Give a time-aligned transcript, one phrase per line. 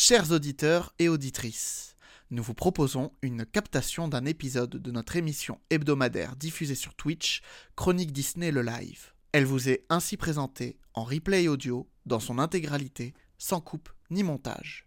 [0.00, 1.96] Chers auditeurs et auditrices,
[2.30, 7.42] nous vous proposons une captation d'un épisode de notre émission hebdomadaire diffusée sur Twitch,
[7.74, 9.12] Chronique Disney le live.
[9.32, 14.86] Elle vous est ainsi présentée en replay audio dans son intégralité, sans coupe ni montage.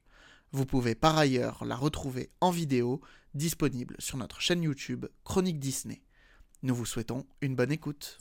[0.54, 3.02] Vous pouvez par ailleurs la retrouver en vidéo,
[3.34, 6.04] disponible sur notre chaîne YouTube Chronique Disney.
[6.64, 8.18] Nous vous souhaitons une bonne écoute.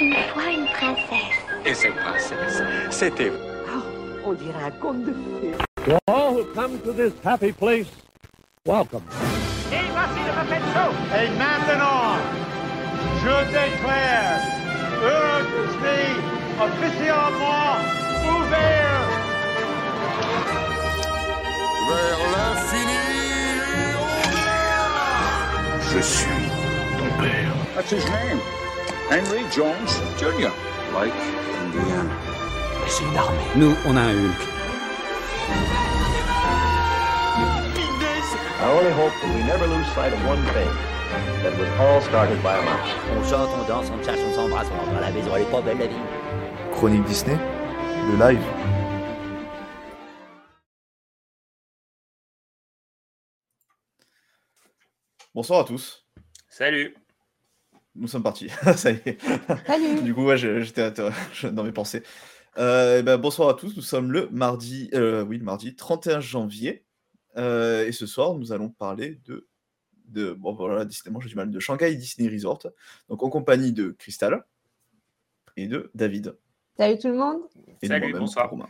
[0.00, 1.38] Une fois une princesse.
[1.64, 3.32] Et cette princesse, c'était
[4.24, 5.54] On dirait un conte de fées.
[5.86, 7.86] To all who come to this happy place,
[8.66, 9.02] welcome.
[9.70, 12.16] Et maintenant,
[13.22, 14.40] je déclare
[15.50, 16.06] Disney
[16.58, 17.76] officiellement
[18.24, 18.94] ouvert.
[21.88, 23.02] vers l'infini
[23.70, 24.74] et au-delà.
[25.92, 26.48] Je suis
[26.98, 27.54] ton père.
[27.74, 28.63] That's his name.
[29.10, 30.50] Henry Jones Jr.
[30.94, 31.12] Like
[31.60, 32.10] Indiana.
[32.88, 33.38] C'est une armée.
[33.54, 34.40] Nous, on a un Hulk.
[38.60, 40.70] I only hope that we never lose sight of one thing.
[41.42, 42.88] That was all started by a mouse.
[43.12, 45.50] On chante, on danse, on cherche, on s'embrasse, on rentre à la maison, elle est
[45.50, 45.94] pas belle la vie.
[46.72, 47.36] Chronique Disney,
[48.10, 48.42] le live.
[55.34, 56.06] Bonsoir à tous.
[56.48, 56.94] Salut.
[57.96, 58.48] Nous sommes partis.
[58.76, 59.18] Ça y est.
[59.66, 60.02] Salut.
[60.02, 60.90] Du coup, ouais, j'étais
[61.52, 62.02] dans mes pensées.
[62.58, 63.74] Euh, eh ben, bonsoir à tous.
[63.76, 66.84] Nous sommes le mardi, euh, oui, le mardi 31 janvier.
[67.36, 69.48] Euh, et ce soir, nous allons parler de,
[70.06, 72.60] de bon, voilà, décidément, j'ai du mal, de Shanghai Disney Resort.
[73.08, 74.44] Donc, en compagnie de Crystal
[75.56, 76.36] et de David.
[76.76, 77.40] Salut tout le monde.
[77.82, 78.50] Et Salut, bonsoir.
[78.50, 78.68] Romain.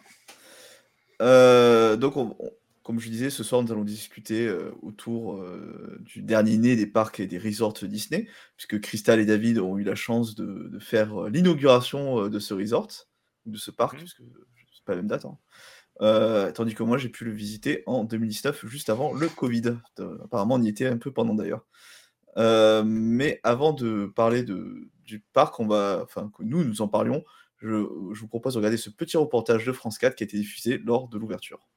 [1.22, 2.50] Euh, donc, on- on-
[2.85, 6.87] comme je disais, ce soir, nous allons discuter euh, autour euh, du dernier né des
[6.87, 10.79] parcs et des resorts Disney, puisque Crystal et David ont eu la chance de, de
[10.81, 12.89] faire euh, l'inauguration de ce resort,
[13.47, 14.01] de ce parc, Mhm.
[14.01, 14.23] puisque
[14.75, 15.27] c'est pas la même date.
[15.27, 15.39] hein.
[16.55, 19.79] Tandis que moi, j'ai pu le visiter en 2019, juste avant le Covid.
[20.25, 21.64] Apparemment, on y était un peu pendant d'ailleurs.
[22.37, 27.25] Mais avant de parler de, du parc, on va, enfin, que nous, nous en parlions,
[27.58, 27.69] je,
[28.13, 30.79] je vous propose de regarder ce petit reportage de France 4 qui a été diffusé
[30.79, 31.69] lors de l'ouverture.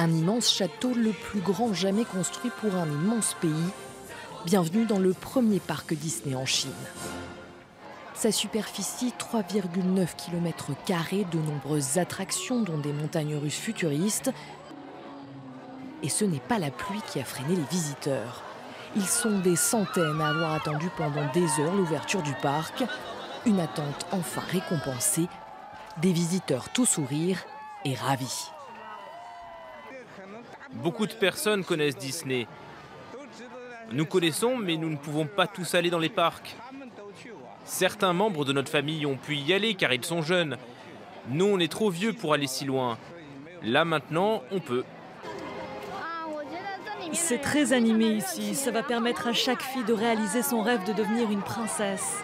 [0.00, 3.52] Un immense château, le plus grand jamais construit pour un immense pays.
[4.46, 6.72] Bienvenue dans le premier parc Disney en Chine.
[8.14, 10.70] Sa superficie, 3,9 km,
[11.30, 14.32] de nombreuses attractions, dont des montagnes russes futuristes.
[16.02, 18.42] Et ce n'est pas la pluie qui a freiné les visiteurs.
[18.96, 22.84] Ils sont des centaines à avoir attendu pendant des heures l'ouverture du parc.
[23.44, 25.28] Une attente enfin récompensée.
[25.98, 27.44] Des visiteurs tout sourire
[27.84, 28.50] et ravis.
[30.74, 32.46] Beaucoup de personnes connaissent Disney.
[33.92, 36.56] Nous connaissons, mais nous ne pouvons pas tous aller dans les parcs.
[37.64, 40.56] Certains membres de notre famille ont pu y aller car ils sont jeunes.
[41.28, 42.98] Nous, on est trop vieux pour aller si loin.
[43.62, 44.84] Là maintenant, on peut.
[47.12, 48.54] C'est très animé ici.
[48.54, 52.22] Ça va permettre à chaque fille de réaliser son rêve de devenir une princesse.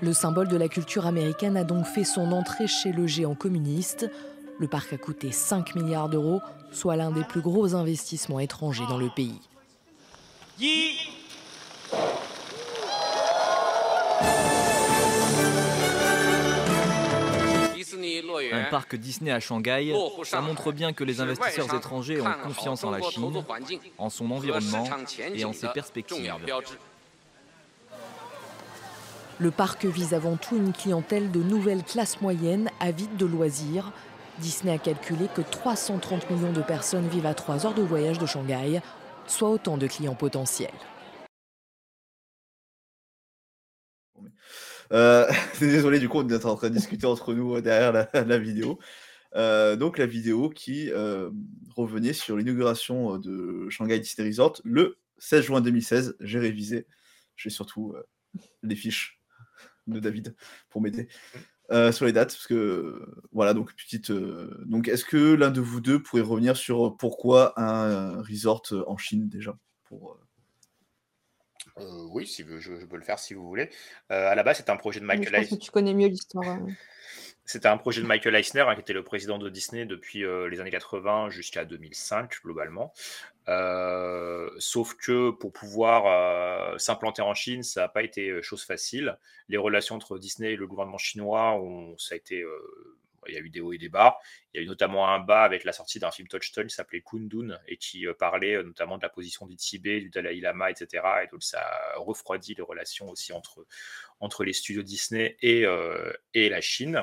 [0.00, 4.10] Le symbole de la culture américaine a donc fait son entrée chez le géant communiste.
[4.58, 8.98] Le parc a coûté 5 milliards d'euros, soit l'un des plus gros investissements étrangers dans
[8.98, 9.40] le pays.
[18.52, 19.94] Un parc Disney à Shanghai,
[20.24, 23.44] ça montre bien que les investisseurs étrangers ont confiance en la Chine,
[23.98, 24.84] en son environnement
[25.34, 26.32] et en ses perspectives.
[29.40, 33.92] Le parc vise avant tout une clientèle de nouvelle classe moyenne avide de loisirs.
[34.40, 38.26] Disney a calculé que 330 millions de personnes vivent à 3 heures de voyage de
[38.26, 38.80] Shanghai,
[39.26, 40.70] soit autant de clients potentiels.
[44.92, 45.30] Euh,
[45.60, 48.78] désolé, du coup, on est en train de discuter entre nous euh, derrière la, vidéo.
[49.34, 50.90] Euh, donc, la vidéo qui
[51.76, 56.16] revenait sur l'inauguration de Shanghai Disney Resort le 16 juin 2016.
[56.20, 56.86] J'ai révisé.
[57.36, 57.94] J'ai surtout
[58.62, 59.20] les fiches
[59.86, 60.36] de David
[60.70, 61.08] pour m'aider
[61.70, 62.30] euh, sur les dates.
[62.32, 64.10] Parce que, euh, voilà, donc, petite.
[64.10, 68.96] euh, donc, est-ce que l'un de vous deux pourrait revenir sur pourquoi un resort en
[68.96, 70.20] Chine déjà pour, euh,
[71.78, 73.68] Euh, oui, si vous- je, je peux le faire si vous voulez.
[74.12, 75.58] Euh, à la base, c'était un projet de je Michael pense que Eisner.
[75.58, 76.44] tu connais mieux l'histoire.
[76.62, 76.70] euh.
[77.46, 80.48] C'était un projet de Michael Eisner, hein, qui était le président de Disney depuis euh,
[80.48, 82.92] les années 80 jusqu'à 2005, globalement.
[83.48, 88.64] Euh, sauf que pour pouvoir euh, s'implanter en Chine, ça n'a pas été euh, chose
[88.64, 89.18] facile.
[89.48, 92.96] Les relations entre Disney et le gouvernement chinois, ont, ça a été euh,
[93.28, 94.18] il y a eu des hauts et des bas.
[94.52, 97.02] Il y a eu notamment un bas avec la sortie d'un film Touchstone qui s'appelait
[97.02, 101.02] Kundun et qui parlait notamment de la position du Tibet, du Dalai Lama, etc.
[101.24, 103.66] Et donc ça a refroidi les relations aussi entre,
[104.20, 105.64] entre les studios Disney et,
[106.34, 107.02] et la Chine.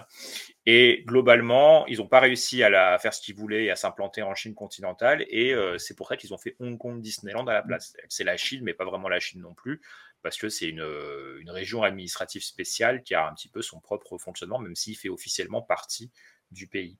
[0.66, 4.36] Et globalement, ils n'ont pas réussi à, faire ce qu'ils voulaient et à s'implanter en
[4.36, 5.26] Chine continentale.
[5.30, 7.96] Et c'est pour ça qu'ils ont fait Hong Kong Disneyland à la place.
[8.10, 9.82] C'est la Chine, mais pas vraiment la Chine non plus
[10.22, 10.86] parce que c'est une,
[11.40, 15.10] une, région administrative spéciale qui a un petit peu son propre fonctionnement, même s'il fait
[15.10, 16.12] officiellement partie
[16.52, 16.98] du pays.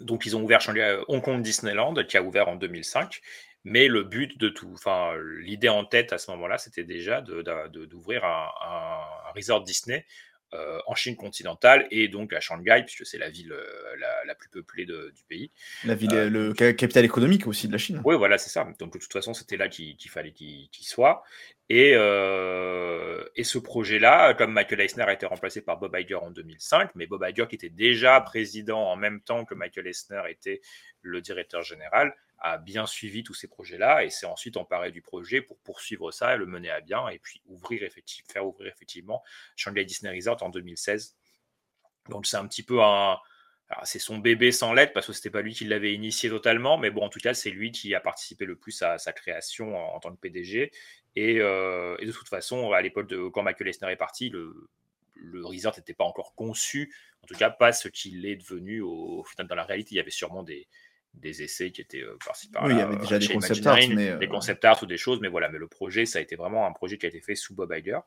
[0.00, 3.20] Donc ils ont ouvert euh, Hong Kong Disneyland, qui a ouvert en 2005,
[3.64, 8.24] mais le but de tout, enfin l'idée en tête à ce moment-là, c'était déjà d'ouvrir
[8.24, 10.06] un, un, resort Disney
[10.54, 14.48] euh, en Chine continentale et donc à Shanghai, puisque c'est la ville euh, la, plus
[14.48, 15.50] peuplée du pays.
[15.84, 18.00] La ville, euh, le capital économique aussi de la Chine.
[18.04, 18.64] Oui, voilà, c'est ça.
[18.78, 21.24] Donc de toute façon, c'était là qu'il fallait qu'il soit.
[21.68, 26.90] Et, et ce projet-là, comme Michael Eisner a été remplacé par Bob Iger en 2005,
[26.94, 30.60] mais Bob Iger qui était déjà président en même temps que Michael Eisner était
[31.02, 35.40] le directeur général, a bien suivi tous ces projets-là et s'est ensuite emparé du projet
[35.40, 39.22] pour poursuivre ça et le mener à bien et puis ouvrir effectivement, faire ouvrir effectivement
[39.56, 41.16] Shanghai Disney Resort en 2016.
[42.08, 43.18] Donc c'est un petit peu un,
[43.84, 46.90] c'est son bébé sans lettre parce que c'était pas lui qui l'avait initié totalement, mais
[46.90, 49.98] bon, en tout cas, c'est lui qui a participé le plus à sa création en,
[49.98, 50.70] tant que PDG.
[51.18, 54.68] Euh, et, de toute façon, à l'époque quand Michael Eisner est parti, le,
[55.14, 59.24] le resort n'était pas encore conçu, en tout cas pas ce qu'il est devenu au,
[59.24, 59.48] final.
[59.48, 60.68] Dans la réalité, il y avait sûrement des,
[61.16, 62.68] des essais qui étaient euh, par-ci par-là.
[62.68, 65.20] Oui, il y avait déjà des concept art, mais des concept art ou des choses,
[65.20, 65.48] mais voilà.
[65.48, 67.72] Mais le projet, ça a été vraiment un projet qui a été fait sous Bob
[67.72, 67.98] Iger.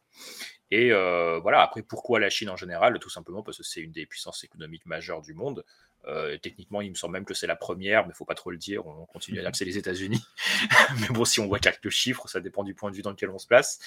[0.71, 1.61] Et euh, voilà.
[1.61, 2.97] Après, pourquoi la Chine en général?
[2.99, 5.63] Tout simplement parce que c'est une des puissances économiques majeures du monde.
[6.07, 8.51] Euh, techniquement, il me semble même que c'est la première, mais il faut pas trop
[8.51, 8.85] le dire.
[8.87, 10.23] On continue à dire que c'est les États-Unis.
[11.01, 13.29] mais bon, si on voit quelques chiffres, ça dépend du point de vue dans lequel
[13.29, 13.79] on se place.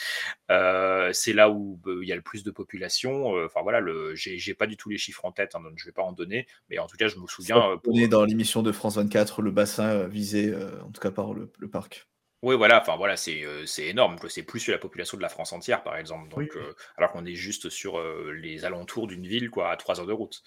[0.51, 3.35] Euh, c'est là où bah, il y a le plus de population.
[3.45, 5.93] Enfin voilà, le, j'ai, pas du tout les chiffres en tête, hein, donc je vais
[5.93, 6.47] pas en donner.
[6.69, 7.81] Mais en tout cas, je me souviens.
[7.87, 11.49] On est dans l'émission de France 24 le bassin visé, en tout cas par le,
[11.69, 12.07] parc.
[12.43, 13.41] Oui, voilà, enfin voilà, c'est
[13.79, 14.17] énorme.
[14.29, 16.29] C'est plus sur la population de la France entière, par exemple.
[16.29, 16.51] Donc,
[16.97, 18.03] alors qu'on est juste sur
[18.33, 20.43] les alentours d'une ville, quoi, à 3 heures de route.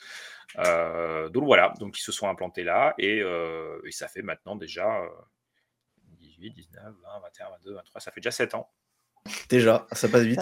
[0.59, 5.01] Euh, donc voilà, donc ils se sont implantés là et, euh, ça fait maintenant déjà
[6.19, 8.69] 18, 19, 20, 21, 22, 23, ça fait déjà 7 ans.
[9.49, 10.41] Déjà, ça passe vite.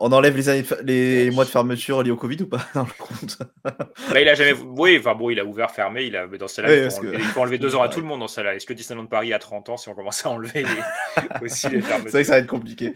[0.00, 2.92] On enlève les, années les mois de fermeture liés au Covid ou pas dans le
[2.98, 3.38] compte?
[3.62, 4.54] Bah, Il a jamais.
[4.54, 6.04] Oui, enfin bon, il a ouvert, fermé.
[6.04, 8.54] Il a dans celle-là, il, faut enlever deux ans à tout le monde dans celle-là.
[8.54, 11.22] Est-ce que Disneyland Paris a 30 ans si on commence à enlever les...
[11.42, 12.10] aussi les fermetures?
[12.10, 12.94] C'est vrai que ça va être compliqué.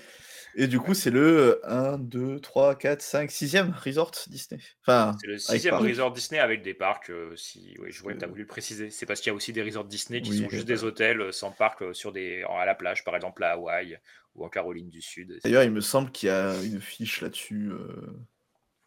[0.54, 4.60] Et du coup, c'est le 1, 2, 3, 4, 5, 6e resort Disney.
[4.82, 7.10] Enfin, c'est le 6e resort Disney avec des parcs.
[7.10, 7.74] Euh, si...
[7.80, 8.90] Oui, je vois que tu as voulu le préciser.
[8.90, 11.32] C'est parce qu'il y a aussi des resorts Disney qui sont juste des hôtels euh,
[11.32, 12.44] sans parc euh, sur des...
[12.48, 13.98] à la plage, par exemple à Hawaï
[14.34, 15.38] ou en Caroline du Sud.
[15.44, 17.70] D'ailleurs, il me semble qu'il y a une fiche là-dessus.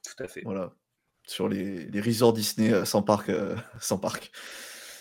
[0.04, 0.42] Tout à fait.
[0.44, 0.74] Voilà.
[1.28, 3.32] Sur les, les resorts Disney sans parc.
[3.80, 4.32] sans parc.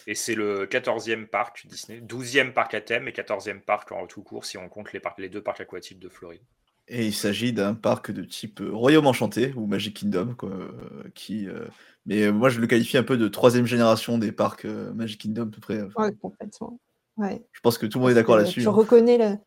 [0.07, 4.23] Et c'est le 14e parc Disney, 12e parc à thème et 14e parc en tout
[4.23, 6.43] court si on compte les, parcs, les deux parcs aquatiques de Floride.
[6.87, 10.71] Et il s'agit d'un parc de type euh, Royaume Enchanté ou Magic Kingdom, quoi, euh,
[11.15, 11.67] qui, euh,
[12.05, 15.47] mais moi je le qualifie un peu de troisième génération des parcs Magic Kingdom, à
[15.47, 15.83] peu près.
[15.97, 16.79] Ouais, complètement.
[17.17, 17.43] Ouais.
[17.53, 18.61] Je pense que tout le monde est d'accord là-dessus.
[18.61, 18.73] Tu, hein.
[18.73, 19.39] reconnais le...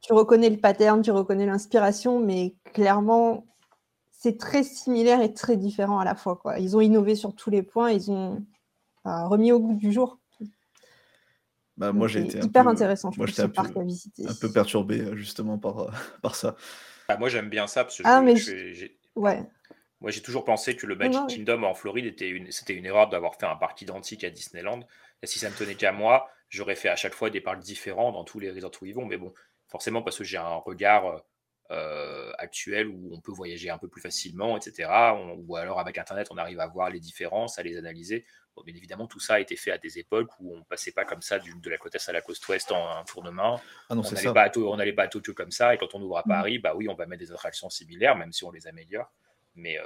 [0.00, 3.46] tu reconnais le pattern, tu reconnais l'inspiration, mais clairement,
[4.10, 6.36] c'est très similaire et très différent à la fois.
[6.36, 6.58] Quoi.
[6.58, 8.42] Ils ont innové sur tous les points, ils ont
[9.06, 10.18] remis au goût du jour.
[11.76, 13.10] Bah, moi, j'ai été hyper peu, intéressant.
[13.10, 14.26] Je moi, j'étais un, peu, à visiter.
[14.26, 15.90] un peu perturbé euh, justement par, euh,
[16.22, 16.56] par ça.
[17.08, 19.42] Ah, moi, j'aime bien ça parce que ah, je, mais je, ouais.
[20.00, 23.08] Moi, j'ai toujours pensé que le Magic Kingdom en Floride était une, c'était une erreur
[23.08, 24.80] d'avoir fait un parc identique à Disneyland.
[25.22, 28.12] Et si ça ne tenait qu'à moi, j'aurais fait à chaque fois des parcs différents
[28.12, 29.06] dans tous les resorts où ils vont.
[29.06, 29.32] Mais bon,
[29.68, 31.22] forcément, parce que j'ai un regard
[31.70, 34.90] euh, actuel où on peut voyager un peu plus facilement, etc.
[35.38, 38.24] ou alors avec Internet, on arrive à voir les différences, à les analyser
[38.64, 41.22] bien évidemment, tout ça a été fait à des époques où on passait pas comme
[41.22, 43.60] ça de la côte est à la côte ouest en un tournement.
[43.90, 45.74] Ah non, on n'allait pas, à, pas à Tokyo comme ça.
[45.74, 46.28] Et quand on ouvre à mm.
[46.28, 49.12] Paris, bah oui, on va mettre des attractions similaires, même si on les améliore.
[49.54, 49.82] Mais, euh,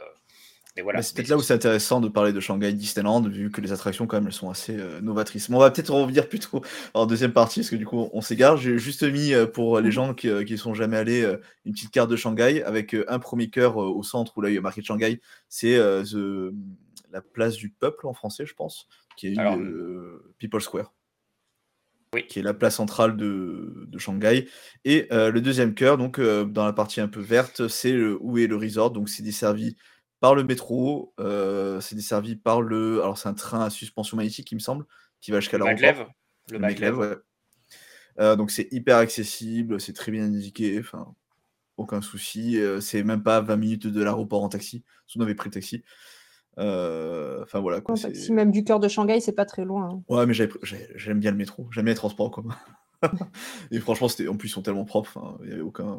[0.76, 1.02] mais voilà.
[1.02, 4.06] c'est peut-être là où c'est intéressant de parler de Shanghai Disneyland, vu que les attractions,
[4.06, 5.48] quand même, elles sont assez euh, novatrices.
[5.48, 6.62] Mais on va peut-être revenir plutôt
[6.94, 8.56] en deuxième partie, parce que du coup, on s'égare.
[8.56, 9.92] J'ai juste mis euh, pour les mm.
[9.92, 11.24] gens qui ne sont jamais allés
[11.64, 14.58] une petite carte de Shanghai avec un premier cœur au centre où là, il y
[14.58, 15.20] a marqué Shanghai.
[15.48, 16.52] C'est The
[17.12, 20.92] la place du peuple en français, je pense, qui est euh, People Square.
[22.12, 22.26] Oui.
[22.26, 24.48] qui est la place centrale de, Shanghai.
[24.84, 28.36] Et euh, le deuxième cœur, donc euh, dans la partie un peu verte, c'est où
[28.36, 28.90] est le resort.
[28.90, 29.76] Donc c'est desservi
[30.18, 31.14] par le métro,
[31.80, 33.00] c'est desservi par le.
[33.00, 34.86] Alors c'est un train à suspension magnétique, il me semble,
[35.20, 36.10] qui va jusqu'à l'aéroport.
[36.50, 36.98] Le maglev.
[36.98, 38.36] ouais.
[38.36, 41.14] donc c'est hyper accessible, c'est très bien indiqué, enfin
[41.76, 42.58] aucun souci.
[42.80, 45.84] c'est même pas 20 minutes de l'aéroport en taxi, si on avait pris le taxi.
[46.58, 47.80] Euh, Enfin voilà.
[47.80, 49.88] Quoi, taxi, même du cœur de Shanghai, c'est pas très loin.
[49.90, 50.02] hein.
[50.08, 52.56] Ouais, mais j'aime bien le métro, j'aime bien les transports en commun.
[53.70, 55.98] Et franchement, c'était en plus ils sont tellement propres, enfin, il y avait aucun.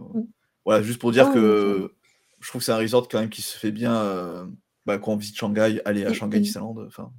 [0.65, 1.93] Voilà, juste pour dire oui, que
[2.39, 3.95] je trouve que c'est un resort quand même qui se fait bien.
[3.95, 4.45] euh,
[4.85, 7.11] bah, quand on visite Shanghai, aller à Et- Shanghai Disneyland, enfin.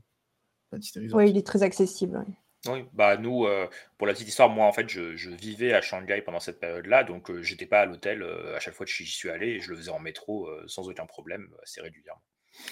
[1.12, 2.17] Ouais, il est très accessible.
[2.17, 2.73] ouais.
[2.73, 3.67] Oui, bah nous, euh,
[3.99, 7.03] pour la petite histoire, moi en fait, je, je vivais à Shanghai pendant cette période-là,
[7.03, 9.61] donc euh, j'étais pas à l'hôtel euh, à chaque fois que j'y suis allé, et
[9.61, 12.23] je le faisais en métro euh, sans aucun problème, assez régulièrement.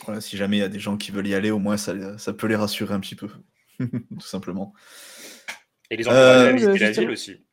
[0.05, 2.19] Voilà, si jamais il y a des gens qui veulent y aller, au moins ça,
[2.19, 3.29] ça peut les rassurer un petit peu,
[3.79, 4.75] tout simplement.
[5.91, 7.45] Et les encourager Euh, à visiter la ville aussi.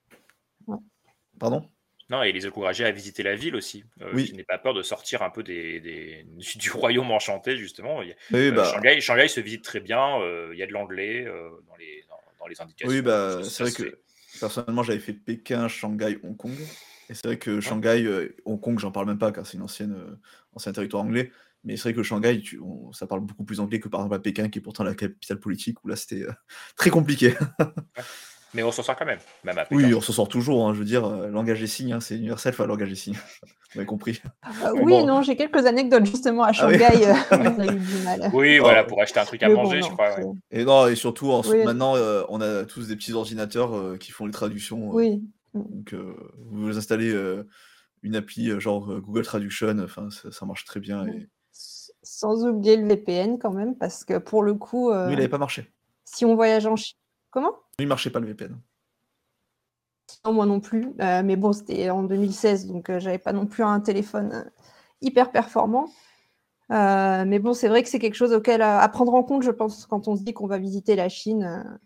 [1.40, 1.70] Pardon?
[2.10, 3.84] Non, et les encourager à visiter la ville aussi.
[4.02, 4.26] Euh, Oui.
[4.26, 8.00] Qui n'aient pas peur de sortir un peu des, des- du, royaume enchanté, justement.
[8.00, 11.26] Oui, euh, bah- Shanghai, Shanghai se visite très bien, euh, il y a de l'anglais
[11.26, 12.94] euh, dans, les, dans, dans les indications.
[12.94, 13.92] Oui, bah, c'est vrai fait.
[13.92, 14.00] que
[14.40, 16.56] personnellement, j'avais fait Pékin, Shanghai, Hong Kong.
[17.10, 19.64] Et c'est vrai que Shanghai, euh, Hong Kong, j'en parle même pas car c'est une
[19.64, 20.16] ancienne, euh,
[20.54, 21.32] ancien territoire anglais.
[21.64, 24.16] Mais c'est vrai que Shanghai, tu- on- ça parle beaucoup plus anglais que par exemple
[24.16, 26.32] à Pékin, qui est pourtant la capitale politique, où là c'était euh,
[26.78, 27.34] très compliqué.
[28.54, 29.76] Mais on s'en sort quand même, même à Pékin.
[29.88, 30.68] oui, on s'en sort toujours.
[30.68, 33.14] hein, je veux dire, euh, langage des signes, hein, c'est universel, enfin, langage des signes.
[33.74, 34.22] Vous avez compris.
[34.64, 35.06] Euh, Mais oui, bon.
[35.06, 36.80] non, j'ai quelques anecdotes justement à Ah oui.
[36.80, 37.06] Shanghai.
[37.08, 38.32] euh, on a eu du mal.
[38.34, 40.16] Oui, voilà, pour acheter un truc à Mais bon, manger, je crois.
[40.18, 40.24] ouais.
[40.52, 41.64] Et non, et surtout, en- Oui.
[41.66, 44.92] maintenant, euh, on a tous des petits ordinateurs euh, qui font les traductions.
[44.92, 45.22] euh, Oui.
[45.54, 46.16] Donc, euh,
[46.50, 47.44] vous installez euh,
[48.02, 51.06] une appli genre Google Traduction, enfin, ça, ça marche très bien.
[51.08, 51.28] Et...
[52.10, 55.30] Sans oublier le VPN quand même, parce que pour le coup, euh, Lui, il n'avait
[55.30, 55.72] pas marché.
[56.06, 56.98] si on voyage en Chine.
[57.32, 57.52] Comment?
[57.78, 58.58] Lui, il marchait pas le VPN.
[60.26, 60.94] Non, moi non plus.
[61.02, 64.50] Euh, mais bon, c'était en 2016, donc euh, j'avais pas non plus un téléphone euh,
[65.02, 65.90] hyper performant.
[66.70, 69.86] Mais bon, c'est vrai que c'est quelque chose auquel à prendre en compte, je pense,
[69.86, 71.80] quand on se dit qu'on va visiter la Chine,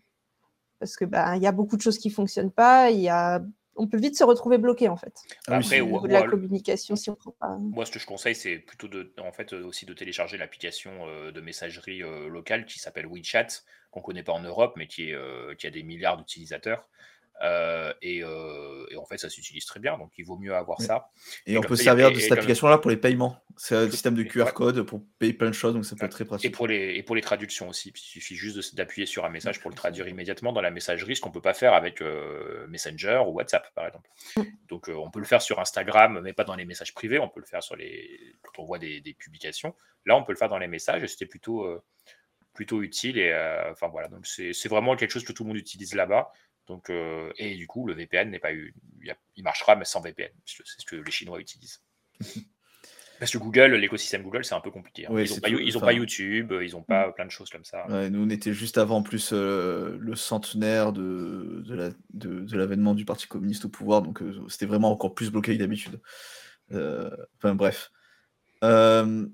[0.80, 2.90] parce que bah, il y a beaucoup de choses qui fonctionnent pas.
[2.90, 3.42] Il y a,
[3.76, 5.14] on peut vite se retrouver bloqué en fait.
[5.46, 7.58] Ah Après, au ou- niveau de la communication, si on prend pas.
[7.58, 11.06] Moi, ce que je conseille, c'est plutôt de, en fait, euh, aussi de télécharger l'application
[11.06, 13.46] euh, de messagerie euh, locale qui s'appelle WeChat,
[13.90, 16.88] qu'on connaît pas en Europe, mais qui, est, qui a des milliards d'utilisateurs.
[17.42, 20.78] Euh, et, euh, et en fait, ça s'utilise très bien, donc il vaut mieux avoir
[20.78, 20.86] Ouais.
[20.86, 21.10] ça.
[21.46, 23.36] Et, on peut ça, servir de et cette application-là pour les paiements.
[23.56, 24.22] C'est un système de.
[24.22, 26.54] QR code pour payer plein de choses, donc ça peut être très Et pratique.
[26.54, 29.70] pour, les, et pour les traductions aussi, il suffit juste d'appuyer sur un message pour
[29.70, 33.32] le traduire immédiatement dans la messagerie, ce qu'on peut pas faire avec euh, Messenger ou
[33.32, 34.08] WhatsApp, par exemple.
[34.68, 37.18] Donc, euh, on peut le faire sur Instagram, mais pas dans les messages privés.
[37.18, 39.74] On peut le faire sur les quand on voit des, des publications.
[40.06, 41.82] Là, on peut le faire dans les messages, et c'était plutôt
[42.54, 43.18] plutôt utile.
[43.18, 46.30] Et euh, enfin voilà, donc c'est vraiment quelque chose que tout le monde utilise là-bas.
[46.68, 48.74] Donc, euh, et du coup, le VPN n'est pas eu,
[49.36, 50.30] il marchera, mais sans VPN.
[50.46, 51.82] C'est ce que les Chinois utilisent.
[53.18, 55.06] Parce que Google, l'écosystème Google, c'est un peu compliqué.
[55.06, 55.12] hein.
[55.12, 57.30] Ouais, ils n'ont pas, tout- ils ont enfin- pas YouTube, ils n'ont pas plein de
[57.30, 57.86] choses comme ça.
[57.88, 62.56] Ouais, nous, on était juste avant, plus, euh, le centenaire de, de la- de- de
[62.56, 66.00] l'avènement du Parti communiste au pouvoir, donc euh, c'était vraiment encore plus bloqué que d'habitude.
[66.72, 67.92] Euh, Enfin, bref.
[68.64, 69.26] Euh,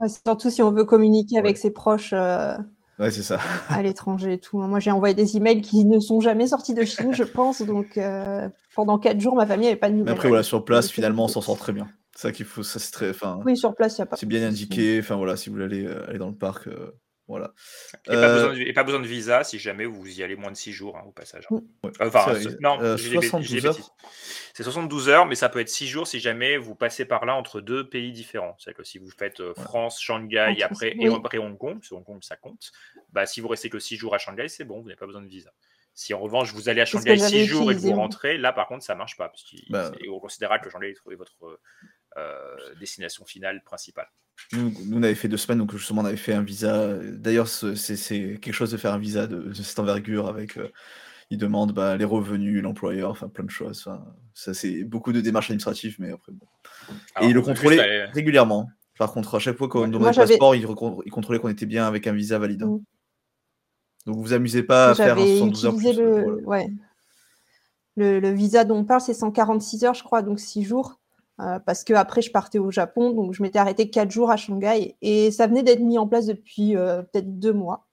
[0.00, 2.56] Ouais, surtout si on veut communiquer avec ses proches euh,
[2.98, 3.38] ouais, c'est ça.
[3.68, 4.58] à l'étranger et tout.
[4.58, 7.62] Moi, j'ai envoyé des emails qui ne sont jamais sortis de Chine, je pense.
[7.62, 10.14] Donc, euh, pendant quatre jours, ma famille n'avait pas de Mais nouvelles.
[10.14, 11.88] après, voilà, sur place, finalement, on s'en sort très bien.
[12.14, 13.12] C'est ça qu'il faut, ça, c'est très,
[13.44, 14.16] Oui, sur place, il n'y a pas.
[14.16, 14.98] c'est bien indiqué.
[15.00, 16.92] Enfin, voilà, si vous voulez aller, euh, aller dans le parc, euh,
[17.32, 17.52] voilà.
[18.06, 20.36] Et, pas Euh, besoin de, et pas besoin de visa si jamais vous y allez
[20.36, 21.46] moins de 6 jours hein, au passage.
[21.50, 21.60] hein.
[21.84, 21.90] Ouais.
[22.00, 23.94] Enfin, vrai, non, euh, j'ai des bêt- 72 j'ai des heures.
[24.54, 27.34] C'est 72 heures, mais ça peut être 6 jours si jamais vous passez par là
[27.34, 28.54] entre deux pays différents.
[28.58, 31.88] C'est-à-dire que si vous faites euh, France, Shanghai Entre- après, et après Hong Kong, parce
[31.88, 32.70] que Hong Kong ça compte,
[33.12, 35.22] bah, si vous restez que 6 jours à Shanghai, c'est bon, vous n'avez pas besoin
[35.22, 35.50] de visa.
[35.94, 38.38] Si en revanche vous allez à Shanghai que j'avais 6 jours et que vous rentrez,
[38.38, 39.90] là par contre ça marche pas, parce Bah.
[40.06, 41.60] qu'on considérera que Shanghai est votre euh,
[42.78, 44.08] destination finale principale.
[44.52, 46.96] Nous, nous, on avait fait deux semaines, donc justement, on avait fait un visa.
[46.98, 50.56] D'ailleurs, ce- c'est c'est quelque chose de faire un visa de, de cette envergure avec.
[50.56, 50.68] euh,
[51.30, 53.84] ils demandent bah, les revenus, l'employeur, enfin plein de choses.
[53.86, 54.04] Enfin,
[54.34, 56.32] ça, c'est beaucoup de démarches administratives, mais après.
[56.32, 56.46] bon.
[57.14, 58.68] Alors, Et ils le contrôlaient aller- régulièrement.
[58.98, 60.66] Par contre, à chaque fois qu'on demandait le passeport, ils,
[61.06, 62.64] ils contrôlaient qu'on était bien avec un visa valide.
[62.64, 62.80] Mm.
[64.06, 65.96] Donc vous vous amusez pas à faire un J'avais 72 heures plus.
[65.96, 66.64] le, euh, voilà.
[66.64, 66.70] ouais.
[67.96, 71.00] le, le visa dont on parle, c'est 146 heures, je crois, donc 6 jours.
[71.40, 74.36] Euh, parce que après je partais au Japon, donc je m'étais arrêtée 4 jours à
[74.36, 74.96] Shanghai.
[75.02, 77.86] Et ça venait d'être mis en place depuis euh, peut-être deux mois.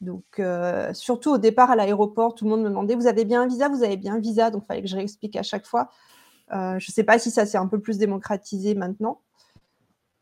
[0.00, 3.42] Donc, euh, surtout au départ à l'aéroport, tout le monde me demandait Vous avez bien
[3.42, 3.68] un visa?
[3.68, 4.50] Vous avez bien un visa?
[4.50, 5.90] Donc, il fallait que je réexplique à chaque fois.
[6.50, 9.20] Je ne sais pas si ça s'est un peu plus démocratisé maintenant.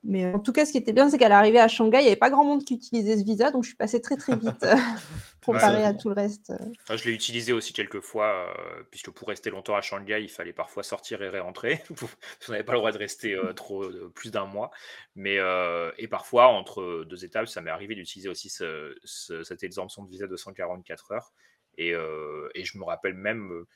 [0.04, 2.06] Mais en tout cas, ce qui était bien, c'est qu'à l'arrivée à Shanghai, il n'y
[2.06, 4.62] avait pas grand monde qui utilisait ce visa, donc je suis passée très très vite
[4.62, 4.74] euh,
[5.44, 5.84] comparé Ouais.
[5.84, 6.52] à tout le reste.
[6.88, 10.52] Je l'ai utilisé aussi quelques fois, euh, puisque pour rester longtemps à Shanghai, il fallait
[10.52, 11.82] parfois sortir et rentrer.
[12.48, 14.70] On n'avait pas le droit de rester euh, trop euh, plus d'un mois.
[15.16, 19.64] Mais, euh, et parfois, entre deux étapes, ça m'est arrivé d'utiliser aussi ce- ce- cette
[19.64, 21.32] exemption de visa de 144 heures.
[21.76, 23.66] Et, euh, et je me rappelle même, euh,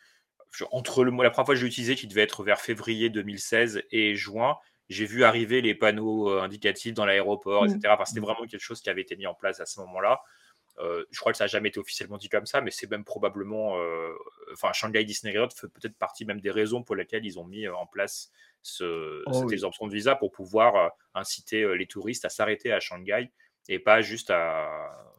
[0.70, 4.14] entre le, la première fois que j'ai utilisé, qui devait être vers février 2016 et
[4.14, 4.56] juin,
[4.92, 7.70] j'ai vu arriver les panneaux euh, indicatifs dans l'aéroport, Mm.
[7.76, 7.80] etc.
[7.94, 10.20] Enfin, c'était vraiment quelque chose qui avait été mis en place à ce moment-là.
[10.78, 13.04] Euh, je crois que ça n'a jamais été officiellement dit comme ça, mais c'est même
[13.04, 13.76] probablement.
[13.78, 14.12] euh,
[14.52, 17.68] enfin, Shanghai Disney Resort fait peut-être partie même des raisons pour lesquelles ils ont mis
[17.68, 18.30] en place
[18.62, 19.52] ce, Oh cette oui.
[19.52, 23.30] exemption de visa pour pouvoir euh, inciter les touristes à s'arrêter à Shanghai
[23.68, 24.68] et pas juste à.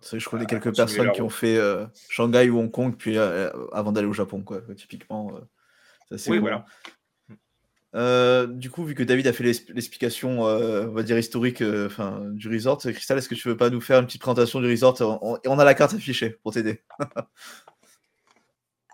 [0.02, 1.58] C'est je connais quelques personnes qui ont fait
[2.10, 4.60] Shanghai ou Hong Kong, puis avant d'aller au Japon, quoi.
[4.76, 5.40] Typiquement,
[6.10, 6.66] c'est assez Oui, voilà.
[7.96, 11.62] Euh, du coup, vu que David a fait l'ex- l'explication, euh, on va dire historique,
[11.62, 14.60] euh, enfin, du resort, Cristal, est-ce que tu veux pas nous faire une petite présentation
[14.62, 16.84] du resort On- a la carte affichée pour t'aider.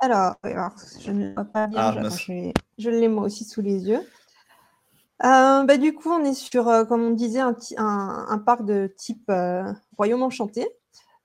[0.02, 1.80] Alors, je ne vois pas bien.
[1.80, 2.14] Ah, je, mince.
[2.30, 4.02] attends, je l'ai- moi aussi sous les yeux.
[5.22, 8.94] Bah, du coup, on est sur, comme on disait, un, ti- un- un parc de
[8.98, 9.30] type
[9.98, 10.68] Royaume Enchanté.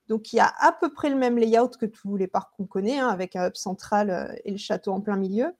[0.07, 2.65] Donc, il y a à peu près le même layout que tous les parcs qu'on
[2.65, 5.51] connaît, hein, avec un hub central et le château en plein milieu.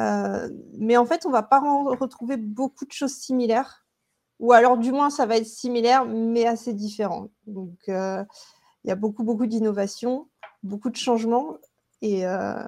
[0.00, 3.86] Euh, mais en fait, on va pas retrouver beaucoup de choses similaires.
[4.38, 7.28] Ou alors, du moins, ça va être similaire, mais assez différent.
[7.46, 8.24] Donc, euh,
[8.84, 10.28] il y a beaucoup, beaucoup d'innovations,
[10.62, 11.56] beaucoup de changements.
[12.00, 12.66] Et euh,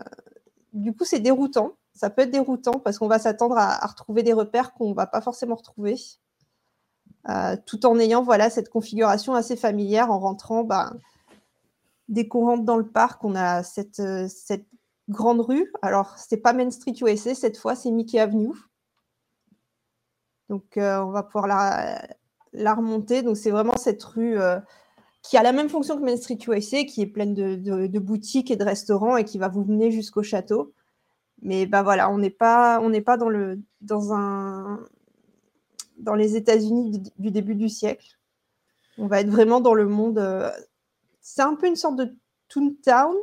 [0.73, 1.73] du coup, c'est déroutant.
[1.95, 5.07] Ça peut être déroutant parce qu'on va s'attendre à, retrouver des repères qu'on ne va
[5.07, 5.97] pas forcément retrouver.
[7.67, 10.65] Tout en ayant voilà, cette configuration assez familière en rentrant.
[10.65, 10.99] ben,
[12.09, 14.67] dès qu'on rentre dans le parc, on a cette, cette
[15.13, 15.73] grande rue.
[15.83, 18.55] Alors, c'est pas Main Street USA cette fois, c'est Mickey Avenue.
[20.49, 23.23] Donc, euh, on va pouvoir la, remonter.
[23.23, 24.59] Donc, c'est vraiment cette rue euh,
[25.23, 28.57] qui a la même fonction que Main Street USA, qui est pleine de, boutiques et
[28.57, 30.75] de restaurants et qui va vous mener jusqu'au château.
[31.43, 34.81] Mais bah voilà, on n'est pas, on n'est pas dans, le, dans, un,
[35.99, 38.19] dans les États-Unis du, du début du siècle.
[38.99, 40.19] On va être vraiment dans le monde.
[40.19, 40.51] euh,
[41.21, 42.15] c'est un peu une sorte de
[42.49, 43.17] Toontown.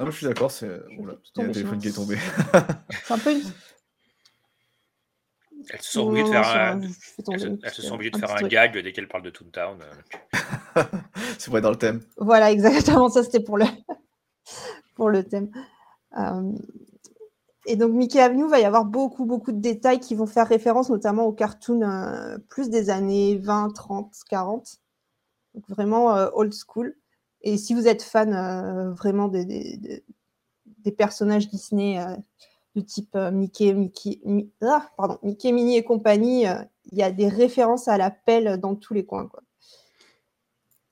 [0.00, 0.80] Ah, moi, je suis d'accord, c'est.
[0.98, 2.16] Oula, il y a téléphone qui est tombé.
[3.04, 3.42] C'est un peu une-
[5.68, 6.80] Elles se sont obligées de faire un,
[7.62, 9.78] elles se- sont obligées de faire gag dès qu'elles parlent de Toontown.
[9.82, 10.82] euh.
[11.38, 12.00] c'est vrai dans le thème.
[12.16, 13.10] Voilà, exactement.
[13.10, 13.66] Ça, c'était pour le,
[14.94, 15.50] pour le thème.
[16.16, 16.50] Euh,
[17.66, 20.88] et donc, Mickey Avenue, va y avoir beaucoup, beaucoup de détails qui vont faire référence
[20.88, 24.78] notamment aux cartoons euh, plus des années 20, 30, 40.
[25.54, 26.96] Donc, vraiment euh, old school.
[27.42, 30.04] Et si vous êtes fan euh, vraiment des, des, des-
[30.84, 32.16] des personnages Disney euh,
[32.74, 37.02] de type euh, Mickey, Mickey, Mi- ah, pardon, Mickey, Minnie et compagnie, euh, il y
[37.02, 39.26] a des références à la pelle dans tous les coins.
[39.26, 39.42] Quoi.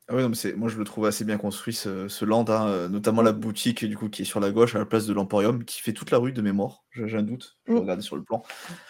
[0.09, 2.47] Ah ouais, non, mais c'est, moi je le trouve assez bien construit ce, ce land,
[2.49, 5.13] hein, notamment la boutique du coup qui est sur la gauche à la place de
[5.13, 6.85] l'Emporium, qui fait toute la rue de mémoire.
[6.93, 7.83] J'ai, un doute, je vais Mm.
[7.83, 8.43] regarder sur le plan.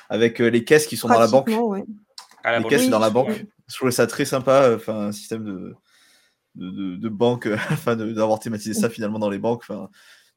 [0.08, 1.46] Avec euh, les caisses qui sont dans la banque.
[1.46, 1.84] Pratiquement, ouais.
[2.44, 3.46] À la les banque, caisses oui, dans la banque.
[3.66, 5.74] Je trouvais ça très sympa, enfin un système de,
[6.54, 7.56] de, de- de banque, euh,
[7.96, 9.62] de- d'avoir thématisé ça finalement dans les banques.
[9.68, 9.90] Enfin,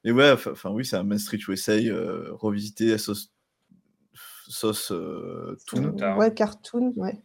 [0.04, 3.32] mais ouais, enfin oui, c'est un Main Street USA euh, revisité à sauce,
[4.48, 5.96] sauce euh, toon.
[6.16, 7.22] Ouais, cartoon, ouais.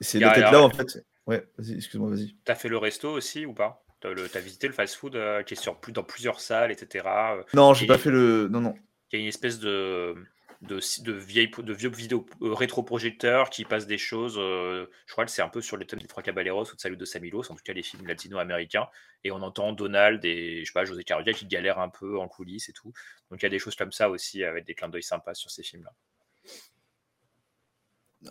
[0.00, 1.04] Et c'est Y a- la tête y a- là en fait.
[1.26, 2.36] Ouais, vas-y, excuse-moi, vas-y.
[2.44, 3.82] T'as fait le resto aussi ou pas?
[4.00, 7.36] T'as le- t'as visité le fast-food euh, qui est sur plus, dans plusieurs salles, etc.
[7.38, 8.48] euh, Non, j'ai et pas fait le.
[8.48, 8.74] Non, non.
[9.12, 10.14] Il y a une espèce de,
[10.68, 14.36] de, de, de vieux vidéos euh, rétroprojecteurs qui passent des choses.
[14.38, 16.80] euh, je crois que c'est un peu sur les thèmes des Trois Caballeros ou de
[16.80, 18.88] Salut de Samilos, en tout cas les films latino-américains.
[19.24, 22.28] Et on entend Donald et je sais pas, José Carulla qui galère un peu en
[22.28, 22.92] coulisses et tout.
[23.30, 25.50] Donc il y a des choses comme ça aussi avec des clins d'œil sympas sur
[25.50, 25.92] ces films-là.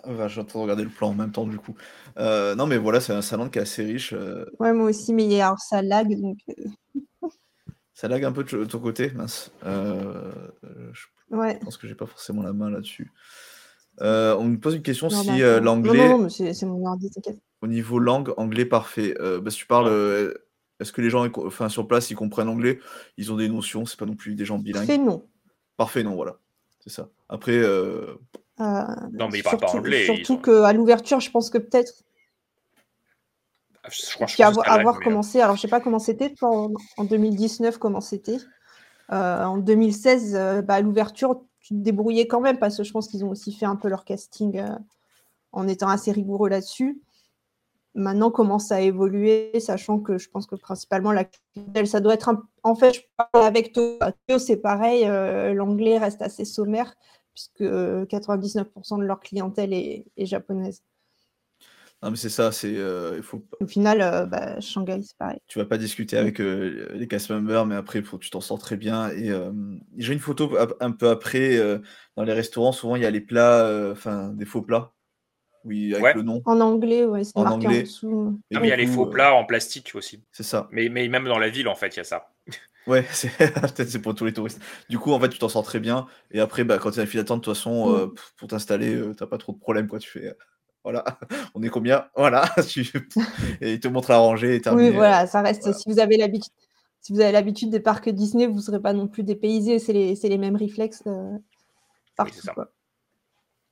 [0.03, 1.75] Ah, bah, je suis en train de regarder le plan en même temps du coup.
[2.17, 4.13] Euh, non mais voilà, c'est un salon qui est assez riche.
[4.13, 6.39] euh, Ouais, moi aussi, mais alors ça lag, donc
[7.95, 9.51] Ça lag un peu de ton côté, mince.
[9.65, 10.31] Euh,
[10.91, 11.57] je ouais.
[11.59, 13.11] pense que j'ai pas forcément la main là-dessus.
[14.01, 15.41] Euh, on me pose une question Non, si d'accord.
[15.43, 17.37] euh, l'anglais, non, non, mais c'est mon ordi, t'inquiète.
[17.61, 19.15] au niveau langue, anglais parfait.
[19.21, 20.33] Euh, bah, si tu parles, euh,
[20.81, 22.79] est-ce que les gens, enfin sur place, ils comprennent anglais?
[23.17, 24.85] Ils ont des notions, c'est pas non plus des gens bilingues.
[24.87, 25.25] Parfait, non.
[25.77, 26.37] Parfait, non, voilà.
[26.81, 27.09] C'est ça.
[27.29, 28.15] Après, euh,
[28.59, 28.63] Euh,
[29.13, 31.93] Non, mais ils parlent pas anglais, Surtout qu'à l'ouverture, je pense que peut-être
[33.89, 36.49] Je crois, je pense avoir, ça euh, commencé, alors je sais pas comment c'était toi,
[36.49, 38.37] en, en 2019, comment c'était.
[39.11, 42.91] Euh, en 2016, euh, bah, à l'ouverture, tu te débrouillais quand même parce que je
[42.91, 44.75] pense qu'ils ont aussi fait un peu leur casting euh,
[45.51, 47.01] en étant assez rigoureux là-dessus.
[47.93, 52.27] Maintenant, commence à évoluer, sachant que je pense que principalement la clientèle, ça doit être
[52.27, 52.43] un...
[52.63, 55.05] En fait, je parle avec Théo, Théo, c'est pareil,
[55.53, 56.93] l'anglais reste assez sommaire
[57.35, 60.81] puisque euh, 99% de leur clientèle est, est japonaise.
[62.05, 65.39] Non mais c'est ça, c'est, euh, il faut, Au final, euh, bah, Shanghai, c'est pareil.
[65.47, 68.59] tu vas pas discuter avec euh, les cast members, mais après, faut tu t'en sors
[68.59, 69.09] très bien.
[69.09, 69.51] Et euh,
[69.97, 71.79] j'ai une photo ap- un peu après euh,
[72.15, 72.71] dans les restaurants.
[72.71, 74.93] Souvent, il y a les plats, euh, enfin des faux plats,
[75.63, 76.13] oui, avec Ouais.
[76.13, 76.41] le nom.
[76.45, 77.79] En anglais, ouais, c'est En marqué anglais.
[77.79, 78.39] en dessous.
[78.51, 80.23] Et Non, mais il y a du les coup, faux euh, plats en plastique aussi.
[80.31, 80.67] C'est ça.
[80.71, 82.31] Mais, mais même dans la ville, en fait, il y a ça.
[82.87, 84.61] Ouais, c'est peut-être c'est pour tous les touristes.
[84.89, 86.05] Du coup, en fait, tu t'en sors très bien.
[86.29, 87.95] Et après, bah, quand tu à la file d'attente, de toute façon, Mm.
[87.95, 89.87] euh, pff, pour t'installer, euh, t'as pas trop de problèmes.
[89.87, 89.97] Quoi.
[89.97, 90.33] Tu fais, euh,
[90.85, 91.03] voilà,
[91.55, 92.05] on est combien?
[92.15, 92.45] Voilà,
[93.61, 94.89] et ils te montrent à ranger et terminé.
[94.89, 95.73] Oui, voilà, ça reste.
[95.73, 96.53] Si vous avez l'habitude,
[97.01, 99.79] si vous avez l'habitude des parcs Disney, vous ne serez pas non plus dépaysé.
[99.79, 101.37] C'est les, mêmes réflexes euh,
[102.15, 102.47] partout.
[102.53, 102.71] quoi.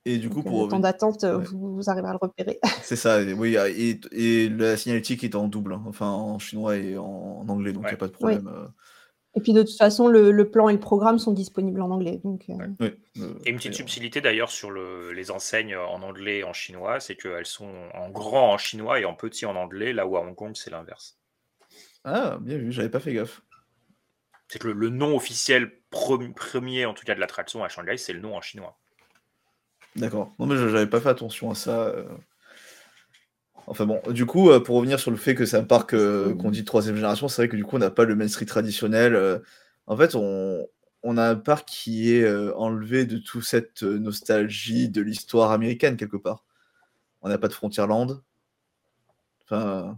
[0.05, 1.45] Et du coup, Donc, euh, pour le temps d'attente, euh, ouais.
[1.45, 2.59] vous, vous arriverez à le repérer.
[2.83, 6.75] C'est ça, et oui, et, et la signalétique est en double, hein, enfin en chinois
[6.75, 8.47] et en, en anglais, donc il n'y a pas de problème.
[8.47, 8.67] euh,
[9.35, 12.21] Et puis de toute façon, le, le plan et le programme sont disponibles en anglais.
[12.23, 16.39] Donc, euh, oui, euh, Et une petite subtilité d'ailleurs sur le- les enseignes en anglais
[16.39, 19.91] et en chinois, c'est qu'elles sont en grand en chinois et en petit en anglais,
[19.91, 21.17] là où à Hong Kong c'est l'inverse.
[22.03, 23.41] Ah, bien vu, j'avais pas fait gaffe.
[24.49, 27.97] C'est que le, le nom officiel pre- premier, en tout cas de l'attraction à Shanghai,
[27.97, 28.77] c'est le nom en chinois.
[29.95, 30.31] D'accord.
[30.37, 31.91] Non, mais je- j'avais pas fait attention à ça.
[33.67, 36.51] Enfin bon, du coup, euh, pour revenir sur le fait que c'est un parc qu'on
[36.51, 39.15] dit troisième génération, c'est vrai que du coup, on n'a pas le Main Street traditionnel.
[39.15, 39.39] euh.
[39.87, 45.01] En fait, on, a un parc qui est euh, enlevé de toute cette nostalgie de
[45.01, 46.45] l'histoire américaine, quelque part.
[47.21, 48.21] On n'a pas de Frontierland.
[49.43, 49.97] Enfin,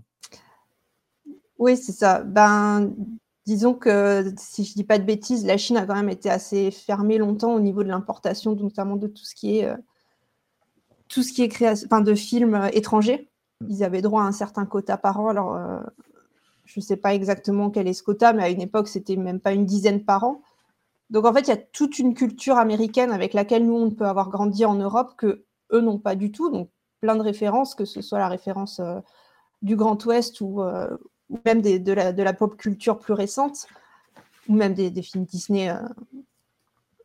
[1.57, 2.23] Oui, c'est ça.
[2.23, 2.93] Ben,
[3.45, 6.71] disons que si je dis pas de bêtises, la Chine a quand même été assez
[6.71, 9.71] fermée longtemps au niveau de l'importation, notamment de tout ce qui est
[11.07, 13.29] tout ce qui est création, de films étrangers.
[13.67, 15.29] Ils avaient droit à un certain quota par an.
[15.29, 15.79] Alors, euh,
[16.65, 19.39] je ne sais pas exactement quel est ce quota, mais à une époque, c'était même
[19.39, 20.41] pas une dizaine par an.
[21.09, 24.05] Donc, en fait, il y a toute une culture américaine avec laquelle nous, on peut
[24.05, 26.49] avoir grandi en Europe que eux n'ont pas du tout.
[26.49, 26.69] Donc,
[27.01, 28.99] plein de références, que ce soit la référence euh,
[29.61, 30.89] du Grand Ouest ou, euh,
[31.45, 33.67] même de, la, pop culture plus récente,
[34.49, 35.71] ou même des, des films Disney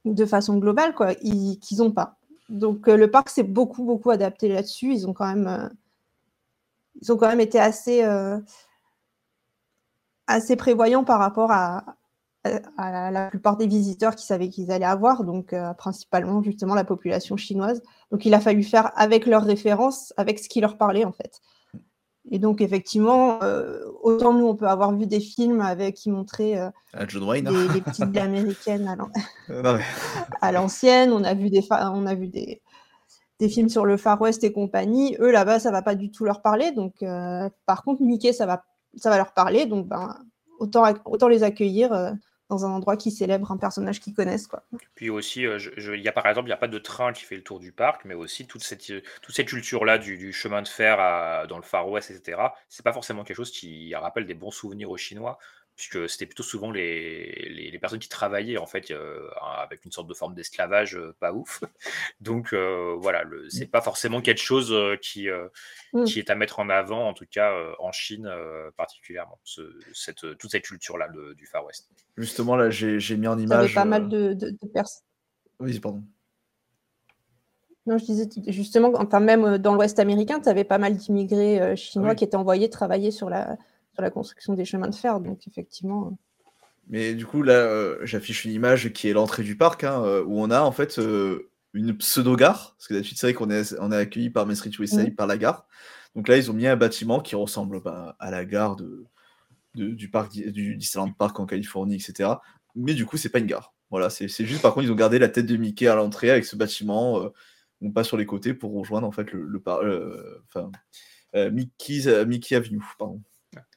[0.05, 2.17] de façon globale, quoi, ils- qu'ils n'ont pas.
[2.49, 4.93] Donc le parc s'est beaucoup, beaucoup adapté là-dessus.
[4.93, 5.71] Ils ont quand même,
[7.01, 8.39] ils ont quand même été assez, euh,
[10.27, 11.85] assez prévoyants par rapport à,
[12.45, 16.43] à- à la, la plupart des visiteurs qui savaient qu'ils allaient avoir, donc euh, principalement
[16.43, 17.83] justement la population chinoise.
[18.11, 21.41] Donc il a fallu faire avec leurs références, avec ce qui leur parlait en fait.
[22.31, 26.55] Et donc, effectivement, euh, autant nous, on peut avoir vu des films avec qui montraient
[26.93, 27.47] à John Wayne.
[27.47, 28.87] des, des petites américaines
[30.41, 31.13] à l'ancienne.
[31.13, 32.63] On a vu des, on a vu des,
[33.41, 35.17] des films sur le Far West et compagnie.
[35.19, 36.71] Eux, là-bas, ça va pas du tout leur parler.
[36.73, 38.63] Donc, euh, par contre, Mickey, ça va,
[38.97, 39.67] ça va leur parler.
[39.67, 40.15] Donc, ben,
[40.61, 42.13] autant, autant les accueillir euh,
[42.51, 44.47] dans un endroit qui célèbre un personnage qu'ils connaissent.
[44.47, 44.63] Quoi.
[44.95, 45.59] Puis aussi, euh,
[45.97, 47.73] y a par exemple, il n'y a pas de train qui fait le tour du
[47.73, 51.63] parc, mais aussi toute cette, euh, toute cette culture-là du, chemin de fer dans le
[51.63, 52.41] Far West, etc.
[52.69, 55.39] C'est pas forcément quelque chose qui rappelle des bons souvenirs aux Chinois,
[55.81, 59.31] puisque c'était plutôt souvent les, les, les personnes qui travaillaient en fait euh,
[59.63, 61.63] avec une sorte de forme d'esclavage euh, pas ouf.
[62.21, 65.49] Donc euh, voilà, le- c'est pas forcément quelque chose euh, qui, euh,
[65.95, 66.05] Mm.
[66.05, 69.73] qui est à mettre en avant, en tout cas euh, en Chine euh, particulièrement, ce-
[69.95, 71.89] cette, toute cette culture-là du Far West.
[72.19, 73.65] Justement, là, j'ai j'ai mis en Il y image.
[73.65, 75.03] avait pas mal de, de- de personnes.
[75.61, 76.03] Oui, pardon.
[77.87, 81.75] Non, je disais justement, enfin, même dans l'Ouest américain, tu avais pas mal d'immigrés euh,
[81.77, 82.17] chinois Oui.
[82.17, 83.57] qui étaient envoyés travailler sur la,
[83.93, 85.21] sur la construction des chemins de fer.
[85.21, 86.09] Donc, effectivement.
[86.09, 86.15] euh,
[86.89, 90.25] Mais du coup, là, euh, j'affiche une image qui est l'entrée du parc, hein, euh,
[90.25, 92.75] où on a en fait euh, une pseudo-gare.
[92.77, 95.15] Parce que d'habitude, c'est vrai qu'on est, on est accueilli par Street USA, Mhm.
[95.15, 95.67] par la gare.
[96.17, 99.05] Donc là, ils ont mis un bâtiment qui ressemble bah, à la gare de,
[99.77, 102.31] de- du, parc, du Disneyland Park en Californie, etc.
[102.75, 103.73] Mais du coup, c'est pas une gare.
[103.91, 106.45] Voilà, c'est juste, par contre, ils ont gardé la tête de Mickey à l'entrée avec
[106.45, 107.29] ce bâtiment, euh,
[107.81, 109.63] non pas sur les côtés, pour rejoindre en fait le, le
[110.49, 110.71] enfin,
[111.35, 112.81] Mickey's- Mickey Avenue.
[112.99, 113.21] Pardon.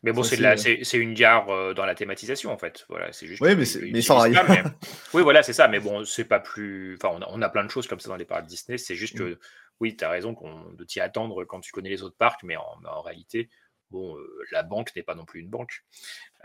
[0.04, 2.86] Mais bon, c'est euh, c'est une gare euh, dans la thématisation en fait.
[2.90, 3.42] Voilà, c'est juste.
[3.42, 4.64] Oui, mais mais sans mais-
[5.14, 5.68] Oui, voilà, c'est ça.
[5.68, 6.96] Mais bon, c'est pas plus.
[7.02, 8.78] Enfin, on a, on a plein de choses comme ça dans les parcs Disney.
[8.78, 9.18] C'est juste Mm.
[9.20, 9.40] que,
[9.80, 10.36] oui, tu as raison
[10.74, 13.50] de t'y attendre quand tu connais les autres parcs, mais en, en réalité,
[13.90, 15.84] bon, euh, la banque n'est pas non plus une banque.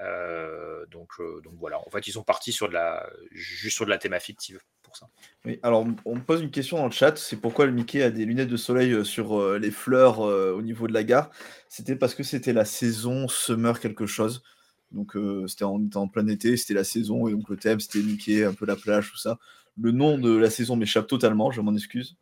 [0.00, 1.12] Euh, donc,
[1.42, 1.78] donc voilà.
[1.86, 4.60] En fait, ils sont partis sur de la, juste sur de la théma fictive
[4.96, 5.08] ça.
[5.44, 8.10] Oui, alors on- me pose une question dans le chat, c'est pourquoi le Mickey a
[8.10, 11.30] des lunettes de soleil euh, sur euh, les fleurs euh, au niveau de la gare?
[11.68, 14.42] C'était parce que c'était la saison summer quelque chose.
[14.90, 18.54] Donc c'était en, plein été, c'était la saison et donc le thème c'était Mickey, un
[18.54, 19.38] peu la plage, tout ça.
[19.78, 22.16] Le nom de la saison m'échappe totalement, je m'en excuse.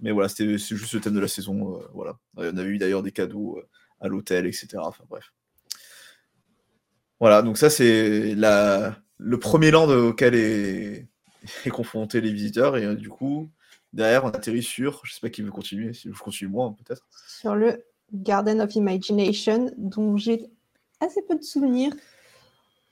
[0.00, 1.82] Mais voilà, c'était juste le thème de la saison.
[1.92, 2.18] voilà.
[2.36, 3.60] On avait eu d'ailleurs des cadeaux
[4.00, 4.78] à l'hôtel, etc.
[4.78, 5.32] Enfin bref.
[7.20, 8.34] Voilà, donc ça c'est
[9.18, 11.08] le premier land auquel est,
[11.64, 12.76] est confronté les visiteurs.
[12.76, 13.48] Et euh, du coup,
[13.92, 17.06] derrière, on atterrit sur, je sais pas qui veut continuer, si je continue moi peut-être.
[17.28, 20.46] sur le Garden of Imagination, dont j'ai
[21.00, 21.92] assez peu de souvenirs.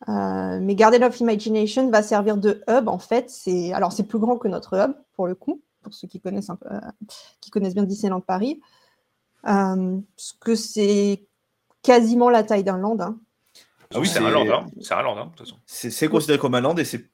[0.08, 3.30] Euh, mais Garden of Imagination va servir de hub en fait.
[3.30, 6.50] C'est alors c'est plus grand que notre hub pour le coup, pour ceux qui connaissent
[6.50, 6.80] un peu, euh,
[7.40, 8.60] qui connaissent bien Disneyland Paris,
[9.46, 11.24] Euh, parce que c'est
[11.82, 12.96] quasiment la taille d'un land.
[13.00, 13.18] hein.
[13.94, 14.66] Ah oui, c'est un land, hein.
[14.80, 15.56] c'est un land, hein, de toute façon.
[15.64, 17.08] C'est considéré comme un land et c'est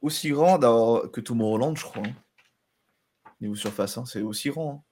[0.00, 2.02] aussi grand que Tomorrowland, je crois.
[2.04, 2.12] Hein.
[3.40, 4.04] Niveau surface, hein.
[4.04, 4.84] c'est aussi grand.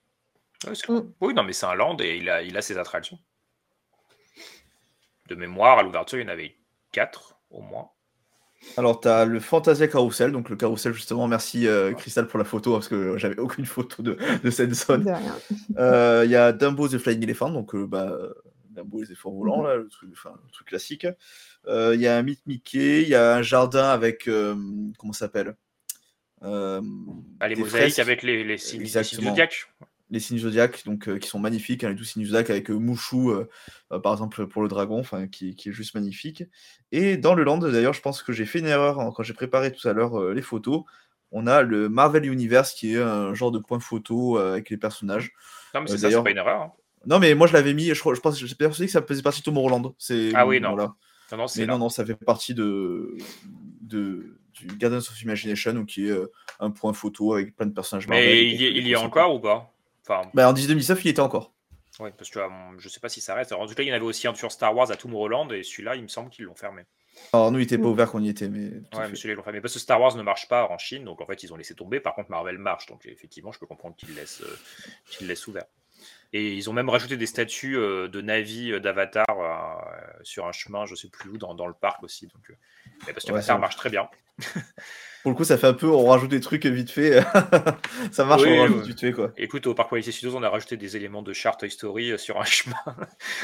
[0.66, 0.72] Hein.
[0.88, 1.12] Mm.
[1.20, 3.18] Oui, non, mais c'est un land et il a, il a ses attractions.
[5.28, 6.56] De mémoire, à l'ouverture, il y en avait
[6.92, 7.90] 4 au moins.
[8.76, 12.44] Alors, tu as le Fantasia Carousel, donc le carousel, justement, merci euh, Crystal pour la
[12.44, 15.14] photo, parce que j'avais aucune photo de, de cette zone.
[15.78, 18.12] Euh, il y a Dumbo the Flying Elephant, donc euh, bah,
[18.82, 21.06] Dumbo les éléphants volants, là, le, truc, le truc classique.
[21.66, 24.24] Il y a un Meet Mickey, il y a un jardin avec.
[24.24, 25.56] comment ça s'appelle
[26.42, 26.80] ah,
[27.48, 29.34] Les mosaïques avec les, les, signes, les signes
[30.10, 32.74] les signes zodiaques, donc euh, qui sont magnifiques, hein, les tous signes zodiaques avec euh,
[32.74, 33.48] Mouchou, euh,
[34.00, 36.44] par exemple pour le dragon, enfin qui, qui, est juste magnifique.
[36.92, 39.72] Et dans le land, d'ailleurs, je pense que j'ai fait une erreur quand j'ai préparé
[39.72, 40.84] tout à l'heure les photos.
[41.30, 45.32] On a le Marvel Universe qui est un genre de point photo avec les personnages.
[45.74, 46.62] Non, mais c'est ça, c'est pas une erreur.
[46.62, 46.72] Hein.
[47.06, 49.40] Non, mais moi je l'avais mis, je, je pense, j'étais persuadé que ça faisait partie
[49.40, 49.94] de Tomorrowland.
[50.34, 50.76] Ah oui, non.
[50.76, 50.94] Non,
[51.32, 53.16] non, mais non, non, ça fait partie de,
[53.82, 56.16] de, du Gardens of Imagination, qui est
[56.58, 58.26] un point photo avec plein de personnages Marvel.
[58.26, 59.72] Mais il y, il y a encore ou pas?
[60.34, 61.52] Bah, en 2019, il était encore.
[62.00, 62.40] Oui, parce que
[62.78, 63.52] je sais pas si ça reste.
[63.52, 65.62] en tout cas, il y en avait aussi un sur Star Wars à Tomorrowland, et
[65.62, 66.82] celui-là, il me semble qu'ils l'ont fermé.
[67.32, 68.68] Alors, nous, il était pas ouvert quand on y était, mais.
[68.96, 69.60] Ouais, mais celui-là, ils l'ont fermé.
[69.60, 71.74] Parce que Star Wars ne marche pas en Chine, donc en fait, ils ont laissé
[71.74, 71.98] tomber.
[71.98, 75.64] Par contre, Marvel marche, donc effectivement, je peux comprendre qu'ils laissent, euh, laissent ouvert.
[76.32, 79.26] Et ils ont même rajouté des statues euh, de Navi, euh, d'Avatar
[80.22, 82.26] sur un chemin, je sais plus où, dans, dans le parc aussi.
[82.26, 82.56] Donc,
[83.06, 84.08] parce que Avatar marche très bien.
[85.22, 87.20] Pour le coup, ça fait un peu, on rajoute des trucs vite fait.
[88.12, 89.32] ça marche, on rajoute vite fait, quoi.
[89.36, 92.18] Écoute, au parc Walice Studios, on a rajouté des éléments de char Toy Story euh,
[92.18, 92.76] sur un chemin.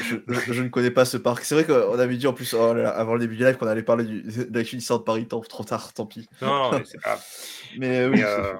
[0.01, 1.43] je, ne connais pas ce parc.
[1.43, 3.83] C'est vrai qu'on avait dit en plus, oh avant le début du live, qu'on allait
[3.83, 5.27] parler du, de de Paris.
[5.27, 6.29] Tant, trop tard, tant pis.
[6.41, 7.19] Non, mais c'est pas.
[7.77, 8.19] mais oui.
[8.19, 8.53] Mais, euh,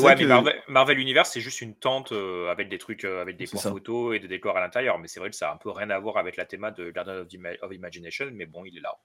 [0.00, 3.60] ouais, mais Marvel, Universe, c'est juste une tente euh, avec des trucs, avec des points
[3.60, 4.98] photos et des décors à l'intérieur.
[4.98, 6.90] Mais c'est vrai que ça a un peu rien à voir avec la théma de
[6.90, 7.26] Garden
[7.62, 8.30] of Imagination.
[8.32, 8.96] Mais bon, il est là.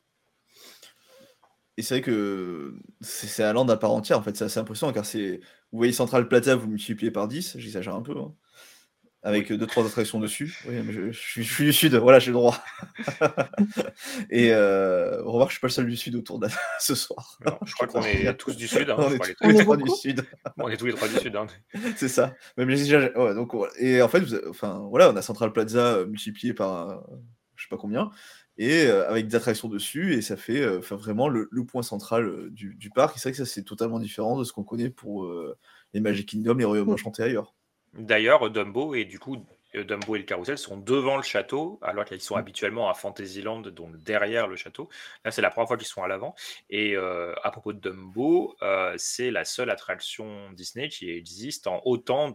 [1.78, 4.94] Et c'est vrai que c'est un land à part entière, en fait, c'est assez impressionnant,
[4.94, 5.40] car c'est.
[5.72, 8.34] Vous voyez Central Plaza, vous multipliez par 10, j'exagère un peu, hein,
[9.28, 10.58] avec 2-3 attractions dessus.
[10.70, 12.64] Oui, mais je, suis, du Sud, voilà, j'ai le droit.
[14.30, 16.48] et euh, remarque, je suis pas le seul du Sud autour de
[16.80, 17.38] ce soir.
[17.66, 18.90] je crois qu'on est tous du Sud.
[18.90, 20.26] Hein, on, est tous les trois du Sud.
[20.58, 21.36] on est tous les trois du Sud.
[21.36, 21.48] Hein.
[21.98, 22.36] c'est ça.
[22.56, 27.04] Même ouais, donc, et en fait, enfin, voilà, on a Central Plaza multiplié par
[27.58, 28.12] je sais pas combien
[28.58, 33.16] et avec des attractions dessus, et ça fait vraiment le, point central du, du, parc.
[33.18, 35.30] Et c'est vrai que ça, c'est totalement différent de ce qu'on connaît pour
[35.94, 36.94] les Magic Kingdom, les Royaumes mmh.
[36.94, 37.57] Enchantés ailleurs.
[37.98, 39.44] D'ailleurs, Dumbo est du coup
[39.84, 42.40] Dumbo et le carrousel sont devant le château, alors qu'ils sont mm.
[42.40, 44.90] habituellement à Fantasyland, donc derrière le château.
[45.26, 46.36] Là, c'est la première fois qu'ils sont à l'avant.
[46.70, 51.82] Et euh, à propos de Dumbo, euh, c'est la seule attraction Disney qui existe en
[51.86, 52.32] autant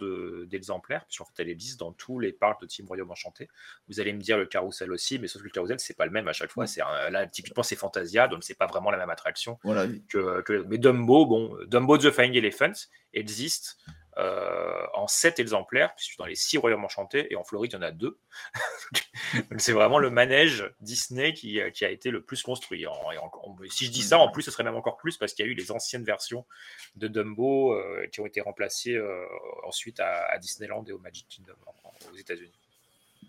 [0.46, 3.48] d'exemplaires, puisqu'en fait, elle existe dans tous les parcs de Team Royaume Enchanté.
[3.88, 6.12] Vous allez me dire le carrousel aussi, mais sauf que le carrousel, c'est pas le
[6.12, 6.64] même à chaque fois.
[6.64, 6.68] Mm.
[6.68, 9.58] C'est là, typiquement, c'est Fantasia, donc c'est pas vraiment la même attraction.
[9.64, 9.86] Voilà.
[10.08, 12.72] Que, mais Dumbo, bon, Dumbo the Flying Elephant
[13.14, 13.78] existe.
[14.18, 17.78] Euh, en 7 exemplaires, puisque dans les 6 royaumes enchantés, et en Floride, il y
[17.78, 18.18] en a 2.
[19.56, 22.84] c'est vraiment le manège Disney qui, qui, a été le plus construit.
[23.70, 25.50] si je dis ça, en plus, ce serait même encore plus, parce qu'il y a
[25.50, 26.44] eu les anciennes versions
[26.96, 29.24] de Dumbo euh, qui ont été remplacées euh,
[29.64, 31.56] ensuite à, Disneyland et au Magic Kingdom
[32.12, 32.61] aux États-Unis.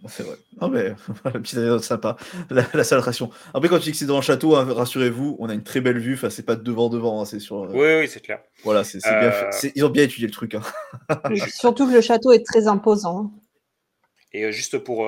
[0.07, 0.35] C'est vrai.
[0.61, 0.93] Non, mais
[1.25, 2.17] la petite anecdote sympa.
[2.49, 3.29] La, seule attraction.
[3.53, 5.81] Après, quand tu dis que c'est dans le château, hein, rassurez-vous, on a une très
[5.81, 6.15] belle vue.
[6.15, 7.63] Enfin, c'est pas devant-devant, hein, c'est sur.
[7.63, 8.39] Euh, oui, oui, c'est clair.
[8.63, 9.67] Voilà, c'est bien fait.
[9.67, 10.55] Euh, ils ont bien étudié le truc.
[10.55, 10.61] Hein.
[11.47, 13.31] Surtout que le château est très imposant.
[14.33, 15.07] Et euh, juste pour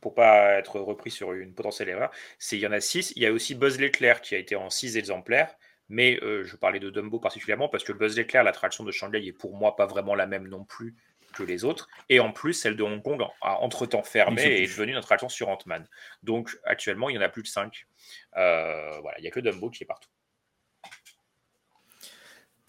[0.00, 3.12] pour pas être repris sur une potentielle erreur, c'est il y en a six.
[3.16, 5.56] Il y a aussi Buzz l'éclair qui a été en six exemplaires.
[5.88, 9.56] Mais je parlais de Dumbo particulièrement parce que Buzz l'éclair, l'attraction de Shanghai, est pour
[9.56, 10.96] moi pas vraiment la même non plus
[11.36, 11.88] que les autres.
[12.08, 15.28] Et en plus, celle de Hong Kong a entre-temps fermé et est devenue notre attraction
[15.28, 15.86] sur Ant-Man.
[16.22, 17.86] Donc actuellement, il y en a plus de 5.
[18.36, 20.08] Euh, voilà, il n'y a que Dumbo qui est partout.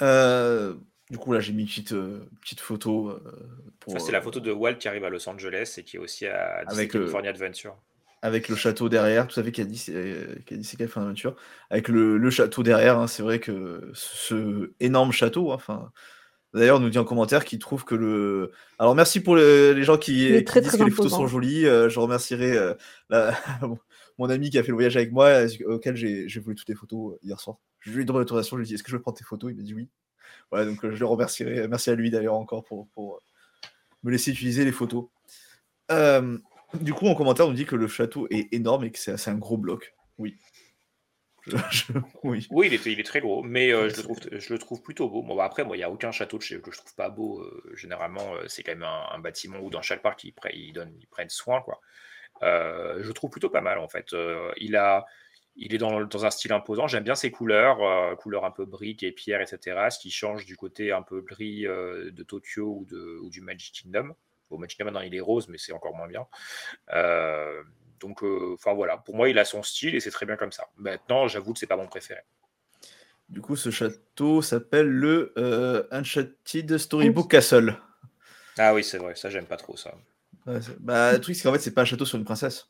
[0.02, 0.76] Euh,
[1.10, 3.20] du coup, là, j'ai mis une petite, euh, petite photo.
[3.88, 6.28] Ça, c'est la photo de Walt qui arrive à Los Angeles et qui est aussi
[6.28, 7.78] à Disney avec California Adventure.
[8.24, 10.44] Avec le château derrière, tout ça fait qu'il y a Disney
[10.78, 11.36] California Adventure.
[11.70, 15.92] Avec le, le château derrière, hein, c'est vrai que ce énorme château, hein, enfin,
[16.54, 18.52] D'ailleurs, on nous dit en commentaire qu'il trouve que le.
[18.80, 21.66] Alors, merci pour les, gens qui, disent que les photos sont jolies.
[21.66, 22.74] Euh, je remercierai euh,
[24.18, 26.76] mon ami qui a fait le voyage avec moi, euh, auquel j'ai voulu toutes les
[26.76, 27.58] photos hier soir.
[27.80, 29.26] Je lui ai demandé l'autorisation, je lui ai dit Est-ce que je peux prendre tes
[29.26, 29.52] photos?
[29.52, 29.90] Il m'a dit oui.
[30.50, 31.68] Voilà, donc je le remercierai.
[31.68, 33.22] Merci à lui d'ailleurs encore pour, pour,
[34.04, 35.06] me laisser utiliser les photos.
[35.90, 39.30] du coup, en commentaire, on nous dit que le château est énorme et que c'est
[39.30, 39.94] un gros bloc.
[40.18, 40.38] Oui.
[42.24, 42.48] oui.
[42.52, 44.82] oui, il est, il est très gros, mais euh, je, le trouve, je le trouve
[44.82, 45.22] plutôt beau.
[45.22, 47.42] Bon, bah, après, moi, il n'y a aucun château que je trouve pas beau.
[47.42, 50.96] Euh, généralement, euh, c'est quand même un, bâtiment où dans chaque parc, ils, ils, donnent,
[51.00, 51.62] ils prennent soin.
[51.62, 51.80] Quoi.
[52.42, 54.16] je le trouve plutôt pas mal en fait.
[54.58, 55.06] il a
[55.60, 56.88] il est dans, dans, un style imposant.
[56.88, 59.88] J'aime bien ses couleurs, couleurs un peu briques et pierre, etc.
[59.90, 63.74] Ce qui change du côté un peu gris de Tokyo ou, de, ou, du Magic
[63.74, 64.14] Kingdom.
[64.52, 66.28] Bon, Magic Kingdom maintenant il est rose, mais c'est encore moins bien.
[68.04, 70.52] Euh, donc, enfin voilà, pour moi il a son style et c'est très bien comme
[70.52, 70.68] ça.
[70.78, 72.22] Maintenant, j'avoue que c'est pas mon préféré.
[73.30, 75.34] Du coup, ce château s'appelle le
[75.92, 77.78] Uncharted Storybook Castle.
[78.58, 79.94] Ah oui, c'est vrai, ça j'aime pas trop ça.
[80.80, 82.70] bah, le truc, c'est qu'en fait, c'est pas un château sur une princesse.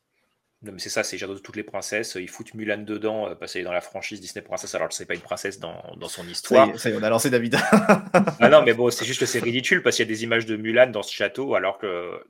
[0.60, 2.16] Non, mais c'est ça, c'est Château de toutes les princesses.
[2.18, 4.94] Ils foutent Mulan dedans, euh, parce qu'elle est dans la franchise Disney Princesse, alors que
[4.94, 6.76] c'est pas une princesse dans, dans son histoire.
[6.80, 7.56] Ça y, est, on a lancé David.
[7.72, 10.46] ah non, mais bon, c'est juste que c'est ridicule, parce qu'il y a des images
[10.46, 12.24] de Mulan dans ce château, alors que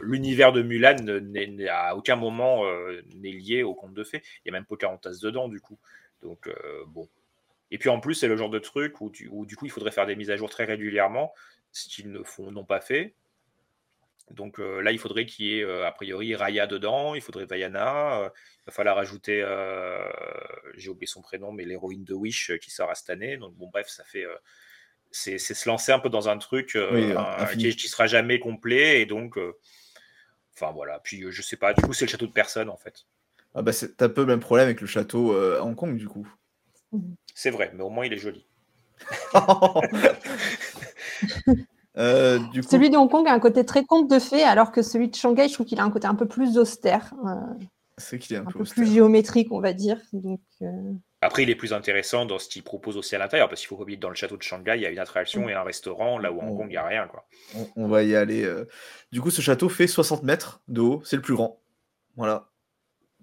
[0.00, 4.22] l'univers de Mulan n'est à aucun moment euh, n'est lié au conte de fées.
[4.44, 5.78] Il y a même Pocahontas dedans, du coup.
[6.22, 7.08] Donc, euh, bon.
[7.70, 10.06] Et puis en plus, c'est le genre de truc où, du coup, il faudrait faire
[10.06, 11.34] des mises à jour très régulièrement,
[11.70, 13.14] ce qu'ils ne font, n'ont pas fait.
[14.30, 18.30] Donc euh, là, il faudrait qu'il y ait a priori Raya dedans, il faudrait Vaiana,
[18.60, 19.42] il va falloir ajouter,
[20.76, 23.36] j'ai oublié son prénom, mais l'héroïne de Wish qui sort cette année.
[23.36, 24.26] Donc bon, bref, ça fait.
[25.10, 29.38] C'est se lancer un peu dans un truc qui, ne sera jamais complet et donc.
[30.54, 33.04] Enfin voilà, puis je sais pas, du coup, c'est le château de personne en fait.
[33.54, 36.08] Ah bah, c'est un peu le même problème avec le château à Hong Kong du
[36.08, 36.26] coup.
[37.34, 38.44] C'est vrai, mais au moins il est joli.
[41.98, 45.08] Euh, celui de Hong Kong a un côté très conte de fées, alors que celui
[45.08, 47.12] de Shanghai, je trouve qu'il a un côté un peu plus austère.
[47.26, 47.34] Euh,
[47.96, 50.00] c'est qu'il est un, peu, plus géométrique, on va dire.
[50.12, 53.60] Donc, euh, Après, il est plus intéressant dans ce qu'il propose aussi à l'intérieur, parce
[53.60, 55.46] qu'il faut pas oublier que dans le château de Shanghai, il y a une attraction
[55.46, 55.50] mm.
[55.50, 57.08] et un restaurant, là où à Hong Kong, il n'y a rien.
[57.08, 57.26] Quoi.
[57.76, 58.48] On, va y aller.
[59.10, 61.60] Du coup, ce château fait 60 mètres de haut, c'est le plus grand.
[62.16, 62.50] Voilà.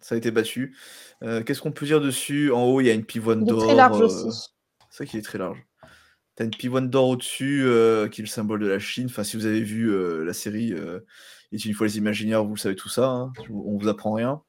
[0.01, 0.75] Ça a été battu.
[1.21, 2.51] Qu'est-ce qu'on peut dire dessus?
[2.51, 3.63] En haut, il y a une pivoine d'or.
[3.63, 4.51] très large aussi.
[4.89, 5.65] C'est vrai qu'il est très large.
[6.35, 9.05] T'as une pivoine d'or au-dessus, euh, qui est le symbole de la Chine.
[9.05, 10.99] Enfin, si vous avez vu euh, la série euh,
[11.53, 13.07] Et une fois les Imaginaires, vous savez tout ça.
[13.07, 13.31] Hein.
[13.49, 14.41] On vous apprend rien.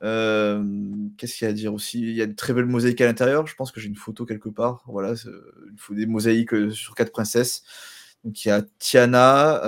[0.00, 2.00] Qu'est-ce qu'il y a à dire aussi?
[2.00, 3.46] Il y a de très belles mosaïques à l'intérieur.
[3.46, 4.84] Je pense que j'ai une photo quelque part.
[4.86, 7.62] Voilà, il faut des mosaïques sur quatre princesses.
[8.24, 9.60] Donc il y a Tiana,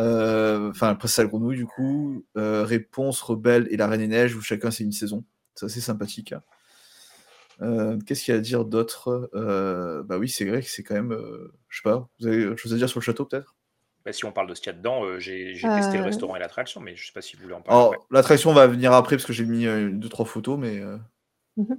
[0.71, 4.35] enfin la princesse à la grenouille du coup, Réponse, Rebelle et la Reine des Neiges,
[4.35, 5.25] où chacun c'est une saison.
[5.55, 6.33] C'est assez sympathique.
[6.33, 6.43] Hein.
[7.63, 9.31] Euh, qu'est-ce qu'il y a à dire d'autre?
[9.35, 11.13] Euh, Bah oui, c'est vrai que c'est quand même.
[11.13, 13.55] Euh, je sais pas, vous avez autre chose à dire sur le château peut-être?
[14.05, 16.39] Bah, si on parle de ce qu'il y a dedans, j'ai testé le restaurant et
[16.39, 17.97] l'attraction, mais je sais pas si vous voulez en parler.
[18.11, 20.81] L'attraction va venir après parce que j'ai mis deux trois photos, mais.
[21.57, 21.79] Mhm.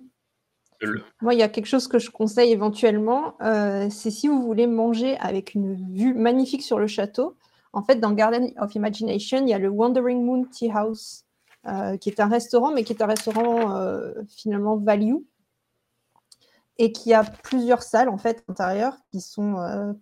[1.22, 3.38] Moi, il y a quelque chose que je conseille éventuellement,
[3.90, 7.38] c'est si vous voulez manger avec une vue magnifique sur le château.
[7.74, 11.26] En fait, dans Garden of Imagination, il y a le Wandering Moon Tea House,
[12.00, 13.82] qui est un restaurant, mais qui est un restaurant
[14.28, 15.18] finalement value
[16.82, 19.94] et qui a plusieurs salles en fait intérieures qui sont euh,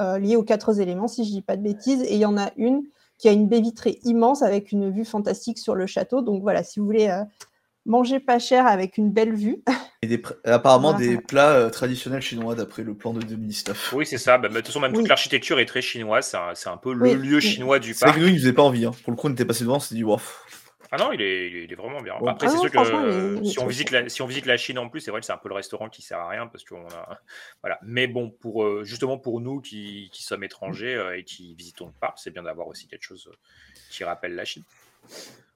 [0.00, 2.02] euh, liées aux quatre éléments, si je dis pas de bêtises.
[2.02, 2.82] Et il y en a une
[3.18, 6.22] qui a une baie vitrée immense avec une vue fantastique sur le château.
[6.22, 7.22] Donc voilà, si vous voulez euh,
[7.86, 9.62] manger pas cher avec une belle vue.
[10.02, 13.94] Et apparemment des plats traditionnels chinois d'après le plan de 2019.
[13.96, 14.38] Oui, c'est ça.
[14.38, 16.34] Bah, de toute façon, même toute l'architecture est très chinoise.
[16.54, 18.12] C'est un, peu le lieu chinois du parc.
[18.12, 18.84] C'est que nous, il nous faisait pas envie.
[18.84, 18.92] Hein.
[19.04, 20.18] Pour le coup, on était passé devant, on s'est dit, wow,
[20.94, 22.14] ah non, il est, il est vraiment bien.
[22.26, 25.00] Après, c'est sûr que si, on visite la, si on visite la Chine en plus,
[25.00, 27.18] c'est vrai que c'est un peu le restaurant qui sert à rien parce qu'on a.
[27.62, 27.78] Voilà.
[27.82, 31.86] Mais bon, pour, euh, justement pour nous qui, qui sommes étrangers euh, et qui visitons
[31.86, 33.36] le parc, c'est bien d'avoir aussi quelque chose euh,
[33.90, 34.64] qui rappelle la Chine.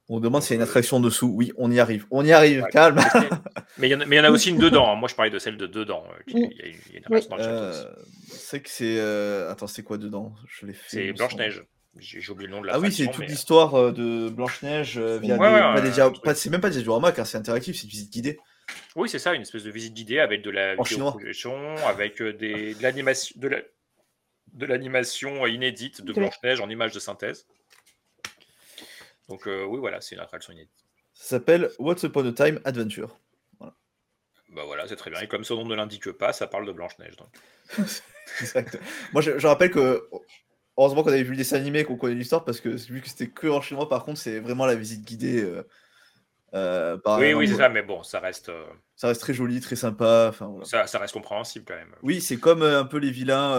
[0.09, 1.31] On demande s'il y a une attraction dessous.
[1.35, 2.07] Oui, on y arrive.
[2.11, 2.99] On y arrive, calme.
[3.77, 4.91] Mais il y, en a aussi une dedans.
[4.91, 4.95] Hein.
[4.95, 6.05] Moi, je parlais de celle de dedans.
[6.29, 7.89] Il y a, une attraction dans le château.
[8.29, 9.01] C'est que c'est.
[9.51, 10.35] Attends, c'est quoi dedans?
[10.49, 10.89] Je l'ai fait.
[10.89, 11.63] C'est Blanche-Neige.
[11.99, 15.19] J'ai oublié le nom de la Ah oui, c'est toute l'histoire euh, de Blanche-Neige euh,
[15.19, 15.37] via
[15.81, 18.39] des, C'est même pas des diaporamas car c'est interactif, c'est une visite guidée.
[18.97, 22.75] Oui, c'est ça, une espèce de visite guidée avec de la projection, avec euh, des,
[22.75, 23.59] de l'animation de, la,
[24.53, 27.47] de l'animation inédite de Blanche-Neige en image de synthèse.
[29.29, 30.71] Donc oui, voilà, c'est une attraction inédite.
[31.15, 33.19] Ça s'appelle What's Upon a Time Adventure.
[33.59, 33.75] Voilà.
[34.51, 35.21] Bah voilà, c'est très bien.
[35.21, 37.17] Et comme son nom ne l'indique pas, ça parle de Blanche-Neige.
[37.17, 37.29] Donc.
[38.41, 38.79] exact.
[39.13, 40.09] Moi, je, je, rappelle que
[40.77, 43.29] Heureusement qu'on avait vu le dessin animé qu'on connaît l'histoire parce que vu que c'était
[43.29, 45.43] que en chinois, par contre, c'est vraiment la visite guidée.
[45.43, 45.63] Euh,
[46.55, 48.51] euh, oui, oui, c'est ça, mais bon, ça reste.
[48.51, 50.33] Euh, ça reste très joli, très sympa.
[50.65, 51.95] ça, ça, reste compréhensible quand même.
[52.03, 53.57] Oui, c'est comme un peu les vilains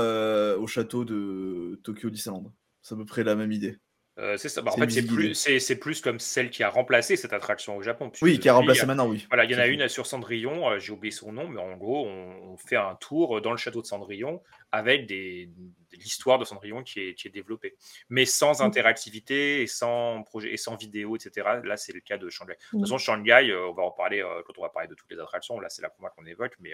[0.55, 2.51] au château de Tokyo Disneyland.
[2.81, 3.77] C'est à peu près la même idée.
[4.19, 4.61] Euh, c'est ça.
[4.61, 7.83] Bah, en fait, c'est plus, c'est, plus comme celle qui a remplacé cette attraction au
[7.83, 8.11] Japon.
[8.21, 9.25] Oui, qui a remplacé maintenant, oui.
[9.29, 11.77] Voilà, il y en a une sur Cendrillon, euh, j'ai oublié son nom, mais en
[11.77, 14.41] gros, on, fait un tour dans le château de Cendrillon
[14.71, 15.51] avec des,
[15.91, 17.75] l'histoire de Cendrillon qui est, qui est développée.
[18.09, 21.47] Mais sans interactivité et sans, projet, et sans vidéo, etc.
[21.63, 22.53] Là, c'est le cas de Shanghai.
[22.53, 25.11] De toute façon, Shanghai, euh, on va en parler quand on va parler de toutes
[25.11, 25.59] les attractions.
[25.59, 26.71] Là, c'est la première qu'on évoque, mais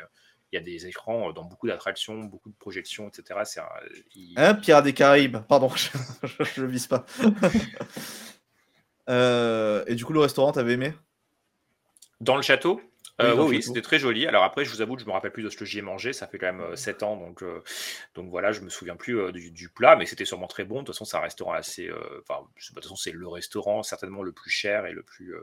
[0.53, 3.41] il y a des écrans dans beaucoup d'attractions, beaucoup de projections, etc.
[3.43, 3.59] C'est
[4.37, 7.05] un, Pierre des Caraïbes, pardon, je ne vise pas.
[9.09, 10.93] Euh, et du coup, le restaurant, t'avais aimé?
[12.21, 12.79] Dans le château?
[13.19, 14.25] Oui, Euh, oui, oui, c'était très joli.
[14.25, 16.13] Alors après, je vous avoue je me rappelle plus de ce que j'y ai mangé.
[16.13, 17.61] Ça fait quand même 7 ans, donc, euh,
[18.15, 20.75] donc voilà, je me souviens plus euh, du, du plat, mais c'était sûrement très bon.
[20.75, 21.89] De toute façon, c'est un restaurant assez.
[21.89, 25.35] euh, Enfin, de toute façon, c'est le restaurant certainement le plus cher et le plus.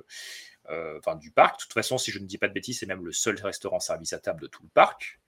[0.69, 1.59] Euh, Enfin, du parc.
[1.59, 3.81] De toute façon, si je ne dis pas de bêtises, c'est même le seul restaurant
[3.81, 5.21] service à table de tout le parc.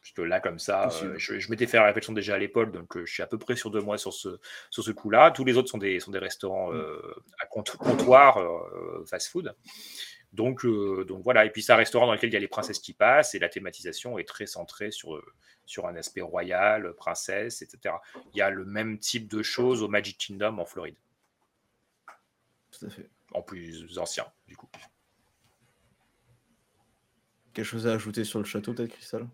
[0.00, 2.70] Parce que là, comme ça, euh, je, je m'étais fait la réflexion déjà à l'époque,
[2.70, 4.38] donc euh, je suis à peu près sur deux mois sur ce,
[4.70, 5.32] sur ce coup-là.
[5.32, 7.00] Tous les autres sont des, sont des restaurants euh,
[7.40, 8.38] à comptoir,
[9.06, 9.52] fast-food.
[10.32, 12.46] Donc, euh, donc voilà, et puis c'est un restaurant dans lequel il y a les
[12.46, 15.20] princesses qui passent, et la thématisation est très centrée sur,
[15.64, 17.94] sur un aspect royal, princesse, etc.
[18.32, 20.96] Il y a le même type de choses au Magic Kingdom en Floride,
[22.70, 23.10] Tout à fait.
[23.36, 24.68] En plus ancien, du coup.
[27.52, 29.26] Quelque chose à ajouter sur le château, peut-être, Cristal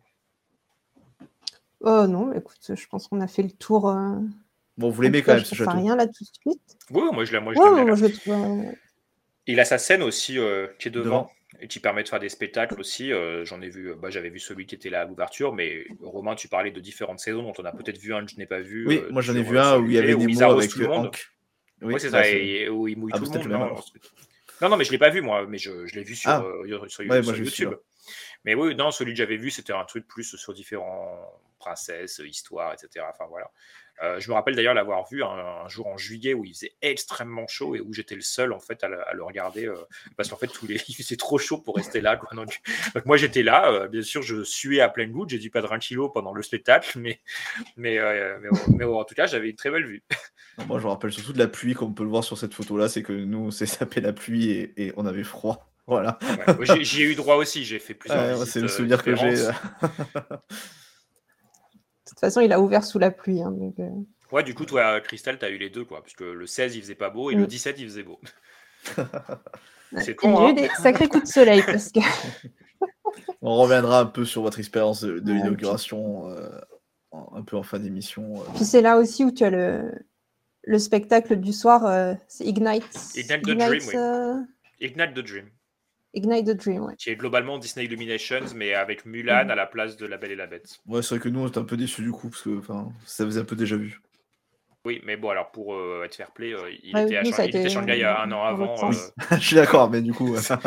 [1.81, 3.89] Oh non, mais écoute, je pense qu'on a fait le tour.
[3.89, 4.17] euh,
[4.79, 6.79] Bon, vous l'aimez quand même, ce château rien là tout de suite.
[6.91, 7.45] Oui, moi je l'aime.
[7.45, 7.87] Moi, je Ouais, l'aime ouais, bien.
[7.87, 8.33] moi, je le trouve,
[8.69, 8.73] euh,
[9.49, 11.31] Il a sa scène aussi euh, qui est devant, Devant.
[11.61, 13.13] et qui permet de faire des spectacles aussi.
[13.13, 16.37] Euh, J'en ai vu, bah, j'avais vu celui qui était là à l'ouverture, mais Romain,
[16.37, 18.61] tu parlais de différentes saisons dont on a peut-être vu un que je n'ai pas
[18.61, 18.87] vu.
[18.87, 20.77] Oui, euh, moi j'en ai vu euh, un où il y avait des mots avec
[20.77, 20.93] le euh.
[20.93, 21.33] Hank.
[21.83, 23.43] Oui, c'est ça, et, où il mouille Ah, tout le monde.
[23.45, 23.75] le même, non,
[24.63, 26.43] non, non, mais je l'ai pas vu moi, mais je, je l'ai vu sur, Ah.
[26.45, 27.75] euh, sur, Ouais, YouTube.
[28.45, 32.73] Mais oui, non, celui que j'avais vu, c'était un truc plus sur différents princesses, histoires,
[32.73, 33.07] etc.
[33.09, 33.51] Enfin voilà.
[34.03, 36.73] Euh, je me rappelle d'ailleurs l'avoir vu un, un jour en juillet où il faisait
[36.81, 39.77] extrêmement chaud et où j'étais le seul en fait à le, à le regarder euh,
[40.17, 42.17] parce qu'en fait tous les il faisait trop chaud pour rester là.
[42.17, 42.31] Quoi.
[42.35, 42.59] Donc,
[42.95, 45.73] donc moi j'étais là, euh, bien sûr je suais à pleine goutte, j'ai dû perdre
[45.73, 47.21] un kilo pendant le spectacle, mais
[47.77, 50.03] mais, euh, mais, mais en tout cas j'avais une très belle vue.
[50.59, 52.37] Non, Moi, je me rappelle surtout de la pluie, comme on peut le voir sur
[52.39, 55.69] cette photo-là, c'est que nous, on s'est sapé la pluie et, et on avait froid.
[55.89, 56.17] Voilà.
[56.61, 58.39] Ouais, J'y ai eu droit aussi, j'ai fait plusieurs.
[58.39, 59.33] Ouais, c'est le euh, souvenir que j'ai.
[59.35, 59.51] De
[62.09, 63.43] toute façon, il a ouvert sous la pluie.
[63.43, 63.89] hein, donc, euh,
[64.31, 66.01] Ouais, du coup, toi, Crystal, t'as eu les deux, quoi.
[66.01, 67.47] Parce que le 16, il faisait pas beau et le Mm.
[67.49, 68.21] 17, il faisait beau.
[69.99, 72.01] C'est con, J'ai eu hein des sacrés coups de soleil parce que
[73.43, 76.49] On reviendra un peu sur votre expérience de, de Ouais, l'inauguration, euh,
[77.33, 78.41] un peu en fin d'émission.
[78.41, 78.45] euh.
[78.55, 79.93] Puis c'est là aussi où tu as le,
[80.65, 82.85] le spectacle du soir, euh, c'est Ignite.
[83.17, 83.97] Ignite the Dream, oui.
[83.97, 84.41] euh,
[84.81, 85.49] Ignite the Dream,
[86.15, 86.95] Ignite the Dream, ouais.
[86.97, 89.51] qui est globalement Disney Illuminations, mais avec Mulan Mhm.
[89.51, 90.79] à la place de La Belle et la Bête.
[90.87, 92.93] Ouais, c'est vrai que nous, on était un peu déçus du coup, parce que enfin,
[93.07, 94.01] ça faisait un peu déjà vu.
[94.85, 97.29] Oui, mais bon, alors pour euh, être fair play, euh, il, Ouais, était à il
[97.29, 98.91] était été à Shanghai euh, un an avant.
[98.91, 98.95] euh,
[99.31, 100.33] Je suis d'accord, mais du coup.
[100.35, 100.41] ouais.
[100.51, 100.59] Non,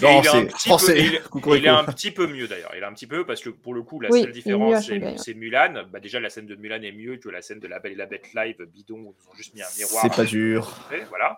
[0.00, 0.94] il est c'est un petit français.
[0.94, 2.72] peu- il, Coucou, il est un petit peu mieux d'ailleurs.
[2.74, 4.86] Il est un petit peu parce que pour le coup, la Oui, seule différence,
[5.18, 5.84] c'est Mulan.
[5.92, 7.96] Bah, déjà, la scène de Mulan est mieux que la scène de La Belle et
[7.96, 10.02] la Bête live bidon où ils ont juste mis un miroir.
[10.02, 10.74] C'est pas dur.
[10.92, 11.36] Et Voilà.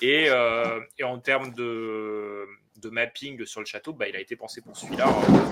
[0.00, 2.46] Et, euh, et en termes de,
[2.80, 5.06] de mapping sur le château, bah, il a été pensé pour celui-là.
[5.06, 5.50] hein,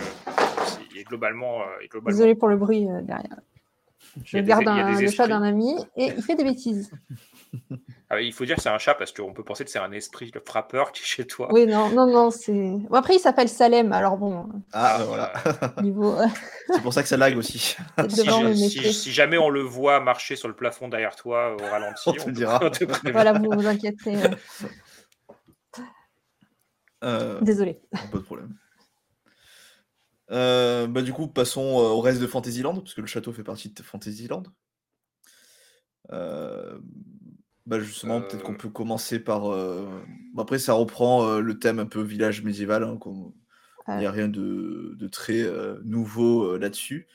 [1.06, 3.36] globalement, euh, globalement- Désolé pour le bruit euh, derrière.
[4.24, 6.90] Je des- garde un- le chat d'un ami et il fait des bêtises.
[8.10, 9.92] Ah, il faut dire que c'est un chat parce qu'on peut penser que c'est un
[9.92, 11.48] esprit le frappeur qui est chez toi.
[11.52, 12.52] Oui, non, non, non, c'est.
[12.88, 15.32] Bon, après, il s'appelle Salem, alors bon, Ah, voilà.
[15.82, 16.12] niveau.
[16.14, 16.26] euh,
[16.72, 17.76] c'est pour ça que ça lag aussi.
[18.08, 22.30] Si, jamais on le voit marcher sur le plafond derrière toi au ralenti, On te
[22.30, 22.58] dira.
[22.62, 23.12] on te prévient.
[23.12, 24.16] Voilà, vous vous inquiétez.
[24.16, 24.28] euh,
[27.04, 27.80] Euh, Désolé.
[27.92, 28.54] Pas de problème.
[30.30, 33.44] Euh, bah, du coup, passons euh, au reste de Fantasyland, parce que le château fait
[33.44, 34.42] partie de Fantasyland.
[36.12, 36.78] Euh,
[37.66, 39.52] bah justement, peut-être qu'on peut commencer par.
[39.52, 39.86] euh,
[40.32, 42.82] bon, après, ça reprend euh, le thème un peu village médiéval.
[42.84, 42.98] hein,
[43.88, 47.08] Il n'y a rien de, de très euh, nouveau euh, là-dessus.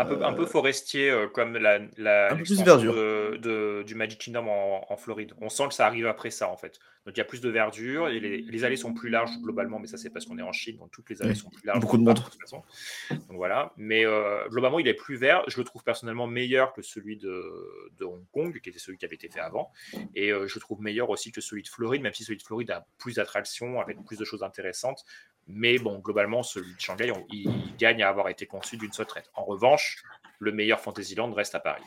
[0.00, 2.94] Un peu, un peu Euh, forestier euh, comme la, la un peu plus verdure.
[2.94, 5.32] de, de- du Magic Kingdom en, en Floride.
[5.40, 6.78] On sent que ça arrive après ça en fait.
[7.06, 9.78] Donc il y a plus de verdure et les, les allées sont plus larges globalement,
[9.78, 11.64] mais ça c'est parce qu'on est en Chine, donc toutes les allées Oui, sont plus
[11.66, 11.80] larges.
[11.80, 12.16] beaucoup de monde.
[12.20, 12.62] parc, toute façon.
[13.10, 13.72] Donc voilà.
[13.78, 15.42] Mais euh, globalement il est plus vert.
[15.48, 19.06] Je le trouve personnellement meilleur que celui de, de Hong Kong, qui était celui qui
[19.06, 19.72] avait été fait avant.
[20.14, 22.42] Et euh, je le trouve meilleur aussi que celui de Floride, même si celui de
[22.42, 25.04] Floride a plus d'attractions, avec plus de choses intéressantes.
[25.52, 28.92] Mais bon, globalement, celui de Shanghai, on- il, il gagne à avoir été conçu d'une
[28.92, 29.30] seule traite.
[29.34, 30.02] En revanche,
[30.38, 31.82] le meilleur Fantasyland reste à Paris.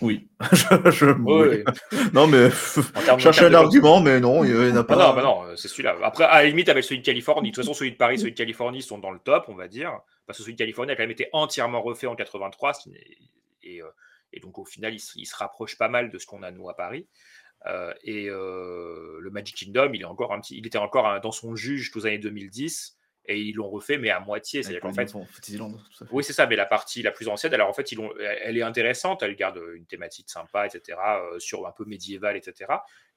[0.00, 0.28] Oui.
[0.52, 1.64] je, je- Oui.
[2.12, 4.96] Non, mais cherche termes un argument, mais non, il n'y en a Ah pas.
[4.96, 5.96] non, bah non, c'est celui-là.
[6.02, 8.32] Après, à la limite, avec celui de Californie, de toute façon, celui de Paris, celui
[8.32, 9.98] de Californie sont dans le top, on va dire.
[10.26, 12.74] Parce que celui de Californie a quand même été entièrement refait en 83.
[12.74, 13.18] ce qui n'est-
[13.62, 13.86] Et, euh,
[14.32, 16.76] et donc, au final, il se rapproche pas mal de ce qu'on a, nous, à
[16.76, 17.06] Paris.
[17.66, 21.20] Euh, et euh, le Magic Kingdom, il, est encore un petit, il était encore un-
[21.20, 22.96] dans son jus jusqu'aux années 2010.
[23.26, 24.62] Et ils l'ont refait, mais à moitié.
[24.62, 26.12] C'est-à-dire qu'en fait, Fantasyland, tout à fait.
[26.12, 28.62] oui, c'est ça, mais la partie la plus ancienne, alors en fait, ils elle est
[28.62, 30.98] intéressante, elle garde une thématique sympa, etc.,
[31.32, 32.70] euh, sur un peu médiéval, etc.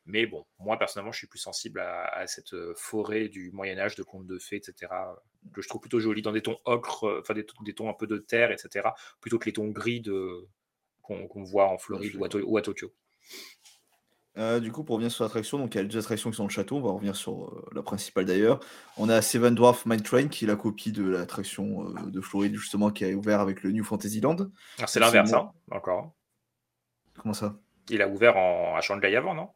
[0.05, 3.95] Mais bon, moi personnellement, je suis plus sensible à, à cette euh, forêt du Moyen-Âge,
[3.97, 5.13] de contes de fées, etc., euh,
[5.53, 7.89] que je trouve plutôt jolie, dans des tons ocre, euh, enfin des, tons- des tons
[7.89, 8.87] un peu de terre, etc.,
[9.19, 10.47] plutôt que les tons gris de,
[11.01, 12.93] qu'on voit en Floride à, ou à Tokyo.
[14.37, 16.43] Euh, du coup, pour revenir sur l'attraction, donc il y a deux attractions qui sont
[16.43, 16.77] dans le château.
[16.77, 18.59] On va revenir sur euh, la principale d'ailleurs.
[18.97, 22.55] On a Seven Dwarf Mine Train, qui est la copie de l'attraction euh, de Floride,
[22.55, 24.37] justement, qui a ouvert avec le New Fantasyland.
[24.79, 26.11] Ah, c'est l'inverse, hein, encore.
[27.19, 27.55] Comment ça?
[27.89, 28.75] Il a ouvert en...
[28.75, 29.49] à Shanghai avant, non?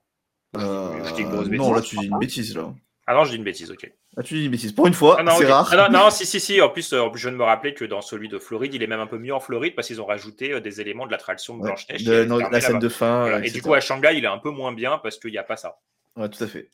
[0.55, 2.73] Je dis une grosse Non, là, tu dis une bêtise, là.
[3.05, 3.91] Ah non, je dis une bêtise, ok.
[4.17, 4.73] Ah, tu dis une bêtise.
[4.73, 5.69] Pour une fois, ah c'est rare.
[5.71, 6.59] Ah non, non, si, si, si.
[6.59, 8.87] En plus, euh, je viens de me rappeler que dans celui de Floride, il est
[8.87, 11.55] même un peu mieux en Floride parce qu'ils ont rajouté euh, des éléments de l'attraction
[11.55, 12.03] de Blanche-Neige.
[12.03, 13.21] De, non, la scène de fin.
[13.21, 13.45] Voilà.
[13.45, 15.43] Et du coup, à Shanghai, il est un peu moins bien parce qu'il n'y a
[15.43, 15.79] pas ça.
[16.17, 16.69] Ouais, tout à fait.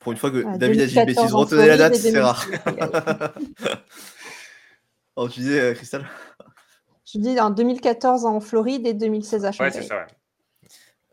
[0.00, 2.44] Pour une fois que David a dit une bêtise, retenez la date, c'est rare.
[5.16, 6.06] oh, tu disais, euh, Christelle
[7.10, 9.70] Je dis en 2014 en Floride et 2016 à Shanghai.
[9.70, 10.06] Ouais, c'est ça, ouais.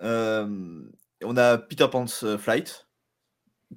[0.02, 0.82] Euh,
[1.24, 2.88] on a Peter Pan's Flight,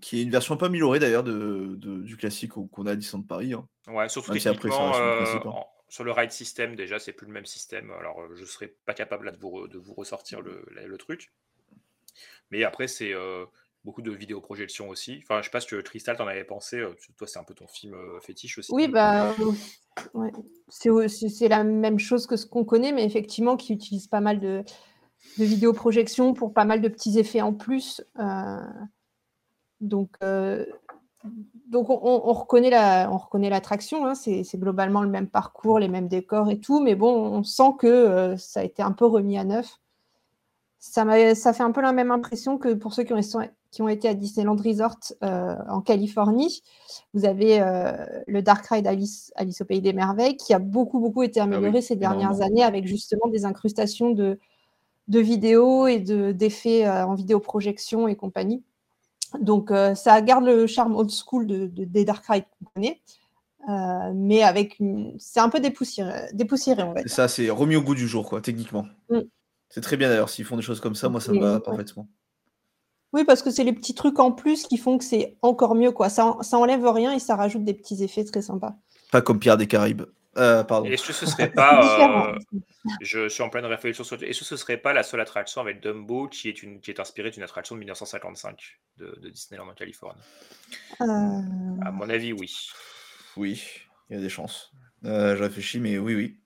[0.01, 2.97] qui est une version un peu améliorée d'ailleurs de, de, du classique qu'on a à
[2.97, 3.53] Disneyland Paris.
[3.53, 3.69] Hein.
[3.89, 7.91] Ouais, surtout techniquement, euh, en, sur le ride system, déjà, c'est plus le même système.
[7.91, 11.33] Alors, euh, je serais pas capable là, de, vous, de vous ressortir le, le, truc.
[12.51, 13.45] Mais après, c'est euh,
[13.85, 15.21] beaucoup de vidéoprojections aussi.
[15.23, 16.83] Enfin, je sais pas ce que Crystal t'en avais pensé.
[17.19, 18.73] Toi, c'est un peu ton film fétiche aussi.
[18.73, 19.35] Oui, bah,
[20.15, 20.33] ouais.
[20.69, 24.65] c'est la même chose que ce qu'on connaît, mais effectivement, qui utilise pas mal de,
[25.37, 28.03] de vidéoprojections pour pas mal de petits effets en plus.
[29.83, 30.65] Donc, euh,
[31.67, 34.07] donc on, on, reconnaît la, on reconnaît l'attraction.
[34.07, 37.75] Hein, c'est, globalement le même parcours, les mêmes décors et tout, mais bon, on sent
[37.79, 39.81] que euh, ça a été un peu remis à neuf.
[40.79, 41.05] Ça,
[41.35, 43.21] ça fait un peu la même impression que pour ceux qui ont,
[43.71, 46.63] qui ont été à Disneyland Resort euh, en Californie.
[47.15, 47.61] Vous avez
[48.27, 51.69] le Dark Ride Alice, Alice au Pays des Merveilles qui a beaucoup, beaucoup été amélioré
[51.69, 54.41] ah oui, ces dernières années avec justement des incrustations de,
[55.07, 58.65] de vidéos et de, d'effets en vidéoprojection et compagnie.
[59.41, 63.01] Donc, euh, ça garde le charme old school de, de des Dark Ride qu'on connaît,
[63.69, 65.15] euh, mais avec une...
[65.19, 67.03] c'est un peu dépoussiéré, va dire.
[67.07, 68.87] Ça, c'est remis au goût du jour, quoi, techniquement.
[69.11, 69.21] Mm.
[69.69, 72.07] C'est très bien d'ailleurs, s'ils font des choses comme ça, moi, ça me va parfaitement.
[73.15, 75.93] Oui, parce que c'est les petits trucs en plus qui font que c'est encore mieux,
[75.93, 76.09] quoi.
[76.09, 78.75] Ça, ça enlève rien et ça rajoute des petits effets très sympas.
[79.11, 80.03] Pas comme Pierre des Caraïbes.
[80.39, 80.89] Euh, pardon.
[80.89, 82.33] Est-ce que ce serait pas.
[82.33, 82.39] euh,
[83.03, 84.23] je suis en pleine réflexion sur.
[84.23, 87.01] Est-ce que ce serait pas la seule attraction avec Dumbo qui est, une, qui est
[87.01, 90.21] inspirée d'une attraction de 1955 de, de Disneyland en Californie?
[91.01, 91.05] Euh...
[91.05, 92.55] À mon avis, oui.
[93.37, 93.63] Oui,
[94.09, 94.73] il y a des chances.
[95.05, 96.39] Euh, je réfléchis, mais oui, oui.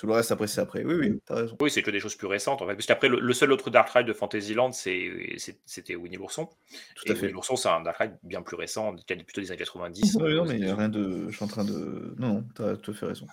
[0.00, 0.82] Tout le reste après, c'est après.
[0.82, 1.58] Oui, oui, t'as raison.
[1.60, 2.62] Oui, c'est que des choses plus récentes.
[2.62, 2.72] En fait.
[2.72, 6.48] Parce qu'après, le, le, seul autre Dark Ride de Fantasyland, c'était Winnie l'ourson.
[6.94, 7.20] Tout à et fait.
[7.20, 10.16] Winnie l'ourson, c'est un Dark Ride bien plus récent, plutôt des années 90.
[10.18, 11.26] Oui, non, mais il n'y a rien de.
[11.28, 12.14] Je suis en train de.
[12.16, 13.26] Non, non, t'as tout à fait raison.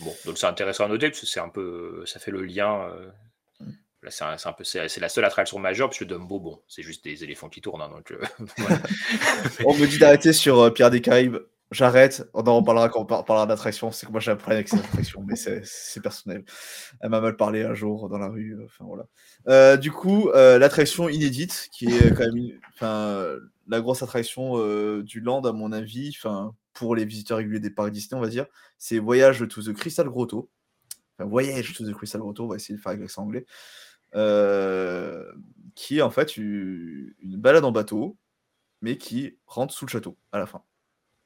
[0.00, 2.02] Bon, donc c'est intéressant à noter, parce que c'est un peu.
[2.04, 2.90] Ça fait le lien.
[2.90, 3.08] Euh...
[4.02, 6.82] Là, c'est un, un, peu, c'est la seule attraction majeure, parce que Dumbo, bon, c'est
[6.82, 7.80] juste des éléphants qui tournent.
[7.80, 8.20] Hein, donc, euh.
[9.64, 11.38] On me dit d'arrêter sur euh, Pierre des Caraïbes.
[11.70, 13.92] J'arrête, on en reparlera quand on parlera d'attraction.
[13.92, 16.44] C'est que moi j'ai un problème avec cette attraction, mais c'est personnel.
[17.00, 18.58] Elle m'a mal parlé un jour dans la rue.
[18.64, 19.06] Enfin voilà.
[19.48, 22.58] Euh, du coup, euh, l'attraction inédite, qui est quand même
[23.70, 26.16] la grosse attraction euh, du land, à mon avis,
[26.72, 28.46] pour les visiteurs réguliers des parcs Disney, on va dire,
[28.76, 30.50] c'est Voyage to the Crystal Grotto.
[31.16, 33.46] Enfin, Voyage to the Crystal Grotto, on va essayer de faire avec l'accent anglais.
[34.16, 35.30] Euh,
[35.76, 38.18] qui est en fait une, une balade en bateau,
[38.82, 40.64] mais qui rentre sous le château à la fin.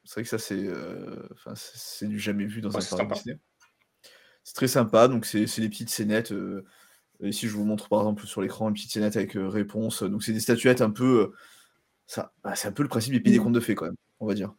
[0.05, 3.39] C'est vrai que ça, c'est euh, c'est du jamais vu dans ouais, un parc Disney.
[4.43, 5.07] C'est très sympa.
[5.07, 6.31] Donc, c'est des petites scénettes.
[6.31, 6.63] Euh,
[7.21, 10.03] ici, je vous montre par exemple sur l'écran une petite scénette avec euh, réponse.
[10.03, 11.31] Donc, c'est des statuettes un peu.
[12.05, 13.95] ça, bah, c'est un peu le principe des pays des contes de fées, quand même,
[14.19, 14.53] on va dire.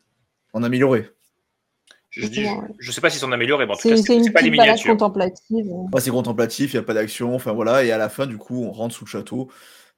[0.52, 1.10] En amélioré.
[2.10, 4.32] Je, dis, je, je, sais pas si c'est en amélioré, mais en tout cas, c'est
[4.32, 4.92] pas des miniatures.
[4.92, 5.66] contemplative.
[5.92, 7.34] Ouais, c'est contemplatif, il n'y a pas d'action.
[7.34, 7.84] Enfin, voilà.
[7.84, 9.50] Et à la fin, du coup, on rentre sous le château.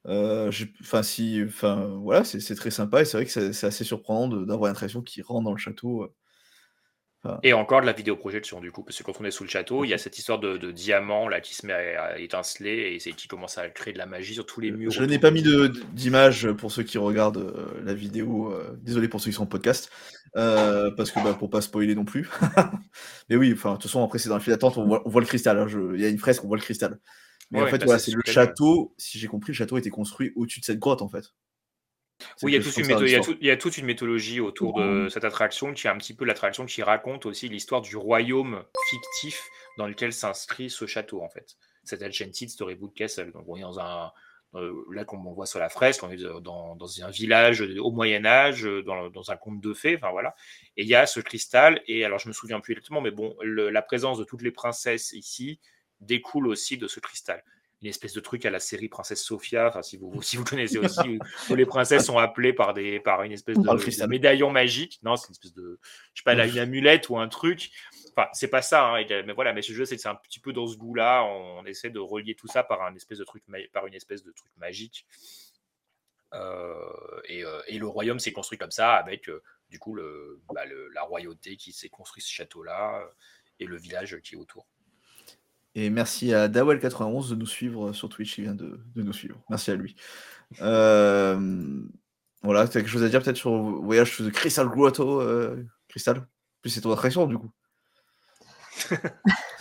[0.07, 4.27] Euh, enfin, si, enfin, voilà, c'est très sympa et c'est vrai que c'est assez surprenant
[4.27, 6.03] d'avoir une attraction qui rentre dans le château.
[6.03, 6.13] euh.
[7.21, 9.49] Enfin, Et encore de la vidéoprojection, du coup, parce que quand on est sous le
[9.49, 12.97] château, il y a cette histoire de, de diamant là qui se met à, étinceler
[13.05, 14.89] et qui commence à créer de la magie sur tous les murs.
[14.89, 15.43] je n'ai pas mis
[15.91, 18.53] d'image pour ceux qui regardent euh, la vidéo.
[18.53, 19.91] euh, désolé pour ceux qui sont en podcast,
[20.37, 22.29] euh, parce que bah, pour pas spoiler non plus.
[23.29, 25.09] Mais oui, enfin, de toute façon, après, c'est dans le fil d'attente, on voit, on
[25.09, 25.59] voit le cristal.
[25.59, 26.99] hein, Il y a une fresque, on voit le cristal.
[27.51, 28.93] Mais en fait, bah, voilà, c'est le château.
[28.97, 31.33] Si j'ai compris, le château a été construit au-dessus de cette grotte, en fait.
[32.43, 33.25] Oui, il y, a toute une comme ça, métho- il y a l'histoire.
[33.25, 36.13] tout- il y a toute une mythologie autour de cette attraction qui est un petit
[36.13, 39.41] peu l'attraction qui raconte aussi l'histoire du royaume fictif
[39.77, 41.55] dans lequel s'inscrit ce château, en fait.
[41.85, 43.31] Cet Enchanted Storybook Castle.
[43.31, 44.11] Donc, on est dans un.
[44.55, 47.91] euh, là, comme on voit sur la fresque, on est dans, dans un village au
[47.91, 50.35] Moyen-Âge, dans, dans un conte de fées, enfin voilà.
[50.75, 53.35] Et il y a ce cristal, et alors je me souviens plus exactement, mais bon,
[53.41, 55.59] le- la présence de toutes les princesses ici
[55.99, 57.43] découle aussi de ce cristal
[57.81, 60.99] une espèce de truc à la série Princesse Sophia, si vous si vous connaissez aussi,
[61.07, 64.99] où, où les princesses sont appelées par des par une espèce de, médaillon magique.
[65.03, 65.79] Non, c'est une espèce de
[66.13, 67.71] je sais pas là une amulette ou un truc.
[68.11, 70.67] Enfin, c'est pas ça, hein, mais voilà, mais ce jeu c'est un petit peu dans
[70.67, 71.23] ce goût-là.
[71.23, 74.31] On, essaie de relier tout ça par un espèce de truc par une espèce de
[74.31, 75.05] truc magique.
[77.27, 79.29] Et, et, le royaume s'est construit comme ça, avec
[79.69, 83.07] du coup le, bah, le, la royauté qui s'est construit ce château-là
[83.59, 84.67] et le village qui est autour.
[85.75, 89.39] Et merci à Dawel91 de nous suivre sur Twitch, il vient de, de nous suivre.
[89.49, 89.95] Merci à lui.
[90.61, 91.81] Euh,
[92.41, 95.63] voilà, tu as quelque chose à dire peut-être sur le voyage de Crystal Grotto, euh,
[95.87, 96.25] Crystal?
[96.61, 97.51] Plus c'est ton attraction du coup.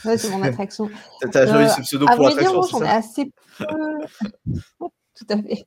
[0.04, 0.90] ouais, c'est mon attraction.
[1.32, 2.62] T'as choisi ce pseudo pour l'attraction.
[2.62, 3.66] J'en ai assez peu.
[5.14, 5.66] Tout à fait.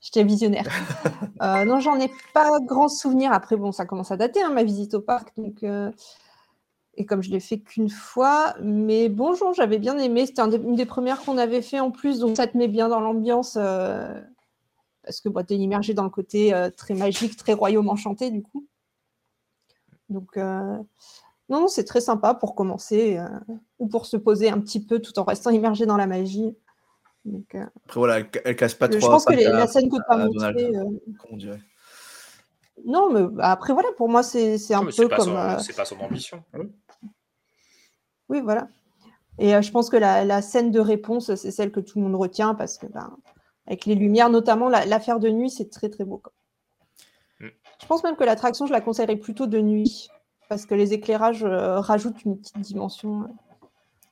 [0.00, 0.66] J'étais visionnaire.
[1.42, 3.32] euh, non, j'en ai pas grand souvenir.
[3.32, 5.36] Après, bon, ça commence à dater, hein, ma visite au parc.
[5.36, 5.90] Donc, euh...
[7.00, 10.26] Et comme je l'ai fait qu'une fois, mais bonjour, j'avais bien aimé.
[10.26, 12.98] C'était une des premières qu'on avait fait en plus, donc ça te met bien dans
[12.98, 13.56] l'ambiance.
[13.56, 14.20] Euh...
[15.04, 18.32] Parce que bah, tu es immergé dans le côté euh, très magique, très royaume enchanté,
[18.32, 18.66] du coup.
[20.08, 20.76] Donc, euh...
[21.48, 23.28] non, c'est très sympa pour commencer euh,
[23.78, 26.52] ou pour se poser un petit peu tout en restant immergé dans la magie.
[27.24, 28.98] Donc, euh, Après, voilà, elle, elle casse pas trop.
[28.98, 30.72] Je pense que les, la scène que tu as montrée.
[31.36, 31.60] Dirait
[32.84, 35.36] Non, mais bah, après, voilà, pour moi, c'est un mais peu comme.
[35.36, 36.42] Euh, C'est pas son ambition.
[38.28, 38.68] Oui, voilà.
[39.38, 42.04] Et euh, je pense que la, la scène de réponse, c'est celle que tout le
[42.04, 43.16] monde retient parce que, ben,
[43.66, 46.18] avec les lumières, notamment la- l'affaire de nuit, c'est très très beau.
[46.18, 46.32] quoi.
[47.40, 47.48] Mm.
[47.80, 50.08] Je pense même que l'attraction, je la conseillerais plutôt de nuit
[50.48, 53.22] parce que les éclairages euh, rajoutent une petite dimension.
[53.22, 53.26] euh.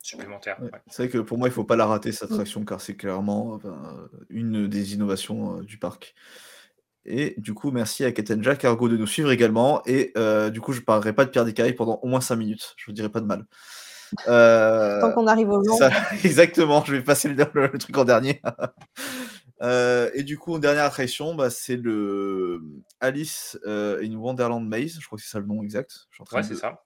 [0.02, 0.58] Supplémentaire.
[0.62, 0.70] Ouais.
[0.86, 3.58] C'est vrai que pour moi, il faut pas la rater cette attraction car c'est clairement
[4.30, 6.14] une des innovations euh, du parc.
[7.04, 9.82] Et du coup, merci à Katenja Cargo de nous suivre également.
[9.86, 12.74] Et euh, du coup, je parlerai pas de Pierre Descailles pendant au moins 5 minutes.
[12.76, 13.46] Je vous dirai pas de mal.
[14.28, 15.76] Euh, Tant qu'on arrive au long.
[15.76, 15.90] ça-
[16.24, 18.40] exactement, je vais passer le, le- le truc en dernier.
[19.62, 22.60] Euh, et du coup, en dernière attraction, bah, c'est le
[23.00, 24.98] Alice euh, in Wonderland Maze.
[25.00, 25.92] Je crois que c'est ça le nom exact.
[26.10, 26.82] Je suis en train Ouais, de- c'est ça.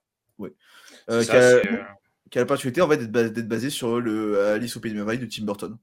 [1.11, 1.83] Euh, ça, qui a- euh,
[2.37, 4.99] la particularité en fait d'être bas- d'être basé sur le euh, Alice au Pays des
[4.99, 5.77] Merveilles de Tim Burton.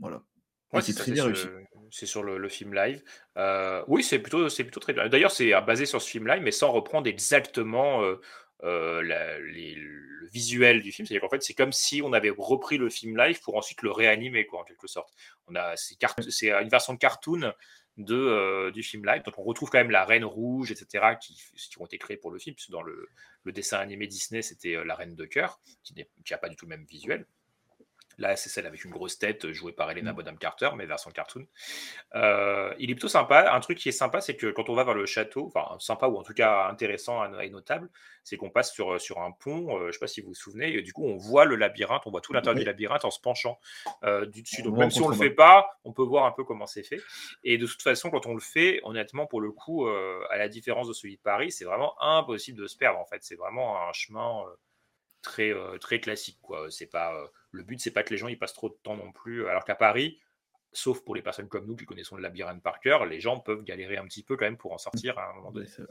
[0.00, 0.22] Voilà.
[0.72, 1.46] Ouais, c'est très bien réussi.
[1.90, 3.02] c'est sur le, le film live.
[3.36, 5.08] Euh, oui, c'est plutôt, c'est plutôt très bien.
[5.10, 8.18] D'ailleurs, c'est euh, basé sur ce film live, mais sans reprendre exactement euh,
[8.64, 11.06] euh, la- les- le visuel du film.
[11.06, 13.90] C'est-à-dire qu'en fait, c'est comme si on avait repris le film live pour ensuite le
[13.90, 15.12] réanimer, quoi, en quelque sorte.
[15.46, 15.96] On a, c'est,
[16.28, 17.52] c'est une version de cartoon
[17.96, 19.22] de, euh, du film live.
[19.22, 22.30] Donc, on retrouve quand même la Reine Rouge, etc., qui, qui ont été créés pour
[22.30, 23.08] le film, puisque dans le,
[23.44, 26.66] le dessin animé Disney, c'était euh, la Reine de cœur, qui n'a pas du tout
[26.66, 27.26] le même visuel.
[28.18, 31.10] Là, c'est celle avec une grosse tête euh, jouée par Helena Bonham Carter, mais version
[31.10, 31.46] cartoon.
[32.14, 33.52] Euh, il est plutôt sympa.
[33.52, 36.08] Un truc qui est sympa, c'est que quand on va vers le château, enfin sympa
[36.08, 37.88] ou en tout cas intéressant et notable,
[38.24, 39.76] c'est qu'on passe sur, sur un pont.
[39.76, 40.74] euh, je ne sais pas si vous vous souvenez.
[40.74, 42.62] Et du coup, on voit le labyrinthe, on voit tout l'intérieur Oui.
[42.62, 43.58] du labyrinthe en se penchant
[44.04, 44.62] euh, du dessus.
[44.62, 46.82] Donc même si on ne le fait pas, on peut voir un peu comment c'est
[46.82, 47.00] fait.
[47.44, 50.48] Et de toute façon, quand on le fait, honnêtement, pour le coup, euh, à la
[50.48, 52.98] différence de celui de Paris, c'est vraiment impossible de se perdre.
[52.98, 54.44] En fait, c'est vraiment un chemin.
[55.28, 58.16] Euh, très euh, très classique quoi c'est pas euh, le but c'est pas que les
[58.18, 60.18] gens y passent trop de temps non plus alors qu'à Paris
[60.72, 63.62] sauf pour les personnes comme nous qui connaissons le labyrinthe par cœur les gens peuvent
[63.64, 65.84] galérer un petit peu quand même pour en sortir à un moment donné Ouais.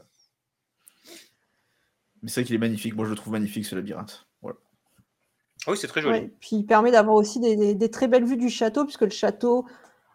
[2.22, 2.94] Mais c'est vrai qu'il est magnifique.
[2.96, 4.26] Moi, je le trouve magnifique ce labyrinthe.
[4.42, 4.58] Voilà.
[5.66, 8.08] Ah oui c'est très joli Ouais, Puis il permet d'avoir aussi des, des- des très
[8.08, 9.66] belles vues du château, puisque le château,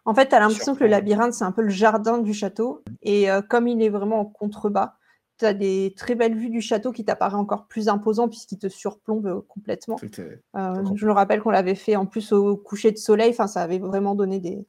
[0.04, 2.82] en fait, tu as l'impression que le labyrinthe, c'est un peu le jardin du château.
[3.02, 4.96] Et euh, comme il est vraiment en contrebas,
[5.38, 8.68] tu as des très belles vues du château qui t'apparaît encore plus imposant, puisqu'il te
[8.68, 9.96] surplombe euh, complètement.
[10.56, 13.62] Euh, je me rappelle qu'on l'avait fait en plus au coucher de soleil, enfin, ça
[13.62, 14.64] avait vraiment donné des.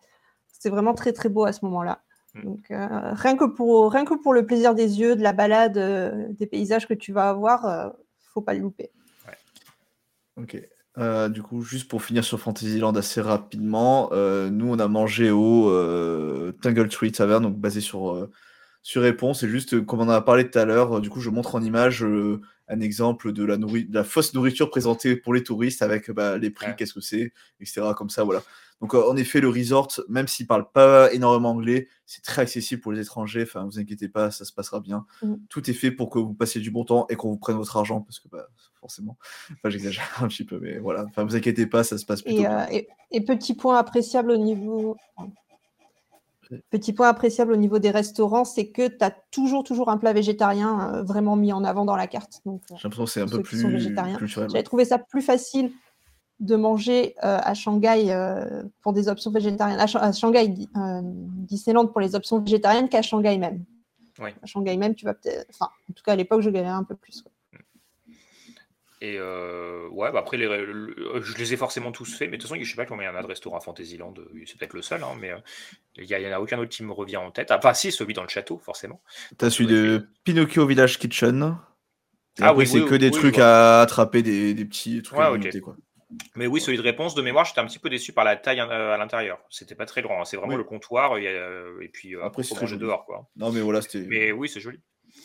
[0.52, 2.02] C'était vraiment très très beau à ce moment-là.
[2.34, 2.44] Mm.
[2.44, 5.78] Donc, euh, rien, que pour, rien que pour le plaisir des yeux, de la balade,
[5.78, 7.92] euh, des paysages que tu vas avoir,
[8.34, 8.92] faut pas le louper.
[10.38, 10.62] Ok.
[11.30, 15.72] Du coup, juste pour finir sur Fantasyland assez rapidement, nous on a mangé au
[16.62, 18.28] Tangle Tree Tavern, donc basé sur,
[18.88, 19.42] sur réponse.
[19.42, 21.56] Et juste comme on en a parlé tout à l'heure, euh, du coup, je montre
[21.56, 25.42] en image euh, un exemple de la, nourri- de la fausse nourriture présentée pour les
[25.44, 26.76] touristes avec bah, les prix, Ouais.
[26.78, 27.82] qu'est-ce que c'est, etc.
[27.98, 28.44] Comme ça, voilà.
[28.82, 32.82] Donc, euh, en effet, le resort, même s'il parle pas énormément anglais, c'est très accessible
[32.82, 33.42] pour les étrangers.
[33.44, 35.06] Enfin, vous inquiétez pas, ça se passera bien.
[35.24, 35.34] Mm.
[35.50, 37.76] Tout est fait pour que vous passiez du bon temps et qu'on vous prenne votre
[37.78, 38.48] argent, parce que bah,
[38.80, 39.18] forcément.
[39.54, 41.06] Enfin, j'exagère un petit peu, mais voilà.
[41.10, 42.60] Enfin, vous inquiétez pas, ça se passe plutôt Et, bien.
[42.60, 44.96] euh, et- et petit point appréciable au niveau.
[46.70, 50.14] Petit point appréciable au niveau des restaurants, c'est que tu as toujours, toujours un plat
[50.14, 52.42] végétarien euh, vraiment mis en avant dans la carte.
[52.46, 53.62] Donc, euh, J'ai l'impression que c'est un peu plus
[54.18, 54.50] culturel.
[54.52, 55.72] J'avais trouvé ça plus facile
[56.42, 60.70] de manger euh, à Shanghai euh, pour des options végétariennes, à, Sha- à Shanghai, Di-
[60.76, 63.64] euh, Disneyland pour les options végétariennes qu'à Shanghai même.
[64.20, 64.32] Oui.
[64.42, 65.46] À Shanghai même, tu vas peut-être.
[65.50, 67.22] Enfin, en tout cas, à l'époque, je galérais un peu plus.
[67.22, 67.32] quoi.
[69.02, 72.42] Et euh, ouais bah après les, le- je les ai forcément tous faits mais de
[72.42, 74.30] toute façon je sais pas combien il y en a de restaurants à Fantasyland euh,
[74.46, 75.38] c'est peut-être le seul hein, mais euh,
[75.98, 77.74] il y, a- il y en a aucun autre qui me revient en tête enfin
[77.74, 79.02] si celui dans le château forcément
[79.38, 81.58] T'as celui de Pinocchio Village Kitchen.
[82.38, 85.18] Et Ah après, oui, c'est oui, que des trucs à attraper, des, des petits trucs
[85.18, 85.38] Ouais, à ok.
[85.38, 85.78] grignoter, quoi.
[86.36, 88.60] Mais oui, celui de réponse de mémoire, j'étais un petit peu déçu par la taille
[88.60, 89.40] euh, à l'intérieur.
[89.50, 90.22] C'était pas très grand.
[90.22, 90.26] hein.
[90.26, 92.82] C'est vraiment le comptoir et, euh, et puis euh, Après, c'est très joli.
[92.82, 93.06] dehors.
[93.06, 93.28] Quoi.
[93.38, 94.06] Non, mais voilà, c'était.
[94.08, 94.80] Mais oui, c'est joli.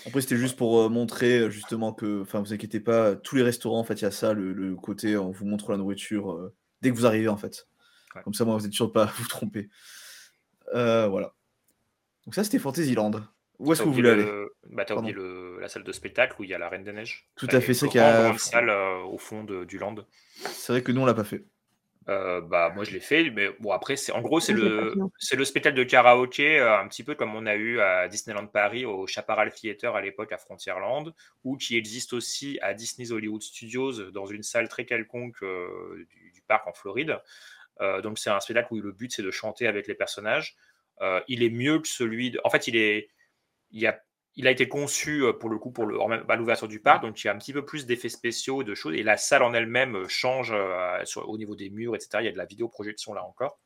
[0.06, 3.42] Après, c'était juste pour euh, montrer euh, justement que, enfin, vous inquiétez pas, tous les
[3.42, 6.32] restaurants, en fait, il y a ça, le, le côté, on vous montre la nourriture
[6.32, 7.68] euh, dès que vous arrivez, en fait.
[8.14, 8.22] Ouais.
[8.22, 9.68] Comme ça, moi, vous êtes sûr de pas vous tromper.
[10.74, 11.34] Euh, voilà.
[12.24, 13.10] Donc ça, c'était Fantasyland.
[13.58, 14.30] Où est-ce que vous oublié voulez aller?
[14.32, 16.92] le- bah, T'as le- la salle de spectacle où il y a la Reine des
[16.92, 17.28] Neiges.
[17.36, 19.96] Tout à fait, c'est qu'il y a- grande salle euh, au fond de- du land.
[20.46, 21.44] C'est vrai que nous, on l'a pas fait.
[22.10, 25.36] Euh, bah moi je l'ai fait, mais bon après c'est en gros c'est le c'est
[25.36, 28.84] le spectacle de karaoké euh, un petit peu comme on a eu à Disneyland Paris
[28.84, 34.10] au Chaparral Theater à l'époque à Frontierland ou qui existe aussi à Disney's Hollywood Studios
[34.10, 37.18] dans une salle très quelconque euh, du, du parc en Floride.
[38.02, 40.54] Donc c'est un spectacle où le but c'est de chanter avec les personnages.
[41.28, 42.38] Il est mieux que celui de...
[42.44, 43.08] en fait il est
[43.70, 43.98] il y a
[44.36, 47.22] il a été conçu euh, pour le coup pour le, à l'ouverture du parc, donc
[47.22, 49.52] il y a un petit peu plus d'effets spéciaux, de choses, et la salle en
[49.54, 52.18] elle-même euh, change euh, au niveau des murs, etc.
[52.20, 53.58] Il y a de la vidéoprojection là encore.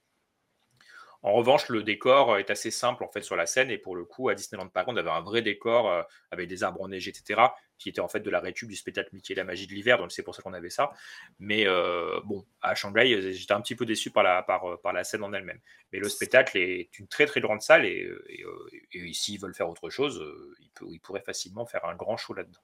[1.22, 4.04] En revanche, le décor est assez simple en fait sur la scène, et pour le
[4.04, 7.40] coup, à Disneyland Paris, on avait un vrai décor avec des arbres enneigés, etc.,
[7.78, 9.98] qui était en fait de la récup du spectacle Mickey et la magie de l'hiver,
[9.98, 10.92] donc c'est pour ça qu'on avait ça.
[11.38, 14.76] Mais euh, bon, à Shanghai, euh, j'étais un petit peu déçu par la, par, euh,
[14.80, 15.58] par la scène en elle-même.
[15.92, 18.44] Mais le spectacle est une très très grande salle, et, et,
[18.92, 20.22] et s'ils veulent faire autre chose,
[20.60, 22.60] ils, peut- ils pourraient facilement faire un grand show là-dedans.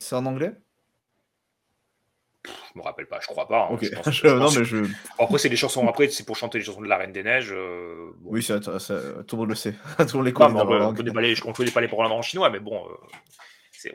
[0.00, 0.52] C'est en anglais?
[2.46, 3.64] Je me rappelle pas, je crois pas.
[3.64, 3.68] hein.
[3.72, 3.84] Ok.
[3.84, 4.76] Je pense- Je- je non, pense- mais je.
[4.76, 5.86] Bon, après, c'est des chansons.
[5.88, 7.52] Après, c'est pour chanter les chansons de la Reine des Neiges.
[7.52, 8.30] euh, bon.
[8.32, 9.72] Oui, ça, tout le monde le sait.
[9.98, 11.88] tout le monde les connaît dans on ne connaît pas les, on connaît pas les
[11.88, 12.94] paroles en chinois, mais bon, euh,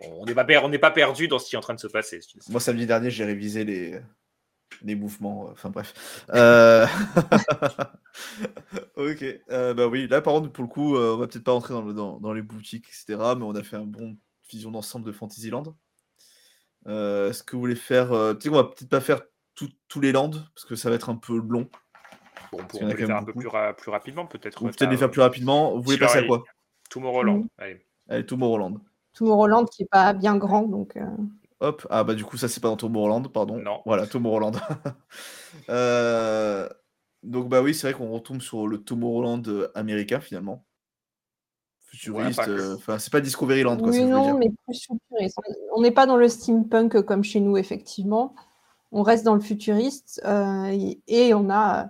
[0.01, 2.19] on n'est pas, pas perdu dans ce qui est en train de se passer.
[2.49, 3.99] Moi, samedi dernier, j'ai révisé les,
[4.81, 5.47] les mouvements.
[5.47, 6.25] euh, Enfin, bref.
[6.33, 6.87] Euh,
[8.95, 9.23] ok.
[9.51, 11.81] Euh, bah oui, là, par contre, pour le coup, on va peut-être pas rentrer dans,
[11.81, 13.05] le- dans, dans les boutiques, etc.
[13.37, 14.17] Mais on a fait un bon
[14.49, 15.75] vision d'ensemble de Fantasyland.
[16.87, 18.09] Euh, Est-ce que vous voulez faire.
[18.39, 19.21] Tu sais qu'on va peut-être pas faire
[19.55, 21.69] tout- tous les lands, parce que ça va être un peu long.
[22.51, 24.63] Bon, on quand les faire un peu plus, ra- plus rapidement, peut-être.
[24.63, 25.75] Peut-être les faire plus rapidement.
[25.75, 26.43] Vous voulez passer à quoi?
[26.89, 27.39] Tomorrowland.
[27.43, 27.47] Mm.
[27.57, 27.85] Allez.
[28.09, 28.79] Allez, Tomorrowland.
[29.13, 31.05] Tomorrowland qui est pas bien grand, donc euh,
[31.59, 33.57] Hop, ah bah du coup ça c'est pas dans Tomorrowland, pardon.
[33.57, 33.81] Non.
[33.85, 34.53] Voilà, Tomorrowland.
[35.69, 36.67] Euh,
[37.21, 40.65] Donc bah oui, c'est vrai qu'on retombe sur le Tomorrowland euh, américain finalement.
[41.79, 44.37] Futuriste, euh, enfin c'est pas Discoveryland quoi, oui, ça je veux non, dire.
[44.37, 45.37] mais plus futuriste.
[45.75, 48.33] On n'est pas dans le steampunk comme chez nous, effectivement.
[48.91, 51.85] On reste dans le futuriste euh, et, et on a euh,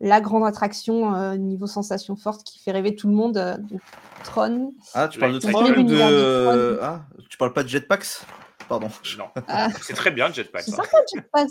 [0.00, 3.80] la grande attraction euh, niveau sensation forte qui fait rêver tout le monde, euh, donc
[4.24, 4.74] Tron.
[4.94, 6.74] Ah, tu parles de Tron de de...
[6.76, 6.78] Tron.
[6.82, 8.22] Ah, tu parles pas de Jetpacks?
[8.68, 8.88] Pardon.
[9.18, 9.26] Non.
[9.46, 9.68] Ah.
[9.82, 10.62] C'est très bien, Jetpack.
[10.62, 10.84] C'est ça.
[10.84, 11.48] sympa, Jetpack.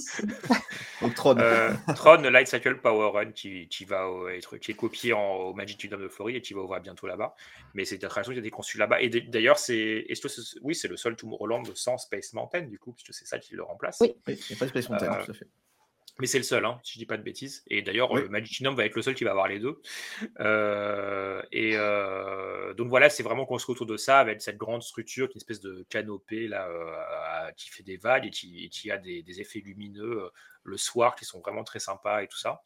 [1.01, 1.35] Donc Tron.
[1.37, 5.21] Euh, Tron Light Cycle Power Run qui, qui va au- être qui est copié en,
[5.35, 7.35] au Magic Kingdom de Floride et qui va ouvrir bientôt là-bas.
[7.75, 8.99] Mais c'est une attraction qui a été conçue là-bas.
[8.99, 10.07] Et d'ailleurs, c'est
[10.63, 13.61] oui, c'est le seul Tomorrowland sans Space Mountain du coup, puisque c'est ça qui le
[13.63, 13.97] remplace.
[14.01, 14.15] Oui.
[14.27, 15.47] Oui, il n'y a pas de Space Mountain, Euh, tout à fait.
[16.19, 17.63] Mais c'est le seul, hein, si je dis pas de bêtises.
[17.67, 18.21] Et d'ailleurs, Oui.
[18.21, 19.81] euh, Magic Kingdom va être le seul qui va avoir les deux.
[20.39, 25.27] Euh, et euh, donc voilà, c'est vraiment construit autour de ça, avec cette grande structure,
[25.27, 28.69] qui est une espèce de canopée là, euh, qui fait des vagues et qui, et
[28.69, 30.29] qui a des, des effets lumineux
[30.63, 32.61] le soir qui sont vraiment très sympas et tout ça.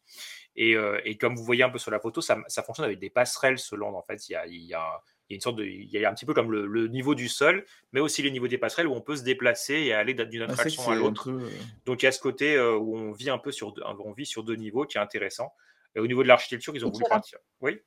[0.54, 3.10] Et, et comme vous voyez un peu sur la photo, ça, ça fonctionne avec des
[3.10, 3.94] passerelles ce land.
[3.94, 5.90] En fait, il y a, il y a- il y a une sorte de, il
[5.90, 8.48] y a un petit peu comme le, le niveau du sol, mais aussi les niveaux
[8.48, 11.24] des passerelles où on peut se déplacer et aller d'une Ah, attraction c'est à l'autre.
[11.30, 11.50] peu, euh,
[11.84, 14.12] Donc il y a ce côté euh, où on vit un peu sur deux, on
[14.12, 15.52] vit sur deux niveaux qui est intéressant.
[15.94, 17.38] Et au niveau de l'architecture, ils ont Et voulu partir.
[17.60, 17.78] Oui?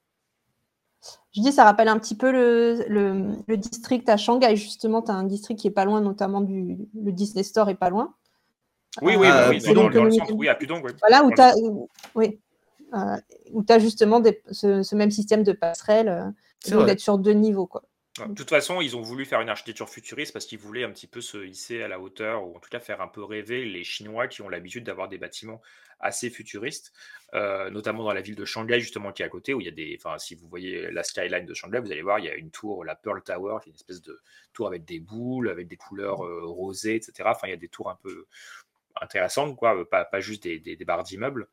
[1.34, 4.56] Je dis, ça rappelle un petit peu le, le, le district à Shanghai.
[4.56, 7.76] Justement, tu as un district qui est pas loin, notamment du le Disney Store est
[7.76, 8.14] pas loin.
[9.02, 10.92] Oui, oui, Ah, oui, dans, dans le centre, oui, à Pudong, oui.
[11.00, 11.56] Voilà, où tu as,
[12.14, 12.40] oui,
[12.94, 13.18] euh,
[13.52, 17.18] où t'as justement des- ce, ce même système de passerelle, euh, C'est donc d'être sur
[17.18, 17.68] deux niveaux.
[17.68, 17.84] Quoi.
[18.20, 20.92] Ouais, De toute façon, ils ont voulu faire une architecture futuriste parce qu'ils voulaient un
[20.92, 23.66] petit peu se hisser à la hauteur, ou en tout cas faire un peu rêver
[23.66, 25.62] les Chinois qui ont l'habitude d'avoir des bâtiments
[26.00, 26.94] assez futuristes,
[27.36, 29.70] euh, notamment dans la ville de Shanghai, justement, qui est à côté, où il y
[29.70, 29.98] a des.
[30.04, 32.50] Enfin, si vous voyez la skyline de Shanghai, vous allez voir, il y a une
[32.50, 34.20] tour, la Pearl Tower, qui est une espèce de
[34.52, 37.14] tour avec des boules, avec des couleurs euh, rosées, etc.
[37.26, 38.26] Enfin, il y a des tours un peu
[39.00, 41.48] intéressantes, quoi, euh, pas, pas juste des, des, des barres d'immeubles.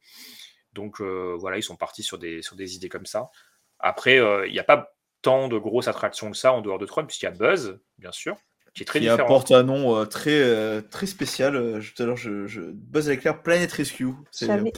[0.72, 3.30] Donc euh, voilà, ils sont partis sur des, sur des idées comme ça.
[3.78, 6.86] Après, euh, il n'y a pas tant de grosses attractions que ça en dehors de
[6.86, 8.36] Tron, puisqu'il y a Buzz, bien sûr,
[8.74, 9.24] qui est très qui différent.
[9.24, 11.56] apporte un nom euh, très, euh, très spécial.
[11.56, 12.60] Euh, Tout à l'heure, je, je...
[12.60, 14.08] Buzz l'éclair Planet Rescue.
[14.30, 14.72] C'est- J'avais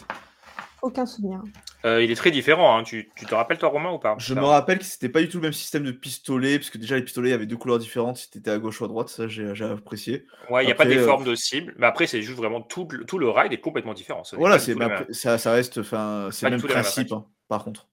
[0.83, 1.43] aucun souvenir.
[1.85, 2.77] Euh, il est très différent.
[2.79, 2.85] hein.
[2.85, 4.15] Tu, tu te rappelles, toi, Romain, ou pas?
[4.19, 6.71] Je Ça- me rappelle que c'était pas du tout le même système de pistolet, parce
[6.71, 9.09] que déjà les pistolets avaient deux couleurs différentes, si t'étais à gauche ou à droite,
[9.09, 10.27] ça j'ai j'ai apprécié.
[10.51, 12.61] Ouais, il n'y a pas des euh, formes de cible, mais après, c'est juste vraiment
[12.63, 14.23] tout, le- tout le ride est complètement différent.
[14.35, 14.75] Voilà, c'est
[15.11, 17.89] ça, ça reste, enfin, c'est le même principe, hein, par contre.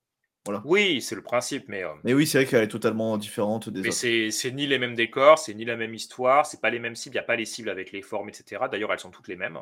[0.47, 0.61] Voilà.
[0.65, 3.81] Oui, c'est le principe, mais, euh, Mais oui, c'est vrai qu'elle est totalement différente des
[3.81, 3.97] mais autres.
[3.97, 6.95] c'est c'est ni les mêmes décors, c'est ni la même histoire, c'est pas les mêmes
[6.95, 8.63] cibles, il n'y a pas les cibles avec les formes, etc.
[8.71, 9.59] D'ailleurs, elles sont toutes les mêmes.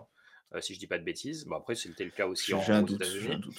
[0.61, 1.45] si je dis pas de bêtises.
[1.45, 2.69] Bon, après, c'était le cas aussi en, aux doute.
[2.69, 3.41] j'ai un États-Unis.
[3.41, 3.55] doute.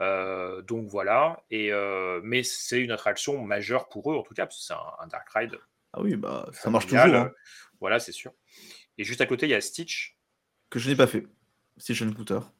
[0.00, 4.46] Euh, donc voilà, et, euh, mais c'est une attraction majeure pour eux en tout cas,
[4.46, 5.58] parce que c'est un, un Dark Ride.
[5.92, 7.04] Ah oui, bah ça marche toujours.
[7.04, 7.26] hein.
[7.26, 7.34] euh,
[7.80, 8.32] Voilà, c'est sûr.
[8.96, 10.16] Et juste à côté, il y a Stitch.
[10.70, 11.26] Que je n'ai pas fait.
[11.76, 12.50] Stitch and Scooter.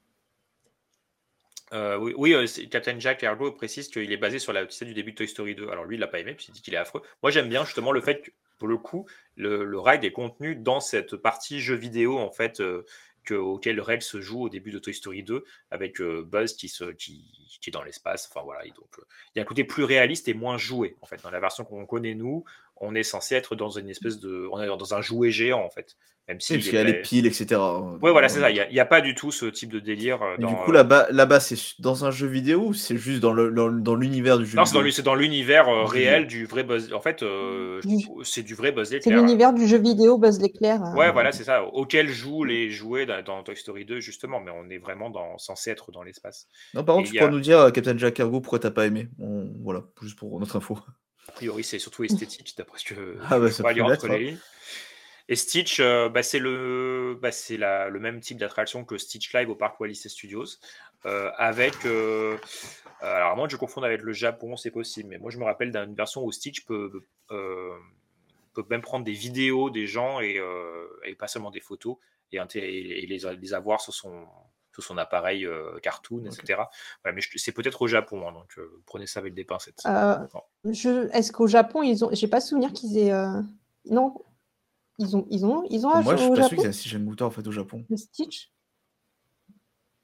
[1.73, 5.12] Euh, oui, euh, Captain Jack Ergo précise qu'il est basé sur la scène du début
[5.12, 5.68] de Toy Story 2.
[5.68, 7.03] Alors lui, il l'a pas aimé, puis il dit qu'il est affreux.
[7.23, 9.07] Moi, j'aime bien justement le fait que, pour le coup,
[9.37, 12.85] le, le ride est contenu dans cette partie jeu vidéo, en fait, euh,
[13.25, 16.66] que, auquel le raid se joue au début de Toy Story 2, avec Buzz qui,
[16.66, 18.29] est dans l'espace.
[18.31, 18.73] Enfin voilà, il
[19.37, 21.23] y a un côté plus réaliste et moins joué, en fait.
[21.23, 22.45] Dans la version qu'on connaît, nous,
[22.77, 24.49] on est censé être dans une espèce de...
[24.53, 25.97] On est dans un jouet géant, en fait.
[26.29, 27.61] Même si Oui, parce qu'il y a les piles, etc.
[28.01, 28.49] Ouais, voilà, c'est ça.
[28.51, 30.23] Il n'y a, il y a pas du tout ce type de délire.
[30.23, 32.97] euh, Mais du dans, coup, euh, là-bas, là-bas c'est dans un jeu vidéo ou c'est
[32.97, 35.16] juste dans le- dans dans l'univers du jeu Non, c'est dans, vidéo l'u- c'est dans
[35.16, 36.93] l'univers euh, réel du vrai Buzz.
[36.93, 37.81] En fait, euh,
[38.23, 39.18] c'est du vrai Buzz C'est l'éclair.
[39.18, 40.81] l'univers du jeu vidéo Buzz l'éclair.
[40.85, 40.97] euh.
[40.97, 41.64] Ouais, voilà, c'est ça.
[41.64, 44.39] Auquel jouent les jouets dans, dans Toy Story 2, justement.
[44.41, 46.47] Mais on est vraiment dans, censé être dans l'espace.
[46.73, 48.70] Non, par contre, il tu a- pourras nous dire, euh, Captain Jack Cargo, pourquoi t'as
[48.70, 49.09] pas aimé?
[49.18, 50.79] On- Voilà, juste pour notre info.
[51.29, 54.25] A priori, c'est surtout esthétique, d'après ce que Ah bah, je lire entre l'être, les
[54.31, 54.39] lignes.
[55.29, 59.49] Et Stitch, euh, bah, c'est le, bah, c'est le même type d'attraction que Stitch Live
[59.51, 60.59] au parc Wallis et Studios,
[61.07, 61.85] euh, avec.
[61.85, 62.37] euh,
[63.01, 65.45] alors, à moins que je confonde avec le Japon, c'est possible, mais moi je me
[65.45, 67.03] rappelle d'une version où Stitch peut,
[67.33, 67.75] euh,
[68.55, 71.97] peut même prendre des vidéos des gens et, euh, et pas seulement des photos
[72.31, 74.25] et, et les, les avoir sur son,
[74.73, 76.61] sur son appareil euh, cartoon, etc.
[77.03, 79.81] Voilà, mais c'est peut-être au Japon, hein, donc euh, prenez ça avec des pincettes.
[79.87, 80.18] Euh,
[80.64, 81.09] je...
[81.12, 82.09] Est-ce qu'au Japon, ils ont.
[82.12, 83.12] J'ai pas souvenir qu'ils aient.
[83.12, 83.41] euh,
[83.91, 84.14] Non.
[84.99, 86.57] Ils ont, ils ont, ils ont un Moi, je suis pas sûr Japon.
[86.57, 87.85] qu'il y un Stitch en fait au Japon.
[87.89, 88.51] Le Stitch.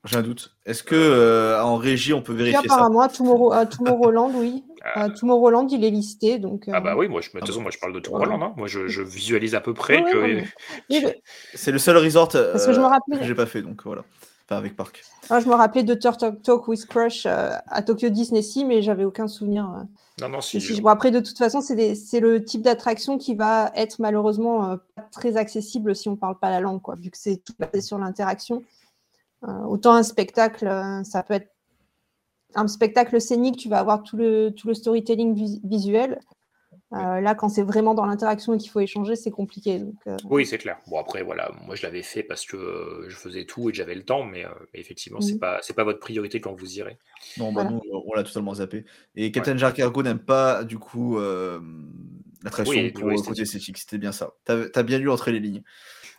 [0.05, 0.57] J'ai un doute.
[0.65, 2.75] Est-ce que euh, en régie, on peut Puis vérifier ça?
[2.77, 4.65] apparemment, à Tomorrow- à Tomorrowland, oui.
[4.95, 6.39] À Tomorrowland, il est listé.
[6.39, 8.01] Donc, Ah bah oui, moi, je, de toute façon, moi je parle de.
[8.01, 8.41] Tomorrowland.
[8.43, 8.55] Hein.
[8.57, 10.19] Moi, je, je visualise à peu près Ouais, que.
[10.19, 10.45] Oui,
[11.03, 11.15] le-
[11.55, 13.83] C'est le seul resort euh, Parce que je me rappelle- que j'ai pas fait, donc
[13.85, 14.05] voilà.
[14.51, 15.05] Avec Parc.
[15.29, 18.81] Ah, je me rappelais de Turtle Talk with Crush euh, à Tokyo Disney Sea, mais
[18.81, 19.71] j'avais aucun souvenir.
[19.71, 19.83] euh,
[20.23, 20.59] Non, non, si.
[20.61, 23.99] si- Bon, après, de toute façon, c'est des- c'est le type d'attraction qui va être
[24.01, 27.37] malheureusement euh, pas très accessible si on parle pas la langue, quoi, vu que c'est
[27.45, 28.63] tout basé sur l'interaction.
[29.47, 31.51] Euh, autant un spectacle, euh, ça peut être
[32.55, 36.21] un spectacle scénique, tu vas avoir tout le, tout le storytelling vis- visuel.
[36.95, 39.79] Euh, là, quand c'est vraiment dans l'interaction et qu'il faut échanger, c'est compliqué.
[39.79, 40.79] Donc, euh, Oui, c'est clair.
[40.87, 43.77] Bon, après, voilà, moi je l'avais fait parce que euh, je faisais tout et que
[43.77, 45.39] j'avais le temps, mais, euh, effectivement, c'est Mhm.
[45.39, 46.97] pas, c'est pas votre priorité quand vous irez.
[47.39, 47.71] Non, bah Voilà.
[47.73, 48.87] nous, on l'a totalement zappé.
[49.17, 51.61] Et Captain Jack Cargo n'aime pas, du coup, euh,
[52.43, 53.29] l'attraction Oui, pour esthétique.
[53.29, 53.79] côté esthétique.
[53.79, 54.33] C'était bien ça.
[54.45, 55.63] T'as as bien lu entre les lignes.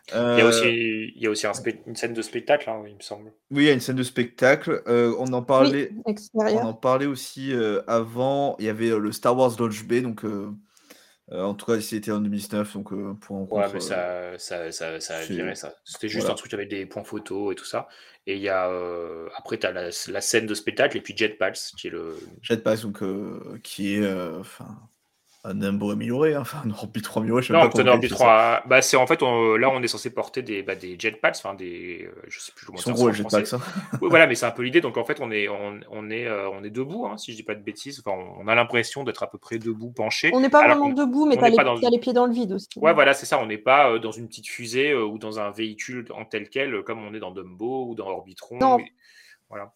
[0.08, 1.52] Il y a Euh, aussi, il y a aussi un
[1.86, 3.32] une scène de spectacle, hein, il me semble.
[3.50, 4.82] Oui, il y a une scène de spectacle.
[4.88, 5.92] Euh, on en parlait.
[6.34, 8.56] on en parlait aussi euh, avant.
[8.58, 10.24] Il y avait euh, le Star Wars Lodge Bay, donc
[11.32, 14.72] en tout cas, c'était en 2019, donc euh, pour un Ouais, contre, mais ça, ça,
[14.72, 15.74] ça, ça a c'est- viré ça.
[15.84, 16.32] C'était juste voilà.
[16.34, 17.86] un truc avec des points photos et tout ça.
[18.26, 21.16] Et il y a, euh, après, tu as la, la scène de spectacle et puis
[21.16, 22.16] Jetpacks, qui est le.
[22.42, 24.66] Jetpack, donc euh, qui est euh, enfin
[25.42, 27.40] un number amélioré, hein, enfin un Orbit 3 amélioré.
[27.42, 28.14] Je sais même Non, pas qualifier ça.
[28.14, 31.36] 3, bah, c'est en fait, on- là, on est censé porter des, bah, des jetpacks,
[31.38, 33.60] enfin des, euh, je sais plus comment Ils sont dire gros, les jetpacks, hein.
[34.02, 34.80] Oui, voilà, mais c'est un peu l'idée.
[34.82, 37.36] Donc en fait, on est, on, on est, euh, on est debout, hein, si je
[37.38, 38.02] dis pas de bêtises.
[38.04, 40.30] Enfin, on a l'impression d'être à peu près debout, penché.
[40.34, 42.52] On n'est pas alors vraiment debout, mais tu as, dans les pieds dans le vide
[42.52, 42.68] aussi.
[42.76, 43.38] Ouais, voilà, c'est ça.
[43.38, 46.50] On n'est pas euh, dans une petite fusée euh, ou dans un véhicule en tel
[46.50, 48.58] quel, comme on est dans Dumbo ou dans Orbitron.
[48.60, 48.78] Non.
[49.48, 49.72] Voilà.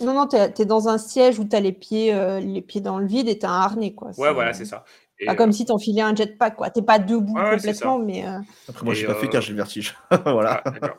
[0.00, 2.80] Non, non, tu es, dans un siège où tu as les pieds, euh, les pieds
[2.80, 3.94] dans le vide et tu as un harnais.
[3.94, 4.10] Quoi.
[4.18, 4.84] Ouais, voilà, c'est ça.
[5.20, 6.56] Et, pas euh, comme si tu enfilais un jetpack.
[6.74, 8.26] Tu n'es pas debout ouais, complètement, mais.
[8.26, 9.96] euh, Après, moi, Et, j'ai pas fait euh, car j'ai le vertige.
[10.24, 10.62] voilà.
[10.64, 10.96] ah.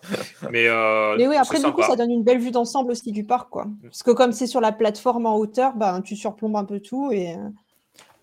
[0.52, 3.26] Mais, euh, Mais oui, après, du coup, ça donne une belle vue d'ensemble aussi du
[3.26, 3.50] parc.
[3.50, 3.68] Quoi.
[3.84, 7.12] Parce que comme c'est sur la plateforme en hauteur, ben, tu surplombes un peu tout
[7.12, 7.50] et, euh,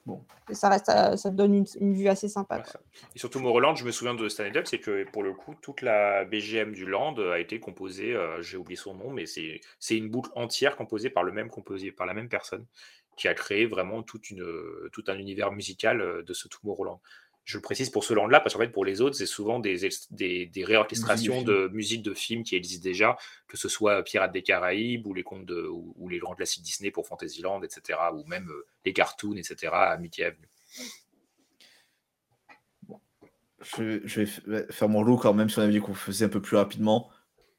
[0.04, 0.24] Bon.
[0.50, 2.58] et ça, reste, donne une, une vue assez sympa.
[2.58, 2.80] quoi.
[3.14, 5.80] Et surtout, Moreland, je me souviens de cette anecdote, c'est que pour le coup, toute
[5.80, 9.96] la BGM du Land a été composée, euh, j'ai oublié son nom, mais c'est c'est
[9.96, 12.66] une boucle entière composée par le même composé, par la même personne,
[13.16, 14.44] qui a créé vraiment toute une,
[14.92, 17.00] tout un univers musical euh, de ce Tomorrowland.
[17.44, 19.88] Je le précise pour ce land-là, parce qu'en fait, pour les autres, c'est souvent des,
[20.10, 23.16] des, des réorchestrations Musique de de musique de films qui existent déjà,
[23.48, 26.62] que ce soit Pirates des Caraïbes ou les contes de, ou, ou les grands classiques
[26.62, 30.48] Disney pour Fantasyland, etc., ou même euh, les cartoons, etc., à Mickey Avenue.
[33.60, 36.28] Je, je vais faire mon lot quand même si on avait dit qu'on faisait un
[36.28, 37.10] peu plus rapidement.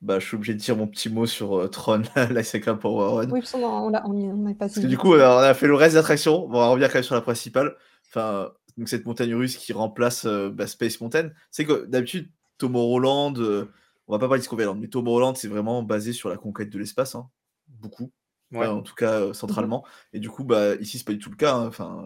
[0.04, 3.16] Bah, je suis obligé de dire mon petit mot sur euh, Tron, la Sacred Power
[3.16, 3.30] Run.
[3.32, 4.76] Oui, parce qu'on on, on, est passé.
[4.76, 6.48] Parce que du coup, euh, on a fait le reste d'attractions.
[6.48, 7.76] Bon, on va revenir quand même sur la principale.
[8.10, 11.30] Enfin, donc cette montagne russe qui remplace euh, bah, Space Mountain.
[11.52, 13.70] C'est que d'habitude, Tomorrowland, euh,
[14.08, 16.80] on va pas parler de Discoveryland, mais Tomorrowland, c'est vraiment basé sur la conquête de
[16.80, 17.16] l'espace.
[17.16, 17.30] hein.
[17.68, 18.12] Beaucoup.
[18.52, 18.60] Ouais.
[18.60, 19.86] Enfin, en tout cas, euh, centralement.
[20.14, 21.56] Et du coup, bah, ici, c'est pas du tout le cas.
[21.56, 21.68] hein.
[21.68, 22.06] Enfin,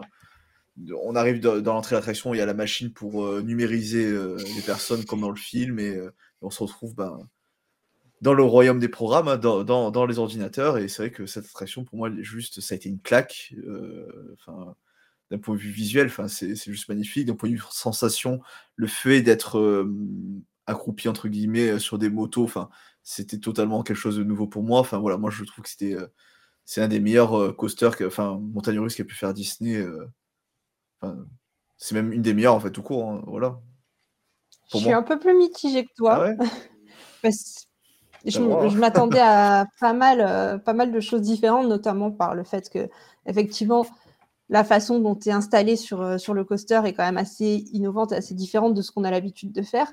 [1.02, 4.36] on arrive dans, dans l'entrée d'attraction, il y a la machine pour euh, numériser euh,
[4.56, 6.00] les personnes comme dans le film, et
[6.40, 7.18] on se retrouve bah,
[8.20, 10.78] dans le royaume des programmes, hein, dans, dans, dans, les ordinateurs.
[10.78, 13.54] Et c'est vrai que cette attraction, pour moi, juste, ça a été une claque.
[14.34, 14.76] Enfin,
[15.30, 17.26] d'un point de vue visuel, enfin, c'est juste magnifique.
[17.26, 18.40] D'un point de vue sensation,
[18.76, 19.92] le fait d'être euh,
[20.66, 22.68] accroupi entre guillemets sur des motos, enfin,
[23.02, 24.80] c'était totalement quelque chose de nouveau pour moi.
[24.80, 25.96] Enfin voilà, moi je trouve que c'était
[26.64, 29.82] c'est un des meilleurs coasters, que, enfin montagne russe qui a pu faire Disney.
[31.78, 33.10] c'est même une des meilleures en fait tout court.
[33.10, 33.60] Hein, voilà.
[34.72, 36.34] je suis un peu plus mitigé que toi.
[36.38, 36.44] Ah
[37.22, 37.68] Parce
[38.24, 42.68] je, m'attendais à pas mal, euh, pas mal de choses différentes, notamment par le fait
[42.70, 42.88] que,
[43.26, 43.86] effectivement,
[44.48, 47.64] la façon dont tu es installé sur, euh, sur le coaster est quand même assez
[47.72, 49.92] innovante, assez différente de ce qu'on a l'habitude de faire.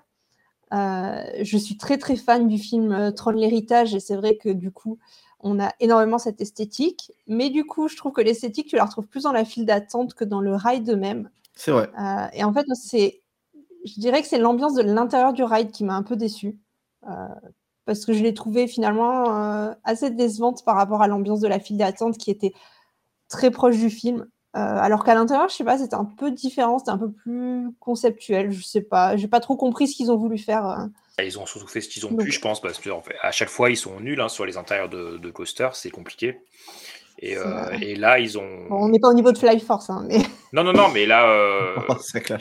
[0.74, 4.72] Euh, je suis très très fan du film Tron l'héritage et c'est vrai que du
[4.72, 4.98] coup,
[5.40, 9.08] on a énormément cette esthétique, mais du coup, je trouve que l'esthétique, tu la retrouves
[9.08, 11.30] plus dans la file d'attente que dans le ride même.
[11.54, 11.90] C'est vrai.
[12.34, 13.22] et en fait, c'est,
[13.86, 16.58] je dirais que c'est l'ambiance de l'intérieur du ride qui m'a un peu déçue
[17.86, 21.60] parce que je l'ai trouvée finalement euh, assez décevante par rapport à l'ambiance de la
[21.60, 22.54] file d'attente qui était
[23.30, 24.28] très proche du film.
[24.56, 27.70] Euh, alors qu'à l'intérieur, je sais pas, c'était un peu différent, c'était un peu plus
[27.80, 28.52] conceptuel.
[28.52, 30.66] Je sais pas, j'ai pas trop compris ce qu'ils ont voulu faire.
[30.66, 30.86] Euh.
[31.24, 33.50] Ils ont surtout fait ce qu'ils ont pu, je pense, parce que fait, à chaque
[33.50, 36.40] fois ils sont nuls hein, sur les intérieurs de, de coaster, c'est compliqué.
[37.24, 38.68] Euh, et, là, ils ont.
[38.70, 40.20] on n'est pas au niveau de Fly Force, hein, mais.
[40.54, 41.76] Non, non, non, mais là, euh,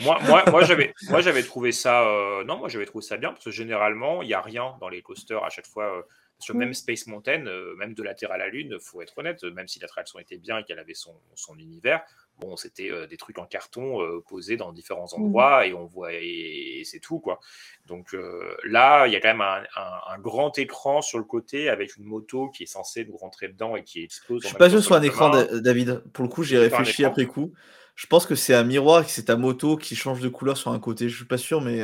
[0.03, 2.03] moi, moi, moi, j'avais, moi, j'avais trouvé ça.
[2.03, 4.87] Euh, non, moi, j'avais trouvé ça bien parce que généralement, il n'y a rien dans
[4.87, 6.05] les coasters à chaque fois.
[6.39, 7.45] Sur même Space Mountain,
[7.77, 10.57] même de la Terre à la Lune, faut être honnête, même si l'attraction était bien
[10.57, 12.03] et qu'elle avait son, son univers,
[12.39, 15.21] Bon, c'était euh, des trucs en carton euh, posés dans différents mmh.
[15.21, 17.39] endroits et on voit et, c'est tout quoi.
[17.87, 21.95] Donc euh, là, il y a quand même un, grand écran sur le côté avec
[21.95, 24.41] une moto qui est censée nous rentrer dedans et qui explose.
[24.41, 26.03] Je suis pas sûr sur un écran, David.
[26.11, 27.53] Pour le coup, j'ai réfléchi après coup.
[27.95, 30.71] Je pense que c'est un miroir, que c'est ta moto qui change de couleur sur
[30.71, 31.07] un côté.
[31.07, 31.81] Je suis pas sûr, mais.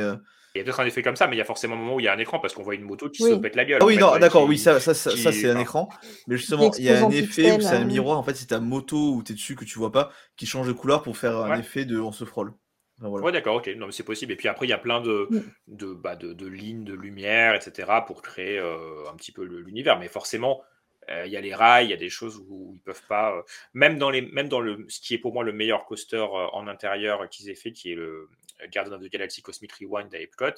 [0.54, 1.94] Il y a peut-être un effet comme ça, mais il y a forcément un moment
[1.94, 3.64] où il y a un écran parce qu'on voit une moto qui se pète la
[3.64, 3.78] gueule.
[3.80, 5.88] Ah oui, non, d'accord, oui, ça, ça, ça, c'est un écran.
[6.26, 7.86] Mais justement, il y a un effet où c'est un euh.
[7.86, 8.18] miroir.
[8.18, 10.66] En fait, c'est ta moto où tu es dessus que tu vois pas qui change
[10.66, 12.52] de couleur pour faire un effet de on se frôle.
[13.00, 13.68] Ouais, d'accord, ok.
[13.76, 14.32] Non, mais c'est possible.
[14.32, 15.40] Et puis après, il y a plein de, mm.
[15.68, 19.98] de, bah, de, de, lignes de lumière, etc., pour créer euh, un petit peu l'univers.
[19.98, 20.62] Mais forcément,
[21.10, 23.42] euh, il y a les rails, il y a des choses où ils peuvent pas.
[23.72, 26.68] même dans les, même dans le, ce qui est pour moi le meilleur coaster en
[26.68, 28.28] intérieur qu'ils aient fait, qui est le
[28.72, 30.54] Guardian of the Galaxy Cosmic Rewind à Epcot.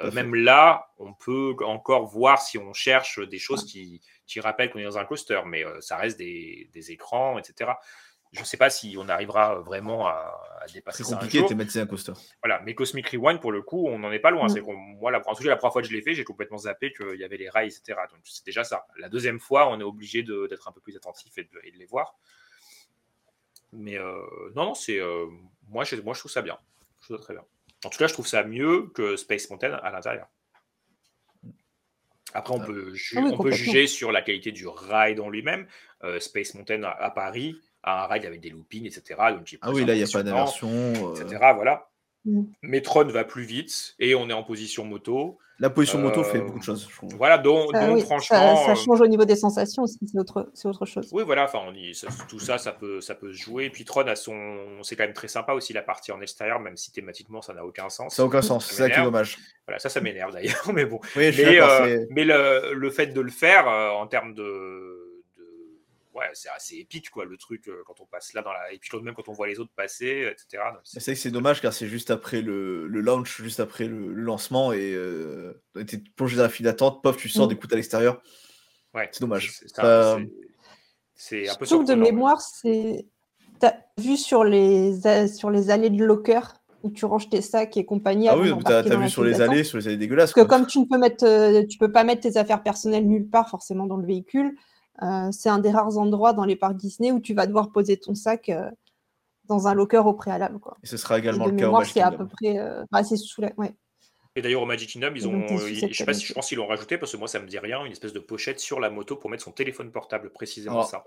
[0.00, 4.70] Euh, même là, on peut encore voir si on cherche des choses qui, qui rappellent
[4.70, 7.72] qu'on est dans un coaster, mais euh, ça reste des, des, écrans, etc.
[8.32, 10.34] Je ne sais pas si on arrivera vraiment à,
[10.72, 11.10] dépasser ça.
[11.10, 12.12] C'est compliqué de thématiser un coaster.
[12.42, 14.46] Voilà, mais Cosmic Rewind, pour le coup, on n'en est pas loin.
[14.46, 14.48] Mm.
[14.48, 16.58] C'est moi, la, en tout cas, la première fois que je l'ai fait, j'ai complètement
[16.58, 17.98] zappé qu'il y avait les rails, etc.
[18.10, 18.86] Donc c'est déjà ça.
[18.96, 21.76] La deuxième fois, on est obligé d'être un peu plus attentif et de, et de
[21.76, 22.16] les voir.
[23.74, 24.14] Mais euh,
[24.56, 25.00] non, non, c'est
[25.68, 26.58] moi, je, moi, je trouve ça bien.
[27.12, 27.44] Je trouve ça très bien.
[27.84, 30.28] En tout cas, je trouve ça mieux que Space Mountain à l'intérieur.
[32.34, 32.66] Après, on ah.
[32.66, 35.66] peut, ah on peut juger sur la qualité du ride en lui-même.
[36.04, 39.20] Euh, Space Mountain à, Paris a un ride avec des loopings, etc.
[39.32, 40.70] Donc, ah oui, là, il n'y a pas d'inversion.
[40.70, 41.14] Euh.
[41.14, 41.36] Etc.
[41.54, 41.91] Voilà.
[42.24, 42.42] Mm.
[42.62, 45.38] Metron va plus vite et on est en position moto.
[45.58, 46.88] La position moto fait euh, beaucoup de choses.
[47.16, 48.66] Voilà, donc, franchement.
[48.66, 51.08] Ça, change au niveau des sensations aussi, c'est autre, autre chose.
[51.12, 51.60] Oui, voilà, enfin,
[52.28, 53.66] tout ça, ça peut, ça peut se jouer.
[53.66, 54.58] Et puis Tron a son.
[54.82, 57.64] C'est quand même très sympa aussi la partie en extérieur, même si thématiquement ça n'a
[57.64, 58.16] aucun sens.
[58.16, 59.38] Ça n'a aucun sens, c'est ça qui est dommage.
[59.68, 60.98] Voilà, ça, ça m'énerve d'ailleurs, mais bon.
[61.14, 64.91] mais, euh, mais le, le, fait de le faire euh, en termes de
[66.14, 68.72] ouais, c'est assez épique, quoi, le truc, euh, quand on passe là dans la.
[68.72, 70.62] Et puis même quand on voit les autres passer, etc.
[70.84, 74.12] C'est vrai que c'est dommage car c'est juste après le, le, launch, juste après le,
[74.12, 77.48] lancement, et euh, tu es plongé dans la file d'attente, pof, tu sors mm.
[77.50, 78.22] des coups à l'extérieur.
[78.94, 79.08] Ouais.
[79.12, 79.60] C'est dommage.
[81.14, 83.06] C'est un peu Surtout de mémoire, c'est.
[83.60, 86.40] T'as vu sur les, sur les allées de locker
[86.82, 88.28] où tu ranges tes sacs et compagnie.
[88.28, 90.32] Ah oui, tu as, vu sur les allées, sur les allées dégueulasses.
[90.32, 93.06] Parce que comme tu ne peux mettre, euh, tu peux pas mettre tes affaires personnelles
[93.06, 94.52] nulle part forcément dans le véhicule, euh,
[95.32, 98.14] c'est un des rares endroits dans les parcs Disney où tu vas devoir poser ton
[98.14, 98.70] sac euh,
[99.44, 100.58] dans un locker au préalable.
[100.58, 100.76] Quoi.
[100.82, 102.08] Et ce sera également le cas au Magic Kingdom.
[102.08, 102.58] à peu près.
[102.58, 103.74] Euh, bah, c'est sous ouais.
[104.34, 106.66] Et d'ailleurs, au Magic Kingdom, ils ont, je sais pas si je pense qu'ils l'ont
[106.66, 109.16] rajouté parce que moi, ça me dit rien, une espèce de pochette sur la moto
[109.16, 111.04] pour mettre son téléphone portable, précisément ça.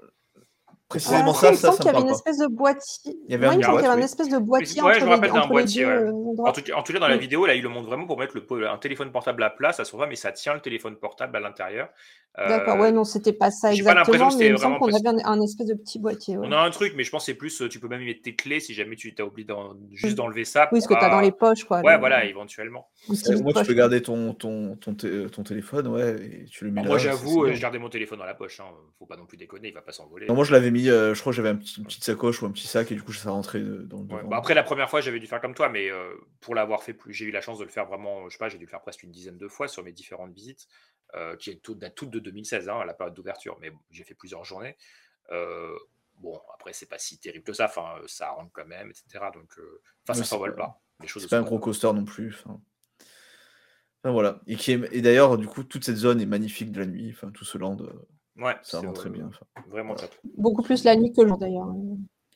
[0.87, 3.17] Précisément ça, ça, ça, Il y avait une espèce de boîtier.
[3.27, 4.83] Il y avait, un, espèce de boîtier.
[4.83, 5.85] Ouais, je me rappelle d'un boîtier.
[5.85, 6.61] en, tout,
[6.93, 9.41] cas, dans la vidéo, là, il le montre vraiment pour mettre le, un téléphone portable
[9.43, 9.73] à plat.
[9.73, 11.89] Ça se voit, mais ça tient le téléphone portable à l'intérieur.
[12.37, 15.67] D'accord, ouais, non, c'était pas ça exactement, mais il me semble qu'on avait un, espèce
[15.67, 16.37] de petit boîtier.
[16.37, 18.23] On a un truc, mais je pense que c'est plus, tu peux même y mettre
[18.23, 19.47] tes clés si jamais tu t'as oublié
[19.93, 20.67] juste d'enlever ça.
[20.71, 21.81] Oui, ce que tu as dans les poches, quoi.
[21.81, 22.89] Ouais, voilà, éventuellement.
[23.07, 26.97] Moi, tu peux garder ton, ton, ton, ton, téléphone, ouais, et tu le mets Moi,
[26.97, 28.65] j'avoue, j'ai gardé mon téléphone dans la poche, hein.
[28.99, 30.27] faut pas non plus déconner, il va pas s'envoler.
[30.27, 32.91] Moi, je l'avais mis, je crois que j'avais une petite sacoche ou un petit sac,
[32.91, 34.27] et du coup, ça rentrait dans le.
[34.27, 35.89] Bah, après, la première fois, j'avais dû faire comme toi, mais
[36.41, 38.49] pour l'avoir fait plus, j'ai eu la chance de le faire vraiment, je sais pas,
[38.49, 40.67] j'ai dû le faire presque une dizaine de fois sur mes différentes visites.
[41.39, 44.43] qui est toute, toute de 2016, hein, à la période d'ouverture, mais j'ai fait plusieurs
[44.43, 44.77] journées.
[46.19, 49.25] bon, après, c'est pas si terrible que ça, enfin, ça rentre quand même, etc.
[49.33, 49.51] Donc,
[50.07, 50.81] enfin, ça s'envole pas.
[51.05, 52.35] C'est pas un gros coaster non plus.
[52.39, 52.59] Enfin,
[54.03, 54.41] voilà.
[54.47, 54.89] Et, qui est...
[54.91, 57.57] et d'ailleurs, du coup, toute cette zone est magnifique de la nuit, enfin, tout ce
[57.57, 57.77] land.
[58.37, 59.29] Ouais, ça rend très bien.
[59.67, 60.07] Vraiment voilà.
[60.09, 60.17] top.
[60.37, 61.67] Beaucoup plus la nuit que le jour d'ailleurs.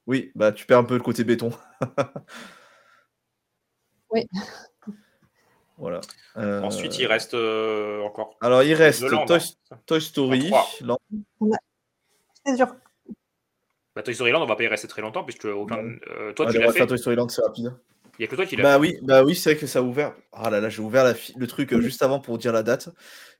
[0.07, 1.51] Oui, bah tu perds un peu le côté béton.
[4.11, 4.25] oui.
[5.77, 6.01] Voilà.
[6.35, 6.61] Euh...
[6.61, 8.35] Ensuite, il reste euh, encore.
[8.41, 9.39] Alors, il reste Land, Toy,
[9.71, 9.77] hein.
[9.85, 10.51] Toy Story.
[10.81, 10.97] Land.
[12.45, 12.75] C'est sûr.
[13.95, 15.77] Bah, Toy Story Land, on va pas y rester très longtemps, puisque aucun...
[16.09, 16.79] euh, toi, Ah, tu on l'as fait.
[16.79, 17.73] faire Toy Story Land, c'est rapide.
[18.17, 18.79] Il y a que toi qui l'as Bah fait.
[18.81, 20.13] oui, bah oui, c'est vrai que ça a ouvert.
[20.33, 22.89] Ah là là, j'ai ouvert la fi- le truc juste avant pour dire la date.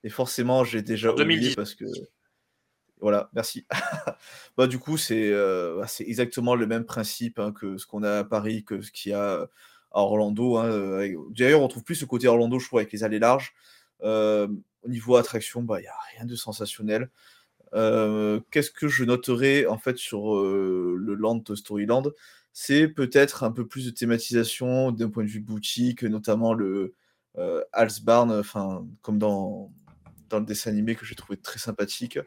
[0.06, 1.38] Et forcément, j'ai déjà En 2010.
[1.40, 1.84] oublié parce que.
[3.00, 3.66] Voilà, merci.
[4.58, 8.04] bah du coup, c'est euh, bah, c'est exactement le même principe hein, que ce qu'on
[8.04, 9.48] a à Paris, que ce qu'il y a
[9.92, 10.58] à Orlando.
[10.58, 13.54] hein, euh, D'ailleurs, on trouve plus ce côté Orlando, je trouve, avec les allées larges.
[14.04, 14.48] Euh,
[14.84, 17.10] au niveau attraction, bah il n'y a rien de sensationnel.
[17.74, 22.04] Euh, Qu'est-ce que je noterais en fait sur euh, le Land Toy Story Land
[22.54, 26.96] C'est peut-être un peu plus de thématisation d'un point de vue boutique, notamment le
[27.38, 29.72] euh, Hals Barn, enfin comme dans,
[30.30, 32.20] dans le dessin animé que j'ai trouvé très sympathique.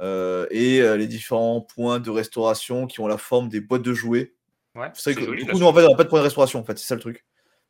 [0.00, 3.94] Euh, et euh, les différents points de restauration qui ont la forme des boîtes de
[3.94, 4.34] jouets.
[4.74, 6.18] Ouais, C'est vrai que joli, du coup, nous en fait, on n'a pas de point
[6.18, 7.24] de restauration, en fait, c'est ça le truc.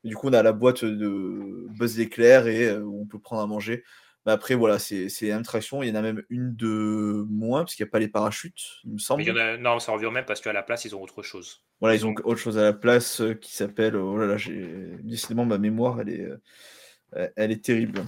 [0.04, 3.18] Et du coup, on a la boîte de Buzz l'éclair et euh, où on peut
[3.18, 3.84] prendre à manger.
[4.24, 5.84] Mais après, voilà, c'est c'est une attraction.
[5.84, 8.80] Il y en a même une de moins, parce qu'il n'y a pas les parachutes,
[8.84, 9.22] il me semble.
[9.22, 9.56] Mais il y en a...
[9.56, 11.62] Non, ça revient même parce qu'à la place, ils ont autre chose.
[11.80, 13.94] Voilà, ils ont autre chose à la place euh, qui s'appelle.
[13.94, 16.26] Oh là là, j'ai décidément ma mémoire, elle est,
[17.14, 18.00] euh, elle est terrible.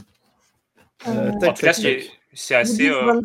[1.07, 2.91] En tout cas, c'est assez.
[2.91, 3.21] Euh.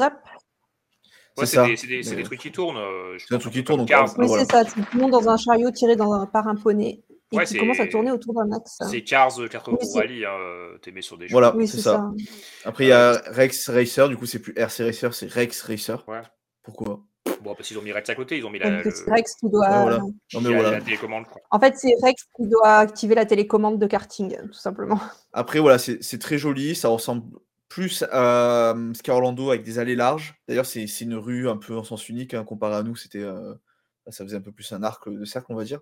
[1.38, 1.66] Ouais, C'est c'est ça.
[1.68, 2.78] des, c'est des- c'est des trucs qui tournent.
[2.78, 3.90] euh, C'est un truc qui tourne, donc.
[4.18, 4.46] Oui, voilà.
[4.46, 4.64] c'est ça.
[4.66, 7.80] Tu montes dans un chariot tiré dans un- par un poney et Ouais, qui commence
[7.80, 8.78] à c'est- tourner autour d'un axe.
[8.92, 11.58] C'est Cars 4 Oui, pour c'est- Rally, hein, euh, t'es mis sur des Voilà, choses.
[11.58, 11.98] Oui, c'est c'est ça.
[11.98, 12.12] ça.
[12.70, 16.04] Après, il y a Rex Racer, du coup, c'est plus RC Racer, c'est Rex Racer.
[16.08, 16.22] Ouais.
[16.62, 17.00] Pourquoi?
[17.42, 19.50] Bon, parce qu'ils ont mis Rex à côté, ils ont mis la, c'est Rex qui
[19.50, 19.68] doit.
[19.70, 19.98] Ouais, voilà.
[19.98, 20.72] Non, la- mais voilà.
[20.72, 21.26] la télécommande.
[21.26, 21.42] quoi.
[21.52, 25.00] En fait, c'est Rex qui doit activer la télécommande de karting, tout simplement.
[25.34, 26.76] Après, voilà, c'est c'est très joli.
[26.76, 27.24] Ça ressemble
[27.74, 30.36] plus à euh, Sky Orlando avec des allées larges.
[30.47, 32.36] D'ailleurs, c'est une rue un peu en sens unique.
[32.36, 33.53] hein, comparé à nous, c'était, euh,
[34.09, 35.80] ça faisait un peu plus un arc de cercle, on va dire.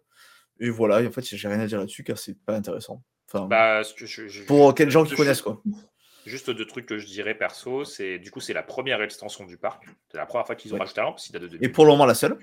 [0.62, 3.04] Et voilà, et en fait, j'ai rien à dire là-dessus car c'est pas intéressant.
[3.30, 5.62] Enfin, Bah, ce que je- je- pour quels gens qui connaissent, quoi.
[6.26, 9.58] Juste deux trucs que je dirais perso, c'est du coup c'est la première extension du
[9.58, 9.84] parc.
[10.12, 10.82] C'est la première fois qu'ils ont Ouais.
[10.82, 11.72] rajouté un date de Et 2000.
[11.72, 12.38] pour le moment, la seule.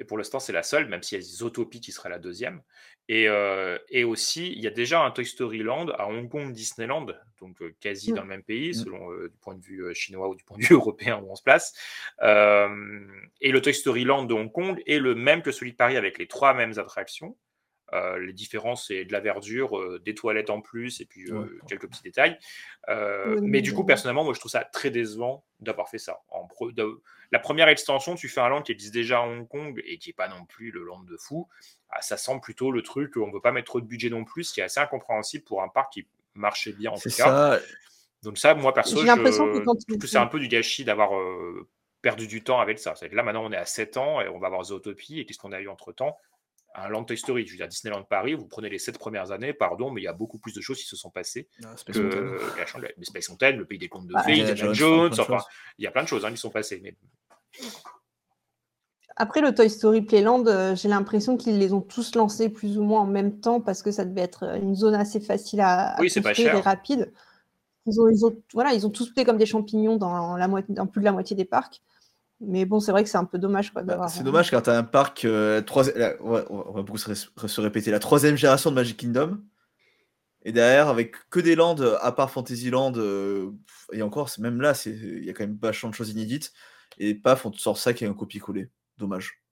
[0.00, 2.62] Et pour l'instant, c'est la seule, même s'il y a Zootopie qui sera la deuxième.
[3.08, 6.52] Et, euh, et aussi, il y a déjà un Toy Story Land à Hong Kong
[6.52, 7.06] Disneyland,
[7.38, 8.16] donc euh, quasi Mm.
[8.16, 8.74] dans le même pays, Mm.
[8.74, 10.74] selon euh, du point de vue chinois ou du point de vue
[11.14, 11.74] européen où on se place.
[12.22, 15.96] Et le Toy Story Land de Hong Kong est le même que celui de Paris
[15.96, 17.36] avec les trois mêmes attractions.
[17.92, 21.40] Euh, les différences, c'est de la verdure, euh, des toilettes en plus, et puis euh,
[21.40, 21.48] Ouais.
[21.68, 22.38] quelques petits détails.
[22.88, 22.94] Oui,
[23.42, 26.20] mais oui, du coup, personnellement, moi, je trouve ça très décevant d'avoir fait ça.
[26.28, 26.70] En pro-
[27.32, 30.08] la première extension, tu fais un land qui existe déjà à Hong Kong et qui
[30.10, 31.48] n'est pas non plus le land de fou.
[31.90, 34.24] Ah, ça sent plutôt le truc, on ne veut pas mettre trop de budget non
[34.24, 37.16] plus, ce qui est assez incompréhensible pour un parc qui marchait bien en C'est tout
[37.16, 37.58] cas.
[37.58, 37.60] ça.
[38.22, 39.58] Donc ça, moi perso, J'ai je l'impression que
[39.98, 41.66] tu- c'est un peu du gâchis d'avoir euh,
[42.02, 42.94] perdu du temps avec ça.
[42.94, 45.20] Que là, maintenant, on est à 7 ans et on va avoir Zootopie.
[45.20, 46.16] Et qu'est-ce qu'on a eu entre-temps?
[46.74, 49.52] Un Land Toy Story, je veux dire Disneyland Paris, vous prenez les 7 premières années,
[49.52, 52.38] pardon, mais il y a beaucoup plus de choses qui se sont passées Ah, que
[52.78, 55.38] la mais Space Mountain, le pays des contes de Bah, fées, Indiana Indiana Jones, enfin,
[55.78, 56.80] il y a plein de choses hein, qui sont passées.
[56.82, 56.94] Mais
[59.16, 62.84] Après le Toy Story Playland, euh, j'ai l'impression qu'ils les ont tous lancés plus ou
[62.84, 65.96] moins en même temps parce que ça devait être euh, une zone assez facile à,
[65.96, 67.12] à Oui, c'est pas construire et rapide.
[67.86, 70.74] Ils ont, ils ont, voilà, ils ont tous poussé comme des champignons dans, la moitié,
[70.74, 71.82] dans plus de la moitié des parcs.
[72.40, 74.10] Mais bon, c'est vrai que c'est un peu dommage quoi, Bah, d'avoir.
[74.10, 75.60] c'est dommage car tu as un parc, euh,
[76.20, 79.40] ouais, on va beaucoup se, ré- se répéter, la troisième génération de Magic Kingdom.
[80.42, 83.50] Et derrière, avec que des lands, euh, à part Fantasyland, euh,
[83.92, 86.52] et encore, c'est- même là, c'est- il y a quand même vachement de choses inédites.
[86.98, 88.70] Et paf, on te sort ça qui est un copier-coller.
[88.96, 89.42] Dommage.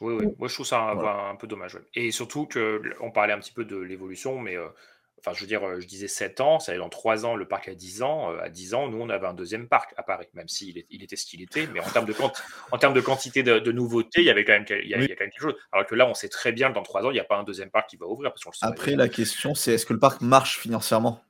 [0.00, 0.26] Oui, oui.
[0.26, 0.34] Mm.
[0.38, 1.28] Moi, je trouve ça un, Voilà.
[1.28, 1.76] un peu dommage.
[1.76, 1.82] ouais.
[1.94, 4.66] Et surtout que on parlait un petit peu de l'évolution, mais euh,
[5.26, 7.48] enfin, je veux dire, euh, je disais 7 ans, ça allait dans 3 ans, le
[7.48, 8.30] parc a 10 ans.
[8.32, 10.86] Euh, à 10 ans, nous, on avait un deuxième parc à Paris, même s'il est-
[10.90, 11.66] il était ce qu'il était.
[11.72, 12.42] Mais en termes de, quanti-
[12.72, 14.94] en termes de quantité de, de nouveautés, il y avait quand même, quel- il y
[14.94, 15.04] a, Oui.
[15.04, 15.56] il y a quand même quelque chose.
[15.72, 17.36] Alors que là, on sait très bien que dans 3 ans, il n'y a pas
[17.38, 19.98] un deuxième parc qui va ouvrir parce le Après, la question, c'est est-ce que le
[20.00, 21.20] parc marche financièrement?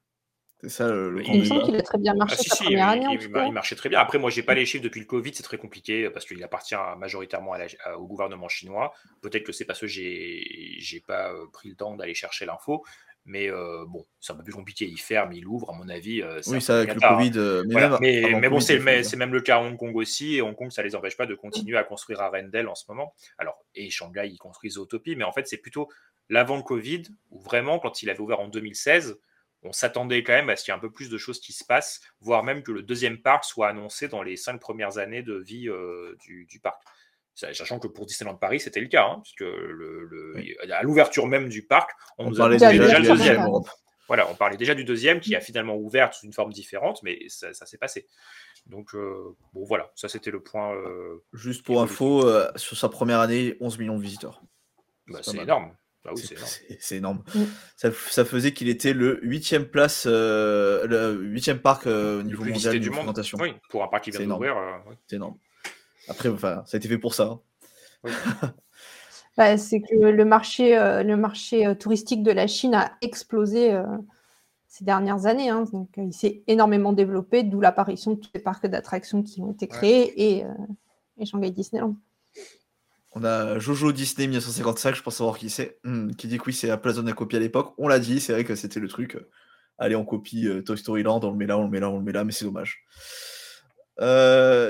[0.61, 2.65] C'est ça le, Il me semble qu'il a très bien marché Ah, si, sa si,
[2.65, 3.05] première il,
[3.37, 3.99] année marchait très bien.
[3.99, 6.43] Après, moi, j'ai pas les chiffres depuis le Covid, c'est très compliqué euh, parce qu'il
[6.43, 8.95] appartient à- majoritairement à la- à- au gouvernement chinois.
[9.21, 10.43] Peut-être que c'est parce que j'ai
[10.79, 12.83] j'ai pas pris le temps d'aller chercher l'info.
[13.27, 14.87] Mais euh, bon, c'est un peu plus compliqué.
[14.87, 16.21] Il ferme, il ouvre, à mon avis.
[16.21, 17.17] euh, Oui, ça avec le hein.
[17.17, 17.33] Covid.
[17.37, 17.99] euh, mais Voilà.
[18.01, 20.37] Mais, bon, c'est le même le cas à Hong Kong aussi.
[20.37, 23.15] Et Hong Kong, ça les empêche pas de continuer à construire Arendelle en ce moment.
[23.39, 25.17] Alors, et Shanghai, ils construisent Zootopie.
[25.17, 25.89] Mais en fait, c'est plutôt
[26.29, 29.19] l'avant Covid, où vraiment, quand il avait ouvert en 2016,
[29.63, 31.55] on s'attendait quand même à ce qu'il y ait un peu plus de choses qui
[31.55, 35.23] se passent, voire même que le deuxième parc soit annoncé dans les cinq premières années
[35.23, 35.71] de vie
[36.21, 36.83] du, parc.
[37.35, 40.37] Sachant que pour Disneyland Paris, c'était le cas, hein, puisque le,
[40.71, 43.49] à l'ouverture même du parc, on, nous parlait déjà, le deuxième.
[44.07, 47.19] Voilà, on parlait déjà du deuxième qui a finalement ouvert sous une forme différente, mais
[47.29, 48.07] ça, s'est passé.
[48.67, 50.75] Donc, euh, bon, voilà, ça c'était le point.
[50.75, 54.43] Euh, Juste pour info, euh, sur sa première année, 11 millions de visiteurs.
[55.09, 55.75] Bah, c'est énorme.
[56.05, 56.13] Bah
[56.81, 57.25] c'est énorme.
[57.35, 57.45] Mm.
[57.77, 63.39] Ça, faisait qu'il était le huitième place, le huitième parc au niveau mondial de fréquentation.
[63.41, 64.55] Oui, pour un parc qui vient d'ouvrir.
[65.09, 65.39] C'est énorme.
[66.09, 67.41] Après, enfin, ça a été fait pour ça.
[68.05, 68.51] Hein.
[69.37, 73.73] Bah, c'est que le marché, euh, le marché euh, touristique de la Chine a explosé
[73.73, 73.83] euh,
[74.69, 75.51] ces dernières années.
[75.51, 75.65] Hein.
[75.73, 79.67] donc, il s'est énormément développé, d'où l'apparition de tous les parcs d'attractions qui ont été
[79.67, 80.45] créés et,
[81.19, 81.97] et, Shanghai Disneyland.
[83.17, 86.53] On a Jojo Disney 1955, je pense savoir qui c'est, hmm, qui dit que oui,
[86.53, 87.75] c'est la place a copie à l'époque.
[87.79, 89.17] On l'a dit, c'est vrai que c'était le truc.
[89.79, 91.99] allez, on copie Toy Story Land, on le met là, on le met là, on
[91.99, 92.85] le met là, mais c'est dommage.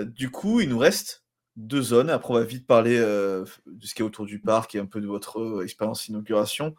[0.07, 1.24] du coup, il nous reste
[1.57, 2.11] deux zones.
[2.11, 4.87] Après, on va vite parler euh, de ce qui est autour du parc et un
[4.87, 6.75] peu de votre euh, expérience inauguration.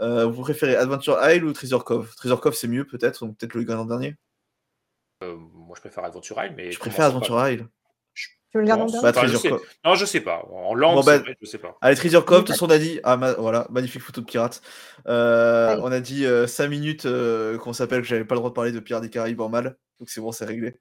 [0.00, 2.14] Euh, vous préférez Adventure Isle ou Treasure Cove?
[2.16, 4.16] Treasure Cove, c'est mieux peut-être, donc peut-être le grand dernier?
[5.22, 7.68] Moi, je préfère Adventure Isle, mais je préfère Adventure Isle.
[8.14, 9.12] Tu veux le garder bah,
[9.84, 10.44] Non, je sais pas.
[10.52, 11.76] En langue, bah, je sais pas.
[11.80, 13.00] Allez, Treasure Cove, de toute façon, on a dit.
[13.02, 14.60] Ah, voilà, magnifique photo de pirate.
[15.06, 15.10] on
[15.92, 17.06] a dit 5 minutes
[17.60, 19.76] qu'on s'appelle que j'avais pas le droit de parler de Pirates des Caraïbes en mal.
[19.98, 20.78] Donc c'est bon, c'est réglé.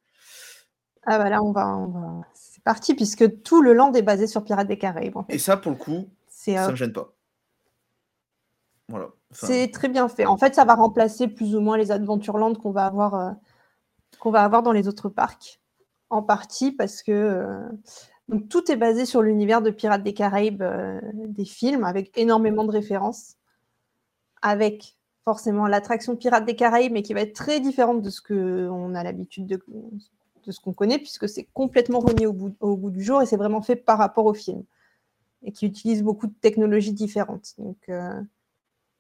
[1.08, 2.26] Ah bah là, on va, on va
[2.66, 5.16] parti, puisque tout le land est basé sur Pirates des Caraïbes.
[5.30, 7.14] Et ça, pour le coup, ça ne euh, me gêne pas.
[8.90, 9.10] Voilà.
[9.32, 10.26] C'est très bien fait.
[10.26, 13.32] En fait, ça va remplacer plus ou moins les Adventureland qu'on va avoir, euh,
[14.20, 15.62] qu'on va avoir dans les autres parcs,
[16.10, 17.62] en partie parce que euh,
[18.28, 20.64] donc, tout est basé sur l'univers de Pirates des Caraïbes
[21.14, 23.36] des films, avec énormément de références,
[24.42, 28.96] avec forcément l'attraction Pirates des Caraïbes, mais qui va être très différente de ce qu'on
[28.96, 29.64] a l'habitude de,
[30.46, 33.26] de ce qu'on connaît, puisque c'est complètement remis au bout, au bout, du jour et
[33.26, 34.64] c'est vraiment fait par rapport au film.
[35.44, 37.54] Et qui utilise beaucoup de technologies différentes.
[37.58, 38.22] Donc, euh,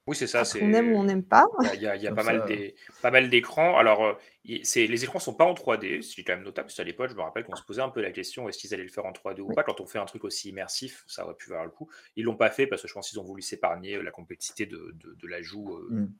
[0.07, 0.43] oui, c'est ça.
[0.61, 1.47] On aime ou on n'aime pas.
[1.73, 3.75] Il y a, y a pas, mal des, pas mal d'écrans.
[3.75, 4.13] Alors, euh,
[4.43, 7.21] les écrans sont pas en 3D, c'est quand même notable, parce qu'à l'époque, je me
[7.21, 9.41] rappelle qu'on se posait un peu la question est-ce qu'ils allaient le faire en 3D
[9.41, 9.63] ou pas?
[9.63, 11.89] Quand on fait un truc aussi immersif, ça aurait pu valoir le coup.
[12.15, 14.95] Ils l'ont pas fait parce que je pense qu'ils ont voulu s'épargner la complexité de,
[14.95, 16.13] de, l'ajout euh, mm.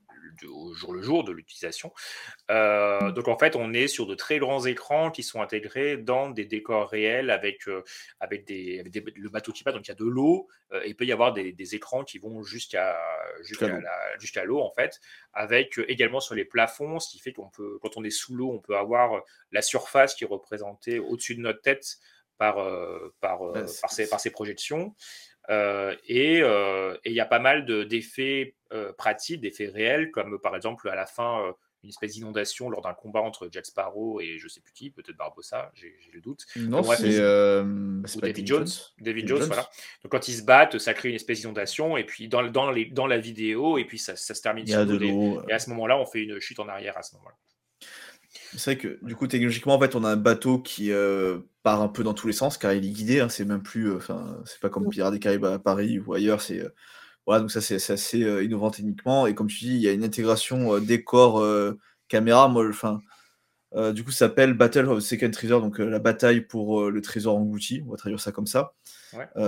[0.48, 1.92] Au jour le jour de l'utilisation.
[2.52, 6.30] Euh, donc, en fait, on est sur de très grands écrans qui sont intégrés dans
[6.30, 7.64] des décors réels avec,
[8.20, 8.84] avec, des,
[9.16, 9.74] le bateau qui passe.
[9.74, 10.48] Donc, il y a de l'eau
[10.84, 12.98] et il peut y avoir des, des écrans qui vont jusqu'à
[13.42, 15.00] jusqu'à l'eau, en fait,
[15.34, 18.52] avec également sur les plafonds, ce qui fait qu'on peut, quand on est sous l'eau,
[18.52, 19.22] on peut avoir
[19.52, 22.00] la surface qui est représentée au-dessus de notre tête
[22.38, 24.94] par, euh, par, euh, par, ces, par, ces, projections.
[25.50, 26.40] Euh, et
[27.06, 28.56] il y a pas mal d'effets
[28.98, 31.54] pratiques, d'effets réels, comme par exemple à la fin,
[31.86, 35.16] une espèce d'inondation lors d'un combat entre Jack Sparrow et je sais plus qui, peut-être
[35.16, 36.46] Barbossa, j'ai le doute.
[36.56, 37.64] Non, c'est euh,
[38.16, 38.68] David Jones.
[39.00, 39.70] David Jones, voilà.
[40.04, 42.86] Donc quand ils se battent, ça crée une espèce d'inondation et puis dans, dans, les,
[42.86, 45.70] dans la vidéo et puis ça, ça se termine sur de et, et à ce
[45.70, 47.36] moment-là, on fait une chute en arrière à ce moment-là.
[48.58, 51.82] C'est vrai que du coup, technologiquement, en fait, on a un bateau qui euh, part
[51.82, 53.20] un peu dans tous les sens car il est guidé.
[53.20, 56.14] Hein, c'est même plus, euh, enfin, c'est pas comme Pirates des Caraïbes à Paris ou
[56.14, 56.42] ailleurs.
[56.42, 56.64] C'est
[57.26, 59.28] voilà, donc ça c'est assez euh, innovant techniquement.
[59.28, 62.48] Et comme tu dis, il y a une intégration euh, décor euh, caméra.
[62.48, 63.00] Moi, enfin,
[63.94, 67.36] du coup, ça s'appelle Battle of the Second Treasure, donc la bataille pour le trésor
[67.36, 67.84] englouti.
[67.86, 68.74] On va traduire ça comme ça.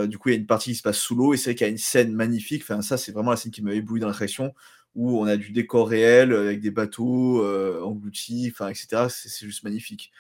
[0.06, 1.56] du coup, il y a une partie qui se passe sous l'eau et c'est vrai
[1.56, 2.64] qu'il y a une scène magnifique.
[2.64, 4.54] Enfin, ça, c'est vraiment la scène qui m'a ébloui dans l'attraction
[4.98, 7.42] où on a du décor réel avec des bateaux
[7.82, 9.08] engloutis, enfin, etc.
[9.10, 10.12] C'est juste magnifique.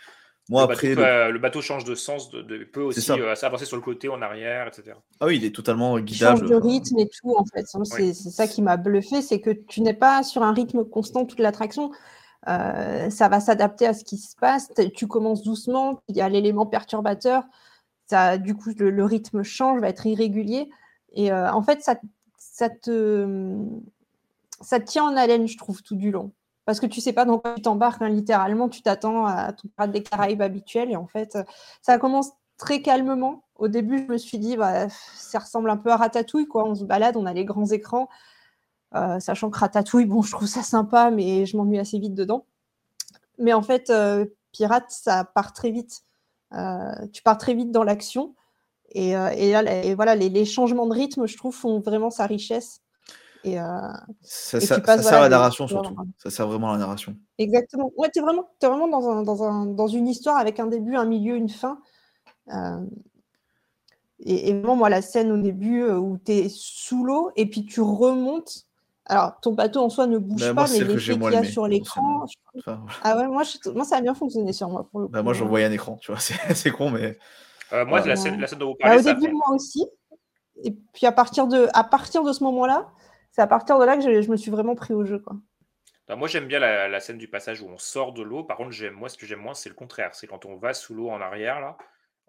[0.49, 1.39] Moi, le, après, bateau, le...
[1.39, 4.67] bateau change de sens, de, de peut aussi euh, avancer sur le côté, en arrière,
[4.67, 4.95] etc.
[5.19, 6.37] Ah oui, il est totalement guidable.
[6.37, 7.65] Il change de rythme et tout, en fait.
[7.65, 11.39] C'est ça qui m'a bluffé, c'est que tu n'es pas sur un rythme constant toute
[11.39, 11.91] l'attraction.
[12.47, 14.71] Euh, ça va s'adapter à ce qui se passe.
[14.95, 17.43] Tu commences doucement, il y a l'élément perturbateur.
[18.05, 20.69] Ça, du coup, le, rythme change, va être irrégulier.
[21.13, 21.95] Et euh, en fait, ça,
[22.37, 23.57] ça, te,
[24.61, 26.31] ça te tient en haleine, je trouve, tout du long
[26.67, 29.69] parce que tu sais pas dans quoi tu t'embarques, hein, littéralement, tu t'attends à ton
[29.69, 31.37] parade des Caraïbes habituel, et en fait,
[31.81, 33.45] ça commence très calmement.
[33.55, 36.65] Au début, je me suis dit, bah, ça ressemble un peu à Ratatouille, quoi.
[36.65, 38.09] On se balade, on a les grands écrans,
[38.95, 42.45] euh, sachant que Ratatouille, bon, je trouve ça sympa, mais je m'ennuie assez vite dedans.
[43.37, 46.03] Mais en fait, euh, Pirate, ça part très vite.
[46.53, 48.35] Euh, tu pars très vite dans l'action.
[48.91, 52.81] Et, et, voilà, les, changements de rythme, je trouve, font vraiment sa richesse.
[53.47, 53.63] Et, euh,
[54.21, 55.95] ça, sert à la narration surtout.
[56.17, 57.15] Ça sert vraiment à la narration.
[57.37, 57.91] Exactement.
[57.95, 60.67] Ouais, tu es vraiment, es vraiment dans, un, dans, un, dans, une histoire avec un
[60.67, 61.79] début, un milieu, une fin.
[62.53, 62.83] Euh,
[64.19, 67.65] et, vraiment, moi, la scène au début euh, où tu es sous l'eau et puis
[67.65, 68.65] tu remontes
[69.05, 71.43] Alors, ton bateau en soi ne bouge Bah, pas, moi, mais l'effet qu'il y a
[71.45, 72.25] sur l'écran.
[72.27, 75.05] je- Enfin, Ah ouais, moi, je- moi, ça a bien fonctionné sur moi pour le
[75.05, 75.11] coup.
[75.13, 76.19] bah, moi, j'en voyais un écran, tu vois,
[76.55, 77.17] c'est con, mais.
[77.71, 78.07] Euh, moi, voilà.
[78.07, 79.85] la scène, la scène dont vous Bah, parlez, au ça début, fait- moi aussi.
[80.63, 82.89] Et puis à partir de, à partir de ce moment-là,
[83.37, 85.19] c'est à partir de là que je, je me suis vraiment pris au jeu.
[85.19, 85.37] Quoi.
[86.07, 88.43] Alors, moi, j'aime bien la, la scène du passage où on sort de l'eau.
[88.43, 90.15] Par contre, j'aime, moi, ce que j'aime moins, c'est le contraire.
[90.15, 91.77] C'est quand on va sous l'eau en arrière, là.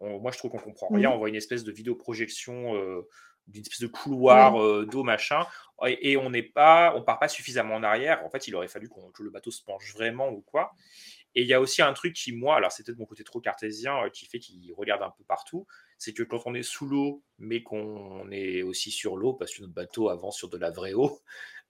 [0.01, 1.09] on- moi, je trouve qu'on comprend rien.
[1.09, 1.14] Mhm.
[1.14, 3.09] On voit une espèce de vidéoprojection euh,
[3.47, 5.47] d'une espèce de couloir euh, d'eau, machin.
[5.86, 8.22] Et, et on n'est pas, on part pas suffisamment en arrière.
[8.26, 10.72] En fait, il aurait fallu qu'on- que le bateau se penche vraiment ou quoi.
[11.35, 13.40] Et il y a aussi un truc qui, moi, alors c'est peut-être mon côté trop
[13.40, 15.66] cartésien, euh, qui fait qu'il regarde un peu partout,
[15.99, 19.61] c'est que quand on est sous l'eau, mais qu'on est aussi sur l'eau, parce que
[19.62, 21.19] notre bateau avance sur de la vraie eau,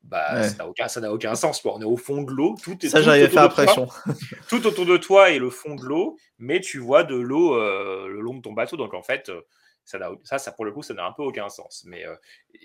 [0.04, 0.48] bah, Ouais.
[0.48, 1.60] ça n'a aucun, ça n'a aucun sens.
[1.60, 1.74] quoi.
[1.74, 3.86] On est au fond de l'eau, tout est Ça, tout autour faire de impression.
[3.86, 4.14] toi,
[4.48, 8.06] tout autour de toi est le fond de l'eau, mais tu vois de l'eau euh,
[8.06, 8.76] le long de ton bateau.
[8.76, 9.40] Donc en fait, euh,
[9.84, 11.82] ça, ça, ça pour le coup, ça n'a un peu aucun sens.
[11.86, 12.14] Mais euh,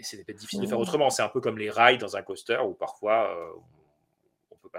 [0.02, 1.10] c'est peut-être difficile de faire autrement.
[1.10, 3.49] C'est un peu comme les rails dans un coaster où parfois euh,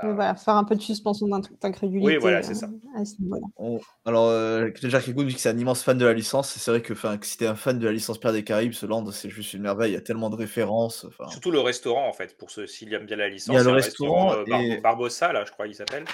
[0.03, 2.05] Mais voilà, faire un peu de suspension d'in- d'incrédulité.
[2.07, 2.69] Oui, voilà, c'est euh, ça.
[2.97, 3.47] à ce niveau-là.
[3.57, 6.51] On- Alors, euh, Jack Egoon dit que c'est un immense fan de la licence.
[6.51, 8.73] C'est vrai que, enfin, que si t'es un fan de la licence Pierre des Caraïbes,
[8.73, 9.93] ce land, c'est juste une merveille.
[9.93, 11.07] Il y a tellement de références.
[11.29, 13.53] Surtout le restaurant, en fait, pour ceux s'ils aiment bien la licence.
[13.55, 16.05] Il y a le un restaurant euh, Bar- et- Barbossa, là, je crois qu'il s'appelle.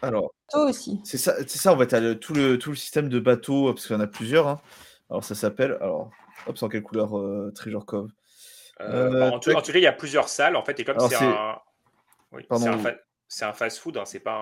[0.00, 1.00] alors, Toi aussi.
[1.04, 3.86] c'est ça, c'est ça, en fait, le- tout, le, tout le système de bateaux, parce
[3.86, 4.48] qu'il y en a plusieurs.
[4.48, 4.60] hein.
[5.10, 5.76] Alors, ça s'appelle.
[5.82, 6.10] Alors,
[6.46, 8.08] hop, c'est en quelle couleur euh, Treasure Cove?
[8.80, 10.84] Euh, Euh, en, tout, en tout cas, il y a plusieurs salles, en fait, et
[10.84, 11.58] comme c'est- un.
[12.34, 12.82] Oui, Pardon, c'est un, oui.
[12.82, 12.96] fa-
[13.28, 14.34] c'est un fast-food, hein, c'est pas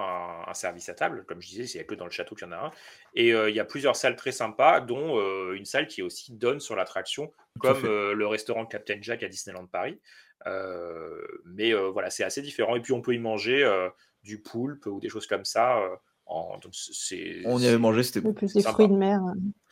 [0.46, 2.34] un, un service à table, comme je disais, il n'y a que dans le château
[2.34, 2.70] qu'il y en a un.
[3.14, 6.32] Et euh, il y a plusieurs salles très sympas, dont euh, une salle qui aussi
[6.32, 10.00] donne sur l'attraction, comme euh, le restaurant Captain Jack à Disneyland Paris.
[10.46, 12.76] Euh, mais euh, voilà, c'est assez différent.
[12.76, 13.88] Et puis on peut y manger euh,
[14.22, 15.78] du poulpe ou des choses comme ça.
[15.78, 15.94] euh,
[16.26, 18.32] en, donc c'est, On y c'est- avait mangé, c'était bon.
[18.32, 18.74] Plus des Sympa.
[18.74, 19.20] fruits de mer.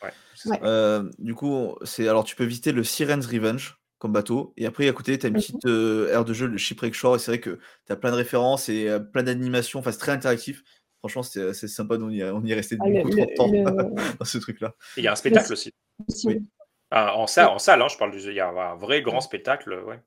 [0.03, 0.11] Ouais,
[0.45, 0.59] Ouais.
[0.63, 4.89] Euh, du coup, c'est alors tu peux visiter le Siren's Revenge comme bateau, et après
[4.89, 5.39] à côté, tu as une Mhm.
[5.41, 8.09] petite euh, aire de jeu, le Shipwreck Shore, et c'est vrai que tu as plein
[8.09, 10.63] de références et euh, plein d'animations, enfin c'est très interactif.
[10.99, 13.25] Franchement, c'est c'est sympa, nous, on y, on y est resté Ah, le- beaucoup trop
[13.27, 13.63] de temps le-
[14.19, 14.73] dans ce truc-là.
[14.97, 15.71] Il y a un spectacle aussi.
[16.09, 16.27] aussi.
[16.27, 16.41] Oui.
[16.89, 19.21] Ah, en salle, en salle hein, je parle du, il y a un vrai grand
[19.21, 19.83] spectacle.
[19.87, 19.99] Ouais.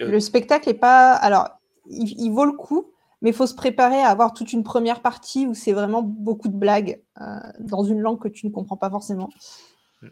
[0.00, 1.12] Euh, Le spectacle est pas.
[1.12, 1.50] Alors,
[1.90, 5.02] il, il vaut le coup, mais il faut se préparer à avoir toute une première
[5.02, 7.24] partie où c'est vraiment beaucoup de blagues euh,
[7.60, 9.28] dans une langue que tu ne comprends pas forcément.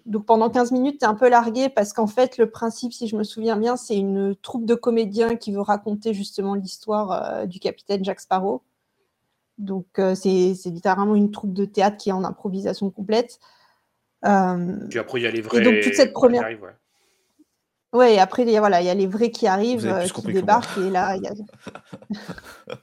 [0.06, 3.08] Donc pendant 15 minutes, tu es un peu largué parce qu'en fait, le principe, si
[3.08, 7.46] je me souviens bien, c'est une troupe de comédiens qui veut raconter justement l'histoire euh,
[7.46, 8.62] du capitaine Jack Sparrow.
[9.58, 13.38] Donc euh, c'est littéralement une troupe de théâtre qui est en improvisation complète.
[14.24, 15.58] Euh, Puis après, il y a les vrais.
[15.58, 16.76] et donc toute cette qui première, arrivent, ouais.
[17.92, 20.06] Ouais, et après, il y a, voilà, il y a les vrais qui arrivent, euh,
[20.06, 21.32] qui débarquent, et là, il y a...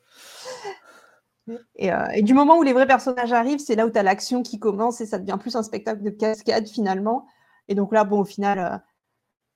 [1.75, 4.03] et, euh, et du moment où les vrais personnages arrivent, c'est là où tu as
[4.03, 7.25] l'action qui commence, et ça devient plus un spectacle de cascade, finalement.
[7.67, 8.77] Et donc là, bon, au final, euh,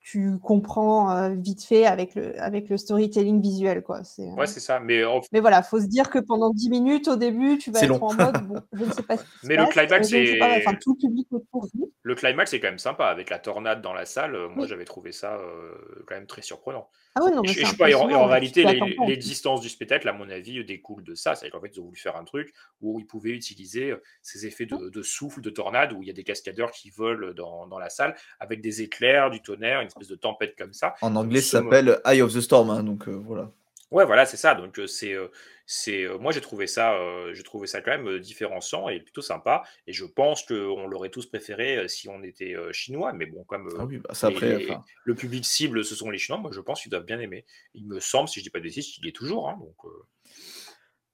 [0.06, 4.04] tu comprends euh, vite fait avec le, avec le storytelling visuel, quoi.
[4.04, 4.80] C'est, euh, Ouais, c'est ça.
[4.82, 7.80] Mais, en- Mais voilà, faut se dire que pendant 10 minutes, au début, tu vas
[7.80, 8.08] C'est être long.
[8.08, 10.58] en mode, bon, je ne sais pas ce qui se Mais le passe, climax, pas,
[10.58, 11.86] enfin, tout le public autour dit.
[12.02, 13.06] le climax est quand même sympa.
[13.06, 14.68] Avec la tornade dans la salle, moi, Oui.
[14.68, 16.90] j'avais trouvé ça euh, quand même très surprenant.
[17.16, 18.64] Ah non, Et mais je- c'est et je sais pas, et en, et en réalité,
[19.08, 21.36] l'existence du spectacle, à mon avis, euh, découle de ça.
[21.36, 24.48] C'est qu'en fait, ils ont voulu faire un truc où ils pouvaient utiliser euh, ces
[24.48, 27.68] effets de, de souffle, de tornade, où il y a des cascadeurs qui volent dans,
[27.68, 30.96] dans la salle avec des éclairs, du tonnerre, une espèce de tempête comme ça.
[31.02, 33.52] En anglais, ça s'appelle Eye of the Storm, hein, donc euh, voilà.
[33.92, 34.56] Ouais, voilà, c'est ça.
[34.56, 35.28] Donc, euh, c'est, euh,
[35.66, 39.00] c'est, euh, moi, j'ai trouvé ça, euh, j'ai trouvé ça quand même euh, différenciant et
[39.00, 39.64] plutôt sympa.
[39.88, 43.14] Et je pense qu'on l'aurait tous préféré euh, si on était euh, chinois.
[43.14, 45.86] Mais bon, comme euh, Ah oui, bah, ça les- après, les- enfin, le public cible,
[45.86, 47.46] ce sont les Chinois, moi, je pense qu'ils doivent bien aimer.
[47.74, 49.50] Il me semble, si je dis pas de bêtises, qu'il est toujours.
[49.50, 49.90] hein, donc, euh,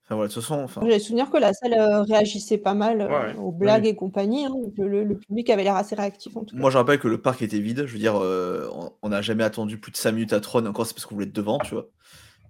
[0.06, 3.02] enfin, voilà, de toute façon, enfin, J'ai souvenir que la salle euh, réagissait pas mal
[3.02, 3.36] euh, Ouais, ouais.
[3.40, 4.46] aux blagues et compagnie.
[4.46, 6.60] hein, donc le, public avait l'air assez réactif en tout cas.
[6.62, 7.86] Moi, je rappelle que le parc était vide.
[7.86, 10.66] Je veux dire, euh, on- on n'a jamais attendu plus de 5 minutes à Tron.
[10.66, 11.88] Encore, c'est parce qu'on voulait être devant, tu vois.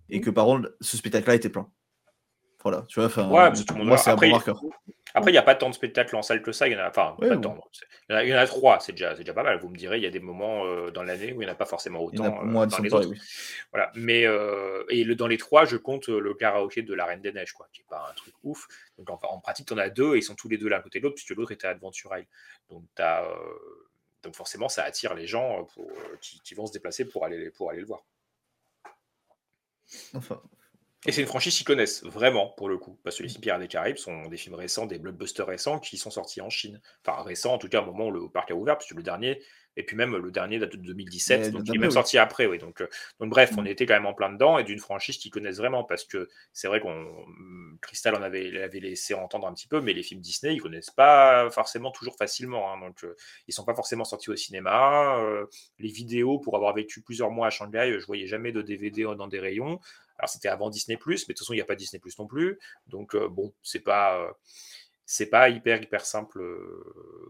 [0.09, 1.69] Et que par contre, ce spectacle-là était plein.
[2.61, 3.07] Voilà, tu vois.
[3.07, 4.61] Ouais, tout le monde moi, c'est un après, bon marqueur.
[5.13, 6.67] Après, il n'y a pas tant de spectacles en salle que ça.
[6.67, 7.57] Il y en a, enfin, Ouais, pas tant.
[8.09, 9.59] Il y en a, il y en a trois, c'est déjà, déjà pas mal.
[9.59, 11.53] Vous me direz, il y a des moments euh, dans l'année où il n'y en
[11.53, 13.09] a pas forcément Il y en a autant euh, moins dans les autres.
[13.09, 13.19] oui.
[13.71, 13.91] Voilà.
[13.95, 17.31] Mais euh, et le, dans les trois, je compte le karaoké de la Reine des
[17.31, 18.67] Neiges, quoi, qui est pas un truc ouf.
[18.97, 20.81] Donc en, en pratique, tu en as deux et ils sont tous les deux l'un
[20.81, 22.27] côté de l'autre, puisque l'autre était à Adventure Isle.
[22.69, 22.83] Donc,
[24.21, 27.71] donc forcément, ça attire les gens pour, qui, qui vont se déplacer pour aller, pour
[27.71, 28.03] aller le voir.
[30.13, 30.41] Enfin,
[31.05, 33.69] Et c'est une franchise qu'ils connaissent vraiment pour le coup, parce que les Pirates des
[33.69, 36.81] Caraïbes sont des films récents, des blockbusters récents qui sont sortis en Chine.
[37.05, 39.41] Enfin récents, en tout cas au moment où le parc a ouvert, puisque le dernier
[39.77, 42.47] Et puis même le dernier date de 2017, donc il est même sorti après.
[42.47, 42.57] Oui.
[42.57, 42.83] Donc,
[43.21, 45.85] donc bref, on était quand même en plein dedans et d'une franchise qu'ils connaissent vraiment
[45.85, 47.07] parce que c'est vrai qu'on
[47.79, 50.91] Crystal en avait, avait laissé entendre un petit peu, mais les films Disney, ils connaissent
[50.91, 52.73] pas forcément toujours facilement.
[52.73, 52.79] Hein.
[52.81, 53.05] donc
[53.47, 55.17] ils sont pas forcément sortis au cinéma.
[55.79, 59.29] les vidéos, pour avoir vécu plusieurs mois à Shanghai, je voyais jamais de DVD dans
[59.29, 59.79] des rayons.
[60.19, 62.59] Alors c'était avant Disney+, mais de toute façon il n'y a pas Disney+, non plus.
[62.87, 64.31] Donc bon, c'est pas
[65.05, 66.41] c'est pas hyper hyper simple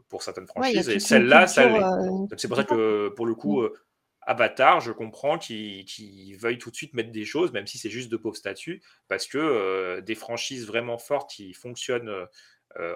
[0.09, 0.89] pour certaines franchises.
[0.89, 3.69] et celle-là, C'est pour ça que pour le coup, mmh.
[4.23, 8.11] Avatar, je comprends qu'ils veuillent tout de suite mettre des choses, même si c'est juste
[8.11, 12.11] de pauvres statuts, parce que des franchises vraiment fortes qui fonctionnent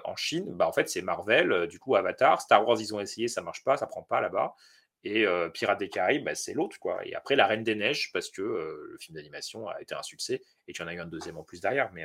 [0.04, 3.26] en Chine, bah en fait c'est Marvel, du coup Avatar, Star Wars ils ont essayé,
[3.26, 4.54] ça marche pas, ça prend pas là-bas.
[5.04, 6.78] Et Pirates des Caraïbes, bah, c'est l'autre.
[6.78, 7.06] quoi.
[7.06, 10.40] Et après, La Reine des Neiges, parce que le film d'animation a été un succès
[10.66, 11.92] et qu'il y en a eu un deuxième en plus derrière.
[11.92, 12.04] Mais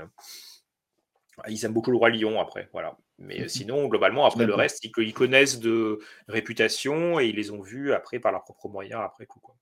[1.47, 2.69] ils aiment beaucoup le Roi Lion après.
[2.73, 2.97] Voilà.
[3.17, 7.93] Mais sinon, globalement, après le reste, ils, connaissent de réputation et ils les ont vus
[7.93, 9.39] après par leurs propres moyens après coup.
[9.39, 9.55] Quoi.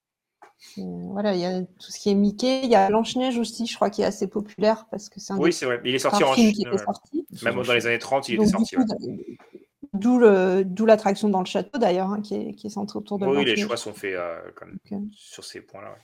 [0.78, 3.76] Voilà, il y a tout ce qui est Mickey, il y a Blanche-Neige aussi, je
[3.76, 5.82] crois, qui est assez populaire parce que c'est un Oui, c'est vrai.
[5.86, 6.54] Il est sorti en Chine.
[7.44, 8.76] Même dans les années 30, il était sorti.
[10.00, 13.46] D'où l'attraction dans le château d'ailleurs, hein, qui, est, qui, est, centrée autour de Oui,
[13.46, 14.42] les choix sont faits euh,
[15.12, 15.96] sur ces points-là.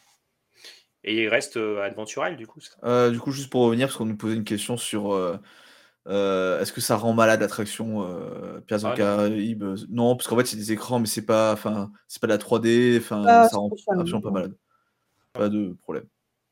[1.05, 1.89] Et il reste euh,
[2.37, 5.17] du coup euh, Du coup, juste pour revenir, parce qu'on nous posait une question sur
[6.05, 8.07] est-ce que ça rend malade l'attraction
[8.67, 9.75] Piazza ah, Caraïbes?
[9.89, 11.57] Non, parce qu'en fait, c'est des écrans, mais c'est pas,
[12.07, 14.55] c'est pas de la 3D, enfin, ah, ça rend absolument pas malade.
[15.33, 16.05] Pas de problème.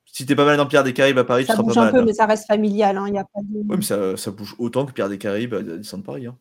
[0.05, 1.81] Si t'es pas mal dans Pierre des Caraïbes à Paris, ça tu seras bouge pas
[1.81, 1.95] un malade.
[1.95, 2.05] peu, hein.
[2.05, 2.97] mais ça reste familial.
[2.97, 3.59] Hein, y a pas de...
[3.59, 6.25] Oui, mais ça, ça, bouge autant que Pierre des Caraïbes à Disneyland Paris.
[6.25, 6.37] Hein.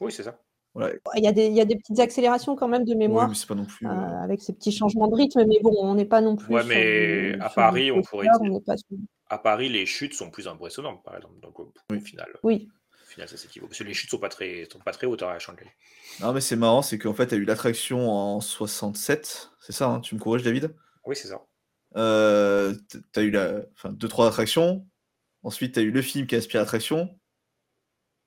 [0.00, 0.38] Oui, c'est ça.
[0.76, 3.24] Il, y a des, il y a des petites accélérations quand même de mémoire.
[3.24, 3.86] Oui, mais c'est pas non plus.
[3.86, 6.54] Euh, avec ces petits changements de rythme, mais bon, on n'est pas non plus.
[6.54, 8.60] Ouais, mais à Paris, on pourrait dire.
[9.28, 11.40] À Paris, les chutes sont plus impressionnantes, par exemple.
[11.40, 12.28] Donc, au, final.
[12.44, 12.68] Oui.
[13.02, 13.66] Au final, ça s'équivaut.
[13.66, 15.66] Parce que les chutes sont pas très, sont pas très hautes à Shanghai.
[16.20, 19.50] Non, mais c'est marrant, c'est qu'en fait, tu as eu l'attraction en 67.
[19.60, 20.74] C'est ça, hein tu me corriges, David?
[21.04, 21.42] Oui, c'est ça.
[21.96, 23.62] Euh, tu as eu la...
[23.74, 24.86] enfin, deux, trois attractions.
[25.42, 27.08] Ensuite, tu as eu le film qui a inspiré l'attraction.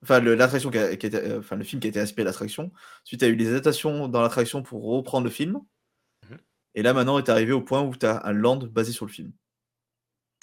[0.03, 2.71] Enfin, l'attraction qui, a, qui a enfin, le film qui a été inspiré de l'attraction.
[3.03, 5.61] Ensuite, tu as eu les adaptations dans l'attraction pour reprendre le film.
[6.29, 6.35] Mmh
[6.75, 9.11] Et là, maintenant, est arrivé au point où tu as un land basé sur le
[9.11, 9.31] film.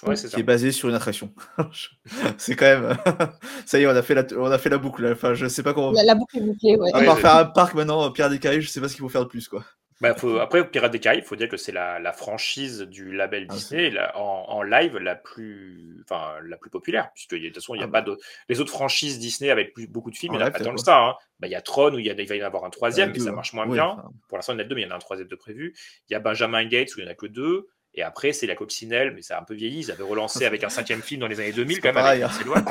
[0.05, 0.39] Ouais, qui ça.
[0.39, 1.31] est basé sur une attraction.
[2.37, 2.97] c'est quand même.
[3.67, 5.05] ça y est, on a fait la, on a fait la boucle.
[5.11, 5.91] Enfin, je sais pas comment.
[5.91, 6.89] La, la boucle est bouclée, ouais.
[6.93, 9.09] À part faire un parc maintenant, Pierre des Caraïbes, je sais pas ce qu'il faut
[9.09, 9.63] faire de plus, quoi.
[10.01, 10.39] Bah, faut...
[10.39, 13.53] Après, Pirates des Caraïbes, il faut dire que c'est la, la, franchise du label Ah,
[13.53, 17.75] Disney la, en, en, live la plus, enfin, la plus populaire, puisque de toute façon,
[17.75, 18.17] il n'y a Ah, pas de.
[18.49, 20.73] Les autres franchises Disney avec plus, beaucoup de films, il n'y en a pas tant
[20.73, 20.97] que ça.
[20.97, 21.15] Hein.
[21.39, 22.71] Bah, il y a Tron où il, y a, il va y en avoir un
[22.71, 23.85] troisième, mais ça marche moins Oui, bien.
[23.85, 24.09] enfin.
[24.27, 25.35] Pour l'instant, il y en a deux, mais il y en a un troisième de
[25.35, 25.75] prévu.
[26.09, 27.67] Il y a Benjamin Gates où il n'y en a que deux.
[27.93, 29.79] Et après, c'est la coccinelle, mais ça a un peu vieilli.
[29.79, 32.45] Ils avaient relancé avec un cinquième film dans les années 2000, C'est quand même, avec
[32.45, 32.63] Lohan.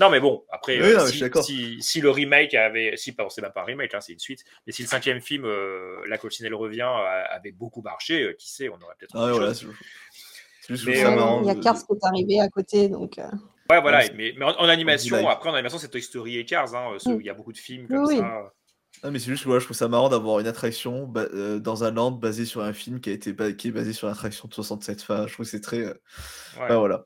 [0.00, 2.96] Non, mais bon, après, Oui, euh, non, si, le remake avait.
[2.96, 4.44] Si, pardon, c'est même pas un remake, hein, c'est une suite.
[4.66, 8.48] Mais si le cinquième film, euh, La coccinelle revient, euh, avait beaucoup marché, euh, qui
[8.48, 9.16] sait, on aurait peut-être.
[9.16, 9.66] Ah, voilà, chose.
[10.86, 13.18] Mais, euh, marrant Il y a Cars qui est arrivé à côté, donc.
[13.18, 13.24] euh,
[13.70, 16.44] Ouais, voilà, Ouais, mais, mais en, en animation, après en animation, c'est Toy Story et
[16.44, 17.16] Cars, hein, Mm.
[17.20, 18.18] il y a beaucoup de films comme Oui, oui.
[18.18, 18.52] ça.
[19.06, 21.58] Ah, mais c'est juste que voilà, je trouve ça marrant d'avoir une attraction ba- euh,
[21.60, 24.06] dans un land basé sur un film qui a été ba- qui est basé sur
[24.08, 25.02] l'attraction de 67.
[25.02, 25.80] Enfin, je trouve que c'est très.
[25.80, 25.88] euh,
[26.56, 26.62] Ouais.
[26.64, 27.04] enfin, voilà.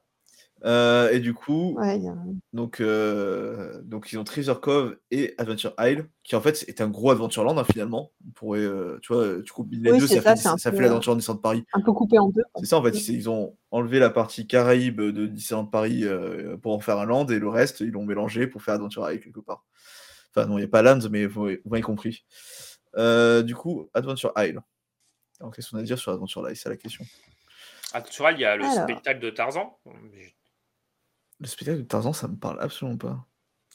[0.64, 2.16] Euh, et du coup, ouais, il y a-
[2.52, 6.88] donc, euh, donc ils ont Treasure Cove et Adventure Isle, qui en fait est un
[6.88, 8.10] gros Adventureland hein, finalement.
[8.26, 10.48] On pourrait, euh, tu vois, tu coupes les Oui, deux, c'est ça, ça, fait, c'est
[10.48, 11.64] un ça peu, fait l'Adventureland Disneyland Paris.
[11.74, 12.42] un peu coupé en deux.
[12.52, 12.60] quoi.
[12.60, 16.56] C'est ça en fait, ils, ils ont enlevé la partie Caraïbes de Disneyland Paris euh,
[16.56, 19.20] pour en faire un land et le reste ils l'ont mélangé pour faire Adventure Isle
[19.20, 19.64] quelque part.
[20.34, 22.24] Enfin non, il n'y a pas Lands, mais vous, vous m'avez compris.
[22.96, 24.60] Euh, du coup, Adventure Isle.
[25.40, 26.56] Alors qu'est-ce qu'on a à dire sur Adventure Isle?
[26.56, 27.04] C'est la question.
[27.92, 28.82] À Tural, il y a le Alors.
[28.84, 29.78] spectacle de Tarzan.
[31.40, 33.24] Le spectacle de Tarzan, ça me parle absolument pas.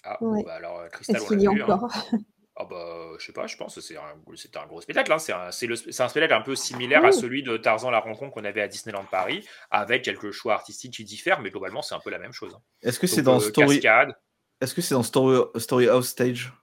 [0.04, 0.42] Ah, Ouais.
[0.42, 1.62] bon, bah alors, euh, Crystal, Est-ce on qu'il l'a y a vu.
[1.62, 1.66] hein.
[1.76, 1.92] encore?
[2.56, 4.02] Ah bah, je sais pas, je pense que c'est un,
[4.36, 5.12] c'est un gros spectacle.
[5.12, 5.18] Hein.
[5.18, 8.00] C'est un, c'est le- c'est un spectacle un peu similaire à celui de Tarzan la
[8.00, 11.96] rencontre qu'on avait à Disneyland Paris, avec quelques choix artistiques qui diffèrent, mais globalement, c'est
[11.96, 12.54] un peu la même chose.
[12.54, 12.62] hein.
[12.84, 14.16] Est-ce que c'est dans euh, Story Cascade.
[14.64, 16.54] Est-ce que c'est dans Story, Story House Stage?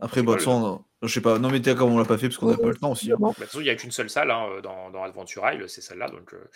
[0.00, 1.38] Après, bon, pas, de toute façon, je sais pas.
[1.38, 3.12] Non, mais t'as comme on l'a pas fait parce qu'on n'a pas le temps aussi.
[3.12, 3.16] hein.
[3.20, 5.68] Bah, de toute façon, il n'y a qu'une seule salle hein, dans, dans Adventure Isle,
[5.68, 6.08] c'est celle-là.
[6.08, 6.48] Donc, euh,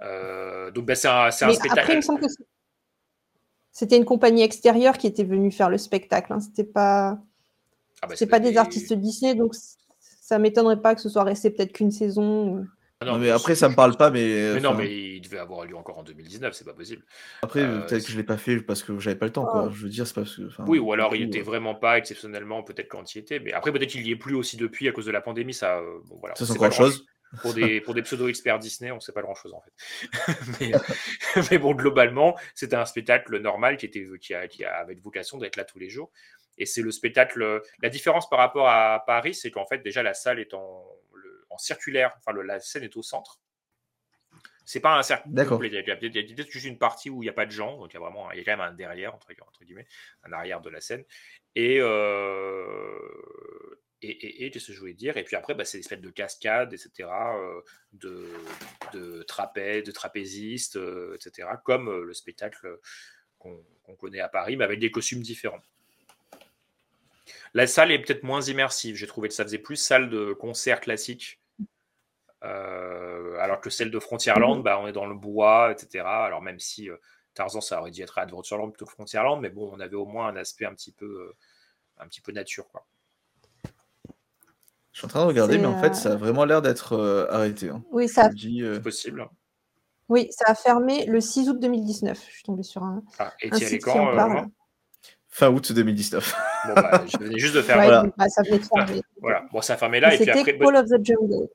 [0.00, 1.78] euh, donc bah, c'est un, spectacle.
[1.78, 2.46] après, il me semble que c'est-
[3.70, 6.32] c'était une compagnie extérieure qui était venue faire le spectacle.
[6.32, 6.40] Hein.
[6.40, 7.18] C'était pas,
[8.00, 9.54] Ah bah, c'est pas des artistes Disney, donc
[9.98, 12.64] ça m'étonnerait pas que ce soit resté peut-être qu'une saison.
[13.02, 14.20] Ah Non, mais après, ça me parle pas, mais.
[14.54, 17.02] Mais non, enfin, mais il devait avoir lieu encore en 2019, c'est pas possible.
[17.42, 19.64] Après, Euh, peut-être que je l'ai pas fait parce que j'avais pas le temps, quoi.
[19.68, 19.70] Oh.
[19.72, 20.46] Je veux dire, c'est parce que.
[20.48, 23.38] enfin, Oui, ou alors il était euh, vraiment pas exceptionnellement, peut-être quand il y était.
[23.40, 25.54] Mais après, peut-être qu'il y est plus aussi depuis à cause de la pandémie.
[25.54, 27.06] Ça, euh, bon, voilà, Ça, c'est encore pas autre grand- chose.
[27.42, 29.72] Pour des, pour des pseudo-experts Disney, on sait pas grand-chose en fait.
[30.60, 30.72] mais,
[31.50, 35.38] mais bon, globalement, c'était un spectacle normal qui, était, qui, a, qui a- avait vocation
[35.38, 36.10] d'être là tous les jours.
[36.58, 37.62] Et c'est le spectacle.
[37.82, 40.84] La différence par rapport à Paris, c'est qu'en fait, déjà, la salle est en,
[41.50, 42.16] en circulaire.
[42.18, 43.40] Enfin, la scène est au centre.
[44.64, 45.68] C'est pas un cercle complet.
[45.68, 47.78] Il y a peut-être juste une partie où il n'y a pas de gens.
[47.78, 49.32] Donc, il y a vraiment il y a quand même un derrière, entre,
[49.64, 49.86] guillemets,
[50.22, 51.04] un arrière de la scène.
[51.54, 51.78] Et.
[51.80, 52.98] Euh,
[54.02, 55.18] et, et, qu'est-ce que je voulais dire?
[55.18, 57.60] Et puis après, bah, c'est des espèces de cascades, etc., euh,
[57.92, 58.28] de,
[58.94, 62.78] de trapèzes, de trapézistes, euh, etc., comme le spectacle
[63.38, 63.62] qu'on
[63.98, 65.60] connaît à Paris, mais avec des costumes différents.
[67.54, 68.96] La salle est peut-être moins immersive.
[68.96, 71.40] J'ai trouvé que ça faisait plus salle de concert classique
[72.42, 74.62] euh, alors que celle de Frontierland, mhm.
[74.62, 76.04] bah, on est dans le bois, etc.
[76.06, 76.96] Alors même si euh,
[77.34, 80.28] Tarzan, ça aurait dû être Adventureland plutôt que Frontierland, mais bon, on avait au moins
[80.28, 81.36] un aspect un petit peu, euh,
[81.98, 82.86] un petit peu nature, quoi.
[84.92, 87.68] Je suis en train de regarder, mais en fait, ça a vraiment l'air d'être arrêté.
[87.68, 87.84] Hein.
[87.92, 88.28] Oui, ça.
[88.36, 89.28] C'est possible.
[90.08, 92.18] Oui, ça a fermé le 6 août 2019.
[92.18, 93.00] Je suis tombé sur un.
[93.20, 94.50] Ah, et tu es quand
[95.28, 96.34] Fin août 2019.
[96.66, 97.76] Bon, bah, je venais juste de faire.
[97.76, 98.06] voilà.
[98.16, 99.02] Bah, ça venait de fermer.
[99.20, 99.44] Voilà.
[99.52, 100.14] Bon, ça a fermé là.
[100.14, 100.58] Et, puis après.
[100.58, 101.48] Call of the Jungle.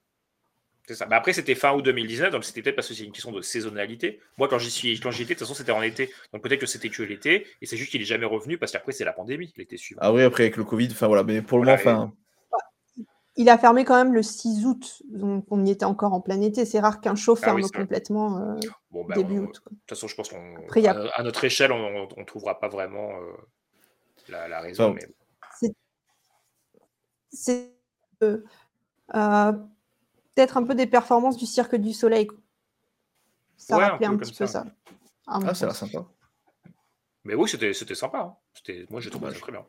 [0.93, 1.07] Ça.
[1.09, 3.41] Mais après, c'était fin août 2019, donc c'était peut-être parce que c'est une question de
[3.41, 4.19] saisonnalité.
[4.37, 6.11] Moi, quand j'y suis, quand j'y étais, de toute façon, c'était en été.
[6.31, 8.91] Donc peut-être que c'était que l'été, et c'est juste qu'il est jamais revenu parce qu'après,
[8.91, 10.01] c'est la pandémie, l'été suivant.
[10.03, 12.13] Ah oui, après, avec le Covid, enfin voilà, mais pour le moment, enfin.
[13.37, 16.39] Il a fermé quand même le 6 août, donc on y était encore en plein
[16.39, 16.63] été.
[16.63, 18.55] C'est rare qu'un show ah ferme complètement euh,
[18.91, 19.61] ben, début août.
[19.65, 23.33] De toute façon, je pense qu'à notre échelle, on ne trouvera pas vraiment euh,
[24.29, 24.93] la, raison.
[24.93, 25.71] mais...
[27.31, 27.71] C'est.
[28.23, 29.51] Euh,
[30.35, 32.27] peut-être un peu des performances du Cirque du Soleil.
[33.57, 34.65] Ça rappelait un, petit peu ça.
[35.27, 36.05] Ah, ça a sympa.
[37.23, 38.19] Mais oui, c'était sympa.
[38.19, 38.35] Hein.
[38.89, 39.65] Moi, j'ai trouvé ça très bien.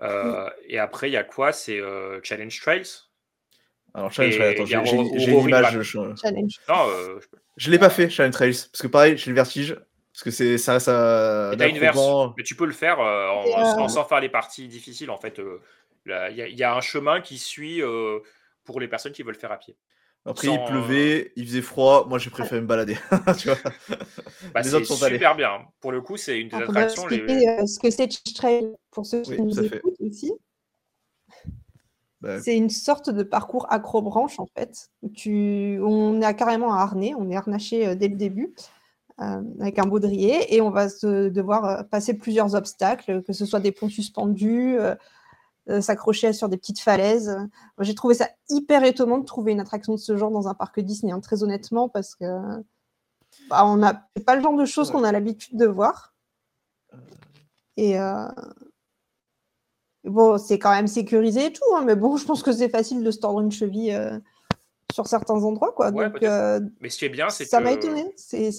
[0.00, 1.52] Euh, et après, il y a quoi?
[1.52, 2.88] C'est euh, Challenge Trails.
[3.94, 5.82] Alors, Challenge Trails, attends, j'ai l'image.
[5.82, 5.98] Je...
[5.98, 7.20] Euh,
[7.56, 8.52] je l'ai pas fait, Challenge Trails.
[8.72, 9.78] Parce que pareil, j'ai le vertige.
[10.22, 11.52] Parce que c'est ça, ça.
[11.58, 15.10] T'as une version, mais tu peux le faire en, sans faire les parties difficiles.
[15.10, 15.40] En fait,
[16.06, 17.82] il y, y, a un chemin qui suit
[18.64, 19.76] pour les personnes qui veulent faire à pied.
[20.24, 22.06] Après, il pleuvait, il faisait froid.
[22.08, 22.96] Moi, j'ai préféré me balader.
[23.38, 23.58] tu vois
[24.54, 25.66] bah, c'est super bien.
[25.80, 27.06] Pour le coup, c'est une des attractions.
[27.08, 27.20] Les...
[27.20, 30.32] Euh, ce que c'est Trail pour ceux qui nous écoutent aussi.
[32.20, 34.90] Bah, c'est une sorte de parcours accrobranche en fait.
[35.16, 35.80] Tu...
[35.82, 38.81] On a carrément un harnais, on est harnaché euh, dès le début euh,
[39.18, 43.70] avec un baudrier et on va se devoir passer plusieurs obstacles, que ce soit des
[43.70, 44.78] ponts suspendus,
[45.70, 47.38] euh, s'accrocher sur des petites falaises.
[47.78, 50.80] J'ai trouvé ça hyper étonnant de trouver une attraction de ce genre dans un parc
[50.80, 52.24] Disney, hein, très honnêtement, parce que
[53.48, 56.14] bah, on n'a pas le genre de choses qu'on a l'habitude de voir.
[57.76, 58.26] Et euh,
[60.02, 63.04] bon, c'est quand même sécurisé et tout, hein, mais bon, je pense que c'est facile
[63.04, 64.18] de se tordre une cheville euh,
[64.92, 65.92] sur certains endroits, quoi.
[65.92, 66.22] Donc,
[66.80, 68.12] mais ce qui est bien, c'est ça m'a étonné.
[68.16, 68.50] C'est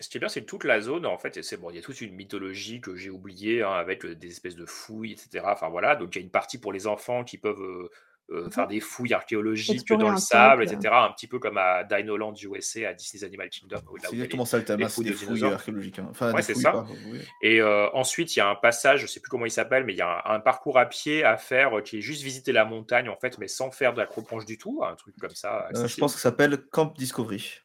[0.00, 1.78] ce qui est bien, c'est toute la zone, en fait, et c'est bon, il y
[1.78, 5.44] a toute une mythologie que j'ai oubliée, hein, avec des espèces de fouilles, etc.
[5.48, 7.88] Enfin voilà, donc il y a une partie pour les enfants qui peuvent mmh
[8.50, 10.92] faire des fouilles archéologiques dans le sable, etc.
[10.92, 13.80] Un petit peu comme à Dinoland USA, à Disney's Animal Kingdom.
[14.02, 16.00] C'est exactement ça le thème, c'est des fouilles archéologiques.
[16.00, 16.08] Hein.
[16.10, 16.84] Enfin, ouais, c'est ça.
[17.40, 19.92] Et ensuite, il y a un passage, je ne sais plus comment il s'appelle, mais
[19.92, 23.08] il y a un, parcours à pied à faire qui est juste visiter la montagne,
[23.08, 25.68] en fait, mais sans faire de la croche du tout, un truc comme ça.
[25.76, 27.60] Euh, je pense que ça s'appelle Camp Discovery.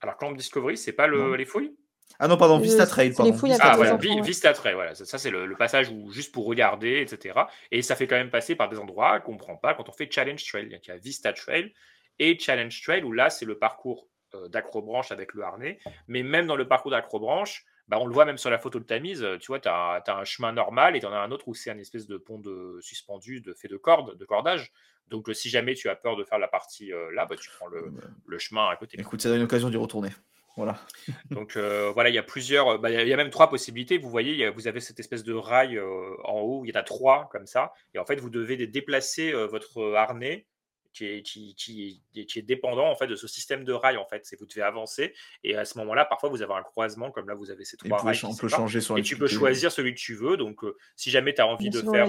[0.00, 1.74] Alors, Camp Discovery, c'est pas le, les fouilles?
[2.18, 3.12] Ah non, pardon, Vista Trail.
[3.12, 3.32] Pardon.
[3.60, 4.94] ah, voilà, Vista Trail, voilà.
[4.94, 7.38] Ça, c'est le, passage où, juste pour regarder, etc.
[7.70, 9.92] Et ça fait quand même passer par des endroits qu'on ne prend pas quand on
[9.92, 10.68] fait Challenge Trail.
[10.70, 11.72] Il y a Vista Trail
[12.18, 15.78] et Challenge Trail, où là, c'est le parcours euh, d'acrobranche avec le harnais.
[16.08, 18.84] Mais même dans le parcours d'acrobranche, bah, on le voit même sur la photo de
[18.84, 21.54] Tamise, tu vois, tu as, un chemin normal et tu en as un autre où
[21.54, 24.72] c'est un espèce de pont de, suspendu de fait de corde, de cordage.
[25.10, 27.66] Donc, si jamais tu as peur de faire la partie euh, là, bah, tu prends
[27.66, 27.92] le,
[28.26, 28.98] le, chemin à côté.
[29.00, 30.10] Écoute, ça donne une occasion d'y retourner.
[30.58, 30.76] Voilà.
[31.30, 33.96] Donc euh, voilà, il y a plusieurs, bah, il y a même trois possibilités.
[33.96, 36.82] Vous voyez, vous avez cette espèce de rail euh, en haut, il y en a
[36.82, 40.46] trois comme ça, et en fait vous devez déplacer euh, votre harnais
[40.92, 44.24] qui est, qui, qui, est, dépendant en fait de ce système de rails en fait.
[44.24, 47.34] C'est vous devez avancer et à ce moment-là, parfois vous avez un croisement comme là
[47.34, 48.18] vous avez ces trois rails.
[48.24, 50.36] On peut changer et tu peux choisir celui que tu veux.
[50.36, 50.60] Donc
[50.96, 52.08] si jamais tu as envie de faire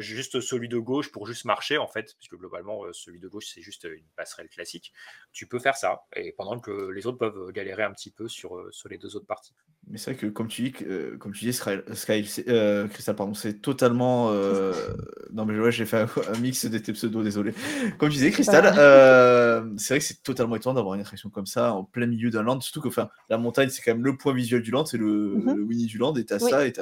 [0.00, 3.62] juste celui de gauche pour juste marcher en fait, puisque globalement celui de gauche c'est
[3.62, 4.92] juste une passerelle classique,
[5.32, 8.68] tu peux faire ça et pendant que les autres peuvent galérer un petit peu sur,
[8.70, 9.54] sur les deux autres parties.
[9.86, 10.72] Mais c'est vrai que comme tu dis,
[11.18, 14.32] comme tu dis, Sky, Crystal, pardon, c'est totalement.
[15.32, 17.54] non mais ouais, j'ai fait un, mix des pseudo désolé.
[17.98, 21.46] Comme je disais, Cristal, euh, c'est vrai que c'est totalement étonnant d'avoir une attraction comme
[21.46, 24.16] ça en plein milieu d'un land, surtout que enfin, la montagne, c'est quand même le
[24.16, 25.66] point visuel du land, c'est le, mhm.
[25.66, 26.72] Winnie du land, et t'as ça, et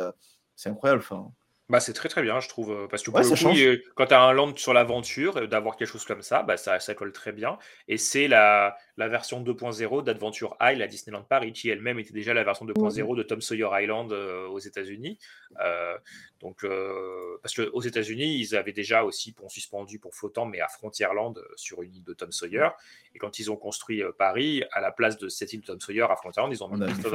[0.54, 1.02] c'est incroyable.
[1.02, 1.32] Enfin.
[1.72, 2.70] Bah, c'est très très bien, je trouve.
[2.70, 3.58] euh, Parce que pour Ouais, le ça coup, change.
[3.58, 6.58] il- quand tu as un land sur l'aventure, euh, d'avoir quelque chose comme ça, bah,
[6.58, 7.58] ça, ça colle très bien.
[7.88, 12.34] Et c'est la, la version 2.0 d'Adventure Isle à Disneyland Paris, qui elle-même était déjà
[12.34, 15.18] la version 2.0 de Tom Sawyer Island euh, aux États-Unis.
[15.64, 15.96] Euh,
[16.42, 20.68] donc, euh, parce qu'aux États-Unis, ils avaient déjà aussi pont suspendu, pont flottant, mais à
[20.68, 22.68] Frontierland sur une île de Tom Sawyer.
[23.14, 26.02] Et quand ils ont construit Paris, à la place de cette île de Tom Sawyer
[26.10, 27.06] à Frontierland, ils ont On mis the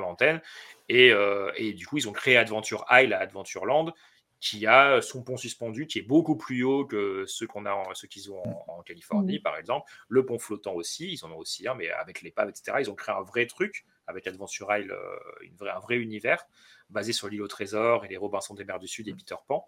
[0.00, 0.40] Mountain.
[0.88, 3.92] Et, euh, et du coup, ils ont créé Adventure Isle à Adventureland,
[4.40, 7.94] qui a son pont suspendu, qui est beaucoup plus haut que ceux qu'on a, en-
[7.94, 9.90] ceux qu'ils ont en, en Californie, par exemple.
[10.08, 12.76] Le pont flottant aussi, ils en ont aussi un, mais avec l'épave, etc.
[12.80, 16.44] Ils ont créé un vrai truc avec Adventure Isle, euh, une vraie- un vrai univers
[16.90, 19.66] basé sur l'île au trésor et les Robinson des mers du Sud et Peter Pan.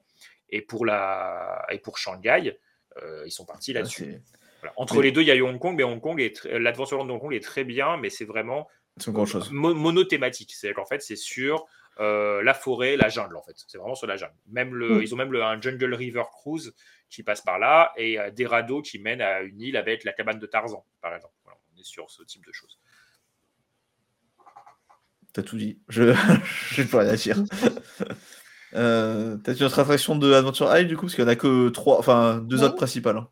[0.51, 2.59] Et pour la, et pour Shanghai,
[3.03, 4.05] euh, ils sont partis là-dessus.
[4.05, 4.23] c'est-
[4.61, 4.75] Voilà.
[4.77, 6.57] Entre Mais- les deux, il y a eu Hong Kong, mais Hong Kong est tr-
[6.57, 8.69] l'Adventureland de Hong Kong est très bien, mais c'est vraiment
[8.99, 9.51] C'est chose.
[9.51, 10.55] mo- monothématique.
[10.55, 11.67] C'est-à-dire qu'en fait, c'est sur
[12.01, 13.55] euh, la forêt, la jungle, en fait.
[13.69, 14.35] C'est vraiment sur la jungle.
[14.47, 15.03] Même le, Mm.
[15.03, 16.75] Ils ont même le, un Jungle River Cruise
[17.11, 20.13] qui passe par là et euh, des radeaux qui mènent à une île avec la
[20.13, 21.35] cabane de Tarzan, par exemple.
[21.45, 22.79] Voilà, on est sur ce type de choses.
[25.33, 25.79] T'as tout dit.
[25.89, 26.15] Je
[26.73, 27.37] j'ai plus rien à dire.
[28.75, 31.03] Euh, T'as une autre attraction de Adventure Isle du coup?
[31.07, 32.65] Parce qu'il n'y en a que trois, enfin deux Ouais.
[32.65, 33.17] autres principales.
[33.19, 33.29] hein.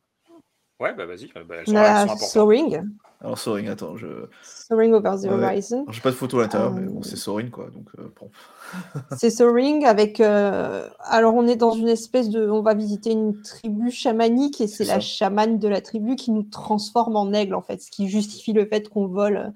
[0.80, 1.30] Ouais, bah vas-y.
[1.36, 2.26] euh, bah, elles sont, sont.
[2.26, 2.82] Soaring,
[3.20, 4.06] Alors Soaring, attends, je.
[4.42, 5.44] Soaring Over the Ouais.
[5.44, 5.86] Horizon.
[5.90, 7.70] J'ai pas de photo à l'intérieur, mais Euh, bon, c'est Soaring quoi.
[7.70, 8.30] Donc, euh, bon.
[9.16, 10.20] C'est Soaring avec.
[10.20, 12.48] euh, Alors, on est dans une espèce de.
[12.51, 16.42] On va visiter une tribu chamanique et c'est la chamane de la tribu qui nous
[16.42, 19.51] transforme en aigle, en fait, ce qui justifie le fait qu'on vole euh,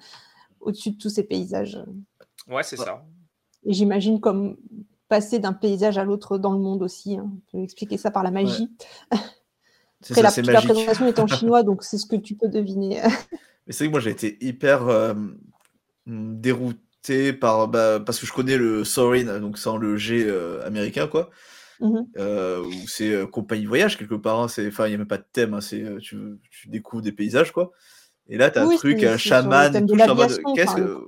[0.60, 1.82] au-dessus de tous ces paysages.
[2.48, 3.04] Ouais, c'est ça.
[3.64, 4.56] Et j'imagine comme
[5.08, 7.16] passer d'un paysage à l'autre dans le monde aussi.
[7.16, 7.28] hein.
[7.52, 8.68] On peut expliquer ça par la magie.
[10.02, 13.02] Après, ça, la, la présentation est en chinois, donc c'est ce que tu peux deviner.
[13.66, 15.14] Mais c'est vrai que moi j'ai été hyper euh,
[16.06, 20.64] mm, dérouté par bah, parce que je connais le Soarin, donc sans le G euh,
[20.66, 21.30] américain quoi.
[21.80, 22.06] Mhm.
[22.18, 24.40] Euh, où c'est euh, compagnie voyage quelque part.
[24.40, 25.54] hein, c'est enfin il y a même pas de thème.
[25.54, 26.16] hein, c'est tu,
[26.50, 27.70] tu découvres des paysages quoi.
[28.28, 29.86] Et là t'as Oui, un truc c'est- un c'est sur le chaman tout.
[29.86, 30.98] de Qu'est-ce que.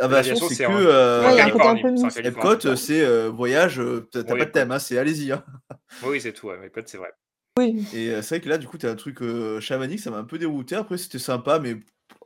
[0.00, 2.24] Aviation, c'est c'est que un un.
[2.24, 3.80] Epcot, c'est voyage.
[4.10, 5.32] T'as pas de thème, hein, c'est allez-y.
[5.32, 5.44] hein.
[6.06, 6.48] Oui, c'est tout.
[6.72, 7.10] Peut-être c'est vrai.
[7.58, 7.86] Oui.
[7.92, 10.18] Et euh, c'est vrai que là, du coup, t'as un truc euh, chamanique, ça m'a
[10.18, 10.74] un peu dérouté.
[10.74, 11.76] Après, c'était sympa, mais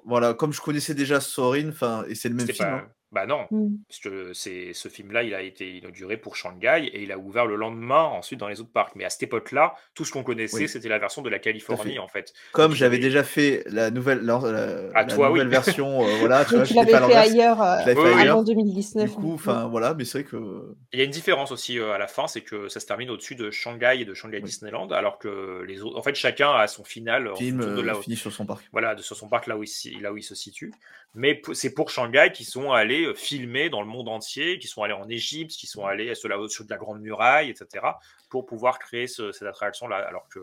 [0.04, 2.68] voilà, comme je connaissais déjà Sorin, enfin, et c'est le même film.
[2.68, 2.88] pas- hein.
[3.12, 3.76] Bah non, Mm.
[3.88, 7.46] parce que c'est ce film-là, il a été inauguré pour Shanghai et il a ouvert
[7.46, 8.94] le lendemain ensuite dans les autres parcs.
[8.96, 10.68] Mais à cette époque-là, tout ce qu'on connaissait, Oui.
[10.68, 11.98] c'était la version de la Californie fait.
[11.98, 12.32] en fait.
[12.52, 15.34] Comme Donc, j'avais déjà fait la nouvelle, la, la- Ah, la toi, oui.
[15.34, 18.20] nouvelle version, euh, voilà, tu vois, je fait ailleurs, euh, Je l'avais fait oui.
[18.20, 18.34] ailleurs.
[18.34, 19.10] avant 2019.
[19.10, 20.74] Du coup, enfin, voilà, mais c'est vrai que.
[20.92, 23.10] Il y a une différence aussi euh, à la fin, c'est que ça se termine
[23.10, 26.66] au-dessus de Shanghai et de Shanghai Disneyland, alors que les autres, en fait, chacun a
[26.66, 28.64] son final en Film fonction de euh, là où, fini sur son parc.
[28.72, 30.72] voilà, de, sur son parc là où il, s'y- là où il se situe.
[31.14, 34.66] Mais p- c'est pour Shanghai qui sont allés euh, filmer dans le monde entier, qui
[34.68, 37.84] sont allés en Égypte, qui sont allés sur la sur de la Grande Muraille, etc.,
[38.30, 39.96] pour pouvoir créer ce- cette attraction-là.
[39.96, 40.40] Alors que,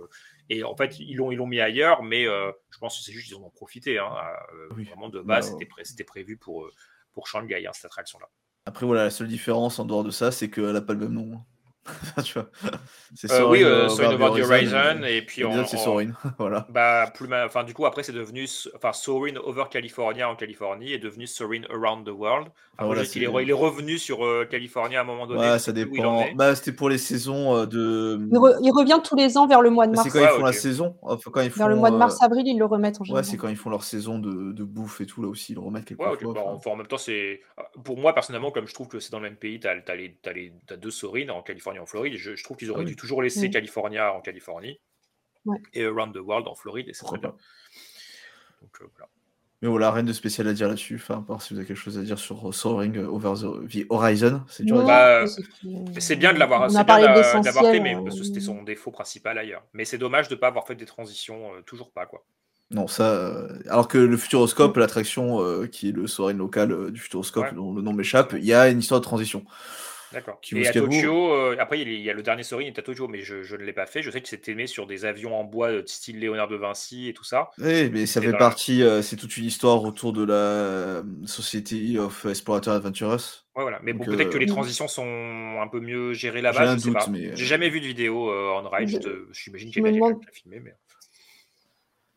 [0.49, 3.11] et en fait, ils l'ont ils l'ont mis ailleurs, mais euh, je pense que c'est
[3.11, 3.97] juste qu'ils en ont profité.
[3.99, 4.11] Hein,
[4.53, 4.83] euh, Oui.
[4.85, 6.71] Vraiment de base, c'était pré- c'était prévu pour euh,
[7.13, 8.27] pour Shanghai hein, cette attraction-là.
[8.65, 11.13] Après, voilà, la seule différence en dehors de ça, c'est qu'elle n'a pas le même
[11.13, 11.41] nom.
[12.23, 12.49] tu vois.
[13.15, 16.11] C'est Euh, oui, euh, euh, Over the Horizon, et puis l'épisode, en- c'est Soarin.
[16.37, 16.65] voilà.
[16.69, 20.93] Bah, plus ma- enfin, du coup, après, c'est devenu, enfin, Soarin Over California en Californie
[20.93, 22.47] est devenu Soarin Around the World.
[22.75, 25.27] Après, voilà, je sais qu'il est, il est revenu sur euh, Californie à un moment
[25.27, 25.41] donné.
[25.41, 26.25] Ouais, ça il dépend.
[26.35, 28.17] Bah, c'était pour les saisons euh, de.
[28.31, 30.09] Il, re- il revient tous les ans vers le mois de Bah, mars.
[30.09, 30.95] c'est quand ils Ouais, font la saison.
[31.03, 33.07] Enfin, quand ils font, Vers le mois de euh, mars-avril, ils le remettent en Ouais,
[33.07, 33.25] général.
[33.25, 35.61] c'est quand ils font leur saison de, de bouffe et tout, là aussi, ils le
[35.61, 36.33] remettent quelques Ouais, fois.
[36.33, 36.71] Bah, enfin.
[36.71, 37.41] en même temps, c'est.
[37.83, 40.91] Pour moi, personnellement, comme je trouve que c'est dans le même pays, tu as, deux
[40.91, 42.15] Sorin en Californie en Floride.
[42.17, 42.91] Je, je trouve qu'ils auraient Ah oui.
[42.91, 43.51] dû toujours laisser Mm.
[43.51, 44.79] California en Californie
[45.45, 45.57] Ouais.
[45.73, 47.33] et Around the World en Floride, et c'est très bien.
[48.61, 49.09] Donc, euh, voilà.
[49.61, 50.95] Mais voilà, rien de spécial à dire là-dessus.
[50.95, 53.33] Enfin, à part si vous avez quelque chose à dire sur euh, Soaring euh, Over
[53.39, 54.83] the, the Horizon, c'est dur.
[54.85, 58.91] Bah, c'est- Mais C'est bien de l'avoir fait, mais euh, parce que c'était son défaut
[58.91, 59.63] principal ailleurs.
[59.73, 62.25] Mais c'est dommage de ne pas avoir fait des transitions, euh, toujours pas quoi.
[62.71, 63.09] Non, ça.
[63.13, 67.45] euh, Alors que le Futuroscope, l'attraction euh, qui est le Soaring local euh, du Futuroscope,
[67.45, 67.53] Ouais.
[67.53, 69.45] dont le nom m'échappe, il y a une histoire de transition.
[70.13, 70.39] D'accord.
[70.53, 70.71] Et à.
[70.71, 73.55] Tokyo, euh, après il y a- le dernier Sorin est à Tokyo, mais je, je
[73.55, 74.01] ne l'ai pas fait.
[74.01, 77.09] Je sais que c'est aimé sur des avions en bois de style Léonard de Vinci
[77.09, 77.49] et tout ça.
[77.57, 81.03] Oui, mais ça fait dans partie, euh, c'est toute une histoire autour de la euh,
[81.25, 83.43] Society of Explorator Adventurous.
[83.55, 83.79] Ouais, voilà.
[83.83, 85.05] Mais bon, peut-être que euh, les transitions sont
[85.61, 86.71] un peu mieux gérées J'ai là-bas.
[86.71, 87.07] un je sais doute, pas.
[87.07, 88.89] mais, euh, J'ai jamais vu de vidéo euh, en ride.
[89.31, 90.59] J'imagine je qu'il y a filmé.
[90.59, 90.73] Mais...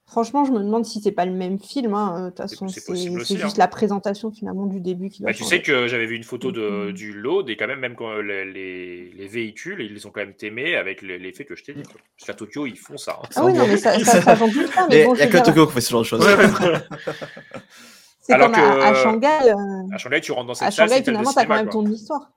[0.08, 1.92] Franchement, je me demande si c'est pas le même film.
[1.94, 2.26] hein.
[2.26, 3.48] De toute C'est- façon, c'est juste hein.
[3.58, 6.52] la présentation finalement du début qui doit Bah, tu sais que j'avais vu une photo
[6.52, 6.92] de, Mhm.
[6.92, 10.10] du load et quand même, même quand euh, les, les, les véhicules, ils les ont
[10.10, 11.82] quand même aimés avec les- l'effet que je t'ai dit.
[11.82, 13.18] Parce qu'à Tokyo, ils font ça.
[13.20, 13.28] hein.
[13.34, 14.86] Ah oui, non, mais ça, ça, ça j'en doute pas.
[14.88, 16.06] Mais bon, il je n'y a que à dire, Tokyo qu'on fait ce genre de
[16.06, 16.24] choses.
[18.20, 19.26] c'est Alors comme à, à Shanghai.
[19.50, 19.54] euh,
[19.92, 21.82] À Shanghai, tu rentres dans cette à salle, Shanghai, finalement, t'as quand cinéma, même quoi.
[21.82, 22.30] ton histoire.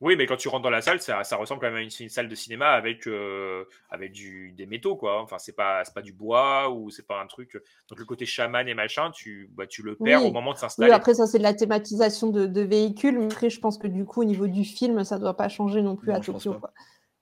[0.00, 1.90] Oui, mais quand tu rentres dans la salle, ça, ça ressemble quand même à une,
[1.98, 5.20] une salle de cinéma avec, euh, avec du, des métaux, quoi.
[5.20, 7.60] Enfin, c'est pas, c'est pas du bois ou c'est pas un truc.
[7.88, 10.28] Donc, le côté chaman et machin, tu, bah, tu le perds Oui.
[10.28, 10.88] au moment de s'installer.
[10.90, 13.18] Oui, après, ça, c'est de la thématisation de, de véhicules.
[13.18, 15.82] Mais après, je pense que du coup, au niveau du film, ça doit pas changer
[15.82, 16.54] non plus Non, à Tokyo.
[16.54, 16.72] quoi.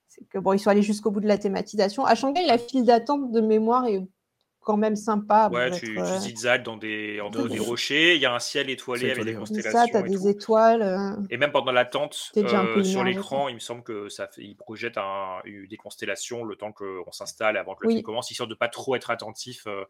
[0.07, 2.05] C'est que bon, ils sont allés jusqu'au bout de la thématisation.
[2.05, 4.01] À Shanghai, la file d'attente de mémoire est
[4.67, 5.49] quand même sympa.
[5.49, 8.33] Ouais, tu, être, euh, tu zigzags dans des, entre Ouais, des rochers, il y a
[8.33, 9.79] un ciel étoilé avec des constellations.
[9.79, 10.27] ça, t'as et des tout.
[10.27, 10.81] étoiles.
[10.81, 14.55] euh, Et même pendant l'attente, euh, sur l'écran, il me semble que ça fait, il
[14.55, 17.93] projette un, eu- des constellations le temps qu'on s'installe avant que le Oui.
[17.93, 19.85] film commence, histoire de pas trop être attentif euh,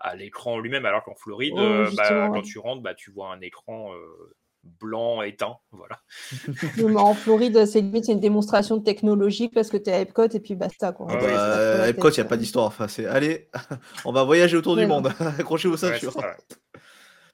[0.00, 0.86] à l'écran lui-même.
[0.86, 4.34] Alors qu'en Floride, Oh, euh, bah, quand tu rentres, bah, tu vois un écran euh,
[4.80, 5.56] blanc éteint.
[5.72, 6.00] Voilà.
[6.76, 10.28] mais en Floride, c'est limite c'est une démonstration de technologie parce que t'es à Epcot
[10.28, 10.92] et puis basta.
[10.92, 11.06] Quoi.
[11.10, 12.66] Ah Bah, euh, Epcot, il n'y a pas d'histoire.
[12.66, 13.48] Enfin, c'est allez,
[14.04, 15.06] on va voyager autour Ouais, du monde.
[15.38, 16.36] Accrochez vos Ouais, ça, ouais.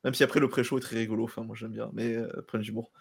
[0.05, 1.25] Même si après le pré-show est très rigolo.
[1.25, 2.93] Enfin, moi j'aime bien, mais euh, plein d'humour.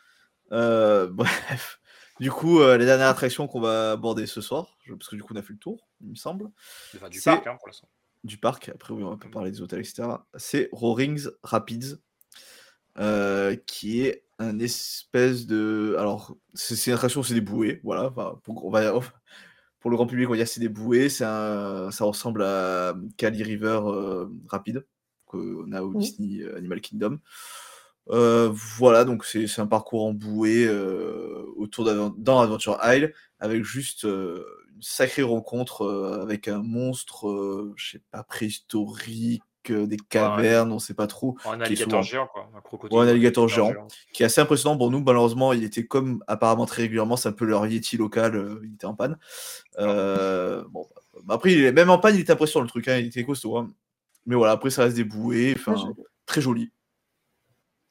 [0.52, 1.80] Euh, bref.
[2.20, 5.22] Du coup, euh, les dernières attractions qu'on va aborder ce soir, je- parce que du
[5.22, 6.50] coup on a fait le tour, il me semble,
[6.96, 7.88] Enfin, du C'est- parc, hein, pour l'instant.
[8.24, 8.70] du parc.
[8.70, 10.08] Après, oui, on va pas parler des hôtels, etc.
[10.36, 11.98] C'est Roarings Rapids,
[13.00, 15.96] euh, qui est un espèce de.
[16.00, 18.06] Alors, c'est une attraction, c'est des bouées, voilà.
[18.08, 18.94] Enfin, pour, on va-
[19.80, 21.08] pour le grand public, on va dire c'est des bouées.
[21.22, 24.86] Un, ça ressemble à Cali River euh, Rapide,
[25.26, 26.04] qu'on a au Oui.
[26.06, 27.20] Disney euh, Animal Kingdom.
[28.10, 31.84] Euh, voilà, donc c'est un parcours en bouée euh, autour
[32.18, 37.92] dans Adventure Isle, avec juste euh, une sacrée rencontre euh, avec un monstre, euh, je
[37.92, 41.38] sais pas, préhistorique, euh, des cavernes, on sait pas trop.
[41.46, 42.50] Un alligator souvent- géant, quoi.
[42.56, 42.98] Un crocodile.
[42.98, 43.74] Ouais, un alligator géant,
[44.14, 44.76] qui est assez impressionnant.
[44.76, 48.36] Bon, nous, malheureusement, il était comme apparemment très régulièrement, c'est un peu leur Yeti local,
[48.36, 49.18] euh, il était en panne.
[49.80, 50.86] Euh, bon,
[51.24, 53.24] bah, après, il est- même en panne, il était impressionnant le truc, hein, il était
[53.24, 53.58] costaud.
[53.58, 53.68] hein.
[54.26, 55.76] Mais voilà, après, ça reste des bouées, enfin,
[56.26, 56.72] très joli.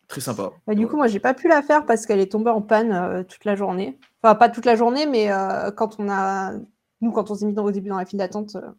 [0.09, 0.53] Très sympa.
[0.67, 2.93] Bah, du coup, moi, j'ai pas pu la faire parce qu'elle est tombée en panne
[2.93, 3.99] euh, toute la journée.
[4.23, 6.53] Enfin, pas toute la journée, mais euh, quand on a.
[7.01, 8.71] Nous, quand on s'est mis dans, au début dans la file d'attente, euh,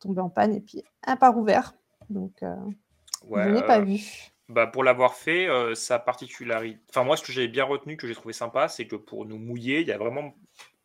[0.00, 1.74] tombée en panne et puis un pas rouvert.
[2.10, 2.54] Donc, euh,
[3.24, 4.00] Ouais, je n'ai pas euh, vu.
[4.48, 6.80] Bah pour l'avoir fait, euh, sa particularité.
[6.90, 9.38] Enfin, moi, ce que j'ai bien retenu, que j'ai trouvé sympa, c'est que pour nous
[9.38, 10.34] mouiller, il y a vraiment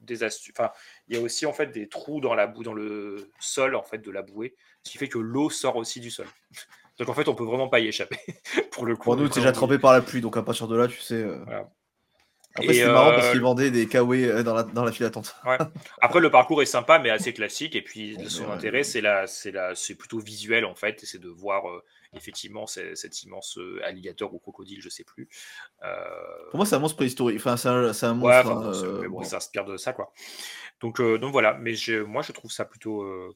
[0.02, 0.54] des astuces.
[0.58, 0.72] Enfin,
[1.08, 3.82] il y a aussi en fait des trous dans la boue, dans le sol en
[3.84, 6.28] fait de la bouée, ce qui fait que l'eau sort aussi du sol.
[7.00, 8.20] Donc en fait, on peut vraiment pas y échapper.
[8.72, 10.44] pour le coup, Pour on nous, est t'es déjà trempé par la pluie, donc à
[10.44, 11.16] partir de là, tu sais.
[11.16, 11.70] euh, Voilà.
[12.56, 15.06] Après, c'est marrant euh, parce qu'ils vendaient des kawaii euh, dans la, dans la file
[15.06, 15.36] d'attente.
[15.46, 15.58] Ouais.
[16.02, 17.76] Après, le parcours est sympa, mais assez classique.
[17.76, 21.20] Et puis, son ouais, intérêt, c'est la, c'est la, c'est plutôt visuel en fait, c'est
[21.20, 21.84] de voir euh,
[22.14, 25.28] effectivement cet immense euh, alligator ou crocodile, je sais plus.
[25.84, 25.96] Euh,
[26.52, 27.38] Pour moi, c'est un monstre préhistorique.
[27.40, 28.52] Enfin, c'est un, monstre.
[28.52, 29.22] enfin, euh, mais bon, bon.
[29.22, 30.14] il s'inspire de ça, quoi.
[30.80, 33.36] Donc, euh, donc voilà, mais je- moi je trouve ça plutôt, euh,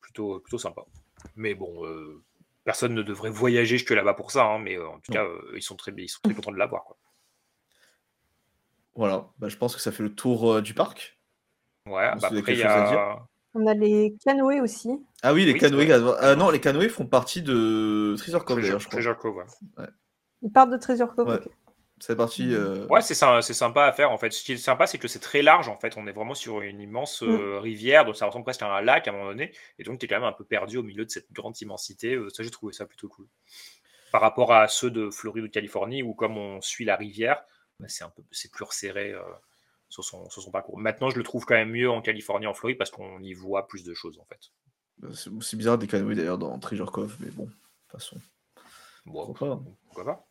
[0.00, 0.82] plutôt, plutôt sympa.
[1.34, 2.22] Mais bon, euh,
[2.64, 5.40] personne ne devrait voyager jusque là-bas pour ça, hein, mais euh, en tout cas, euh,
[5.56, 6.84] ils sont très, ils sont très contents de l'avoir.
[8.98, 11.18] Voilà, bah, je pense que ça fait le tour euh, du parc.
[11.86, 13.18] Ouais, bah après, il y a.
[13.54, 14.90] On a les canoës aussi.
[15.22, 16.16] Ah oui, les Oui, canoës.
[16.20, 18.96] ah non, les canoës font partie de Treasure Cove, Treasure, je crois.
[19.00, 19.86] Treasure Cove, ouais.
[20.42, 21.28] Ils partent de Treasure Cove.
[21.28, 21.36] Ouais.
[21.36, 21.48] ok.
[22.00, 22.54] C'est parti.
[22.54, 24.30] euh, Ouais, c'est sympa à faire en fait.
[24.32, 25.96] Ce qui est sympa, c'est que c'est très large en fait.
[25.96, 27.28] On est vraiment sur une immense Mm.
[27.30, 29.52] euh, rivière, donc ça ressemble presque à un lac à un moment donné.
[29.78, 32.14] Et donc, tu es quand même un peu perdu au milieu de cette grande immensité.
[32.14, 33.26] Euh, ça, j'ai trouvé ça plutôt cool.
[34.12, 37.42] Par rapport à ceux de Floride ou de Californie, où comme on suit la rivière,
[37.86, 39.22] c'est un peu c'est plus resserré euh,
[39.88, 40.78] sur, son, sur son parcours.
[40.78, 43.68] Maintenant, je le trouve quand même mieux en Californie, en Floride, parce qu'on y voit
[43.68, 44.50] plus de choses en fait.
[45.14, 48.16] C'est c'est bizarre des canoës d'ailleurs dans Treasure Cove, mais bon, de toute façon.
[49.06, 50.28] Bon, Pourquoi pas pourquoi pas.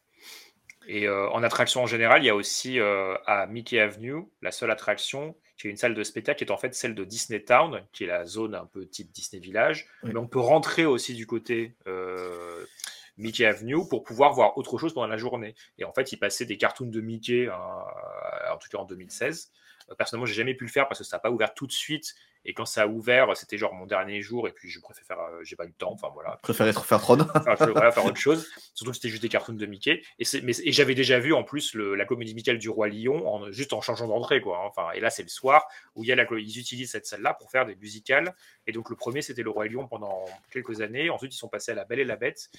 [0.87, 4.51] Et euh, en attraction en général, il y a aussi euh, à Mickey Avenue, la
[4.51, 7.41] seule attraction qui est une salle de spectacle qui est en fait celle de Disney
[7.41, 9.87] Town, qui est la zone un peu type Disney Village.
[10.03, 10.11] Oui.
[10.13, 12.65] Mais on peut rentrer aussi du côté euh,
[13.17, 15.55] Mickey Avenue pour pouvoir voir autre chose pendant la journée.
[15.77, 17.83] Et en fait, il passait des cartoons de Mickey, hein,
[18.53, 19.51] en tout cas en 2016.
[19.89, 21.71] Euh, Personnellement, j'ai jamais pu le faire parce que ça n'a pas ouvert tout de
[21.71, 22.13] suite.
[22.45, 24.47] Et quand ça a ouvert, c'était genre mon dernier jour.
[24.47, 25.91] Et puis, je préfère faire, euh, j'ai pas eu le temps.
[25.91, 26.35] Enfin voilà.
[26.37, 26.99] Je préfère être faire.
[27.35, 28.47] Enfin, je- voilà, faire autre chose.
[28.73, 30.01] Surtout que c'était juste des cartoons de Mickey.
[30.19, 32.87] Et, c'est- mais, et j'avais déjà vu en plus le- la comédie musicale du Roi
[32.87, 34.39] Lion en, juste en changeant d'entrée.
[34.39, 34.59] quoi.
[34.59, 34.67] hein.
[34.67, 37.33] Enfin, et là, c'est le soir où il y a la, ils utilisent cette salle-là
[37.33, 38.33] pour faire des musicales.
[38.65, 41.09] Et donc, le premier, c'était le Roi Lion pendant quelques années.
[41.09, 42.49] Ensuite, ils sont passés à La Belle et la Bête.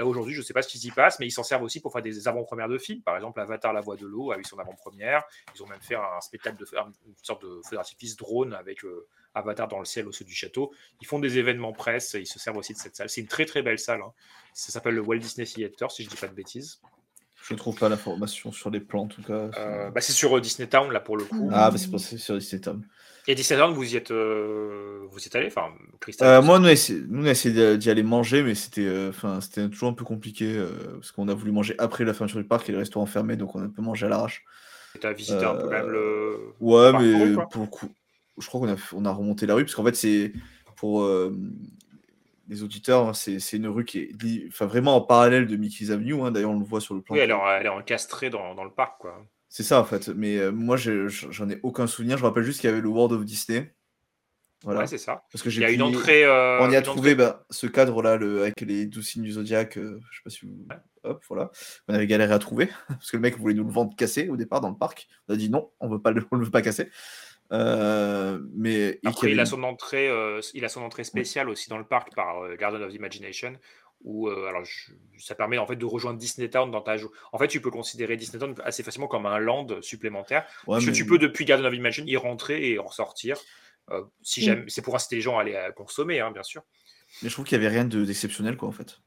[0.00, 1.78] Là, aujourd'hui, je ne sais pas ce qui s'y passe, mais ils s'en servent aussi
[1.78, 3.02] pour faire des avant-premières de films.
[3.02, 5.22] Par exemple, Avatar, la voix de l'eau a eu son avant-première.
[5.54, 6.66] Ils ont même fait un spectacle de
[7.06, 10.72] une sorte de feu d'artifice drone avec euh, Avatar dans le ciel au-dessus du château.
[11.02, 13.10] Ils font des événements presse, ils se servent aussi de cette salle.
[13.10, 14.00] C'est une très très belle salle.
[14.00, 14.12] hein.
[14.54, 16.80] Ça s'appelle le Walt Disney Theater, si je dis pas de bêtises.
[17.42, 19.50] Je trouve pas l'information sur les plans en tout cas.
[19.58, 21.50] Euh, bah, c'est sur euh, Disney Town, là, pour le coup.
[21.52, 22.86] Ah, bah c'est passé sur Disney Town.
[23.30, 25.68] Et Disney Town, vous y êtes, euh, vous y êtes allé Enfin,
[26.22, 29.92] Euh, moi, nous, on a essayé, d'y- aller manger, mais c'était euh, c'était toujours un
[29.92, 30.60] peu compliqué
[30.94, 33.54] parce qu'on a voulu manger après la fermeture du parc et les restaurants fermés, donc
[33.54, 34.42] on a un peu mangé à l'arrache.
[35.00, 36.38] Tu as visité un peu quand même le.
[36.58, 37.48] Ouais, le mais quoi.
[37.48, 37.88] pour le coup,
[38.36, 40.32] je crois qu'on a, on a remonté la rue, parce qu'en fait, c'est
[40.74, 41.08] pour
[42.48, 46.20] les auditeurs, hein, c'est une rue qui est enfin, vraiment en parallèle de Mickey's Avenue.
[46.20, 47.14] hein, D'ailleurs, on le voit sur le plan.
[47.14, 49.24] Oui, elle est, elle est encastrée dans, dans le parc, quoi.
[49.52, 50.08] C'est ça, en fait.
[50.08, 52.16] Mais euh, moi, j'ai- j'en ai aucun souvenir.
[52.16, 53.74] Je me rappelle juste qu'il y avait le World of Disney.
[54.62, 54.80] Voilà.
[54.80, 55.24] Ouais, c'est ça.
[55.32, 57.14] Parce que Il j'ai y a une entrée, euh, on y a une trouvé entrée-
[57.16, 59.76] bah, ce cadre-là le- avec les douze signes du zodiaque.
[59.78, 60.66] euh, je sais pas si vous.
[61.02, 61.50] Hop, voilà.
[61.88, 62.68] On avait galéré à trouver.
[62.88, 65.08] Parce que le mec voulait nous le vendre cassé au départ dans le parc.
[65.28, 66.88] On a dit non, on veut pas le, on le veut pas casser.
[67.52, 70.68] Euh, mais et qu'il y Après, il avait a une- son entrée, euh, il a
[70.68, 73.54] son entrée spéciale aussi dans le parc par euh, Garden of Imagination,
[74.02, 77.10] où euh, alors je- ça permet en fait de rejoindre Disney Town dans ta joue.
[77.32, 80.88] En fait, tu peux considérer Disney Town assez facilement comme un land supplémentaire, Ouais, puisque
[80.90, 83.36] mais- tu peux depuis Garden of Imagination y rentrer et en ressortir.
[83.90, 84.68] euh, si Mm.
[84.68, 86.62] c'est pour inciter les gens à aller à consommer, hein, bien sûr.
[87.22, 89.00] Mais je trouve qu'il y avait rien de- d'exceptionnel, quoi, en fait.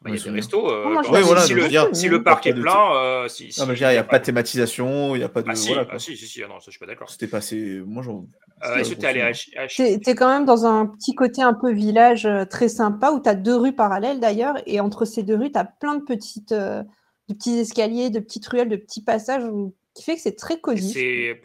[0.00, 0.70] Bah, il y a des restos.
[0.70, 2.94] euh, Oh, si, voilà, si je le, veux dire, si le pas parc est plein,
[2.94, 5.18] euh, si, Non, si- mais je veux dire, il n'y a pas de thématisation, il
[5.18, 5.48] n'y a pas de.
[5.50, 7.10] Ah si, voilà, ah, si, si, si, ah non, ça je suis pas d'accord.
[7.10, 7.82] C'était passé.
[7.84, 8.26] Moi, j'en.
[8.64, 11.72] Euh, Est-ce que tu es allé à, quand même dans un petit côté un peu
[11.72, 15.50] village très sympa où tu as deux rues parallèles d'ailleurs, et entre ces deux rues,
[15.52, 16.82] tu as plein de, petites, euh,
[17.28, 20.60] de petits escaliers, de petites ruelles, de petits passages où- qui fait que c'est très
[20.60, 20.92] cosy.
[20.92, 21.40] C'est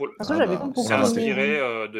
[0.83, 1.03] c'est aimé.
[1.03, 1.99] inspiré euh, de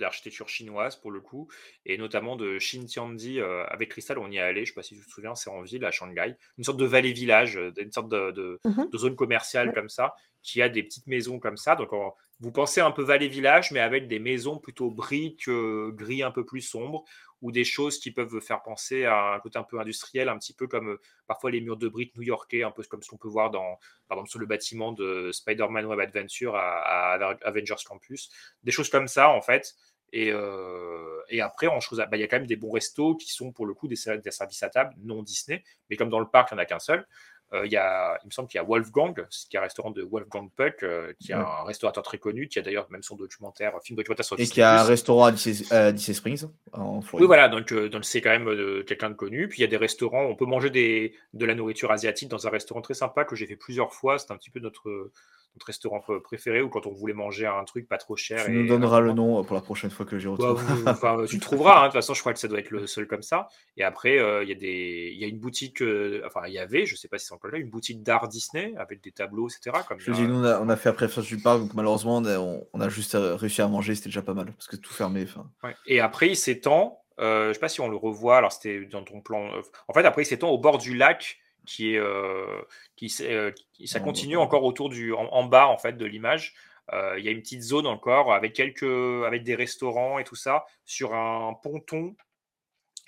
[0.00, 1.48] l'architecture chinoise pour le coup,
[1.86, 4.18] et notamment de Xintiandi euh, avec Crystal.
[4.18, 5.84] On y est allé, je ne sais pas si tu te souviens, c'est en ville
[5.84, 8.88] à Shanghai, une sorte de vallée-village, euh, une sorte de, de- Mhm.
[8.90, 11.76] de zone commerciale comme ça, qui a des petites maisons comme ça.
[11.76, 16.22] Donc en- vous pensez un peu vallée-village, mais avec des maisons plutôt briques, euh, gris
[16.24, 17.04] un peu plus sombre,
[17.42, 20.54] ou des choses qui peuvent faire penser à un côté un peu industriel, un petit
[20.54, 23.28] peu comme euh, parfois les murs de briques new-yorkais, un peu comme ce qu'on peut
[23.28, 23.78] voir dans,
[24.08, 28.30] par exemple, sur le bâtiment de Spider-Man Web Adventure à, Avengers Campus.
[28.62, 29.74] Des choses comme ça, en fait.
[30.12, 33.66] Et, euh, après, bah, il y a quand même des bons restos qui sont pour
[33.66, 36.54] le coup des, des services à table non Disney, mais comme dans le parc, il
[36.54, 37.06] n'y en a qu'un seul.
[37.54, 39.14] Euh, il, y a, il me semble qu'il y a Wolfgang,
[39.50, 41.40] qui est un restaurant de Wolfgang Puck, euh, qui est Ouais.
[41.40, 44.62] un restaurateur très connu, qui a d'ailleurs même son documentaire, film documentaire sur Et qui
[44.62, 47.22] a un restaurant à Disney Springs, en Floride.
[47.22, 49.48] Oui, voilà, donc, euh, donc c'est quand même euh, quelqu'un de connu.
[49.48, 52.46] Puis il y a des restaurants, on peut manger des, de la nourriture asiatique dans
[52.46, 54.18] un restaurant très sympa que j'ai fait plusieurs fois.
[54.18, 55.10] C'est un petit peu notre,
[55.54, 58.44] notre restaurant pr- préféré ou quand on voulait manger un truc pas trop cher.
[58.46, 60.54] Tu et nous donneras le nom euh, pour la prochaine fois que j'y Bah, retourne.
[60.56, 61.82] vous- enfin, tu trouveras, hein.
[61.82, 63.48] de toute façon, je crois que ça doit être le seul comme ça.
[63.76, 66.54] Et après, euh, il y, a des- il y a une boutique, euh, enfin, il
[66.54, 69.12] y avait, je sais pas si c'est encore là, une boutique d'art Disney avec des
[69.12, 69.76] tableaux, etc.
[69.86, 72.16] Comme Je dis, nous, on a, on a fait après Flash du Parc, donc malheureusement,
[72.16, 74.76] on a, on- on a juste réussi à manger, c'était déjà pas mal, parce que
[74.76, 75.26] tout fermé.
[75.62, 75.74] Ouais.
[75.86, 79.04] Et après, il s'étend, euh, je sais pas si on le revoit, alors c'était dans
[79.04, 79.50] ton plan.
[79.88, 81.98] En fait, après, il s'étend au bord du lac, qui est.
[81.98, 82.62] euh,
[82.96, 85.12] qui, euh, qui- ça Non, continue encore autour du.
[85.12, 86.54] En, en bas, en fait, de l'image.
[86.92, 88.82] Euh, Il y a une petite zone encore avec quelques.
[89.26, 92.16] avec des restaurants et tout ça, sur un ponton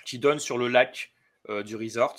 [0.06, 1.12] qui donne sur le lac
[1.64, 2.16] du resort,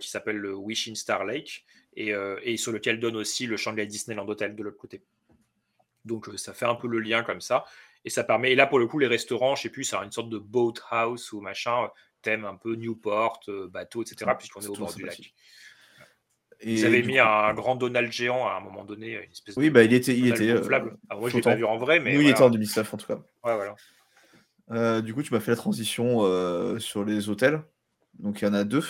[0.00, 1.64] qui s'appelle le Wishing Star Lake,
[1.96, 2.12] et,
[2.42, 5.02] et sur lequel donne aussi le Shanghai Disneyland Hotel de l'autre côté.
[6.04, 7.64] Donc ça fait un peu le lien comme ça.
[8.04, 10.12] Et ça permet, et là pour le coup, les restaurants, je sais plus, c'est une
[10.12, 11.90] sorte de boat house ou machin,
[12.26, 15.12] thème un peu Newport, euh, bateau, etc., puisqu'on est au bord du lac.
[15.12, 15.34] sympathique.
[16.62, 19.56] Ils Et avaient mis coup- un grand Donald géant à un moment donné, une espèce
[19.56, 20.16] Oui, de bah, il était.
[20.16, 20.96] Il était euh, gonflable.
[21.10, 22.96] Alors, moi, je l'ai pas vu en vrai, mais Nous, il était en 2009 en
[22.96, 23.16] tout cas.
[23.44, 23.74] Ouais, voilà.
[24.72, 27.62] Euh, du coup, tu m'as fait la transition euh, sur les hôtels.
[28.18, 28.82] Donc, il y en a deux.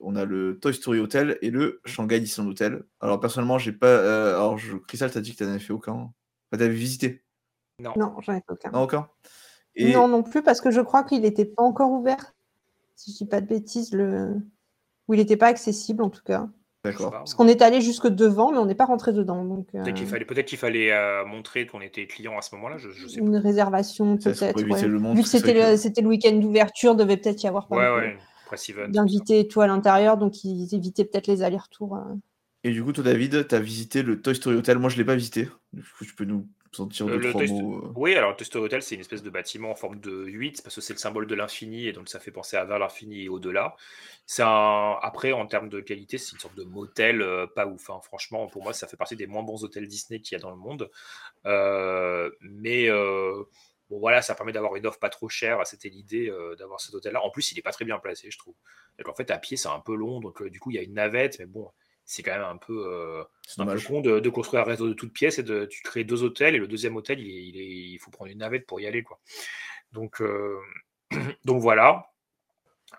[0.00, 2.84] On a le Toy Story Hotel et le Shanghai Disneyland Hotel.
[3.00, 3.86] Alors, personnellement, j'ai pas.
[3.86, 4.76] euh, alors, je...
[4.76, 5.92] Crystal, t'as dit que tu n'avais fait aucun.
[5.94, 6.12] Enfin,
[6.58, 7.24] t'avais visité?
[7.80, 7.94] Non.
[7.96, 8.70] Non, j'en ai fait aucun.
[8.70, 9.08] Non, aucun
[9.76, 12.33] Et Non, non plus, parce que je crois qu'il n'était pas encore ouvert.
[12.96, 14.34] Si je dis pas de bêtises, le...
[15.08, 16.48] ou il n'était pas accessible en tout cas.
[16.84, 17.10] D'accord.
[17.10, 19.42] Parce qu'on est allé jusque devant, mais on n'est pas rentré dedans.
[19.44, 22.54] Donc, euh, Peut-être qu'il fallait, peut-être qu'il fallait euh, montrer qu'on était client à ce
[22.56, 23.26] moment-là, je, je sais pas.
[23.26, 24.60] une réservation peut-être.
[24.60, 24.88] éviter ouais.
[24.88, 27.68] le monde, Vu que c'était le, que- c'était le week-end d'ouverture, devait peut-être y avoir
[27.68, 28.16] pas Ouais,
[28.52, 31.96] ouais, d'invités et tout à l'intérieur, donc ils évitaient peut-être les allers-retours.
[31.96, 32.14] euh.
[32.64, 34.78] Et du coup, toi, David, tu as visité le Toy Story Hotel.
[34.78, 35.48] Moi, je ne l'ai pas visité.
[35.72, 36.46] Du coup, tu peux nous
[36.80, 37.76] en dire Euh, deux, trois mots.
[37.84, 37.92] euh.
[37.96, 40.80] Oui, alors le Hotel, c'est une espèce de bâtiment en forme de 8, parce que
[40.80, 43.76] c'est le symbole de l'infini, et donc ça fait penser à vers l'infini et au-delà.
[44.26, 44.96] C'est un...
[45.02, 47.90] Après, en termes de qualité, c'est une sorte de motel euh, pas ouf.
[47.90, 48.00] hein.
[48.02, 50.50] Franchement, pour moi, ça fait partie des moins bons hôtels Disney qu'il y a dans
[50.50, 50.90] le monde.
[51.46, 55.66] Euh, mais bon, voilà, ça permet d'avoir une offre pas trop chère.
[55.66, 57.22] C'était l'idée d'avoir cet hôtel-là.
[57.22, 58.54] En plus, il est pas très bien placé, je trouve.
[58.98, 60.82] Donc, en fait, à pied, c'est un peu long, donc du coup, il y a
[60.82, 61.70] une navette, mais bon,
[62.04, 64.88] c'est quand même un peu, euh, C'est un peu con de, de construire un réseau
[64.88, 67.46] de toutes pièces et de tu crées deux hôtels et le deuxième hôtel, il, est-
[67.48, 69.20] il, est- il faut prendre une navette pour y aller, quoi.
[69.92, 70.58] Donc, euh,
[71.44, 72.06] donc voilà.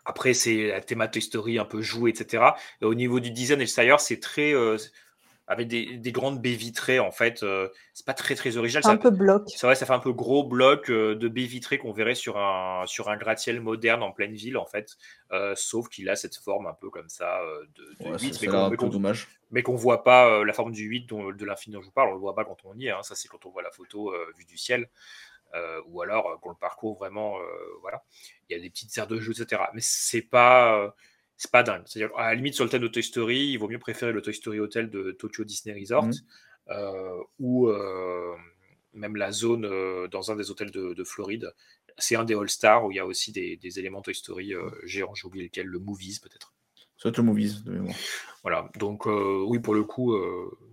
[0.06, 2.56] Après, c'est la théma Toy Story un peu jouée, etc.
[2.82, 4.54] Et au niveau du design extérieur, c'est très.
[4.54, 4.78] euh,
[5.48, 7.44] avec des, des, grandes baies vitrées en fait.
[7.44, 8.84] Euh, c'est pas très très original.
[8.86, 9.44] Un peu bloc.
[9.48, 12.38] C'est vrai, ça fait un peu gros bloc euh, de baies vitrées qu'on verrait sur
[12.38, 14.96] un sur un gratte-ciel moderne en pleine ville en fait.
[15.32, 17.40] Euh, sauf qu'il a cette forme un peu comme ça
[17.78, 19.28] de, de Ouais, 8, ça- mais qu'on mais qu'on- dommage.
[19.52, 21.92] mais qu'on voit pas euh, la forme du 8 dont, de l'infini dont je vous
[21.92, 22.10] parle.
[22.10, 22.92] On le voit pas quand on y est.
[22.92, 23.04] hein.
[23.04, 24.90] Ça c'est quand on voit la photo euh, vue du ciel.
[25.54, 27.44] Euh, ou alors euh, qu'on le parcourt vraiment, euh,
[27.82, 28.04] voilà.
[28.50, 29.62] Il y a des petites aires de jeu, etc.
[29.74, 30.90] Mais c'est pas, euh,
[31.38, 31.84] c'est pas dingue.
[31.86, 34.22] C'est-à-dire, à la limite, sur le thème de Toy Story, il vaut mieux préférer le
[34.22, 36.14] Toy Story Hotel de Tokyo Disney Resort Mhm.
[36.70, 38.36] euh, ou euh,
[38.94, 41.54] même la zone euh, dans un des hôtels de, de Floride.
[41.98, 44.70] C'est un des All-Stars où il y a aussi des, des éléments Toy Story euh,
[44.84, 45.14] géants.
[45.16, 46.54] J'ai oublié lequel, le Movies peut-être.
[47.04, 47.96] Être le movies de mémoire.
[48.42, 50.18] Voilà, donc oui, pour le coup,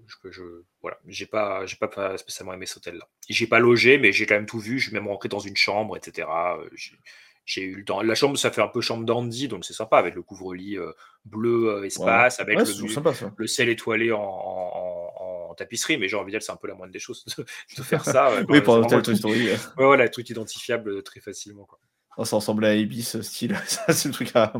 [0.06, 0.42] je, je,
[0.80, 3.06] voilà, j'ai pas, j'ai pas, pas spécialement aimé cet hôtel-là.
[3.28, 4.78] J'ai pas logé, mais j'ai quand même tout vu.
[4.78, 6.26] Je suis même rentré dans une chambre, etc.
[6.74, 6.96] J'ai-
[7.44, 8.02] J'ai eu le temps.
[8.02, 10.92] La chambre, ça fait un peu chambre dandy, donc c'est sympa avec le couvre-lit euh,
[11.24, 13.32] bleu euh, espace, avec Ouais, le, sympa, ça.
[13.36, 15.98] le ciel étoilé en, en- en- en tapisserie.
[15.98, 17.44] Mais j'ai envie c'est un peu la moindre des choses de,
[17.76, 18.30] de faire ça.
[18.48, 19.24] Oui, pour un hôtel truc-.
[19.24, 21.64] Ouais, voilà, le truc identifiable euh, très facilement.
[21.64, 21.78] Quoi.
[22.18, 23.56] Oh, ça ressemblait à Ibis style.
[23.66, 24.52] ça, c'est le truc à.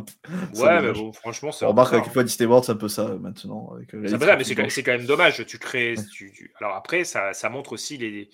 [0.57, 3.15] Ouais, mais bon, franchement, c'est On remarque ça, point Disney World, c'est un peu ça
[3.21, 3.75] maintenant.
[3.77, 3.97] Avec, ça,
[4.37, 4.73] mais c'est quand, blanche.
[4.75, 5.45] c'est quand même dommage.
[5.47, 5.95] Tu crées.
[6.13, 8.29] tu- tu- Alors après, ça, ça montre aussi les.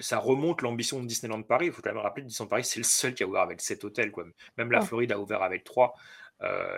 [0.00, 1.66] Ça remonte l'ambition de Disneyland Paris.
[1.66, 3.60] Il faut quand même rappeler que Disneyland Paris, c'est le seul qui a ouvert avec
[3.60, 4.10] 7 hôtels.
[4.10, 4.24] Quoi.
[4.56, 4.80] Même la.
[4.80, 5.94] Floride a ouvert avec 3.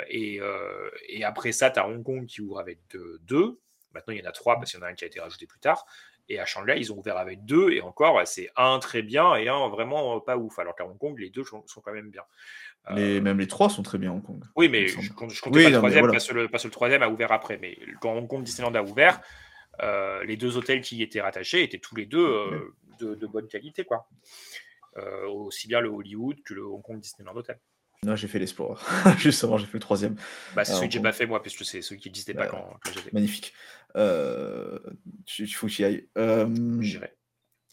[0.09, 2.79] et, euh, et après ça, tu as Hong Kong qui ouvre avec
[3.23, 3.59] 2.
[3.95, 5.19] Maintenant, il y en a 3 parce qu'il y en a un qui a été
[5.21, 5.85] rajouté plus tard.
[6.29, 7.71] Et à Shanghai, ils ont ouvert avec 2.
[7.73, 10.59] Et encore, c'est un très bien et un vraiment euh, pas ouf.
[10.61, 12.23] Alors qu'à Hong Kong, les deux sont, sont quand même bien.
[12.91, 14.45] Euh, Les, même les trois sont très bien à Hong Kong.
[14.57, 16.13] oui, mais je, je comptais Oui, pas le non, mais troisième voilà.
[16.13, 17.59] parce, que le, parce que le troisième a ouvert après.
[17.59, 19.21] Mais quand Hong Kong Disneyland a ouvert,
[19.83, 23.27] euh, les deux hôtels qui y étaient rattachés étaient tous les deux euh, de, de
[23.27, 23.85] bonne qualité.
[23.85, 24.09] quoi.
[24.97, 27.59] Euh, aussi bien le Hollywood que le Hong Kong Disneyland Hotel.
[28.03, 28.81] Non, j'ai fait l'Explorer.
[29.19, 30.17] Justement, j'ai fait le troisième.
[30.57, 32.45] Bah, c'est celui que j'ai pas fait moi, parce que c'est celui qui n'existait pas
[32.47, 33.11] Bah, quand, quand j'étais.
[33.13, 33.53] Magnifique.
[33.97, 34.79] Euh,
[35.27, 36.09] tu- Il faut que tu y ailles.
[36.17, 36.49] Euh,
[36.81, 37.13] J'irai.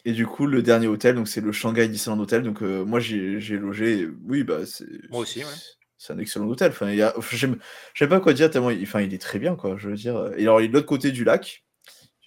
[0.04, 2.42] et du coup, le dernier hôtel, donc c'est le Shanghai Disneyland Hotel.
[2.42, 4.06] Donc euh, moi, j'ai logé.
[4.24, 4.86] Oui, bah c'est.
[5.10, 5.50] Moi aussi, ouais.
[5.96, 6.70] C'est un excellent hôtel.
[6.70, 7.12] Enfin, il y a...
[7.18, 7.58] enfin, j'aime-
[7.94, 8.70] je sais pas quoi dire tellement.
[8.70, 8.82] Il...
[8.82, 9.76] Enfin, il est très bien, quoi.
[9.78, 10.30] Je veux dire.
[10.36, 11.64] Et alors, il est de l'autre côté du lac,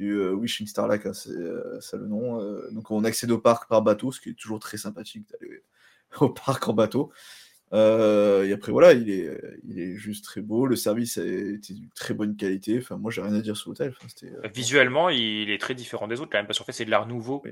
[0.02, 2.42] du euh, Wishing Star Lake, hein, c'est euh, ça le nom.
[2.42, 5.64] euh, donc, on accède au parc par bateau, ce qui est toujours très sympathique d'aller
[6.20, 7.12] au parc en bateau.
[7.74, 10.66] Euh, et après, voilà, il est, il est juste très beau.
[10.66, 12.78] Le service a été de très bonne qualité.
[12.80, 13.94] Enfin, moi, j'ai rien à dire sur l'hôtel.
[13.96, 16.86] Enfin, euh, Visuellement, il est très différent des autres quand même, parce qu'en fait, c'est
[16.86, 17.44] de l'art nouveau.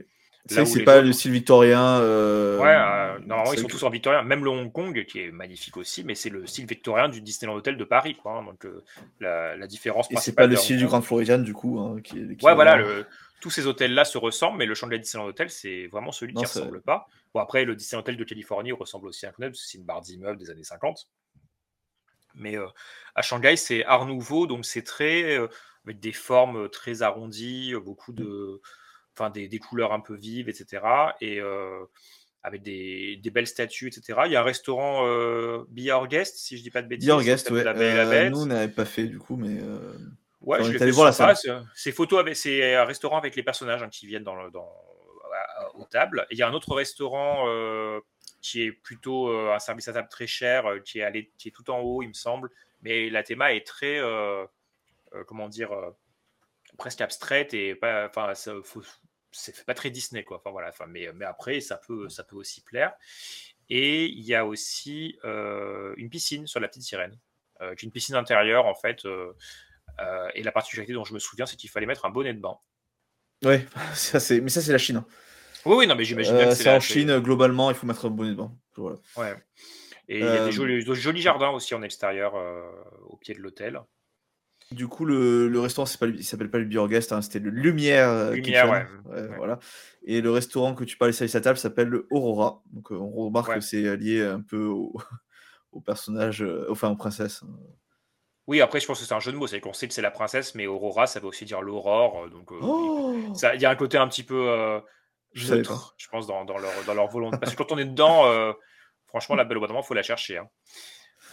[0.46, 2.00] C'est pas autres- le style victorien.
[2.00, 4.24] euh, Ouais, euh, normalement, ils sont que- tous en victorien.
[4.24, 7.56] Même le Hong Kong, qui est magnifique aussi, mais c'est le style victorien du Disneyland
[7.56, 8.16] Hotel de Paris.
[8.16, 8.44] Quoi, hein.
[8.44, 8.84] donc, euh,
[9.20, 11.80] la, la différence Et c'est pas le style du Grand Floridian, du coup.
[11.80, 13.06] hein, qui est, qui Ouais, est voilà, le-
[13.42, 16.46] tous ces hôtels-là se ressemblent, mais le Shanghai Disneyland Hotel, c'est vraiment celui Non, qui
[16.46, 17.08] ne ressemble pas.
[17.34, 20.02] Bon, après, le Disneyland Hotel de Californie ressemble aussi à un club, c'est une barre
[20.02, 21.08] d'immeubles des années 50.
[22.36, 22.66] Mais euh,
[23.16, 25.38] à Shanghai, c'est art nouveau, donc c'est très.
[25.38, 25.48] euh,
[25.86, 28.62] avec des formes euh, très arrondies, beaucoup de.
[29.20, 30.82] Enfin, des, des couleurs un peu vives, etc.
[31.20, 31.84] Et euh,
[32.42, 34.22] avec des, des belles statues, etc.
[34.28, 37.06] Il y a un restaurant euh, Be Our Guest, si je dis pas de bêtises.
[37.10, 37.64] Sur Guest, ouais.
[37.66, 38.32] La Belle et la Euh, Bête.
[38.32, 39.62] nous, on n'avait pas fait, du coup, mais.
[39.62, 39.94] euh,
[40.42, 41.36] Ouais, on je est l'ai allé voir la salle.
[41.36, 44.50] C'est c'est photo avec, c'est un restaurant avec les personnages hein, qui viennent dans, le-
[44.52, 44.74] dans,
[45.34, 46.26] à- aux tables.
[46.30, 47.46] Et il y a un autre restaurant
[48.42, 51.70] qui est plutôt un service à table très cher, qui est allé, qui est tout
[51.70, 52.50] en haut, il me semble.
[52.84, 54.00] Mais la théma est très,
[55.28, 55.72] comment dire,
[56.78, 58.82] presque abstraite et pas, enfin, ça, faut-
[59.32, 60.38] c'est pas très Disney quoi.
[60.38, 60.70] Enfin voilà.
[60.70, 62.94] Enfin, mais, mais après, ça peut, ça peut aussi plaire.
[63.70, 67.18] Et il y a aussi euh, une piscine sur la petite sirène,
[67.62, 69.06] euh, qui est une piscine intérieure en fait.
[69.06, 69.34] euh,
[70.00, 72.40] euh, et la particularité dont je me souviens, c'est qu'il fallait mettre un bonnet de
[72.40, 72.58] bain.
[73.44, 74.42] Ouais, ça, c'est...
[74.42, 74.98] mais ça, c'est la Chine.
[74.98, 75.06] hein.
[75.66, 78.06] Oui, oui, non, mais j'imagine Euh, que c'est en Chine, euh, globalement, il faut mettre
[78.06, 78.52] un bonnet de bain.
[78.76, 78.98] Voilà.
[79.18, 79.36] Ouais.
[80.08, 80.52] Et il y a Euh, des
[80.96, 82.64] jolis, jardins aussi en extérieur euh,
[83.08, 83.82] au pied de l'hôtel.
[84.72, 87.50] Du coup, le, le restaurant, pas, il s'appelle pas le Beer Guest, hein, c'était le
[87.50, 89.02] Lumière, euh, Lumière, Kitchen.
[89.12, 89.20] ouais.
[89.30, 89.36] Ouais.
[89.38, 89.58] Voilà.
[90.04, 92.62] Et le restaurant que tu parles, service à table, s'appelle le Aurora.
[92.72, 94.94] Donc, euh, on remarque que c'est lié un peu au,
[95.72, 97.44] au personnage, euh, enfin aux princesses.
[98.46, 99.48] Oui, après, je pense que c'est un jeu de mots.
[99.48, 102.30] C'est qu'on sait que c'est la princesse, mais Aurora, ça veut aussi dire l'aurore.
[102.30, 104.80] Donc, euh, Oh ça- il y a un côté un petit peu euh,
[105.34, 107.38] Je pense, dans, dans leur, dans leur volonté.
[107.40, 108.24] Parce que quand on est dedans,
[109.08, 110.38] franchement, la belle au bois dormant, faut la chercher.
[110.38, 110.48] hein.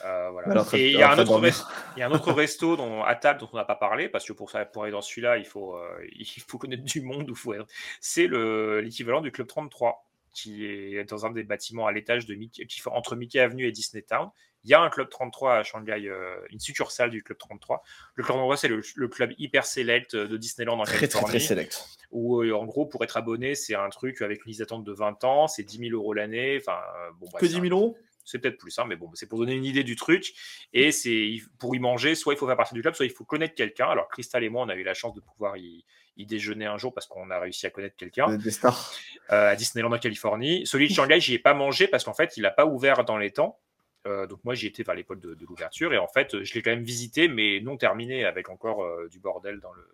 [0.05, 0.49] Euh, voilà.
[0.51, 1.53] Alors, très- Et il y, a un autre dormir.
[1.53, 1.67] res-
[1.97, 4.25] il y a un autre resto dont, à table dont on n'a pas parlé, parce
[4.27, 7.31] que pour, ça, pour aller dans celui-là, il faut, euh, il faut connaître du monde.
[7.31, 7.55] ou faut
[8.01, 12.35] C'est le- l'équivalent du Club 33, qui est dans un des bâtiments à l'étage de
[12.35, 14.29] Mickey, qui fait entre Mickey Avenue et Disney Town.
[14.65, 17.83] Il y a un Club 33 à Shanghai, euh, une succursale du Club 33.
[18.17, 21.29] Le Club 33, c'est le, le club hyper select de Disneyland en Très, très, Californie.
[21.31, 21.87] très select.
[22.11, 25.23] Où, en gros, pour être abonné, c'est un truc avec une liste d'attente de 20
[25.25, 26.59] ans, c'est 10 000 euros l'année.
[26.61, 27.99] Enfin, euh, bon, bref, Que c'est 10 un- 000 euros?
[28.27, 30.35] C'est peut-être plus, hein, mais bon, c'est pour donner une idée du truc.
[30.73, 33.25] Et c'est pour y manger, soit il faut faire partie du club, soit il faut
[33.25, 33.89] connaître quelqu'un.
[33.89, 35.85] Alors, Crystal et moi, on a eu la chance de pouvoir y,
[36.19, 38.37] déjeuner un jour parce qu'on a réussi à connaître quelqu'un.
[38.37, 38.93] Des stars.
[39.31, 40.67] Euh, à Disneyland en Californie.
[40.67, 43.17] Celui de Shanghai, j'y ai pas mangé parce qu'en fait, il n'a pas ouvert dans
[43.17, 43.59] les temps.
[44.07, 45.93] Euh, donc moi, j'y étais vers l'époque de, l'ouverture.
[45.93, 49.19] Et en fait, je l'ai quand même visité, mais non terminé, avec encore euh, du
[49.21, 49.85] bordel dans le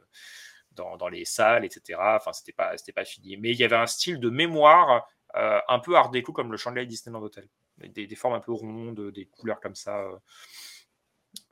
[0.74, 1.98] dans, les salles, etc.
[2.00, 3.36] Enfin, c'était pas, c'était pas fini.
[3.36, 5.06] Mais il y avait un style de mémoire
[5.36, 7.48] euh, un peu art déco comme le Shanghai Disneyland Hotel.
[7.88, 10.00] Des, des, formes un peu rondes, des couleurs comme ça.
[10.00, 10.16] Euh.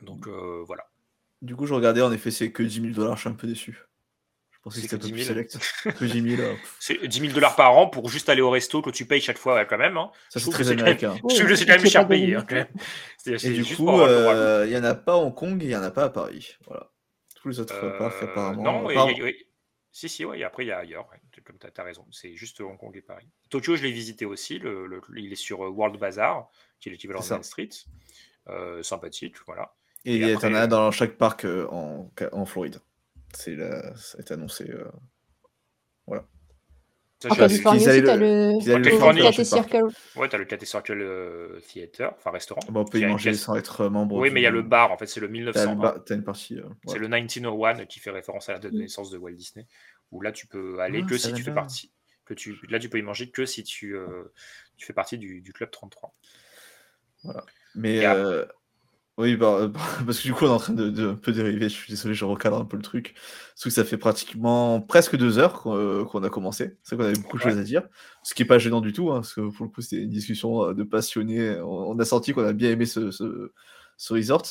[0.03, 0.87] Donc euh, voilà.
[1.43, 3.47] Du coup, je regardais, en effet, c'est que 10 000 dollars, je suis un peu
[3.47, 3.87] déçu.
[4.51, 5.27] Je pensais que c'était 10 000.
[5.27, 5.59] select.
[5.99, 6.53] que 10 000.
[6.79, 9.39] c'est 10 000 dollars par an pour juste aller au resto que tu payes chaque
[9.39, 9.97] fois, quand même.
[9.97, 10.11] Hein.
[10.29, 11.15] Ça, c'est très américain.
[11.15, 12.35] Je trouve que c'est quand même cher payé.
[12.35, 12.47] Hein,
[13.27, 15.83] Et du coup, il n'y en a pas à Hong Kong et il n'y en
[15.83, 16.57] a pas à Paris.
[16.67, 16.91] Voilà.
[17.37, 18.63] Tous les autres parcs, apparemment.
[18.63, 18.95] Non, oui,
[19.93, 21.09] si, si, oui, après il y a ailleurs,
[21.45, 23.29] comme tu as, raison, c'est juste Hong Kong et Paris.
[23.49, 26.51] Tokyo, je l'ai visité aussi, le, il est sur euh, World Bazaar,
[26.81, 27.71] qui est l'équivalent de Main Street.
[28.49, 29.75] Euh, sympathique, voilà.
[30.05, 32.81] Et, il y en a dans chaque parc euh, en, en, Floride.
[33.35, 33.57] C'est
[33.97, 34.73] ça a été annoncé.
[36.07, 36.27] Voilà.
[37.29, 39.89] En Californie aussi, t'as le, KT Circle.
[40.17, 42.61] Ouais, t'as le Circle euh, Theater, enfin restaurant.
[42.71, 44.17] Bon, on peut y manger sans être membre.
[44.17, 45.81] Oui, mais il y a le bar, en fait, c'est le 1900.
[46.07, 46.59] T'as une partie.
[46.59, 48.81] Euh, c'est le 1901 qui fait référence à la date de mm.
[48.81, 49.67] naissance de Walt Disney,
[50.11, 51.93] où là, tu peux aller ah, que si tu fais partie.
[52.25, 54.33] Que tu, là, tu peux y manger que si tu, euh,
[54.77, 56.15] tu fais partie du, du, club 33.
[57.25, 57.45] Voilà.
[57.75, 58.05] Mais
[59.21, 59.71] oui, bah,
[60.07, 61.69] parce que du coup, on est en train de, un peu dériver.
[61.69, 63.15] Je suis désolé, je recadre un peu le truc.
[63.51, 66.79] Parce que ça fait pratiquement presque deux heures qu'on euh, a commencé.
[66.83, 67.83] C'est qu'on avait beaucoup de choses à dire.
[68.23, 70.11] Ce qui n'est pas gênant du tout, hein, parce que pour le coup, c'était une
[70.11, 71.61] discussion euh, de passionnés.
[71.61, 73.53] On, a senti qu'on a bien aimé ce, ce,
[74.09, 74.47] resort.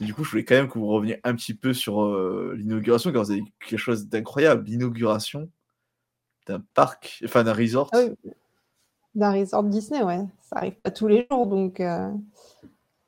[0.00, 2.54] Et du coup, je voulais quand même que vous reveniez un petit peu sur euh,
[2.56, 4.64] l'inauguration, car vous avez quelque chose d'incroyable.
[4.66, 5.48] L'inauguration
[6.46, 7.90] d'un parc, enfin d'un resort.
[7.92, 8.02] Ah
[9.14, 10.24] d'un resort Disney, ouais.
[10.42, 11.78] Ça arrive pas tous les jours, donc.
[11.80, 12.10] Euh,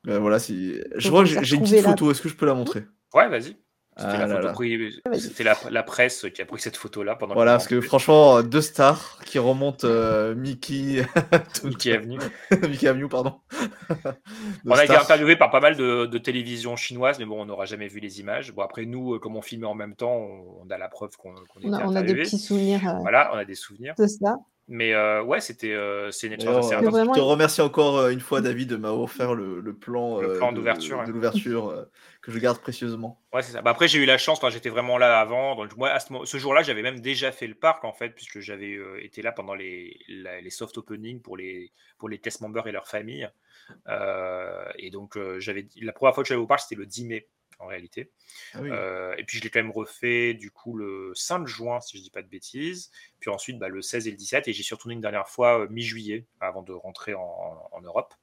[0.05, 0.79] voilà, si...
[0.95, 2.85] Je vois que j'ai une petite photo, est-ce que je peux la montrer?
[3.13, 3.57] Ouais, vas-y.
[3.97, 8.61] C'était ah la, presse qui a pris cette photo-là pendant Voilà, parce que franchement, deux
[8.61, 11.03] stars qui remontent euh, Mickey...
[11.63, 12.19] Mickey Avenue.
[12.69, 13.39] Mickey Avenue, pardon.
[14.65, 17.65] on a été interviewé par pas mal de, de télévisions chinoises, mais bon, on n'aura
[17.65, 18.53] jamais vu les images.
[18.53, 21.33] Bon, après, nous, euh, comme on filmait en même temps, on, a la preuve qu'on
[21.33, 22.97] qu on, on, a des petits souvenirs.
[23.01, 23.95] Voilà, on a des souvenirs.
[23.97, 24.37] De ça.
[24.69, 28.19] Mais euh, ouais, c'était euh, c'est une expérience assez Je te remercie encore euh, une
[28.19, 31.87] fois, David, de m'avoir offert le, le, plan, le plan d'ouverture de, l'ouverture
[32.21, 33.23] que je garde précieusement.
[33.33, 33.61] Ouais, c'est ça.
[33.61, 35.55] Bah, après, j'ai eu la chance, j'étais vraiment là avant.
[35.55, 38.77] Donc, moi, à ce, jour-là, j'avais même déjà fait le parc, en fait, puisque j'avais
[38.99, 42.89] été là pendant les, les soft openings pour les, pour les test members et leurs
[42.89, 43.29] familles.
[44.77, 47.27] et donc, j'avais la première fois que j'allais au parc, c'était le 10 mai
[47.59, 48.11] en réalité.
[48.53, 51.97] Ah euh, et puis je l'ai quand même refait du coup le 5 juin, si
[51.97, 52.91] je dis pas de bêtises.
[53.19, 54.47] Puis ensuite bah, le 16 et le 17.
[54.47, 58.13] Et j'y suis retourné une dernière fois euh, mi-juillet avant de rentrer en, Europe.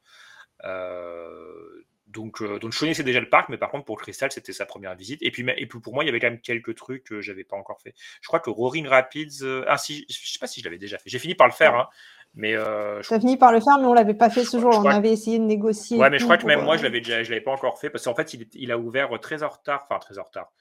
[0.65, 4.66] Euh, donc, donc je connaissais déjà le parc, mais par contre pour Crystal c'était sa
[4.66, 5.20] première visite.
[5.23, 7.44] Et puis, et puis pour moi il y avait quand même quelques trucs que j'avais
[7.44, 7.94] pas encore fait.
[8.20, 11.11] Je crois que Roaring Rapids, ah si, je sais pas si je l'avais déjà fait.
[11.11, 11.89] J'ai fini par le faire, hein,
[12.36, 13.15] mais euh, je...
[13.15, 14.73] fini par le faire, mais on l'avait pas fait ce jour.
[14.77, 15.98] On avait essayé de négocier.
[15.98, 17.90] Ouais, mais je crois que même moi, je l'avais déjà, je l'avais pas encore fait
[17.90, 20.52] parce qu'en fait, il, il, a ouvert très en retard, enfin très en retard.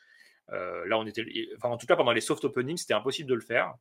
[0.52, 1.26] Euh, là, on était,
[1.58, 3.74] enfin en tout cas pendant les soft openings, c'était impossible de le faire.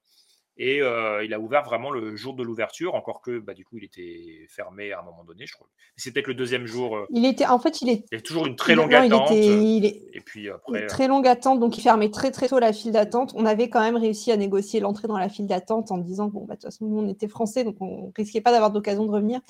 [0.59, 3.79] Et euh, il a ouvert vraiment le jour de l'ouverture, encore que bah, du coup
[3.79, 5.66] il était fermé à un moment donné, je crois.
[5.97, 6.97] C'est peut-être le deuxième jour.
[6.97, 8.05] Euh, il était, en fait, il est.
[8.12, 9.31] Il y a toujours une très longue attente.
[9.31, 10.87] Il était, et puis après.
[10.87, 13.33] Très longue attente, donc il fermait très très tôt la file d'attente.
[13.35, 16.41] On avait quand même réussi à négocier l'entrée dans la file d'attente en disant bon,
[16.41, 19.11] bah, de toute façon, nous on était français, donc on risquait pas d'avoir d'occasion de
[19.11, 19.41] revenir.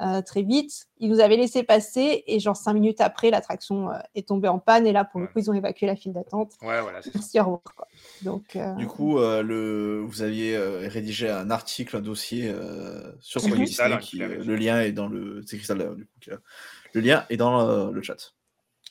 [0.00, 0.86] Euh, très vite.
[0.98, 4.58] Ils nous avaient laissé passer et genre cinq minutes après, l'attraction euh, est tombée en
[4.58, 6.52] panne et là, pour le coup, ils ont évacué la file d'attente.
[6.62, 7.00] Ouais, voilà.
[7.14, 7.62] Merci, au revoir.
[8.22, 10.02] Donc, euh, Du coup, le...
[10.06, 12.52] vous aviez rédigé un article, un dossier
[13.20, 15.42] sur Disney, qui, le lien est dans le...
[15.46, 16.10] C'est Cristal d'ailleurs, du coup.
[16.94, 18.32] Le lien est dans le chat.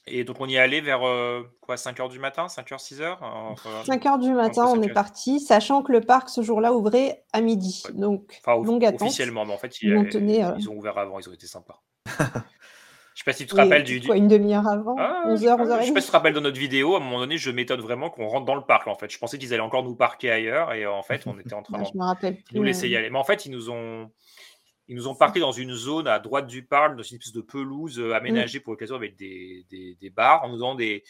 [0.07, 3.17] Et donc on y est allé vers euh, quoi 5h du matin, 5h, 6h
[3.85, 7.83] 5h du matin, on est parti, sachant que le parc ce jour-là ouvrait à midi.
[7.93, 9.03] Donc, enfin, longue attente.
[9.03, 11.81] Officiellement, mais en fait, ils, euh, ils, ont ouvert avant, ils ont été sympas.
[13.13, 14.01] Je sais pas si tu te rappelles du.
[14.01, 15.81] Quoi, une demi-heure avant 11h, ah, 11h.
[15.81, 17.51] Je sais pas si tu te rappelles de notre vidéo, à un moment donné, je
[17.51, 18.87] m'étonne vraiment qu'on rentre dans le parc.
[18.87, 21.53] En fait, je pensais qu'ils allaient encore nous parquer ailleurs et en fait, on était
[21.53, 21.85] en train de.
[21.85, 23.09] je me rappelle nous laisser y aller.
[23.09, 24.09] Mais en fait, ils nous ont
[24.87, 27.41] ils nous ont parqué dans une zone à droite du parc, dans une espèce de
[27.41, 31.03] pelouse euh, aménagée pour l'occasion avec des, des, bars, en nous donnant des,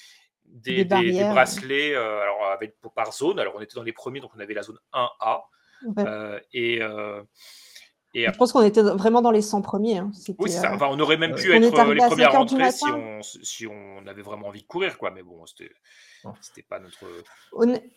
[0.46, 3.40] des, bracelets euh, alors avec, par zone.
[3.40, 5.42] Alors, on était dans les premiers, donc on avait la zone 1A.
[6.00, 6.82] Euh, et.
[8.14, 10.00] Et je pense qu'on était vraiment dans les 100 premiers.
[10.00, 10.12] Hein.
[10.38, 10.78] Oui, ça.
[10.82, 14.48] on aurait même pu être les premiers à rentrer si on, si on avait vraiment
[14.48, 15.12] envie de courir, quoi.
[15.12, 15.72] Mais bon, c'était,
[16.42, 17.06] c'était pas notre.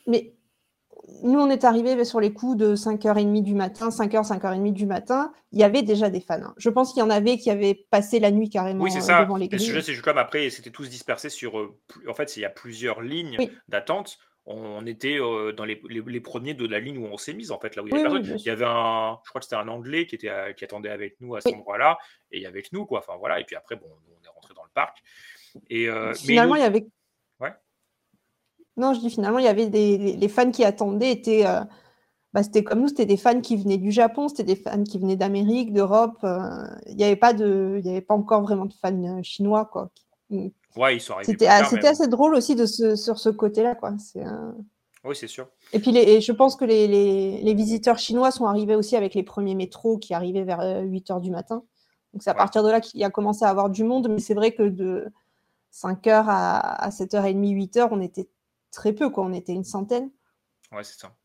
[0.06, 0.36] Mais
[1.22, 5.32] nous, on est arrivé sur les coups de 5h30 du matin, 5h, 5h30 du matin.
[5.52, 6.40] Il y avait déjà des fans.
[6.42, 6.54] hein.
[6.56, 9.02] Je pense qu'il y en avait qui avaient passé la nuit carrément Oui, c'est euh,
[9.02, 9.22] ça.
[9.22, 11.58] devant les Et le sujet, c'est juste comme après, c'était tous dispersés sur.
[11.58, 11.76] euh,
[12.08, 13.50] En fait, il y a plusieurs lignes Oui.
[13.68, 14.18] d'attente.
[14.46, 17.50] On était euh, dans les, les- les premiers de la ligne où on s'est mis,
[17.50, 19.18] en fait, là où il y avait oui, il y avait un.
[19.24, 21.54] Je crois que c'était un Anglais qui, était à- qui attendait avec nous à cet
[21.54, 21.96] endroit-là,
[22.30, 22.98] et que nous, quoi.
[22.98, 23.40] Enfin, voilà.
[23.40, 24.98] Et puis après, bon, on est rentré dans le parc.
[25.70, 26.86] Et, euh, mais Finalement, nous- il y avait.
[28.76, 31.46] Non, je dis finalement, il y avait des les, les fans qui attendaient étaient.
[31.46, 31.60] euh,
[32.32, 34.98] bah, c'était comme nous, c'était des fans qui venaient du Japon, c'était des fans qui
[34.98, 36.18] venaient d'Amérique, d'Europe.
[36.24, 39.22] euh, Il n'y avait pas de, il y avait pas encore vraiment de fans euh,
[39.22, 39.90] chinois, quoi.
[40.76, 41.30] Ouais, ils sont arrivés.
[41.32, 43.94] C'était ah, assez drôle aussi de ce, sur ce côté-là, quoi.
[43.98, 44.24] C'est
[45.04, 45.46] Oui, c'est sûr.
[45.72, 48.96] Et puis, les, et je pense que les, les- les visiteurs chinois sont arrivés aussi
[48.96, 51.62] avec les premiers métros qui arrivaient vers 8 h du matin.
[52.12, 54.08] Donc, c'est à partir de là qu'il y a commencé à avoir du monde.
[54.08, 55.06] Mais c'est vrai que de
[55.70, 58.28] 5 h à, à 7h30, 8 h, on était
[58.74, 59.24] très peu, quoi.
[59.24, 60.10] On était une centaine.
[60.72, 61.16] Ouais, c'est ça.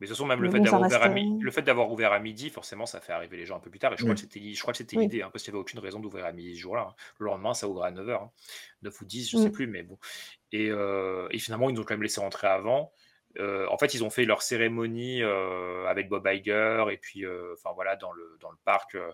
[0.00, 1.08] Mais de toute façon, même le Mais fait d'avoir ouvert, reste, euh,
[1.92, 3.92] ouvert à midi, forcément, ça fait arriver les gens un peu plus tard.
[3.92, 5.04] Et je crois que c'était, je crois que c'était Oui.
[5.04, 6.88] l'idée, hein, parce qu'il n'y avait aucune raison d'ouvrir à midi ce jour-là.
[6.90, 6.94] hein.
[7.18, 8.30] Le lendemain, ça ouvrait à 9h,
[8.82, 9.52] 9 ou 10, je sais Mm.
[9.52, 9.98] plus, mais bon.
[10.52, 12.92] Et, euh, et finalement, ils nous ont quand même laissé rentrer avant.
[13.38, 17.54] Euh, en fait, ils ont fait leur cérémonie euh, avec Bob Iger et puis, euh,
[17.54, 19.12] enfin voilà, dans le, dans le parc euh,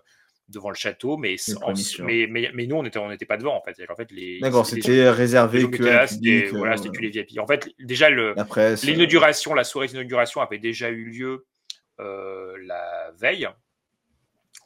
[0.49, 1.35] devant le château, mais,
[2.03, 3.85] mais, mais, mais nous, on n'était on n'était pas devant, en fait.
[3.85, 7.39] Qu'en fait, les, D'accord, c'était réservé que à c'était voilà, euh, c'était que les VIP.
[7.39, 8.35] En fait, déjà, euh,
[8.83, 11.45] l'inauguration, la soirée d'inauguration avait déjà eu lieu
[11.99, 13.47] euh, la veille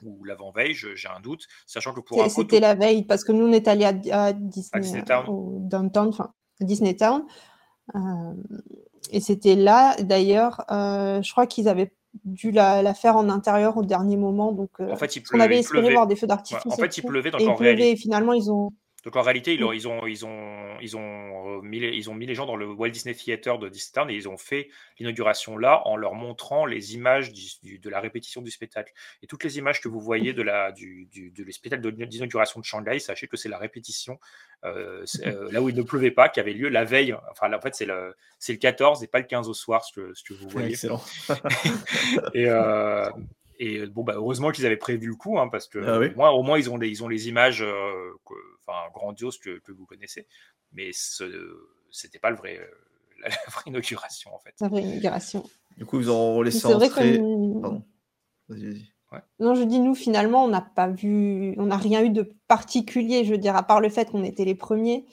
[0.02, 3.46] ou l'avant-veille, je- j'ai un doute, sachant que pour C'était la veille, parce que nous,
[3.48, 5.26] on est allés à, à Disney, Disney euh, Town.
[5.28, 7.26] au downtown, enfin, à Disney Town.
[7.96, 8.00] Euh,
[9.12, 11.92] et c'était là, d'ailleurs, euh, je crois qu'ils avaient
[12.24, 14.52] dû la, la faire en intérieur au dernier moment.
[14.52, 15.94] Donc, euh, En fait, il parce qu'on avait pleuvait- il espéré pleuvait.
[15.96, 16.66] voir des feux Ouais, d'artifice.
[16.72, 18.72] en et fait, il pleuvait, donc et en il pleuvait, réalité- et finalement, ils ont.
[19.06, 22.16] Donc en réalité, ils, ont, ils, ont, ils, ont, ils, ont, mis les, ils ont
[22.16, 24.68] mis les gens dans le Walt Disney Theater de Disney Town et ils ont fait
[25.00, 28.92] l'inauguration là en leur montrant les images du- du- de la répétition du spectacle.
[29.22, 32.60] Et toutes les images que vous voyez de la, du, du, de le spectacle d'inauguration
[32.60, 34.20] de Shanghai, sachez que c'est la répétition
[34.64, 37.16] euh, euh, là où il ne pleuvait pas, qui avait lieu la veille.
[37.30, 39.86] Enfin, là, en fait, c'est le, c'est le 14 et pas le 15 au soir,
[39.86, 40.70] ce que, ce que vous voyez.
[40.72, 41.04] Excellent.
[42.34, 43.08] et, euh,
[43.60, 46.08] et euh, bon, bah, heureusement qu'ils avaient prévu le coup, hein, parce que Ah oui.
[46.14, 48.34] au, moins, au moins, ils ont les, ils ont les images euh, que-
[48.94, 50.28] grandioses que, que vous connaissez.
[50.74, 51.24] Mais ce
[52.04, 52.66] n'était pas le vrai, euh,
[53.22, 54.54] la, la vraie inauguration, en fait.
[54.60, 55.44] La vraie inauguration.
[55.78, 57.18] Du coup, ils ont laissé C'est vrai entrer.
[57.20, 57.84] que- Pardon.
[58.50, 58.86] Vas-y, vas-y.
[59.40, 63.24] Non, je dis nous, finalement, on n'a pas vu, on n'a rien eu de particulier,
[63.24, 65.06] je veux dire, à part le fait qu'on était les premiers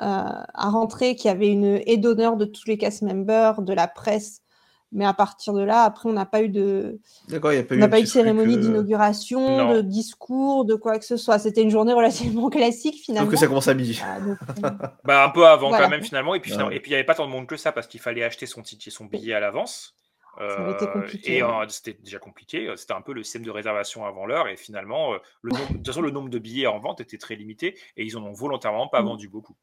[0.00, 3.72] euh, à rentrer, qu'il y avait une aide d'honneur de tous les cast members, de
[3.72, 4.42] la presse.
[4.90, 6.98] Mais à partir de là, après, on n'a pas eu de,
[7.28, 9.58] D'accord, il n'y a pas on eu n'a un pas eu de cérémonie euh, d'inauguration,
[9.58, 9.74] Non.
[9.74, 11.38] de discours, de quoi que ce soit.
[11.38, 13.26] C'était une journée relativement classique finalement.
[13.26, 14.00] Sauf que ça commence à midi.
[14.02, 14.70] Ah, donc, euh,
[15.04, 15.84] Bah, un peu avant Voilà.
[15.84, 16.34] quand même finalement.
[16.34, 16.76] Et puis finalement- ouais.
[16.76, 18.46] et puis il n'y avait pas tant de monde que ça parce qu'il fallait acheter
[18.46, 19.94] son ticket, son billet à l'avance.
[20.40, 22.72] Euh, compliqué, et euh, c'était déjà compliqué.
[22.76, 24.46] C'était un peu le système de réservation avant l'heure.
[24.46, 27.18] Et finalement, euh, le nombre, de toute façon, le nombre de billets en vente était
[27.18, 29.06] très limité et ils en ont volontairement pas Mm.
[29.06, 29.54] vendu beaucoup.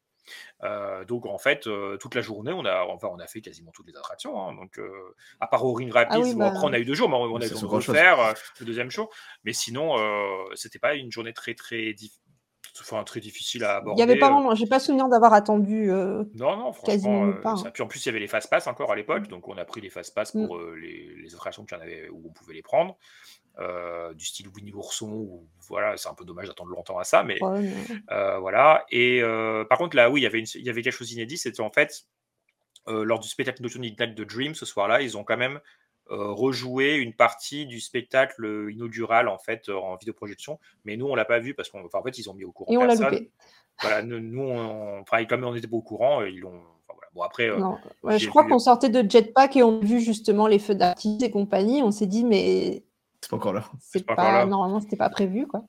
[0.64, 3.70] Euh, donc en fait, euh, toute la journée, on a, enfin, on a fait quasiment
[3.72, 4.40] toutes les attractions.
[4.40, 4.54] hein.
[4.54, 4.90] donc euh,
[5.40, 7.08] à part au Ring Rapids, Ah oui, où bah- après on a eu deux jours,
[7.08, 7.54] mais on a eu c'est
[8.60, 9.10] le deuxième show.
[9.44, 12.18] Mais sinon, euh, c'était pas une journée très très, dif-
[12.80, 13.96] enfin, très difficile à Il aborder.
[14.04, 15.90] n'y avait pas vraiment, j'ai pas souvenir d'avoir attendu.
[15.90, 17.70] euh, Non, non, Quasiment franchement, euh, ça- hein.
[17.72, 19.64] Puis en plus, il y avait les fast pass encore à l'époque, donc on a
[19.64, 20.46] pris les fast pass Mm.
[20.46, 22.96] pour euh, les, les attractions qu'il y en avait où on pouvait les prendre,
[23.58, 25.10] euh, du style Winnie l'ourson.
[25.10, 27.70] Ou, voilà, c'est un peu dommage d'attendre longtemps à ça, mais ouais,
[28.10, 28.84] euh, voilà.
[28.90, 31.08] Et euh, par contre, là, oui, il y avait, une- il y avait quelque chose
[31.08, 32.06] d'inédit, c'était en fait
[32.88, 35.58] lors du spectacle nocturne de Dream ce soir-là, ils ont quand même
[36.08, 41.40] rejoué une partie du spectacle inaugural en fait en vidéoprojection, mais nous on l'a pas
[41.40, 43.32] vu parce qu'en en fait ils ont mis au courant Et on l'a loupé.
[43.82, 46.62] Voilà, nous, nous, on, enfin, comme on n'était pas au courant, ils l'ont.
[47.12, 47.76] Bon après, euh, Non.
[48.02, 50.74] Ouais, je crois vu- qu'on sortait de Jetpack et on a vu justement les feux
[50.74, 51.82] d'artifice et compagnie.
[51.82, 52.84] On s'est dit, mais
[53.26, 53.64] C'est pas encore là.
[53.80, 54.46] c'est pas pas, encore là.
[54.46, 55.64] normalement, c'était pas prévu, quoi.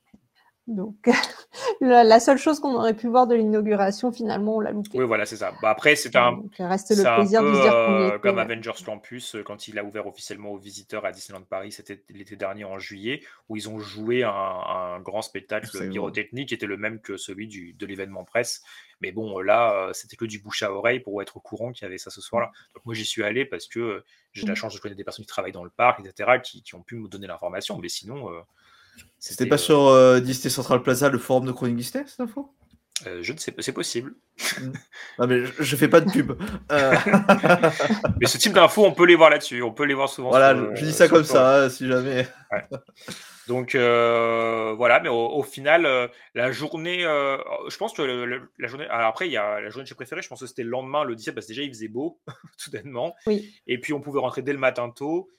[0.67, 0.95] Donc,
[1.81, 4.97] la, la seule chose qu'on aurait pu voir de l'inauguration, finalement, on l'a loupé.
[4.97, 5.53] Oui, voilà, c'est ça.
[5.61, 6.33] Bah, après, c'est un.
[6.33, 8.41] Donc, reste le plaisir de se dire qu'on euh, était, comme ouais.
[8.41, 12.35] Avengers Campus euh, quand il a ouvert officiellement aux visiteurs à Disneyland Paris, c'était l'été
[12.35, 16.77] dernier en juillet, où ils ont joué un, un grand spectacle pyrotechnique qui était le
[16.77, 18.61] même que celui du, de l'événement presse.
[18.99, 21.83] Mais bon, là, euh, c'était que du bouche à oreille pour être au courant qu'il
[21.83, 22.51] y avait ça ce soir-là.
[22.73, 24.03] Donc moi, j'y suis allé parce que
[24.33, 24.55] j'ai de la Mm.
[24.57, 26.95] chance de connaître des personnes qui travaillent dans le parc, etc., qui, qui ont pu
[26.95, 27.77] me donner l'information.
[27.77, 28.41] Mais sinon, euh,
[29.19, 32.53] C'était pas sur euh, Disney Central Plaza, le forum de Chronique Disney, cette info?
[33.05, 34.15] Euh, je ne sais pas, c'est possible.
[35.19, 36.31] Non, mais je, je fais pas de pub.
[36.71, 36.95] Euh,
[38.19, 39.61] Mais ce type d'infos, on peut les voir là-dessus.
[39.61, 40.29] On peut les voir souvent.
[40.29, 42.27] voilà, sur, je, je euh, dis ça comme ça, hein, si jamais.
[42.51, 42.63] Ouais.
[43.47, 47.37] Donc euh, voilà, mais au, final, euh, la journée, euh,
[47.69, 48.85] je pense que la journée.
[48.87, 50.69] Alors après, il y a la journée que j'ai préférée, je pense que c'était le
[50.69, 52.19] lendemain, le 17, parce que déjà il faisait beau,
[52.57, 53.15] soudainement.
[53.25, 53.55] Oui.
[53.65, 55.29] Et puis on pouvait rentrer dès le matin tôt.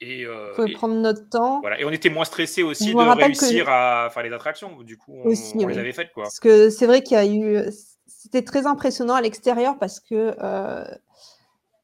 [0.00, 1.60] Et, on pouvait prendre notre temps.
[1.60, 1.80] Voilà.
[1.80, 4.82] Et on était moins stressé aussi de réussir à faire les attractions.
[4.82, 6.12] Du coup, on, les avait faites.
[6.12, 6.24] Quoi.
[6.24, 7.64] Parce que c'est vrai qu'il y a eu.
[8.06, 10.34] C'était très impressionnant à l'extérieur parce que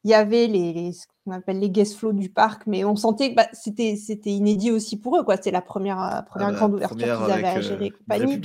[0.05, 3.31] il y avait les, ce qu'on appelle les guest flows du parc, mais on sentait
[3.31, 5.25] que bah, c'était, c'était inédit aussi pour eux.
[5.25, 5.37] Quoi.
[5.37, 8.37] C'était la première, euh, première ah bah, grande ouverture qu'ils avaient à gérer euh,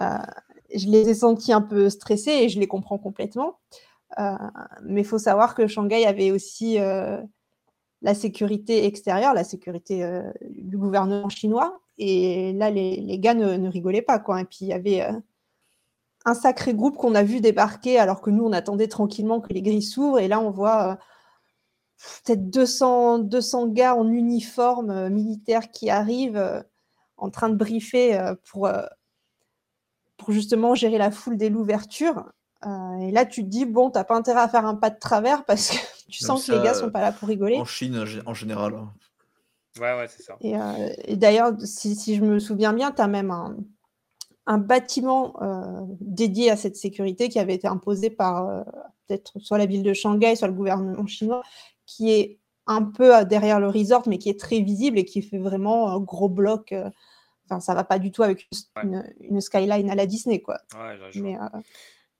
[0.00, 0.18] euh,
[0.74, 3.58] je les ai sentis un peu stressés et je les comprends complètement.
[4.18, 4.32] Euh,
[4.82, 6.78] mais il faut savoir que Shanghai avait aussi
[8.02, 10.08] la sécurité extérieure, la sécurité
[10.50, 11.80] du gouvernement chinois.
[11.98, 14.18] Et là, les, gars ne, rigolaient pas.
[14.18, 14.40] Quoi.
[14.40, 15.04] Et puis, il y avait
[16.24, 19.62] un sacré groupe qu'on a vu débarquer alors que nous, on attendait tranquillement que les
[19.62, 20.18] grilles s'ouvrent.
[20.18, 20.94] Et là, on voit euh,
[22.24, 26.62] peut-être 200, 200 gars en uniforme euh, militaire qui arrivent euh,
[27.16, 28.16] en train de briefer
[28.48, 28.70] pour,
[30.16, 32.30] pour justement gérer la foule dès l'ouverture.
[32.64, 35.44] et là, tu te dis, bon, t'as pas intérêt à faire un pas de travers
[35.44, 35.76] parce que
[36.08, 37.56] tu sens que les gars sont pas là pour rigoler.
[37.56, 38.74] En Chine, en général.
[38.74, 38.92] Hein.
[39.78, 40.36] Ouais, ouais, c'est ça.
[40.40, 43.56] Et, d'ailleurs, si, si, je me souviens bien, tu as même un,
[44.46, 48.62] un bâtiment euh, dédié à cette sécurité qui avait été imposé par euh,
[49.06, 51.42] peut-être soit la ville de Shanghai, soit le gouvernement chinois,
[51.86, 55.22] qui est un peu euh, derrière le resort, mais qui est très visible et qui
[55.22, 56.74] fait vraiment un gros bloc.
[57.44, 58.48] Enfin, ça va pas du tout avec
[58.82, 60.58] une, skyline à la Disney, quoi.
[61.14, 61.36] mais,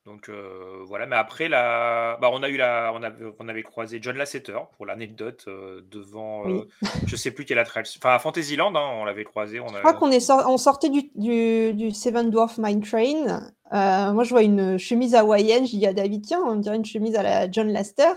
[0.08, 2.16] donc euh, voilà, mais après, la...
[2.20, 2.92] Bah, on, a eu la...
[2.94, 6.64] on, avait, on avait croisé John Lasseter pour l'anecdote euh, devant, je euh,
[7.06, 9.60] je sais plus quelle attraction, enfin à Fantasyland, hein, on l'avait croisé.
[9.60, 13.50] On Je crois qu'on est on sortait du, du, Seven Dwarf Mine Train.
[13.70, 17.14] moi, je vois une chemise hawaïenne, je dis à David, tiens, on dirait une chemise
[17.14, 18.14] à la John Laster.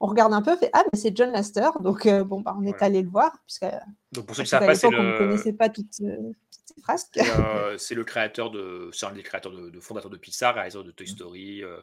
[0.00, 2.82] On regarde un peu, fait ah mais c'est John Laster, donc bon bah on est
[2.82, 3.66] allé le voir puisque.
[4.12, 4.98] Donc pour ceux qui savent pas, c'est le.
[4.98, 6.00] On ne connaissait pas toute.
[7.18, 10.90] Euh, c'est le créateur de, c'est un des créateurs de, fondateurs de Pixar, réalisateur de
[10.90, 11.10] Toy mmh.
[11.10, 11.78] Story, euh,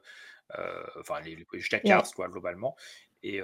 [0.58, 2.76] euh, enfin les, les Cars quoi globalement.
[3.24, 3.42] Et, et,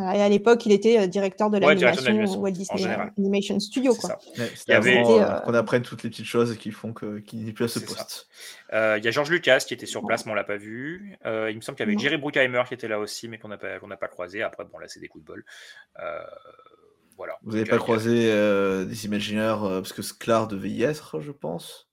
[0.00, 2.86] à l'époque, il était directeur de l'animation Walt Disney
[3.18, 3.94] Animation Studio.
[3.94, 4.18] Quoi.
[4.38, 7.68] il y avait, qu'on apprenne toutes les petites choses qui font qu'il n'est plus à
[7.68, 8.28] ce poste.
[8.72, 11.18] Il y a George Lucas qui était sur place, mais on l'a pas vu.
[11.26, 13.58] il me semble qu'il y avait Jerry Bruckheimer qui était là aussi, mais qu'on n'a
[13.58, 14.42] pas, pas croisé.
[14.42, 15.44] Après, bon là, c'est des coups de bol.
[17.42, 21.32] Vous n'avez pas croisé euh, des imaginaires euh, parce que Sklar devait y être, je
[21.32, 21.88] pense.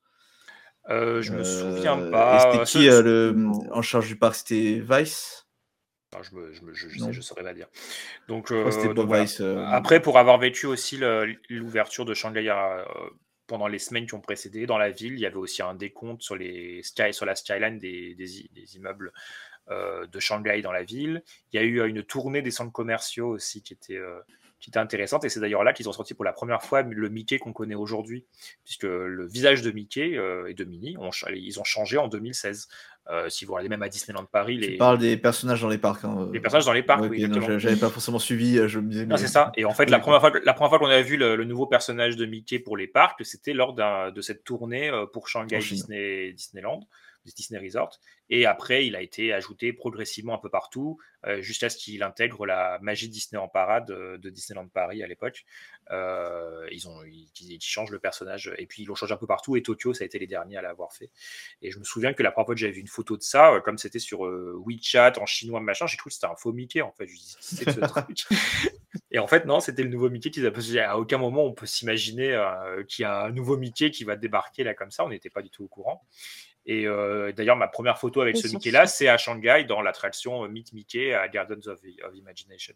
[0.90, 2.40] Euh, je me souviens pas.
[2.40, 3.36] C'était qui le,
[3.72, 4.36] en charge du parc?
[4.36, 5.48] C'était Vice
[6.22, 7.68] je, me, je, je, je, saurais pas dire.
[8.28, 8.52] Donc,
[9.68, 11.00] après, pour avoir vécu aussi
[11.50, 12.54] l'ouverture de Shanghai
[13.48, 16.22] pendant les semaines qui ont précédé dans la ville, il y avait aussi un décompte
[16.22, 19.14] sur, les sky, sur la skyline des, des, immeubles
[19.70, 21.24] de Shanghai dans la ville.
[21.54, 24.02] Il y a eu une tournée des centres commerciaux aussi qui était,
[24.62, 25.26] qui était intéressante.
[25.26, 27.76] Et c'est d'ailleurs là qu'ils ont sorti pour la première fois le Mickey qu'on connaît
[27.76, 28.26] aujourd'hui,
[28.64, 32.70] puisque le visage de Mickey euh, et de Minnie, ont, ils ont changé en 2016.
[33.10, 34.74] Euh, si vous regardez même à Disneyland Paris, les...
[34.74, 36.06] tu parles des personnages dans les parcs.
[36.06, 36.30] Hein.
[36.32, 37.28] Les personnages dans les parcs, oui.
[37.58, 39.06] J'avais pas forcément suivi, euh, je me disais.
[39.08, 39.52] Non, c'est ça.
[39.58, 42.16] Et en fait, la première fois, la première fois qu'on a vu le, nouveau personnage
[42.16, 46.82] de Mickey pour les parcs, c'était lors de cette tournée pour Shanghai Disney, Disneyland.
[47.26, 48.00] Disney Resort.
[48.30, 52.48] Et après, il a été ajouté progressivement un peu partout, euh, jusqu'à ce qu'il intègre
[52.48, 55.46] la magie Disney en parade euh, de Disneyland Paris à l'époque.
[55.92, 59.56] Euh, ils, ont, ils, changent le personnage et puis ils l'ont changé un peu partout.
[59.56, 61.12] Et Tokyo, ça a été les derniers à l'avoir fait.
[61.62, 63.62] Et je me souviens que la première fois que j'avais vu une photo de ça,
[63.64, 66.92] comme c'était sur WeChat en chinois, machin, j'ai cru que c'était un faux Mickey en
[66.92, 67.08] fait.
[67.08, 68.24] Je dis, c'est ce truc.
[69.12, 70.80] Et en fait, non, c'était le nouveau Mickey qu'ils avaient.
[70.80, 72.42] À aucun moment on peut s'imaginer
[72.88, 75.06] qu'il y a un nouveau Mickey qui va débarquer là comme ça.
[75.06, 76.04] On n'était pas du tout au courant.
[76.66, 80.48] Et euh, d'ailleurs, ma première photo avec ce Mickey-là, c'est à Shanghai, dans l'attraction euh,
[80.48, 81.80] Meet Mickey à Gardens of,
[82.14, 82.76] Imagination.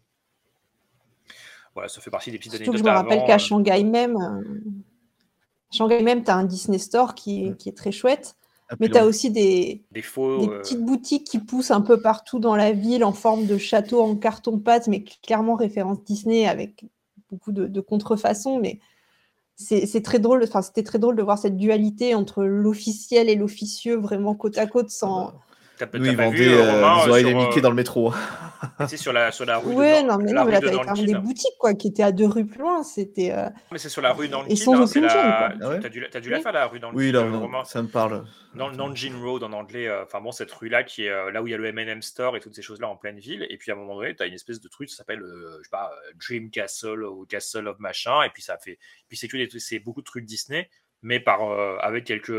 [1.74, 2.78] Voilà, ça fait partie des petites anecdotes.
[2.78, 4.16] Je me rappelle qu'à euh, Shanghai même,
[5.70, 7.56] Shanghai même, tu as un Disney Store qui est, mm.
[7.56, 8.36] qui est très chouette.
[8.80, 12.40] mais tu as aussi des, des, faux, des petites boutiques qui poussent un peu partout
[12.40, 16.84] dans la ville en forme de château en carton-pâte, mais clairement référence Disney avec
[17.30, 18.58] beaucoup de, de contrefaçons.
[18.58, 18.80] Mais
[19.56, 23.96] c'est très drôle, enfin c'était très drôle de voir cette dualité entre l'officiel et l'officieux
[23.96, 25.32] vraiment côte à côte sans.
[25.94, 28.12] Nous, ils vendaient, euh, ils auraient les Mickey dans le métro.
[28.88, 29.74] c'est sur la, sur la rue.
[29.74, 32.12] Ouais, non, mais, non, mais là, t'avais quand même des boutiques quoi, qui étaient à
[32.12, 32.82] deux rues plus loin.
[32.82, 33.32] C'était.
[33.32, 33.48] Euh...
[33.70, 34.28] Mais c'est sur la rue.
[34.48, 35.54] Ils sont hein, c'est la...
[35.60, 36.98] Ah T'as dû, as dû la faire, la rue Nanjing.
[36.98, 37.24] Oui, là,
[37.64, 38.24] ça me parle.
[38.54, 41.46] Dans Nanjing Road en anglais, euh, enfin bon, cette rue-là qui est euh, là où
[41.46, 43.46] il y a le M&M Store et toutes ces choses-là en pleine ville.
[43.50, 45.70] Et puis à un moment donné, t'as une espèce de truc, ça s'appelle, je sais
[45.70, 48.22] pas, Dream Castle ou Castle of machin.
[48.22, 48.78] Et puis ça fait.
[49.08, 49.18] Puis
[49.58, 50.70] c'est beaucoup de trucs Disney,
[51.02, 51.42] mais par
[51.82, 52.32] avec quelques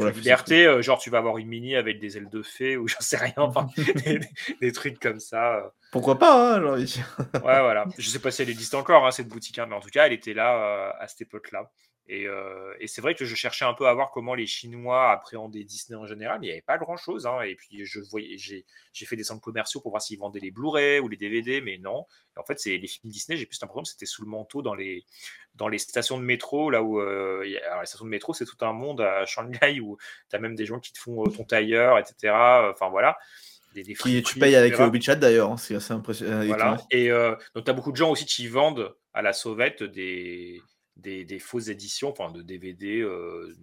[0.00, 2.88] La liberté, euh, genre tu vas avoir une mini avec des ailes de fée ou
[2.88, 3.68] j'en sais rien, enfin,
[4.04, 4.20] des,
[4.60, 5.56] des, trucs comme ça.
[5.56, 5.68] euh.
[5.90, 6.86] Pourquoi pas, hein, Ouais,
[7.42, 7.86] voilà.
[7.98, 10.06] Je sais pas si elle existe encore, hein, cette boutique, hein, mais en tout cas,
[10.06, 11.70] elle était là euh, à cette époque-là.
[12.14, 15.10] Et, euh, et c'est vrai que je cherchais un peu à voir comment les Chinois
[15.12, 17.26] appréhendaient Disney en général, mais il n'y avait pas grand-chose.
[17.26, 17.40] hein.
[17.40, 20.50] Et puis, je voyais, j'ai, j'ai fait des centres commerciaux pour voir s'ils vendaient les
[20.50, 22.04] Blu-ray ou les DVD, mais non.
[22.36, 24.60] Et en fait, c'est les films Disney, j'ai plus l'impression que c'était sous le manteau
[24.60, 25.06] dans les,
[25.54, 28.10] dans les stations de métro, là où euh, il y a- alors, les stations de
[28.10, 29.96] métro, c'est tout un monde à Shanghai où
[30.28, 32.14] tu as même des gens qui te font euh, ton tailleur, etc.
[32.70, 33.16] Enfin voilà.
[33.74, 36.44] Des, des Qui, tu payes avec WeChat d'ailleurs, hein, c'est assez impressionnant.
[36.44, 36.76] Voilà.
[36.90, 37.08] Et
[37.54, 40.60] donc, tu as beaucoup de gens aussi qui vendent à la sauvette des,
[40.96, 43.54] des, fausses éditions, enfin de DVD euh,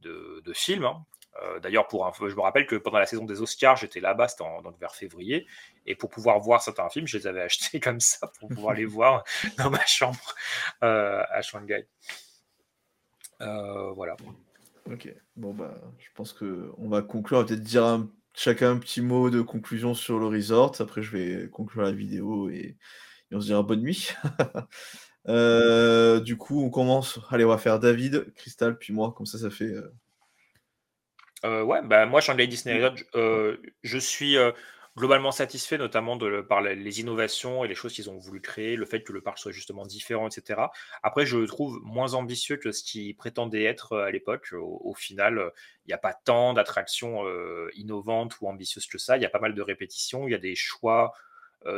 [0.00, 0.84] de, films.
[0.84, 1.04] hein.
[1.42, 4.44] Euh, D'ailleurs, je me rappelle que pendant la saison des Oscars, j'étais là-bas, c'était
[4.78, 5.46] vers février,
[5.86, 8.84] et pour pouvoir voir certains films, je les avais achetés comme ça pour pouvoir les
[8.84, 9.24] voir
[9.58, 10.34] dans ma chambre
[10.82, 11.86] euh, à Shanghai.
[13.40, 14.16] Voilà.
[14.90, 18.72] Ok, bon bah, je pense que on va conclure, on va peut-être dire un- chacun
[18.72, 20.74] un petit mot de conclusion sur le resort.
[20.80, 22.76] Après, je vais conclure la vidéo et,
[23.30, 24.10] et on se dira bonne nuit.
[25.28, 27.18] Euh, du coup, on commence.
[27.30, 29.64] Allez, on va faire David, Crystal, puis moi, comme ça, ça fait.
[29.64, 29.92] euh,
[31.44, 34.36] Euh, ouais, bah, moi, Shanghai Disney Resort, je, euh, je suis
[34.96, 38.84] globalement satisfait, notamment de, par les innovations et les choses qu'ils ont voulu créer, le
[38.84, 40.70] fait que le parc soit justement différent, etc.
[41.02, 44.50] Après, je le trouve moins ambitieux que ce qu'il prétendait être à l'époque.
[44.52, 45.50] Au, au final,
[45.86, 47.24] il n'y a pas tant d'attractions
[47.74, 49.16] innovantes ou ambitieuses que ça.
[49.16, 51.14] Il y a pas mal de répétitions, il y a des choix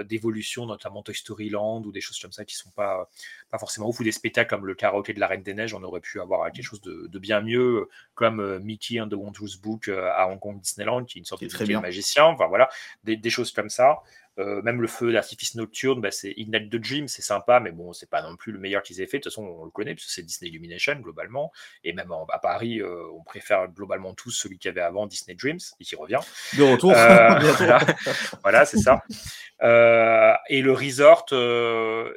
[0.05, 3.09] d'évolution, notamment Toy Story Land ou des choses comme ça qui sont pas,
[3.51, 5.82] pas forcément ouf, ou des spectacles comme le karaoké de la Reine des Neiges, on
[5.82, 9.15] aurait pu avoir quelque chose de, de bien mieux, euh, comme euh, Mickey and the
[9.15, 11.81] Wondrous Book euh, à Hong Kong Disneyland, qui est une sorte est de très bien.
[11.81, 12.69] magicien, enfin voilà,
[13.05, 13.98] des, des choses comme ça.
[14.39, 17.93] Euh, même le feu d'artifice nocturne, bah, c'est Ignite the Dream, c'est sympa, mais bon,
[17.93, 19.19] c'est pas non plus le meilleur qu'ils aient fait.
[19.19, 21.52] De toute façon, on le connaît, parce que c'est Disney Illumination globalement.
[21.85, 25.06] Et même en- à Paris, euh, on préfère globalement tous celui qu'il y avait avant,
[25.06, 26.19] Disney Dreams, et qui revient.
[26.59, 26.97] De retour, Euh,
[27.39, 27.65] bientôt.
[27.65, 27.78] voilà,
[28.43, 29.05] Voilà, c'est ça.
[30.48, 31.27] Et le resort,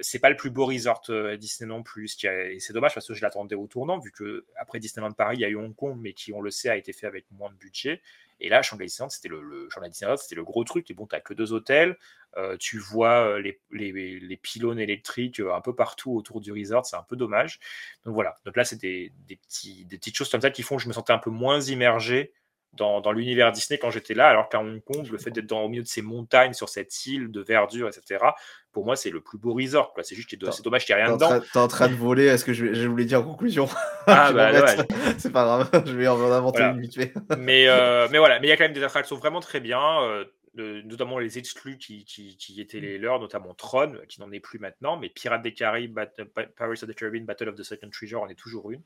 [0.02, 1.02] c'est pas le plus beau resort
[1.38, 2.18] Disney non plus.
[2.24, 5.42] Et c'est dommage parce que je l'attendais au tournant, vu que après Disneyland Paris, il
[5.42, 7.50] y a eu Hong Kong, mais qui, on le sait, a été fait avec moins
[7.52, 8.02] de budget.
[8.40, 9.70] Et là, Shanghai Disneyland, c'était le, le
[10.18, 10.90] c'était le gros truc.
[10.92, 11.98] Et bon, t'as que deux hôtels,
[12.38, 16.96] euh, tu vois euh, les, pylônes électriques euh, un peu partout autour du resort, c'est
[16.96, 17.60] un peu dommage.
[18.06, 18.36] Donc voilà.
[18.46, 21.14] Donc là, c'est des, des petites choses comme ça qui font que je me sentais
[21.14, 22.34] un peu moins immergé
[22.78, 25.68] dans, dans l'univers Disney quand j'étais là, alors qu'à Hong Kong, le fait d'être au
[25.68, 28.24] milieu de ces montagnes, sur cette île de verdure, etc.,
[28.72, 29.94] pour moi, c'est le plus beau resort.
[30.04, 31.40] C'est juste que c'est dommage qu'il n'y ait rien en, dedans.
[31.52, 33.68] t'es en train de voler, est-ce que je, voulais dire en conclusion?
[34.06, 34.78] Ah, bah, dommage.
[35.18, 36.74] C'est pas grave, je vais en inventer Voilà.
[36.74, 37.14] une vite fait.
[37.40, 39.82] mais, euh, mais voilà, mais il y a quand même des attractions vraiment très bien,
[40.04, 40.26] euh,
[40.58, 44.42] de- notamment les exclus qui, qui, qui étaient les leurs, notamment Tron, qui n'en est
[44.42, 47.64] plus maintenant, mais Pirates des Caraïbes, Bat- Pa- Pirates of the Caribbean, Battle of the
[47.64, 48.82] Second Treasure en est toujours une.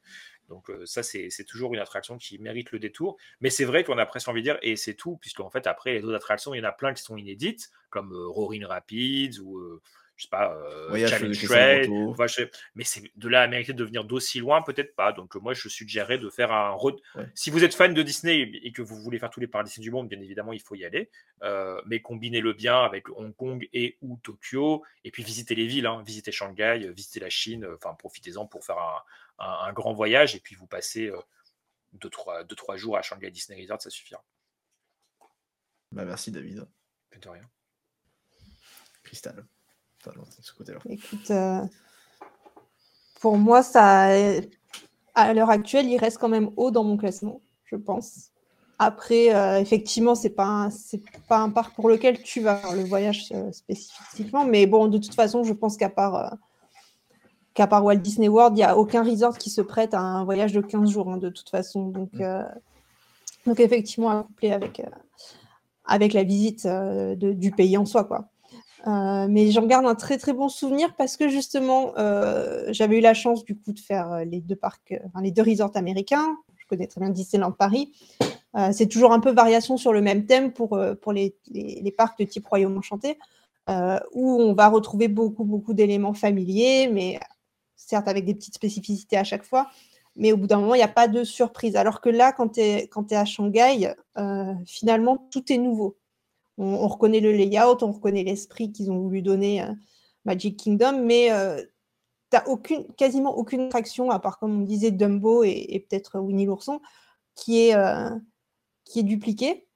[0.50, 3.18] Donc euh, ça, c'est c'est toujours une attraction qui mérite le détour.
[3.40, 5.94] Mais c'est vrai qu'on a presque envie de dire, et c'est tout, puisqu'en fait, après,
[5.94, 9.40] les autres attractions, il y en a plein qui sont inédites, comme euh, Roaring Rapids
[9.42, 9.80] ou...
[10.22, 12.12] je sais pas, euh, Challenge les caissons de Trail, moto.
[12.12, 12.44] Enfin, je-
[12.76, 15.14] mais c'est de là à mériter de venir d'aussi loin, peut-être pas.
[15.14, 16.96] Donc, moi, je suggérerais de faire un road.
[17.16, 17.26] Ouais.
[17.34, 19.84] Si vous êtes fan de Disney et que vous voulez faire tous les parcs Disney
[19.84, 21.10] du monde, bien évidemment, il faut y aller.
[21.42, 24.84] Euh, mais combinez-le bien avec Hong Kong et ou Tokyo.
[25.04, 26.04] Et puis, visitez les villes, hein.
[26.06, 27.64] visitez Shanghai, euh, visitez la Chine.
[27.66, 29.02] euh, Enfin, profitez-en pour faire un,
[29.40, 30.36] un- un grand voyage.
[30.36, 31.12] Et puis, vous passez
[31.94, 34.24] deux, trois, deux, trois jours à Shanghai Disney Resort, ça suffira.
[35.92, 36.68] Bah, merci David.
[37.20, 37.50] De rien.
[39.04, 39.44] Cristal.
[40.06, 40.80] De ce côté-là.
[40.90, 41.62] Écoute, euh,
[43.20, 44.08] pour moi, ça,
[45.14, 48.32] à l'heure actuelle, il reste quand même haut dans mon classement, je pense.
[48.80, 52.74] Après, euh, effectivement, c'est pas un- c'est pas un parc pour lequel tu vas faire
[52.74, 56.36] le voyage euh, spécifiquement, mais bon, de toute façon, je pense qu'à part
[57.54, 60.24] qu'à part Walt Disney World, il n'y a aucun resort qui se prête à un
[60.24, 61.90] voyage de 15 jours, hein, de toute façon.
[61.90, 62.44] Donc, euh,
[63.46, 64.84] donc effectivement, à coupler avec, euh,
[65.86, 68.30] avec la visite euh, de- du pays en soi, quoi.
[68.88, 73.02] Euh, mais j'en garde un très très bon souvenir parce que justement, euh, j'avais eu
[73.02, 76.38] la chance du coup de faire euh, les deux parcs, enfin, les deux resorts américains.
[76.58, 77.92] Je connais très bien Disneyland Paris.
[78.74, 82.26] C'est toujours un peu variation sur le même thème pour, pour les, les- parcs de
[82.26, 83.18] type Royaume Enchanté,
[84.12, 87.18] où on va retrouver beaucoup beaucoup d'éléments familiers, mais
[87.78, 89.70] certes avec des petites spécificités à chaque fois.
[90.18, 91.78] Mais au bout d'un moment, il n'y a pas de surprise.
[91.78, 93.94] Alors que là, quand tu es, à Shanghai,
[94.66, 95.96] finalement, tout est nouveau.
[96.58, 99.74] On, on reconnaît le layout, on reconnaît l'esprit qu'ils ont voulu donner à
[100.26, 101.30] Magic Kingdom, mais
[102.32, 106.80] tu n'as quasiment aucune attraction, à part, comme on disait, Dumbo et, peut-être Winnie l'ourson,
[107.36, 108.10] qui est, euh,
[108.86, 109.68] qui est dupliquée.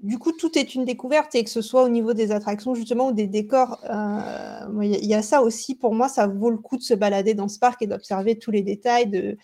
[0.00, 3.08] Du coup, tout est une découverte, et que ce soit au niveau des attractions, justement,
[3.08, 6.76] ou des décors, euh, il y, a- ça aussi, pour moi, ça vaut le coup
[6.76, 9.36] de se balader dans ce parc et d'observer tous les détails de,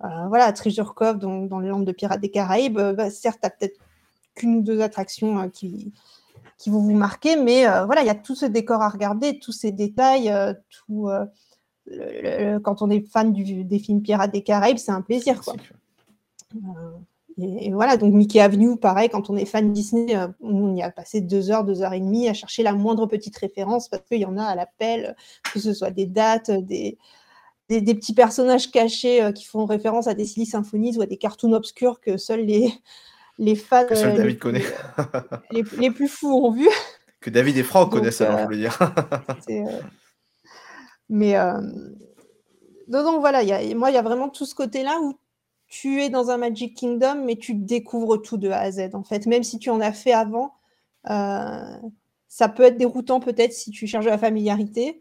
[0.00, 3.78] voilà, Treasure Cove, dans les landes de Pirates des Caraïbes, bah, certes, tu peut-être
[4.34, 5.92] qu'une ou deux attractions qui,
[6.58, 9.52] qui vont vous marquer, mais voilà, il y a tout ce décor à regarder, tous
[9.52, 10.32] ces détails,
[10.70, 11.08] tout
[12.62, 15.40] quand on est fan des films Pirates des Caraïbes, c'est un plaisir.
[15.42, 15.54] Quoi.
[16.54, 20.82] Euh, et, voilà, donc Mickey Avenue, pareil, quand on est fan Disney, euh, on y
[20.82, 24.02] a passé deux heures, deux heures et demie à chercher la moindre petite référence parce
[24.04, 25.16] qu'il y en a à l'appel,
[25.52, 26.98] que ce soit des dates, des,
[27.68, 31.16] des, petits personnages cachés euh, qui font référence à des Silly Symphonies ou à des
[31.16, 32.70] cartoons obscurs que seuls les,
[33.38, 34.64] les fans David connaît.
[35.50, 36.68] les, plus fous ont vu.
[37.20, 38.78] Que David et Franck connaissent, alors, je veux dire.
[41.08, 41.60] Mais euh,
[42.88, 45.18] donc voilà, y a, moi, il y a vraiment tout ce côté-là où
[45.68, 49.04] tu es dans un Magic Kingdom, mais tu découvres tout de A à Z, en
[49.04, 49.26] fait.
[49.26, 50.54] Même si tu en as fait avant,
[51.08, 51.76] euh,
[52.28, 55.00] ça peut être déroutant peut-être si tu cherches la familiarité.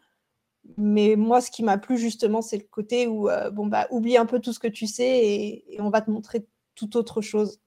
[0.77, 4.17] Mais moi, ce qui m'a plu justement, c'est le côté où, euh, bon, bah, oublie
[4.17, 6.45] un peu tout ce que tu sais et, on va te montrer
[6.75, 7.59] tout autre chose.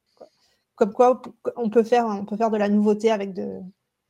[0.77, 1.23] Comme quoi,
[1.57, 3.61] on peut faire, on peut faire de la nouveauté avec de,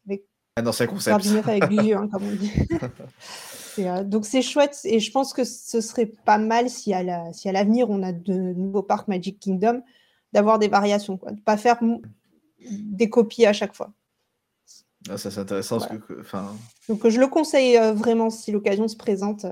[0.06, 0.24] avec,
[0.56, 1.20] un ancien concept.
[1.20, 2.52] du neuf avec du vieux, hein, comme on dit.
[3.78, 7.90] Euh, donc c'est chouette et je pense que ce serait pas mal si à l'avenir
[7.90, 9.82] on a de nouveaux parcs Magic Kingdom
[10.32, 11.32] d'avoir des variations, quoi.
[11.32, 11.80] de pas faire
[12.60, 13.92] des copies à chaque fois.
[15.08, 15.78] Ah, ça c'est intéressant.
[16.88, 19.46] Donc je le conseille euh, vraiment si l'occasion se présente.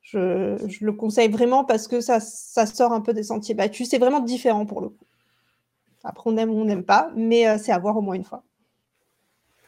[0.00, 3.90] Je, le conseille vraiment parce que ça, ça, sort un peu des sentiers battus.
[3.90, 5.04] C'est vraiment différent pour le coup.
[6.04, 8.24] Après on aime ou on n'aime pas, mais euh, c'est à voir au moins une
[8.24, 8.44] fois.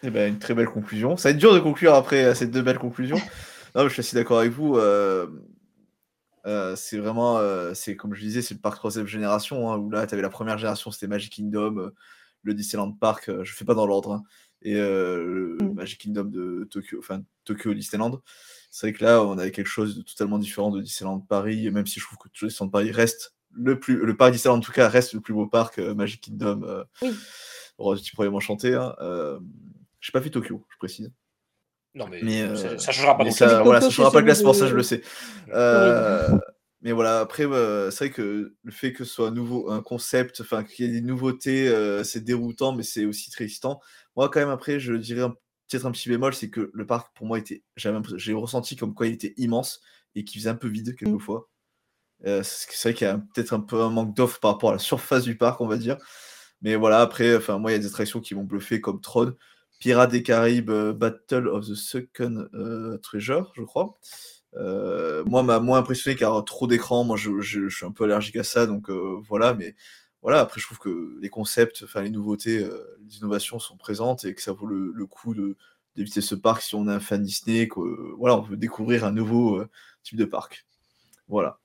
[0.02, 1.16] Eh ben, une très belle conclusion.
[1.16, 3.20] Ça va être dur de conclure après euh, ces deux belles conclusions.
[3.74, 4.76] non, je suis assez d'accord avec vous.
[4.76, 5.26] Euh,
[6.74, 7.38] c'est vraiment,
[7.74, 10.30] c'est comme je disais, c'est le parc troisième génération, hein, où là, tu avais la
[10.30, 11.90] première génération, c'était Magic Kingdom,
[12.42, 14.22] le Disneyland Park, je fais pas dans l'ordre, hein,
[14.62, 15.74] et le mm.
[15.74, 18.22] Magic Kingdom de Tokyo, enfin Tokyo Disneyland.
[18.70, 21.86] C'est vrai que là, on avait quelque chose de totalement différent de Disneyland Paris, même
[21.86, 24.88] si je trouve que Disneyland Paris reste le plus, le parc Disneyland en tout cas
[24.88, 26.84] reste le plus beau parc Magic Kingdom.
[27.02, 28.02] oui.
[28.02, 28.74] du premier enchanté.
[28.74, 28.94] Hein,
[30.00, 31.12] j'ai pas fait Tokyo, je précise.
[31.94, 32.20] Non, mais,
[32.56, 33.30] ça, ne changera pas.
[33.30, 35.02] Ça, voilà, ça changera pas le classement, ça je le sais.
[35.48, 36.38] Euh,
[36.82, 40.40] mais voilà, après, c'est vrai que le fait que ce soit un, nouveau, un concept,
[40.40, 43.80] enfin qu'il y ait des nouveautés, euh, c'est déroutant, mais c'est aussi très excitant.
[44.16, 45.28] Moi, quand même, après, je dirais
[45.68, 49.08] peut-être un petit bémol, c'est que le parc, pour moi, était, j'ai ressenti comme quoi
[49.08, 49.80] il était immense
[50.14, 51.48] et qu'il faisait un peu vide quelquefois.
[52.26, 54.74] Euh, c'est vrai qu'il y a peut-être un peu un manque d'offres par rapport à
[54.74, 55.96] la surface du parc, on va dire.
[56.62, 59.34] Mais voilà, après, enfin, moi, il y a des attractions qui m'ont bluffé, comme Tron.
[59.80, 63.98] Pirates des Caraïbes euh, Battle of the Second euh, Treasure, je crois.
[64.56, 67.04] Euh, moi, m'a moins impressionné car trop d'écran.
[67.04, 69.54] Moi, je, suis un peu allergique à ça, donc voilà.
[69.54, 69.74] Mais
[70.22, 74.34] voilà, après, je trouve que les concepts, enfin les nouveautés, les innovations sont présentes et
[74.34, 75.56] que ça vaut le, coup de
[75.96, 77.80] d'éviter ce parc si on est un fan Disney, que
[78.16, 79.62] voilà, on veut découvrir un nouveau
[80.02, 80.66] type de parc.
[81.28, 81.59] Voilà.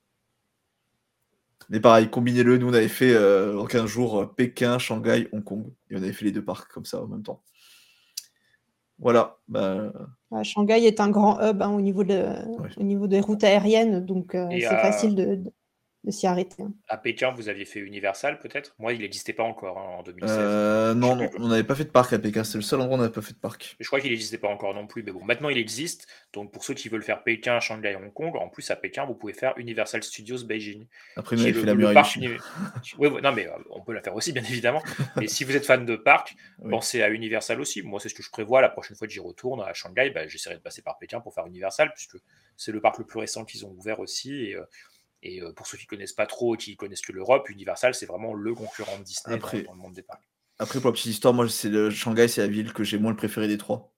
[1.68, 2.58] Mais pareil, combinez-le.
[2.58, 5.66] Nous, on avait fait en 15 jours Pékin, Shanghai, Hong Kong.
[5.90, 7.42] Et on avait fait les deux parcs comme ça en même temps.
[8.98, 9.36] Voilà.
[9.48, 9.92] Bah...
[10.42, 12.24] Shanghai est un grand hub hein, au, niveau de,
[12.76, 15.40] au niveau des routes aériennes, donc euh, c'est facile de,
[16.06, 16.62] de s'y arrêter.
[16.62, 16.72] Hein.
[16.88, 18.74] À Pékin, vous aviez fait Universal peut-être?
[18.78, 20.36] Moi, il n'existait pas encore hein, en 2016.
[20.38, 22.44] Euh, non, non on n'avait pas fait de parc à Pékin.
[22.44, 23.76] C'est le seul endroit où on n'avait pas fait de parc.
[23.78, 25.02] je crois qu'il n'existait pas encore non plus.
[25.02, 26.06] Mais bon, maintenant il existe.
[26.32, 29.14] Donc pour ceux qui veulent faire Pékin, Shanghai, Hong Kong, en plus à Pékin, vous
[29.14, 30.86] pouvez faire Universal Studios Beijing.
[31.16, 31.96] Après, on fait la muraille.
[32.98, 34.82] oui, non, mais euh, on peut la faire aussi, bien évidemment.
[35.16, 36.36] mais si vous êtes fan de parc,
[36.70, 37.82] pensez à Universal aussi.
[37.82, 38.60] Moi, c'est ce que je prévois.
[38.60, 41.34] La prochaine fois que j'y retourne à Shanghai, bah, j'essaierai de passer par Pékin pour
[41.34, 42.18] faire Universal, puisque
[42.56, 44.44] c'est le parc le plus récent qu'ils ont ouvert aussi.
[44.44, 44.62] Et, euh,
[45.26, 48.34] et euh, pour ceux qui connaissent pas trop, qui connaissent que l'Europe, Universal, c'est vraiment
[48.34, 50.22] le concurrent de Disney dans, le monde des parcs.
[50.58, 53.10] Après, pour la petite histoire, moi, c'est le Shanghai, c'est la ville que j'ai moins
[53.10, 53.92] le préféré des trois.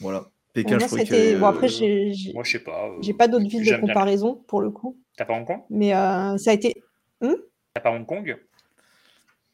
[0.00, 0.30] Voilà.
[0.52, 1.38] Pékin, je crois que...
[1.38, 2.12] Bon, après, j'ai...
[2.34, 2.88] Moi, je sais pas.
[2.88, 4.98] Euh, j'ai pas d'autres villes de comparaison, pour le coup.
[5.16, 5.60] T'as pas Hong Kong?
[5.70, 6.82] Mais euh, ça a été...
[7.20, 7.34] Hmm?
[7.74, 8.36] T'as pas Hong Kong?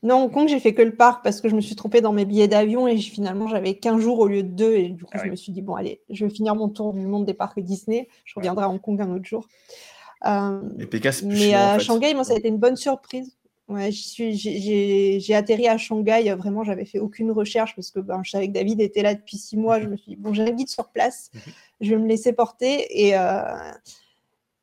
[0.03, 2.13] Non, Hong Kong, j'ai fait que le parc parce que je me suis trompée dans
[2.13, 5.11] mes billets d'avion et finalement j'avais 15 jours au lieu de 2 et du coup
[5.15, 7.35] ah je me suis dit bon allez, je vais finir mon tour du monde des
[7.35, 9.49] parcs Disney, je reviendrai à Hong Kong un autre jour.
[10.27, 13.37] Euh, mais Pékin, Mais à Shanghai, moi ça a été une bonne surprise.
[13.69, 18.49] Ouais, j'ai atterri à Shanghai, vraiment j'avais fait aucune recherche parce que ben, je savais
[18.49, 20.71] que David était là depuis six mois, je me suis dit bon j'ai un guide
[20.71, 21.41] sur place, mhm.
[21.83, 23.43] je vais me laisser porter et euh,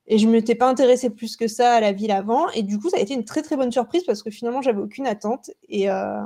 [0.07, 2.49] et je ne m'étais pas intéressée plus que ça à la ville avant.
[2.51, 4.81] Et du coup, ça a été une très très bonne surprise parce que finalement, j'avais
[4.81, 5.49] aucune attente.
[5.67, 6.21] Et, euh,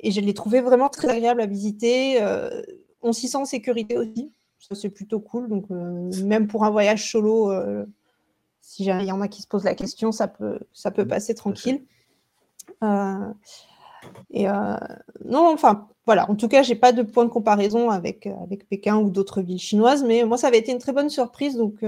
[0.00, 2.22] et je l'ai trouvé vraiment très agréable à visiter.
[2.22, 2.62] Euh,
[3.00, 4.30] on s'y sent en sécurité aussi.
[4.60, 5.48] Ça, c'est plutôt cool.
[5.48, 7.52] Donc, euh, même pour un voyage solo,
[8.72, 11.82] s'il y en a qui se posent la question, ça peut, ça peut passer tranquille.
[14.30, 16.30] et non, enfin, voilà.
[16.30, 19.60] En tout cas, j'ai pas de point de comparaison avec, avec Pékin ou d'autres villes
[19.60, 20.02] chinoises.
[20.04, 21.56] Mais moi, ça avait été une très bonne surprise.
[21.56, 21.84] Donc,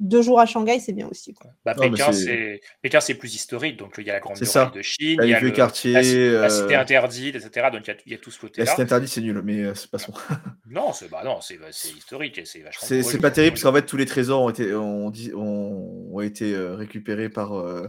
[0.00, 1.34] deux jours à Shanghai, c'est bien aussi.
[1.34, 1.50] Quoi.
[1.64, 2.60] Bah, Pékin, c'est...
[2.82, 3.76] Pékin, c'est plus historique.
[3.76, 6.02] Donc, il y a la Grande Muraille de Chine, il y a le quartier, la,
[6.02, 7.68] la, euh, cité interdite, etc.
[7.72, 8.64] Donc, il y a, il y a tout ce côté-là.
[8.64, 10.12] La cité interdite, c'est nul, mais euh, c'est pas son.
[10.70, 12.40] non, c'est, bah, non, c'est, c'est historique.
[12.44, 16.08] C'est, vachement c'est, pas terrible, parce qu'en fait, tous les trésors ont été, ont, ont,
[16.12, 17.88] ont été euh, récupérés par euh,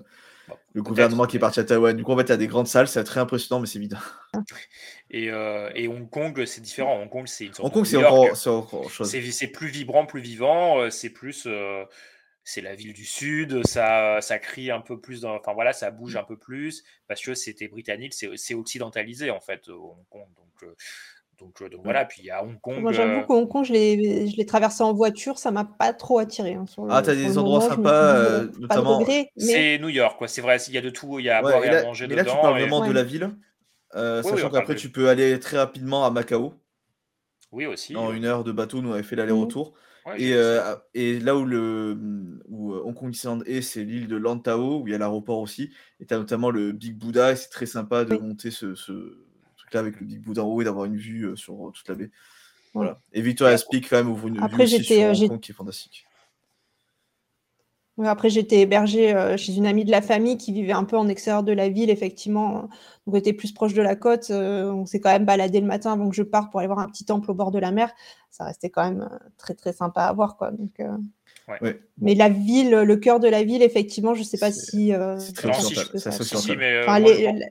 [0.74, 1.96] le gouvernement qui est parti à Taïwan.
[1.96, 3.80] Du coup, en fait, il y a des grandes salles, c'est très impressionnant, mais c'est
[3.80, 3.98] vide.
[5.12, 7.02] Et, euh, et, Hong Kong, c'est différent.
[7.02, 9.10] Hong Kong, c'est une sorte Hong Kong, c'est encore, c'est encore chose.
[9.10, 10.90] C'est, plus vibrant, plus vivant.
[10.92, 11.48] C'est plus
[12.44, 15.92] c'est la ville du sud, ça, ça crie un peu plus, dans, enfin voilà, ça
[15.92, 20.28] bouge un peu plus parce que c'était britannique, c'est, c'est occidentalisé en fait Hong Kong.
[20.36, 20.72] Donc,
[21.40, 22.80] donc, donc voilà, puis il y a Hong Kong.
[22.80, 26.20] Moi j'avoue qu'Hong Kong, je l'ai, je l'ai traversé en voiture, ça m'a pas trop
[26.20, 26.54] attiré.
[26.54, 29.04] Hein, sur ah, t'as des endroits moment, sympas, euh, notamment.
[29.08, 29.32] Mais...
[29.38, 30.28] C'est New York, quoi.
[30.28, 31.80] C'est vrai, il y a de tout, il y a à ouais, boire et là,
[31.80, 32.26] à manger mais dedans.
[32.30, 32.62] là, tu parles et...
[32.62, 32.88] vraiment ouais.
[32.90, 33.32] de la ville,
[33.96, 36.54] euh, Oui, sachant oui, qu'après tu peux aller très rapidement à Macao.
[37.52, 37.96] Oui, aussi.
[37.96, 39.74] En une heure de bateau, nous on avait fait l'aller-retour.
[40.06, 41.98] Ouais, et, euh, et, là où, le,
[42.48, 45.72] où Hong Kong Disneyland est, c'est l'île de Lantau, où il y a l'aéroport aussi.
[46.00, 48.22] Et tu as notamment le Big Buddha, et c'est très sympa de Oui.
[48.22, 49.18] monter ce, ce
[49.78, 52.10] avec le Big haut et d'avoir une vue euh, sur toute la baie.
[52.74, 53.00] Voilà.
[53.14, 55.52] Et Victoria's Peak, quand même, ouvre une Après, vue aussi sur euh, Hong Kong qui
[55.52, 56.06] est fantastique.
[58.02, 61.10] Après, j'étais hébergée euh, chez une amie de la famille qui vivait un peu en
[61.10, 62.70] extérieur de la ville, effectivement.
[63.06, 64.30] Donc, était plus proche de la côte.
[64.30, 66.80] Euh, on s'est quand même baladé le matin avant que je parte pour aller voir
[66.80, 67.92] un petit temple au bord de la mer.
[68.32, 70.52] Ça restait quand même euh, très, très sympa à voir, quoi.
[70.52, 70.96] Donc, euh,
[71.50, 71.58] Ouais.
[71.62, 71.82] Ouais.
[71.98, 74.94] Mais la ville, le cœur de la ville, effectivement, je sais pas si.
[74.94, 77.46] euh, c'est très ça si, Si, mais euh, Enfin, moi, les- je pense, les-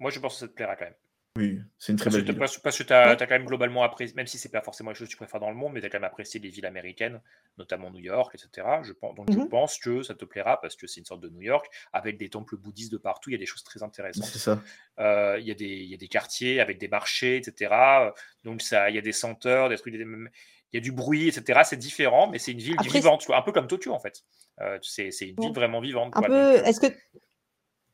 [0.00, 0.94] moi, je pense que ça te plaira quand même.
[1.38, 2.38] Oui, c'est une très Parce belle que, ville.
[2.38, 5.06] parce, que tu as, quand même globalement apprécié, même si c'est pas forcément les choses
[5.08, 7.22] que tu préfères dans le monde, mais tu as quand même apprécié les villes américaines,
[7.56, 8.66] notamment New York, etc.
[8.82, 9.48] Je pense, donc je Mhm.
[9.48, 12.28] pense que ça te plaira parce que c'est une sorte de New York avec des
[12.28, 13.30] temples bouddhistes de partout.
[13.30, 14.26] Il y a des choses très C'est intéressantes.
[14.26, 14.62] ça.
[14.98, 18.12] Euh, il, y a des, il y a des quartiers avec des marchés, etc.
[18.44, 21.28] Donc ça, il y a des senteurs, des trucs, des- il y a du bruit,
[21.28, 21.60] etc.
[21.64, 23.38] C'est différent, mais c'est une ville Après, vivante, quoi.
[23.38, 24.22] un peu comme Tokyo en fait.
[24.60, 26.12] Euh, c'est c'est une ville vraiment vivante.
[26.14, 26.28] Un quoi.
[26.28, 26.34] peu.
[26.58, 26.94] Euh, Est-ce que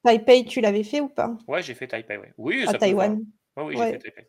[0.09, 1.37] Taipei, tu l'avais fait ou pas?
[1.47, 2.17] ouais, j'ai fait Taipei.
[2.17, 2.33] Ouais.
[2.39, 3.25] Oui, À Taïwan.
[3.57, 3.93] Ouais, oui, j'ai Ouais.
[3.93, 4.27] fait Taipei.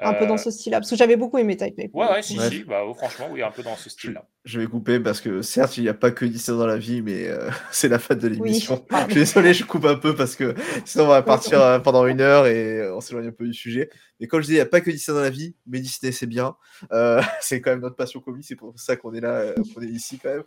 [0.00, 0.78] Un peu dans ce style-là.
[0.78, 1.88] Parce que j'avais beaucoup aimé Taipei.
[1.88, 2.64] pour Ouais, ouais, si, si.
[2.64, 4.24] Bah, oh, franchement, oui, un peu dans ce style-là.
[4.44, 7.02] je vais couper parce que certes, il n'y a pas que Disney dans la vie,
[7.02, 8.84] mais euh, c'est la fin de Oui, l'émission.
[8.92, 10.54] Je suis désolé, je coupe un peu parce que
[10.84, 13.90] sinon on va partir euh, pendant une heure et on s'éloigne un peu du sujet.
[14.20, 16.12] Mais comme je dis, il n'y a pas que Disney dans la vie, mais Disney
[16.12, 16.56] c'est bien.
[16.92, 19.82] Euh, c'est quand même notre passion commune, c'est pour ça qu'on est là, euh, qu'on
[19.82, 20.44] est ici quand même.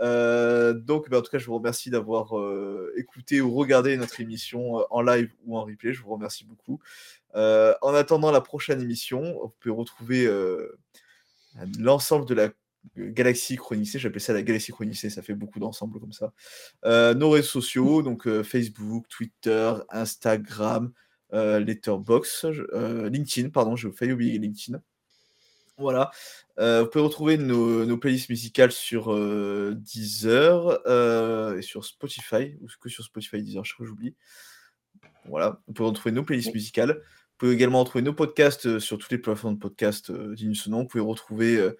[0.00, 4.20] Euh, donc, bah, en tout cas, je vous remercie d'avoir euh, écouté ou regardé notre
[4.20, 5.92] émission en live ou en replay.
[5.92, 6.80] Je vous remercie beaucoup.
[7.34, 10.78] Euh, en attendant la prochaine émission, vous pouvez retrouver euh,
[11.78, 12.48] l'ensemble de la
[12.96, 13.98] galaxie chronicée.
[13.98, 16.32] J'appelle ça la galaxie chronicée, ça fait beaucoup d'ensemble comme ça.
[16.84, 20.92] Euh, nos réseaux sociaux, donc Facebook, Twitter, Instagram,
[21.32, 22.66] Letterboxd,
[23.12, 24.80] LinkedIn, pardon, j'ai failli oublier LinkedIn.
[25.76, 26.10] Voilà.
[26.58, 29.14] Vous pouvez retrouver nos, nos playlists musicales sur
[29.74, 30.80] Deezer
[31.56, 34.14] et sur Spotify, ou que sur Spotify, Deezer, je crois que j'oublie.
[35.26, 37.02] Voilà, vous pouvez retrouver nos playlists musicales.
[37.40, 40.36] Vous pouvez également retrouver nos podcasts euh, sur toutes les plateformes de podcasts euh,
[40.66, 40.82] nom.
[40.82, 41.74] Vous pouvez retrouver euh,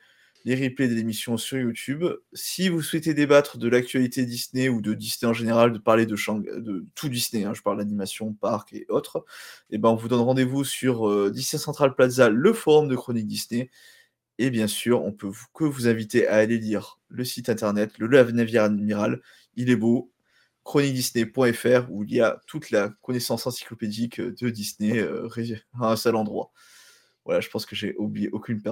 [0.46, 2.02] les replays des émissions sur YouTube.
[2.32, 6.16] Si vous souhaitez débattre de l'actualité Disney ou de Disney en général, de parler de,
[6.16, 9.22] Shang- de tout Disney, hein, je parle d'animation, parc et autres,
[9.68, 13.68] et ben on vous donne rendez-vous sur Disney Central Plaza, le forum de Chronique Disney.
[14.38, 18.08] Et bien sûr, on peut que vous inviter à aller lire le site internet, le
[18.08, 19.20] Navire Amiral.
[19.56, 20.10] Il est beau,
[20.64, 25.28] chroniquedisney.fr, où il y a toute la connaissance encyclopédique de Disney euh,
[25.80, 26.52] à un seul endroit.
[27.26, 28.62] Voilà, je pense que j'ai oublié aucune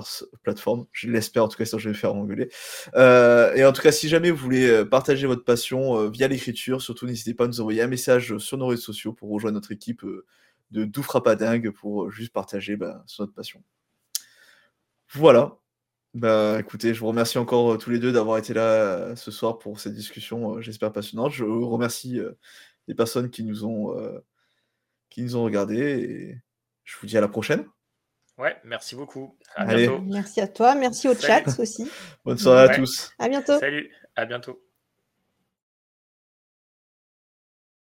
[0.42, 0.86] plateforme.
[0.92, 2.50] Je l'espère, en tout cas, sinon je vais me faire engueuler.
[2.94, 6.28] Euh, et en tout cas, si jamais vous voulez euh, partager votre passion euh, via
[6.28, 9.56] l'écriture, surtout n'hésitez pas à nous envoyer un message sur nos réseaux sociaux pour rejoindre
[9.56, 10.24] notre équipe euh,
[10.70, 13.62] de Doufrapadingue pour euh, juste partager bah, sur notre passion.
[15.12, 15.58] Voilà.
[16.14, 19.30] Bah écoutez, je vous remercie encore euh, tous les deux d'avoir été là euh, ce
[19.30, 21.32] soir pour cette discussion, euh, j'espère passionnante.
[21.32, 22.32] Je remercie euh,
[22.86, 24.18] les personnes qui nous ont euh,
[25.10, 26.40] qui nous ont regardés et
[26.84, 27.66] je vous dis à la prochaine.
[28.38, 29.36] Ouais, merci beaucoup.
[29.54, 29.86] À Allez.
[29.86, 30.02] bientôt.
[30.02, 30.74] Merci à toi.
[30.74, 31.44] Merci au Salut.
[31.44, 31.90] chat aussi.
[32.24, 33.12] Bonne soirée à tous.
[33.18, 33.58] À bientôt.
[33.58, 34.62] Salut, à bientôt.